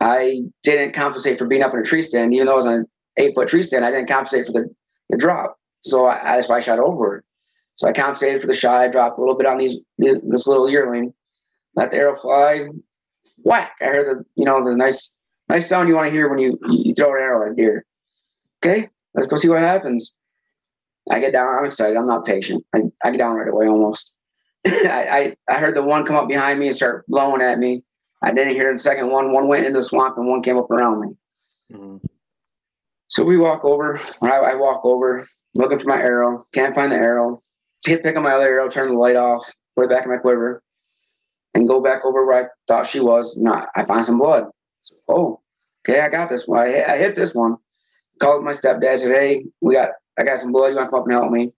I 0.00 0.42
didn't 0.62 0.94
compensate 0.94 1.38
for 1.38 1.46
being 1.46 1.62
up 1.62 1.72
in 1.74 1.80
a 1.80 1.84
tree 1.84 2.02
stand, 2.02 2.34
even 2.34 2.46
though 2.46 2.54
it 2.54 2.56
was 2.56 2.66
an 2.66 2.86
eight 3.16 3.34
foot 3.34 3.48
tree 3.48 3.62
stand. 3.62 3.84
I 3.84 3.90
didn't 3.90 4.08
compensate 4.08 4.46
for 4.46 4.52
the, 4.52 4.68
the 5.10 5.16
drop, 5.16 5.56
so 5.82 6.06
I, 6.06 6.36
that's 6.36 6.48
why 6.48 6.56
I 6.56 6.60
shot 6.60 6.78
over. 6.78 7.24
So 7.76 7.88
I 7.88 7.92
compensated 7.92 8.40
for 8.40 8.46
the 8.46 8.54
shot. 8.54 8.80
I 8.80 8.88
dropped 8.88 9.18
a 9.18 9.20
little 9.20 9.36
bit 9.36 9.46
on 9.46 9.58
these, 9.58 9.78
these 9.98 10.20
this 10.22 10.46
little 10.46 10.68
yearling, 10.68 11.12
let 11.74 11.90
the 11.90 11.96
arrow 11.96 12.16
fly, 12.16 12.66
whack! 13.38 13.72
I 13.80 13.86
heard 13.86 14.06
the 14.06 14.24
you 14.36 14.44
know 14.44 14.62
the 14.62 14.76
nice 14.76 15.13
nice 15.48 15.68
sound 15.68 15.88
you 15.88 15.96
want 15.96 16.06
to 16.06 16.12
hear 16.12 16.28
when 16.28 16.38
you 16.38 16.58
you 16.68 16.94
throw 16.94 17.14
an 17.14 17.22
arrow 17.22 17.46
at 17.46 17.52
a 17.52 17.54
deer. 17.54 17.84
Okay, 18.64 18.88
let's 19.14 19.26
go 19.26 19.36
see 19.36 19.48
what 19.48 19.58
happens. 19.58 20.14
I 21.10 21.20
get 21.20 21.32
down. 21.32 21.58
I'm 21.58 21.66
excited. 21.66 21.96
I'm 21.96 22.06
not 22.06 22.24
patient. 22.24 22.64
I, 22.74 22.80
I 23.04 23.10
get 23.10 23.18
down 23.18 23.36
right 23.36 23.48
away 23.48 23.66
almost. 23.66 24.12
I, 24.66 25.36
I, 25.48 25.54
I 25.54 25.58
heard 25.58 25.74
the 25.74 25.82
one 25.82 26.06
come 26.06 26.16
up 26.16 26.28
behind 26.28 26.58
me 26.58 26.68
and 26.68 26.76
start 26.76 27.04
blowing 27.08 27.42
at 27.42 27.58
me. 27.58 27.82
I 28.22 28.32
didn't 28.32 28.54
hear 28.54 28.72
the 28.72 28.78
second 28.78 29.10
one. 29.10 29.32
One 29.32 29.48
went 29.48 29.66
into 29.66 29.78
the 29.78 29.82
swamp 29.82 30.16
and 30.16 30.26
one 30.26 30.42
came 30.42 30.56
up 30.56 30.70
around 30.70 31.00
me. 31.00 31.08
Mm-hmm. 31.72 32.06
So 33.08 33.22
we 33.22 33.36
walk 33.36 33.64
over. 33.64 34.00
I, 34.22 34.30
I, 34.30 34.54
walk 34.54 34.84
over 34.84 35.26
looking 35.54 35.78
for 35.78 35.88
my 35.88 35.98
arrow. 35.98 36.44
Can't 36.52 36.74
find 36.74 36.90
the 36.90 36.96
arrow. 36.96 37.40
Hit 37.86 38.02
pick 38.02 38.16
up 38.16 38.22
my 38.22 38.32
other 38.32 38.48
arrow, 38.48 38.68
turn 38.68 38.88
the 38.88 38.94
light 38.94 39.16
off, 39.16 39.44
put 39.76 39.84
it 39.84 39.90
back 39.90 40.04
in 40.04 40.10
my 40.10 40.16
quiver, 40.16 40.62
and 41.52 41.68
go 41.68 41.82
back 41.82 42.02
over 42.04 42.24
where 42.24 42.46
I 42.46 42.48
thought 42.66 42.86
she 42.86 43.00
was. 43.00 43.36
Not. 43.36 43.68
I 43.76 43.84
find 43.84 44.04
some 44.04 44.18
blood. 44.18 44.46
So, 44.84 44.96
oh, 45.08 45.40
okay, 45.86 46.00
I 46.00 46.08
got 46.08 46.28
this 46.28 46.46
one. 46.46 46.60
I, 46.60 46.84
I 46.94 46.98
hit 46.98 47.16
this 47.16 47.34
one. 47.34 47.56
called 48.20 48.44
my 48.44 48.52
stepdad. 48.52 49.00
"Hey, 49.02 49.44
we 49.60 49.74
got 49.74 49.90
I 50.18 50.24
got 50.24 50.38
some 50.38 50.52
blood. 50.52 50.68
You 50.68 50.76
want 50.76 50.88
to 50.88 50.90
come 50.90 51.00
up 51.00 51.06
and 51.06 51.12
help 51.14 51.32
me?" 51.32 51.52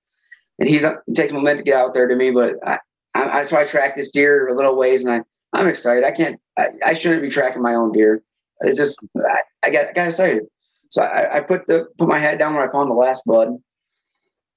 And 0.59 0.69
he's 0.69 0.85
it 0.85 0.99
takes 1.15 1.33
a 1.33 1.35
moment 1.35 1.59
to 1.59 1.65
get 1.65 1.77
out 1.77 1.95
there 1.95 2.09
to 2.09 2.17
me, 2.17 2.31
but 2.31 2.55
I, 2.67 2.79
I, 3.15 3.41
I 3.41 3.43
so 3.45 3.59
I 3.59 3.65
track 3.65 3.95
this 3.95 4.11
deer 4.11 4.49
a 4.49 4.55
little 4.55 4.77
ways, 4.77 5.05
and 5.05 5.15
I 5.15 5.59
I'm 5.59 5.69
excited. 5.69 6.05
I 6.05 6.13
can't. 6.13 6.41
I, 6.59 6.69
I 6.85 6.93
shouldn't 6.95 7.23
be 7.23 7.29
tracking 7.29 7.63
my 7.63 7.75
own 7.75 7.93
deer. 7.93 8.23
It's 8.61 8.79
just 8.79 8.99
I, 9.19 9.41
I 9.65 9.71
got 9.71 9.87
I 9.89 9.93
got 9.93 10.07
excited. 10.07 10.45
So 10.91 11.03
I, 11.03 11.39
I 11.39 11.41
put 11.41 11.67
the 11.67 11.87
put 11.99 12.09
my 12.09 12.19
head 12.19 12.39
down 12.39 12.55
where 12.55 12.67
I 12.67 12.73
found 12.73 12.91
the 12.91 12.95
last 12.95 13.23
blood. 13.27 13.49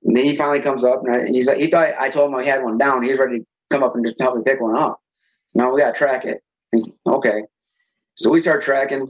And 0.04 0.16
then 0.16 0.24
he 0.24 0.36
finally 0.36 0.62
comes 0.62 0.86
up 0.86 1.04
and, 1.04 1.14
I, 1.14 1.20
and 1.20 1.36
he's 1.36 1.48
like, 1.48 1.58
he 1.58 1.68
thought 1.68 1.90
I 2.00 2.10
told 2.10 2.30
him 2.30 2.36
I 2.36 2.44
had 2.44 2.64
one 2.64 2.78
down. 2.78 3.04
He's 3.04 3.18
ready 3.20 3.40
to 3.40 3.46
come 3.70 3.84
up 3.84 3.96
and 3.96 4.06
just 4.06 4.20
help 4.20 4.38
me 4.38 4.44
pick 4.46 4.62
one 4.62 4.78
up. 4.78 5.02
Now 5.54 5.74
we 5.74 5.82
got 5.82 5.94
to 5.94 5.98
track 5.98 6.24
it. 6.24 6.42
He's 6.72 6.90
okay. 7.06 7.42
So 8.20 8.30
we 8.30 8.42
start 8.42 8.62
tracking. 8.62 9.10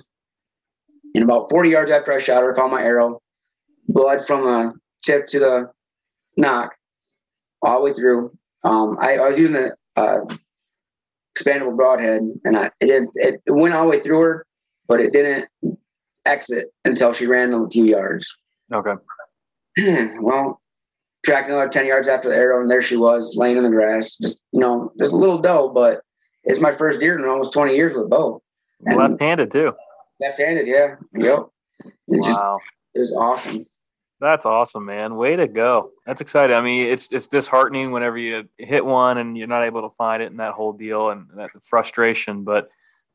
And 1.15 1.23
about 1.23 1.49
40 1.49 1.69
yards 1.69 1.89
after 1.89 2.13
I 2.13 2.19
shot 2.19 2.43
her, 2.43 2.53
I 2.53 2.55
found 2.55 2.71
my 2.71 2.83
arrow, 2.83 3.19
blood 3.87 4.25
from 4.25 4.43
the 4.43 4.73
tip 5.03 5.25
to 5.27 5.39
the 5.39 5.71
nock, 6.37 6.75
all 7.63 7.79
the 7.79 7.85
way 7.85 7.93
through. 7.93 8.31
Um, 8.63 8.97
I, 9.01 9.17
I, 9.17 9.27
was 9.27 9.39
using 9.39 9.55
a 9.55 9.69
uh, 9.99 10.25
expandable 11.35 11.75
broadhead, 11.75 12.21
and 12.43 12.57
I 12.57 12.69
it, 12.79 13.09
it, 13.15 13.41
it 13.45 13.51
went 13.51 13.73
all 13.73 13.85
the 13.85 13.89
way 13.89 13.99
through 13.99 14.21
her, 14.21 14.45
but 14.87 15.01
it 15.01 15.11
didn't 15.11 15.47
exit 16.25 16.67
until 16.85 17.11
she 17.11 17.25
ran 17.25 17.53
a 17.53 17.67
few 17.71 17.85
yards. 17.85 18.37
Okay. 18.71 18.93
well, 20.21 20.61
tracked 21.25 21.49
another 21.49 21.69
10 21.69 21.87
yards 21.87 22.07
after 22.07 22.29
the 22.29 22.35
arrow, 22.35 22.61
and 22.61 22.69
there 22.69 22.81
she 22.81 22.97
was 22.97 23.35
laying 23.37 23.57
in 23.57 23.63
the 23.63 23.69
grass. 23.69 24.17
Just, 24.17 24.39
you 24.51 24.59
know, 24.59 24.91
just 24.99 25.13
a 25.13 25.17
little 25.17 25.39
doe, 25.39 25.69
but 25.69 26.01
it's 26.43 26.59
my 26.59 26.71
first 26.71 26.99
deer 26.99 27.17
in 27.17 27.25
almost 27.25 27.53
20 27.53 27.75
years 27.75 27.93
with 27.93 28.03
a 28.03 28.07
bow. 28.07 28.43
Left 28.81 29.21
handed, 29.21 29.51
too. 29.51 29.73
Left 30.19 30.37
handed, 30.37 30.67
yeah. 30.67 30.95
Yep. 31.13 31.47
It 31.85 31.93
wow. 32.07 32.59
Just, 32.59 32.71
it 32.95 32.99
was 32.99 33.15
awesome. 33.15 33.65
That's 34.21 34.45
awesome, 34.45 34.85
man. 34.85 35.15
Way 35.15 35.37
to 35.37 35.47
go. 35.47 35.91
That's 36.05 36.19
exciting. 36.19 36.55
I 36.55 36.61
mean, 36.61 36.87
it's 36.87 37.07
it's 37.09 37.27
disheartening 37.27 37.91
whenever 37.91 38.17
you 38.17 38.49
hit 38.57 38.85
one 38.85 39.17
and 39.17 39.37
you're 39.37 39.47
not 39.47 39.63
able 39.63 39.87
to 39.87 39.95
find 39.95 40.21
it 40.21 40.29
and 40.29 40.39
that 40.41 40.53
whole 40.53 40.73
deal 40.73 41.11
and 41.11 41.27
that 41.35 41.51
frustration, 41.63 42.43
but 42.43 42.69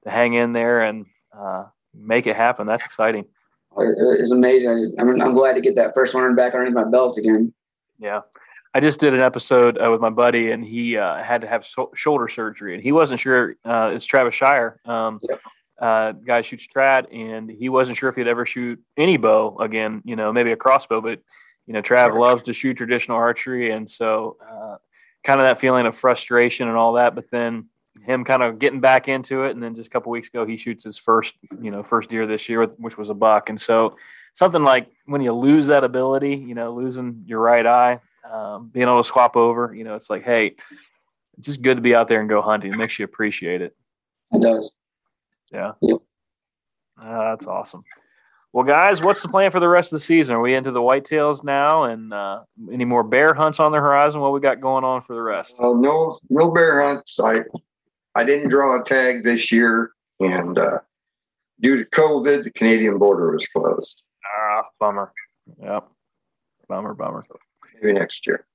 to 0.04 0.10
hang 0.10 0.32
in 0.32 0.54
there 0.54 0.80
and 0.80 1.04
uh, 1.38 1.64
make 1.94 2.26
it 2.26 2.36
happen, 2.36 2.66
that's 2.66 2.84
exciting. 2.84 3.26
It's 3.76 4.30
amazing. 4.30 4.94
I 4.98 5.02
I'm 5.02 5.34
glad 5.34 5.54
to 5.54 5.60
get 5.60 5.74
that 5.74 5.92
first 5.94 6.14
one 6.14 6.34
back 6.34 6.54
underneath 6.54 6.74
my 6.74 6.84
belt 6.84 7.18
again. 7.18 7.52
Yeah. 7.98 8.20
I 8.76 8.80
just 8.80 8.98
did 8.98 9.14
an 9.14 9.20
episode 9.20 9.78
uh, 9.78 9.88
with 9.88 10.00
my 10.00 10.10
buddy, 10.10 10.50
and 10.50 10.64
he 10.64 10.96
uh, 10.96 11.22
had 11.22 11.42
to 11.42 11.46
have 11.46 11.64
so- 11.64 11.92
shoulder 11.94 12.28
surgery, 12.28 12.74
and 12.74 12.82
he 12.82 12.90
wasn't 12.90 13.20
sure. 13.20 13.54
Uh, 13.64 13.92
it's 13.94 14.04
Travis 14.04 14.34
Shire, 14.34 14.80
um, 14.84 15.20
yep. 15.22 15.40
Uh, 15.78 16.12
guy 16.12 16.42
shoots 16.42 16.66
trad, 16.74 17.06
and 17.12 17.48
he 17.48 17.68
wasn't 17.68 17.96
sure 17.96 18.08
if 18.08 18.16
he'd 18.16 18.26
ever 18.26 18.44
shoot 18.44 18.80
any 18.96 19.16
bow 19.16 19.56
again. 19.58 20.02
You 20.04 20.16
know, 20.16 20.32
maybe 20.32 20.50
a 20.50 20.56
crossbow, 20.56 21.00
but 21.00 21.20
you 21.66 21.72
know, 21.72 21.82
Trav 21.82 22.18
loves 22.18 22.42
to 22.44 22.52
shoot 22.52 22.76
traditional 22.76 23.16
archery, 23.16 23.70
and 23.70 23.88
so 23.88 24.36
uh, 24.48 24.76
kind 25.22 25.40
of 25.40 25.46
that 25.46 25.60
feeling 25.60 25.86
of 25.86 25.96
frustration 25.96 26.68
and 26.68 26.76
all 26.76 26.94
that. 26.94 27.14
But 27.14 27.30
then 27.30 27.68
him 28.04 28.24
kind 28.24 28.42
of 28.42 28.58
getting 28.58 28.80
back 28.80 29.06
into 29.08 29.44
it, 29.44 29.52
and 29.52 29.62
then 29.62 29.76
just 29.76 29.86
a 29.86 29.90
couple 29.90 30.10
weeks 30.10 30.28
ago, 30.28 30.44
he 30.44 30.56
shoots 30.56 30.82
his 30.82 30.98
first, 30.98 31.34
you 31.60 31.70
know, 31.70 31.84
first 31.84 32.10
deer 32.10 32.26
this 32.26 32.48
year, 32.48 32.64
which 32.64 32.98
was 32.98 33.08
a 33.08 33.14
buck, 33.14 33.50
and 33.50 33.60
so 33.60 33.96
something 34.32 34.64
like 34.64 34.88
when 35.06 35.20
you 35.20 35.32
lose 35.32 35.68
that 35.68 35.84
ability, 35.84 36.34
you 36.34 36.54
know, 36.54 36.72
losing 36.72 37.24
your 37.26 37.40
right 37.40 37.66
eye, 37.66 38.00
um, 38.30 38.68
being 38.72 38.86
able 38.86 39.02
to 39.02 39.08
swap 39.08 39.36
over, 39.36 39.74
you 39.74 39.84
know, 39.84 39.94
it's 39.94 40.10
like, 40.10 40.24
hey, 40.24 40.56
it's 41.38 41.46
just 41.46 41.62
good 41.62 41.76
to 41.76 41.82
be 41.82 41.94
out 41.94 42.08
there 42.08 42.20
and 42.20 42.28
go 42.28 42.42
hunting. 42.42 42.72
It 42.72 42.76
makes 42.76 42.98
you 42.98 43.04
appreciate 43.04 43.62
it. 43.62 43.76
It 44.32 44.42
does. 44.42 44.72
Yeah. 45.52 45.72
Yep. 45.82 45.98
Uh, 47.00 47.30
that's 47.30 47.46
awesome. 47.46 47.84
Well, 48.52 48.64
guys, 48.64 49.02
what's 49.02 49.20
the 49.20 49.28
plan 49.28 49.50
for 49.50 49.58
the 49.58 49.68
rest 49.68 49.92
of 49.92 49.98
the 49.98 50.04
season? 50.04 50.36
Are 50.36 50.40
we 50.40 50.54
into 50.54 50.70
the 50.70 50.80
whitetails 50.80 51.42
now, 51.42 51.84
and 51.84 52.14
uh, 52.14 52.42
any 52.72 52.84
more 52.84 53.02
bear 53.02 53.34
hunts 53.34 53.58
on 53.58 53.72
the 53.72 53.78
horizon? 53.78 54.20
What 54.20 54.32
we 54.32 54.38
got 54.38 54.60
going 54.60 54.84
on 54.84 55.02
for 55.02 55.14
the 55.14 55.22
rest? 55.22 55.56
Uh, 55.58 55.74
no, 55.74 56.20
no 56.30 56.52
bear 56.52 56.80
hunts. 56.80 57.18
I, 57.18 57.40
I 58.14 58.22
didn't 58.22 58.50
draw 58.50 58.80
a 58.80 58.84
tag 58.84 59.24
this 59.24 59.50
year, 59.50 59.90
and 60.20 60.56
uh, 60.56 60.78
due 61.60 61.76
to 61.76 61.84
COVID, 61.84 62.44
the 62.44 62.52
Canadian 62.52 62.96
border 62.96 63.32
was 63.32 63.44
closed. 63.48 64.04
Ah, 64.38 64.62
bummer. 64.78 65.12
Yep. 65.60 65.88
Bummer, 66.68 66.94
bummer. 66.94 67.24
Maybe 67.84 67.98
next 67.98 68.26
year. 68.26 68.46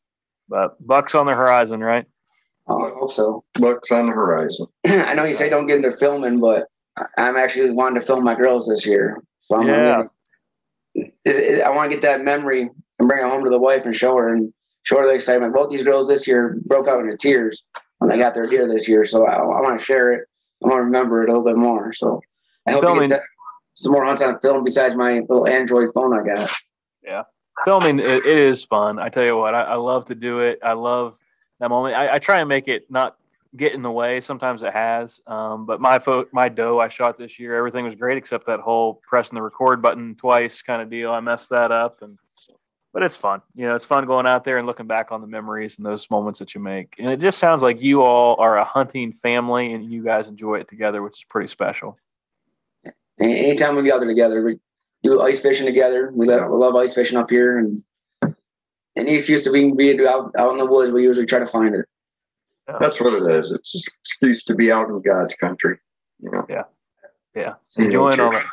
But 0.47 0.75
bucks 0.85 1.13
on 1.13 1.27
the 1.27 1.35
horizon, 1.35 1.81
right? 1.81 2.05
Oh, 2.67 2.85
I 2.85 2.89
hope 2.89 3.11
so. 3.11 3.43
Bucks 3.53 3.91
on 3.91 4.07
the 4.07 4.13
horizon. 4.13 4.67
I 4.87 5.13
know 5.13 5.25
you 5.25 5.33
say 5.33 5.49
don't 5.49 5.67
get 5.67 5.77
into 5.77 5.91
filming, 5.91 6.39
but 6.39 6.65
I'm 7.17 7.37
actually 7.37 7.71
wanting 7.71 7.99
to 7.99 8.05
film 8.05 8.23
my 8.23 8.35
girls 8.35 8.67
this 8.67 8.85
year. 8.85 9.23
So 9.41 9.55
I'm 9.55 9.67
yeah. 9.67 10.03
Gonna, 10.95 11.63
I 11.63 11.69
want 11.69 11.91
to 11.91 11.95
get 11.95 12.01
that 12.01 12.23
memory 12.23 12.69
and 12.99 13.07
bring 13.07 13.25
it 13.25 13.29
home 13.29 13.43
to 13.43 13.49
the 13.49 13.59
wife 13.59 13.85
and 13.85 13.95
show 13.95 14.17
her 14.17 14.33
and 14.33 14.51
show 14.83 14.99
her 14.99 15.07
the 15.07 15.13
excitement. 15.13 15.53
Both 15.53 15.69
these 15.69 15.83
girls 15.83 16.07
this 16.07 16.27
year 16.27 16.59
broke 16.65 16.87
out 16.87 16.99
into 16.99 17.17
tears 17.17 17.63
when 17.99 18.09
they 18.09 18.17
got 18.17 18.33
their 18.33 18.47
deer 18.47 18.67
this 18.67 18.87
year. 18.87 19.05
So 19.05 19.25
I, 19.25 19.35
I 19.35 19.43
want 19.43 19.79
to 19.79 19.85
share 19.85 20.13
it. 20.13 20.27
I 20.63 20.67
want 20.67 20.79
to 20.79 20.83
remember 20.83 21.23
it 21.23 21.29
a 21.29 21.33
little 21.33 21.45
bit 21.45 21.57
more. 21.57 21.93
So 21.93 22.21
I 22.67 22.71
hope 22.71 22.83
filming, 22.83 23.09
get 23.09 23.17
that, 23.17 23.23
some 23.73 23.91
more 23.91 24.05
hunts 24.05 24.21
on 24.21 24.39
film 24.39 24.63
besides 24.63 24.95
my 24.95 25.21
little 25.29 25.47
Android 25.47 25.89
phone 25.93 26.17
I 26.19 26.35
got. 26.35 26.51
Yeah, 27.03 27.23
filming 27.65 27.99
it, 27.99 28.05
it 28.05 28.25
is 28.25 28.63
fun. 28.63 28.99
I 28.99 29.09
tell 29.09 29.23
you 29.23 29.37
what, 29.37 29.55
I, 29.55 29.61
I, 29.61 29.75
love 29.75 30.05
to 30.05 30.15
do 30.15 30.39
it. 30.39 30.59
I 30.63 30.73
love 30.73 31.17
that 31.59 31.69
moment. 31.69 31.95
I, 31.95 32.15
I, 32.15 32.19
try 32.19 32.39
and 32.39 32.49
make 32.49 32.67
it 32.67 32.89
not 32.89 33.17
get 33.55 33.73
in 33.73 33.81
the 33.81 33.91
way. 33.91 34.21
Sometimes 34.21 34.63
it 34.63 34.73
has, 34.73 35.21
um, 35.27 35.65
but 35.65 35.81
my 35.81 35.99
fo- 35.99 36.27
my 36.31 36.49
doe 36.49 36.79
I 36.79 36.89
shot 36.89 37.17
this 37.17 37.39
year, 37.39 37.55
everything 37.55 37.85
was 37.85 37.95
great 37.95 38.17
except 38.17 38.45
that 38.47 38.59
whole 38.59 39.01
pressing 39.07 39.35
the 39.35 39.41
record 39.41 39.81
button 39.81 40.15
twice 40.15 40.61
kind 40.61 40.81
of 40.81 40.89
deal. 40.89 41.11
I 41.11 41.19
messed 41.19 41.49
that 41.49 41.71
up, 41.71 42.01
and 42.01 42.17
but 42.93 43.03
it's 43.03 43.15
fun. 43.15 43.41
You 43.55 43.67
know, 43.67 43.75
it's 43.75 43.85
fun 43.85 44.05
going 44.05 44.25
out 44.25 44.43
there 44.43 44.57
and 44.57 44.65
looking 44.65 44.87
back 44.87 45.11
on 45.11 45.21
the 45.21 45.27
memories 45.27 45.77
and 45.77 45.85
those 45.85 46.09
moments 46.09 46.39
that 46.39 46.55
you 46.55 46.61
make. 46.61 46.95
And 46.97 47.09
it 47.09 47.19
just 47.19 47.37
sounds 47.37 47.61
like 47.61 47.81
you 47.81 48.01
all 48.01 48.35
are 48.39 48.57
a 48.57 48.65
hunting 48.65 49.13
family 49.13 49.73
and 49.73 49.91
you 49.91 50.03
guys 50.03 50.27
enjoy 50.27 50.55
it 50.55 50.69
together, 50.69 51.01
which 51.01 51.19
is 51.19 51.25
pretty 51.29 51.49
special. 51.49 51.97
Anytime 53.19 53.75
we 53.75 53.83
gather 53.83 54.05
together, 54.05 54.57
do 55.03 55.21
ice 55.21 55.39
fishing 55.39 55.65
together. 55.65 56.11
We 56.13 56.25
love, 56.25 56.49
we 56.49 56.57
love 56.57 56.75
ice 56.75 56.93
fishing 56.93 57.17
up 57.17 57.29
here, 57.29 57.57
and 57.57 57.81
any 58.95 59.15
excuse 59.15 59.43
to 59.43 59.51
be, 59.51 59.71
be 59.71 60.05
out, 60.07 60.31
out 60.37 60.51
in 60.51 60.57
the 60.57 60.65
woods, 60.65 60.91
we 60.91 61.03
usually 61.03 61.25
try 61.25 61.39
to 61.39 61.47
find 61.47 61.75
it. 61.75 61.85
That's 62.79 63.01
what 63.01 63.13
it 63.13 63.31
is. 63.31 63.51
It's 63.51 63.73
an 63.73 63.81
excuse 64.03 64.43
to 64.43 64.55
be 64.55 64.71
out 64.71 64.89
in 64.89 65.01
God's 65.01 65.33
country. 65.35 65.79
You 66.19 66.31
know. 66.31 66.45
Yeah. 66.47 66.63
Yeah. 67.35 67.53
Enjoying 67.77 68.19
all 68.19 68.31
that. 68.31 68.45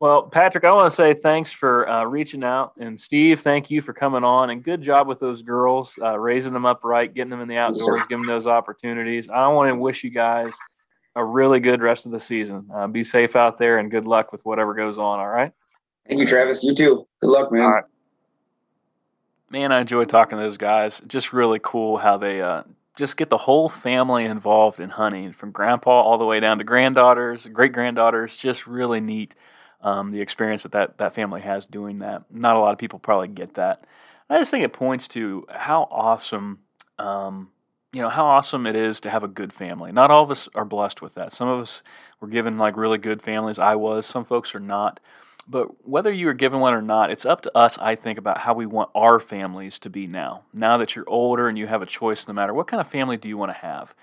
Well, 0.00 0.24
Patrick, 0.24 0.64
I 0.64 0.74
want 0.74 0.90
to 0.90 0.94
say 0.94 1.14
thanks 1.14 1.50
for 1.50 1.88
uh, 1.88 2.04
reaching 2.04 2.44
out, 2.44 2.72
and 2.78 3.00
Steve, 3.00 3.40
thank 3.40 3.70
you 3.70 3.80
for 3.80 3.94
coming 3.94 4.22
on, 4.22 4.50
and 4.50 4.62
good 4.62 4.82
job 4.82 5.08
with 5.08 5.18
those 5.18 5.40
girls, 5.40 5.94
uh, 6.02 6.18
raising 6.18 6.52
them 6.52 6.66
up 6.66 6.80
right, 6.84 7.12
getting 7.12 7.30
them 7.30 7.40
in 7.40 7.48
the 7.48 7.56
outdoors, 7.56 8.00
yes, 8.00 8.06
giving 8.10 8.26
those 8.26 8.46
opportunities. 8.46 9.30
I 9.32 9.48
want 9.48 9.70
to 9.70 9.76
wish 9.76 10.04
you 10.04 10.10
guys 10.10 10.52
a 11.16 11.24
really 11.24 11.60
good 11.60 11.80
rest 11.80 12.06
of 12.06 12.12
the 12.12 12.20
season. 12.20 12.68
Uh, 12.74 12.86
be 12.86 13.04
safe 13.04 13.36
out 13.36 13.58
there, 13.58 13.78
and 13.78 13.90
good 13.90 14.06
luck 14.06 14.32
with 14.32 14.44
whatever 14.44 14.74
goes 14.74 14.98
on. 14.98 15.20
All 15.20 15.28
right. 15.28 15.52
Thank 16.08 16.20
you, 16.20 16.26
Travis. 16.26 16.62
You 16.62 16.74
too. 16.74 17.06
Good 17.20 17.30
luck, 17.30 17.50
man. 17.52 17.62
All 17.62 17.70
right. 17.70 17.84
Man, 19.50 19.72
I 19.72 19.80
enjoy 19.80 20.04
talking 20.04 20.38
to 20.38 20.44
those 20.44 20.56
guys. 20.56 21.00
Just 21.06 21.32
really 21.32 21.60
cool 21.62 21.98
how 21.98 22.16
they 22.16 22.42
uh, 22.42 22.64
just 22.96 23.16
get 23.16 23.30
the 23.30 23.38
whole 23.38 23.68
family 23.68 24.24
involved 24.24 24.80
in 24.80 24.90
hunting, 24.90 25.32
from 25.32 25.50
grandpa 25.50 25.90
all 26.02 26.18
the 26.18 26.24
way 26.24 26.40
down 26.40 26.58
to 26.58 26.64
granddaughters, 26.64 27.46
great 27.46 27.72
granddaughters. 27.72 28.36
Just 28.36 28.66
really 28.66 29.00
neat 29.00 29.34
um, 29.80 30.10
the 30.10 30.20
experience 30.20 30.64
that, 30.64 30.72
that 30.72 30.98
that 30.98 31.14
family 31.14 31.40
has 31.40 31.66
doing 31.66 32.00
that. 32.00 32.24
Not 32.30 32.56
a 32.56 32.58
lot 32.58 32.72
of 32.72 32.78
people 32.78 32.98
probably 32.98 33.28
get 33.28 33.54
that. 33.54 33.84
I 34.28 34.38
just 34.38 34.50
think 34.50 34.64
it 34.64 34.72
points 34.72 35.06
to 35.08 35.46
how 35.50 35.86
awesome, 35.90 36.60
um, 36.98 37.50
you 37.94 38.02
know, 38.02 38.08
how 38.08 38.26
awesome 38.26 38.66
it 38.66 38.74
is 38.74 39.00
to 39.00 39.10
have 39.10 39.22
a 39.22 39.28
good 39.28 39.52
family. 39.52 39.92
Not 39.92 40.10
all 40.10 40.24
of 40.24 40.30
us 40.30 40.48
are 40.54 40.64
blessed 40.64 41.00
with 41.00 41.14
that. 41.14 41.32
Some 41.32 41.48
of 41.48 41.60
us 41.60 41.80
were 42.20 42.28
given 42.28 42.58
like 42.58 42.76
really 42.76 42.98
good 42.98 43.22
families. 43.22 43.58
I 43.58 43.76
was. 43.76 44.04
Some 44.04 44.24
folks 44.24 44.54
are 44.54 44.60
not. 44.60 44.98
But 45.46 45.86
whether 45.86 46.10
you 46.10 46.28
are 46.28 46.34
given 46.34 46.58
one 46.58 46.74
or 46.74 46.82
not, 46.82 47.10
it's 47.10 47.26
up 47.26 47.42
to 47.42 47.56
us, 47.56 47.78
I 47.78 47.94
think, 47.94 48.18
about 48.18 48.38
how 48.38 48.54
we 48.54 48.66
want 48.66 48.90
our 48.94 49.20
families 49.20 49.78
to 49.80 49.90
be 49.90 50.06
now. 50.06 50.42
Now 50.52 50.76
that 50.78 50.96
you're 50.96 51.08
older 51.08 51.48
and 51.48 51.56
you 51.56 51.66
have 51.66 51.82
a 51.82 51.86
choice 51.86 52.26
no 52.26 52.34
matter 52.34 52.54
what 52.54 52.66
kind 52.66 52.80
of 52.80 52.88
family 52.88 53.16
do 53.16 53.28
you 53.28 53.36
want 53.36 53.50
to 53.50 53.58
have. 53.58 53.94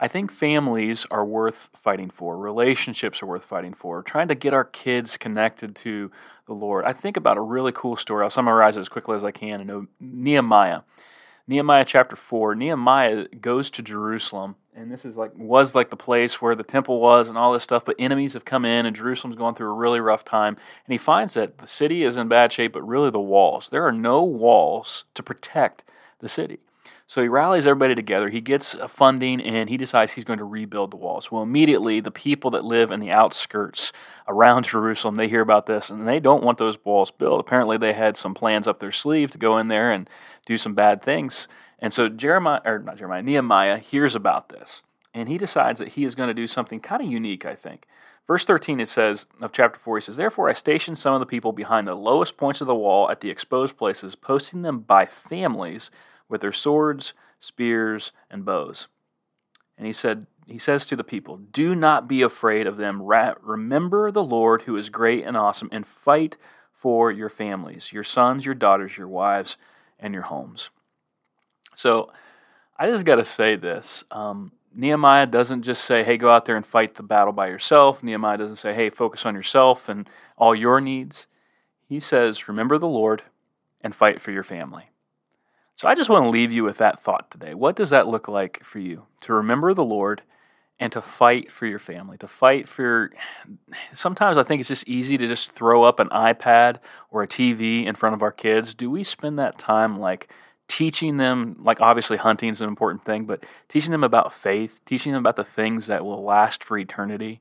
I 0.00 0.08
think 0.08 0.30
families 0.30 1.06
are 1.10 1.24
worth 1.24 1.70
fighting 1.74 2.10
for. 2.10 2.36
Relationships 2.36 3.22
are 3.22 3.26
worth 3.26 3.44
fighting 3.44 3.74
for. 3.74 4.02
Trying 4.02 4.28
to 4.28 4.34
get 4.34 4.54
our 4.54 4.64
kids 4.64 5.16
connected 5.16 5.74
to 5.76 6.10
the 6.46 6.52
Lord. 6.52 6.84
I 6.84 6.92
think 6.92 7.16
about 7.16 7.36
a 7.36 7.42
really 7.42 7.72
cool 7.72 7.96
story. 7.96 8.24
I'll 8.24 8.30
summarize 8.30 8.76
it 8.76 8.80
as 8.80 8.88
quickly 8.88 9.16
as 9.16 9.24
I 9.24 9.32
can. 9.32 9.60
In 9.60 9.70
uh, 9.70 9.80
Nehemiah, 10.00 10.80
Nehemiah 11.48 11.86
chapter 11.86 12.14
four. 12.14 12.54
Nehemiah 12.54 13.26
goes 13.40 13.70
to 13.70 13.82
Jerusalem, 13.82 14.56
and 14.76 14.92
this 14.92 15.06
is 15.06 15.16
like 15.16 15.32
was 15.34 15.74
like 15.74 15.88
the 15.88 15.96
place 15.96 16.42
where 16.42 16.54
the 16.54 16.62
temple 16.62 17.00
was 17.00 17.26
and 17.26 17.38
all 17.38 17.54
this 17.54 17.64
stuff. 17.64 17.86
But 17.86 17.96
enemies 17.98 18.34
have 18.34 18.44
come 18.44 18.66
in, 18.66 18.84
and 18.84 18.94
Jerusalem's 18.94 19.34
going 19.34 19.54
through 19.54 19.70
a 19.70 19.74
really 19.74 19.98
rough 19.98 20.26
time. 20.26 20.58
And 20.86 20.92
he 20.92 20.98
finds 20.98 21.34
that 21.34 21.56
the 21.56 21.66
city 21.66 22.04
is 22.04 22.18
in 22.18 22.28
bad 22.28 22.52
shape, 22.52 22.74
but 22.74 22.86
really 22.86 23.10
the 23.10 23.18
walls. 23.18 23.70
There 23.70 23.86
are 23.86 23.92
no 23.92 24.22
walls 24.22 25.04
to 25.14 25.22
protect 25.22 25.84
the 26.20 26.28
city. 26.28 26.60
So 27.08 27.22
he 27.22 27.28
rallies 27.28 27.66
everybody 27.66 27.94
together. 27.94 28.28
He 28.28 28.42
gets 28.42 28.76
funding 28.86 29.40
and 29.40 29.70
he 29.70 29.78
decides 29.78 30.12
he's 30.12 30.26
going 30.26 30.40
to 30.40 30.44
rebuild 30.44 30.90
the 30.90 30.98
walls. 30.98 31.32
Well, 31.32 31.42
immediately 31.42 32.00
the 32.00 32.10
people 32.10 32.50
that 32.50 32.66
live 32.66 32.90
in 32.90 33.00
the 33.00 33.10
outskirts 33.10 33.92
around 34.28 34.66
Jerusalem 34.66 35.14
they 35.14 35.26
hear 35.26 35.40
about 35.40 35.64
this 35.64 35.88
and 35.88 36.06
they 36.06 36.20
don't 36.20 36.44
want 36.44 36.58
those 36.58 36.76
walls 36.84 37.10
built. 37.10 37.40
Apparently, 37.40 37.78
they 37.78 37.94
had 37.94 38.18
some 38.18 38.34
plans 38.34 38.68
up 38.68 38.78
their 38.78 38.92
sleeve 38.92 39.30
to 39.30 39.38
go 39.38 39.56
in 39.56 39.68
there 39.68 39.90
and 39.90 40.06
do 40.48 40.58
some 40.58 40.74
bad 40.74 41.02
things. 41.02 41.46
And 41.78 41.92
so 41.92 42.08
Jeremiah, 42.08 42.60
or 42.64 42.80
not 42.80 42.96
Jeremiah, 42.96 43.22
Nehemiah 43.22 43.78
hears 43.78 44.16
about 44.16 44.48
this 44.48 44.82
and 45.14 45.28
he 45.28 45.38
decides 45.38 45.78
that 45.78 45.90
he 45.90 46.04
is 46.04 46.14
going 46.14 46.28
to 46.28 46.34
do 46.34 46.46
something 46.46 46.80
kind 46.80 47.02
of 47.02 47.08
unique. 47.08 47.44
I 47.44 47.54
think. 47.54 47.86
Verse 48.26 48.44
13, 48.44 48.78
it 48.78 48.88
says, 48.90 49.24
of 49.40 49.52
chapter 49.52 49.78
4, 49.78 49.96
he 49.96 50.02
says, 50.02 50.16
Therefore 50.16 50.50
I 50.50 50.52
stationed 50.52 50.98
some 50.98 51.14
of 51.14 51.20
the 51.20 51.24
people 51.24 51.52
behind 51.52 51.88
the 51.88 51.94
lowest 51.94 52.36
points 52.36 52.60
of 52.60 52.66
the 52.66 52.74
wall 52.74 53.10
at 53.10 53.22
the 53.22 53.30
exposed 53.30 53.78
places, 53.78 54.14
posting 54.14 54.60
them 54.60 54.80
by 54.80 55.06
families 55.06 55.90
with 56.28 56.42
their 56.42 56.52
swords, 56.52 57.14
spears, 57.40 58.12
and 58.30 58.44
bows. 58.44 58.86
And 59.78 59.86
he 59.86 59.94
said, 59.94 60.26
he 60.46 60.58
says 60.58 60.84
to 60.86 60.96
the 60.96 61.04
people, 61.04 61.38
Do 61.38 61.74
not 61.74 62.06
be 62.06 62.20
afraid 62.20 62.66
of 62.66 62.76
them. 62.76 63.02
Remember 63.02 64.10
the 64.10 64.22
Lord 64.22 64.62
who 64.62 64.76
is 64.76 64.90
great 64.90 65.24
and 65.24 65.36
awesome, 65.36 65.70
and 65.72 65.86
fight 65.86 66.36
for 66.70 67.10
your 67.10 67.30
families, 67.30 67.92
your 67.92 68.04
sons, 68.04 68.44
your 68.44 68.54
daughters, 68.54 68.98
your 68.98 69.08
wives, 69.08 69.56
and 69.98 70.14
your 70.14 70.24
homes. 70.24 70.70
So 71.74 72.10
I 72.78 72.88
just 72.88 73.04
got 73.04 73.16
to 73.16 73.24
say 73.24 73.56
this. 73.56 74.04
Um, 74.10 74.52
Nehemiah 74.74 75.26
doesn't 75.26 75.62
just 75.62 75.84
say, 75.84 76.04
hey, 76.04 76.16
go 76.16 76.30
out 76.30 76.46
there 76.46 76.56
and 76.56 76.66
fight 76.66 76.94
the 76.94 77.02
battle 77.02 77.32
by 77.32 77.48
yourself. 77.48 78.02
Nehemiah 78.02 78.38
doesn't 78.38 78.56
say, 78.56 78.74
hey, 78.74 78.90
focus 78.90 79.24
on 79.24 79.34
yourself 79.34 79.88
and 79.88 80.08
all 80.36 80.54
your 80.54 80.80
needs. 80.80 81.26
He 81.88 81.98
says, 81.98 82.48
remember 82.48 82.78
the 82.78 82.86
Lord 82.86 83.22
and 83.80 83.94
fight 83.94 84.20
for 84.20 84.30
your 84.30 84.44
family. 84.44 84.90
So 85.74 85.88
I 85.88 85.94
just 85.94 86.10
want 86.10 86.24
to 86.24 86.30
leave 86.30 86.52
you 86.52 86.64
with 86.64 86.78
that 86.78 87.00
thought 87.00 87.30
today. 87.30 87.54
What 87.54 87.76
does 87.76 87.90
that 87.90 88.08
look 88.08 88.28
like 88.28 88.62
for 88.64 88.78
you? 88.78 89.06
To 89.22 89.32
remember 89.32 89.74
the 89.74 89.84
Lord 89.84 90.22
and 90.80 90.92
to 90.92 91.02
fight 91.02 91.50
for 91.50 91.66
your 91.66 91.78
family, 91.78 92.16
to 92.18 92.28
fight 92.28 92.68
for. 92.68 92.82
your. 92.82 93.10
Sometimes 93.92 94.36
I 94.36 94.44
think 94.44 94.60
it's 94.60 94.68
just 94.68 94.86
easy 94.88 95.18
to 95.18 95.26
just 95.26 95.52
throw 95.52 95.82
up 95.82 95.98
an 95.98 96.08
iPad 96.08 96.76
or 97.10 97.22
a 97.22 97.28
TV 97.28 97.84
in 97.84 97.94
front 97.94 98.14
of 98.14 98.22
our 98.22 98.32
kids. 98.32 98.74
Do 98.74 98.90
we 98.90 99.04
spend 99.04 99.38
that 99.38 99.58
time 99.58 99.96
like 99.96 100.28
teaching 100.68 101.16
them, 101.16 101.56
like 101.62 101.80
obviously 101.80 102.16
hunting 102.16 102.50
is 102.50 102.60
an 102.60 102.68
important 102.68 103.04
thing, 103.04 103.24
but 103.24 103.44
teaching 103.68 103.90
them 103.90 104.04
about 104.04 104.32
faith, 104.34 104.80
teaching 104.84 105.12
them 105.12 105.20
about 105.20 105.36
the 105.36 105.44
things 105.44 105.86
that 105.86 106.04
will 106.04 106.22
last 106.22 106.62
for 106.62 106.78
eternity? 106.78 107.40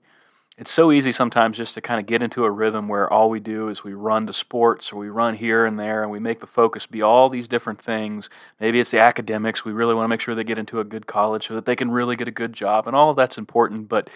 It's 0.58 0.72
so 0.72 0.92
easy 0.92 1.12
sometimes 1.12 1.58
just 1.58 1.76
to 1.76 1.82
kind 1.82 2.00
of 2.00 2.08
get 2.08 2.24
into 2.24 2.44
a 2.44 2.50
rhythm 2.50 2.88
where 2.88 3.12
all 3.12 3.30
we 3.30 3.40
do 3.40 3.70
is 3.70 3.84
we 3.84 3.94
run 3.94 4.26
to 4.26 4.34
sports 4.34 4.92
or 4.92 4.96
we 4.98 5.08
run 5.08 5.36
here 5.36 5.68
and 5.68 5.80
there 5.80 6.02
and 6.02 6.12
we 6.12 6.20
make 6.20 6.40
the 6.40 6.48
focus 6.48 6.88
be 6.88 7.02
all 7.02 7.30
these 7.30 7.48
different 7.48 7.80
things. 7.80 8.28
Maybe 8.60 8.80
it's 8.80 8.90
the 8.90 9.00
academics. 9.00 9.64
We 9.64 9.72
really 9.72 9.94
want 9.94 10.06
to 10.06 10.10
make 10.10 10.20
sure 10.20 10.34
they 10.34 10.44
get 10.44 10.58
into 10.58 10.80
a 10.80 10.84
good 10.84 11.06
college 11.06 11.48
so 11.48 11.54
that 11.54 11.66
they 11.66 11.76
can 11.76 11.92
really 11.92 12.16
get 12.16 12.28
a 12.28 12.32
good 12.32 12.54
job. 12.54 12.88
And 12.88 12.96
all 12.96 13.12
of 13.12 13.16
that's 13.16 13.38
important. 13.38 13.88
But 13.88 14.10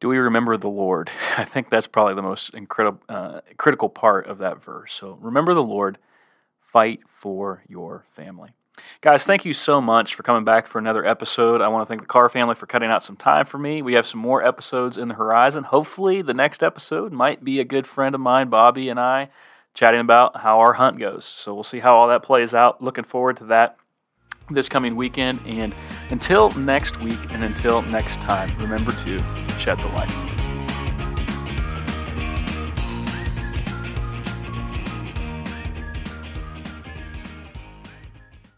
do 0.00 0.08
we 0.08 0.18
remember 0.18 0.56
the 0.56 0.68
Lord? 0.68 1.10
I 1.36 1.44
think 1.44 1.70
that's 1.70 1.88
probably 1.88 2.14
the 2.14 2.22
most 2.22 2.54
incredible, 2.54 3.02
uh, 3.08 3.40
critical 3.56 3.88
part 3.88 4.26
of 4.28 4.38
that 4.38 4.62
verse. 4.62 4.94
So 4.94 5.18
remember 5.20 5.54
the 5.54 5.62
Lord, 5.62 5.98
fight 6.60 7.00
for 7.08 7.64
your 7.68 8.04
family. 8.12 8.50
Guys, 9.00 9.24
thank 9.24 9.44
you 9.44 9.52
so 9.52 9.80
much 9.80 10.14
for 10.14 10.22
coming 10.22 10.44
back 10.44 10.66
for 10.66 10.78
another 10.78 11.04
episode. 11.04 11.60
I 11.60 11.68
want 11.68 11.86
to 11.86 11.88
thank 11.88 12.00
the 12.00 12.06
Carr 12.06 12.28
family 12.28 12.54
for 12.54 12.66
cutting 12.66 12.90
out 12.90 13.02
some 13.02 13.16
time 13.16 13.44
for 13.44 13.58
me. 13.58 13.82
We 13.82 13.94
have 13.94 14.06
some 14.06 14.20
more 14.20 14.44
episodes 14.44 14.96
in 14.96 15.08
the 15.08 15.14
horizon. 15.14 15.64
Hopefully, 15.64 16.22
the 16.22 16.34
next 16.34 16.62
episode 16.62 17.12
might 17.12 17.44
be 17.44 17.60
a 17.60 17.64
good 17.64 17.86
friend 17.86 18.14
of 18.14 18.20
mine, 18.20 18.48
Bobby, 18.48 18.88
and 18.88 18.98
I 18.98 19.30
chatting 19.74 20.00
about 20.00 20.40
how 20.40 20.60
our 20.60 20.74
hunt 20.74 20.98
goes. 20.98 21.24
So 21.24 21.54
we'll 21.54 21.64
see 21.64 21.80
how 21.80 21.94
all 21.94 22.08
that 22.08 22.22
plays 22.22 22.54
out. 22.54 22.82
Looking 22.82 23.04
forward 23.04 23.38
to 23.38 23.44
that 23.46 23.76
this 24.50 24.68
coming 24.68 24.96
weekend. 24.96 25.40
And 25.46 25.74
until 26.10 26.50
next 26.50 27.00
week 27.00 27.18
and 27.30 27.44
until 27.44 27.82
next 27.82 28.20
time, 28.20 28.56
remember 28.58 28.92
to 28.92 29.22
shed 29.58 29.78
the 29.78 29.88
light. 29.88 30.31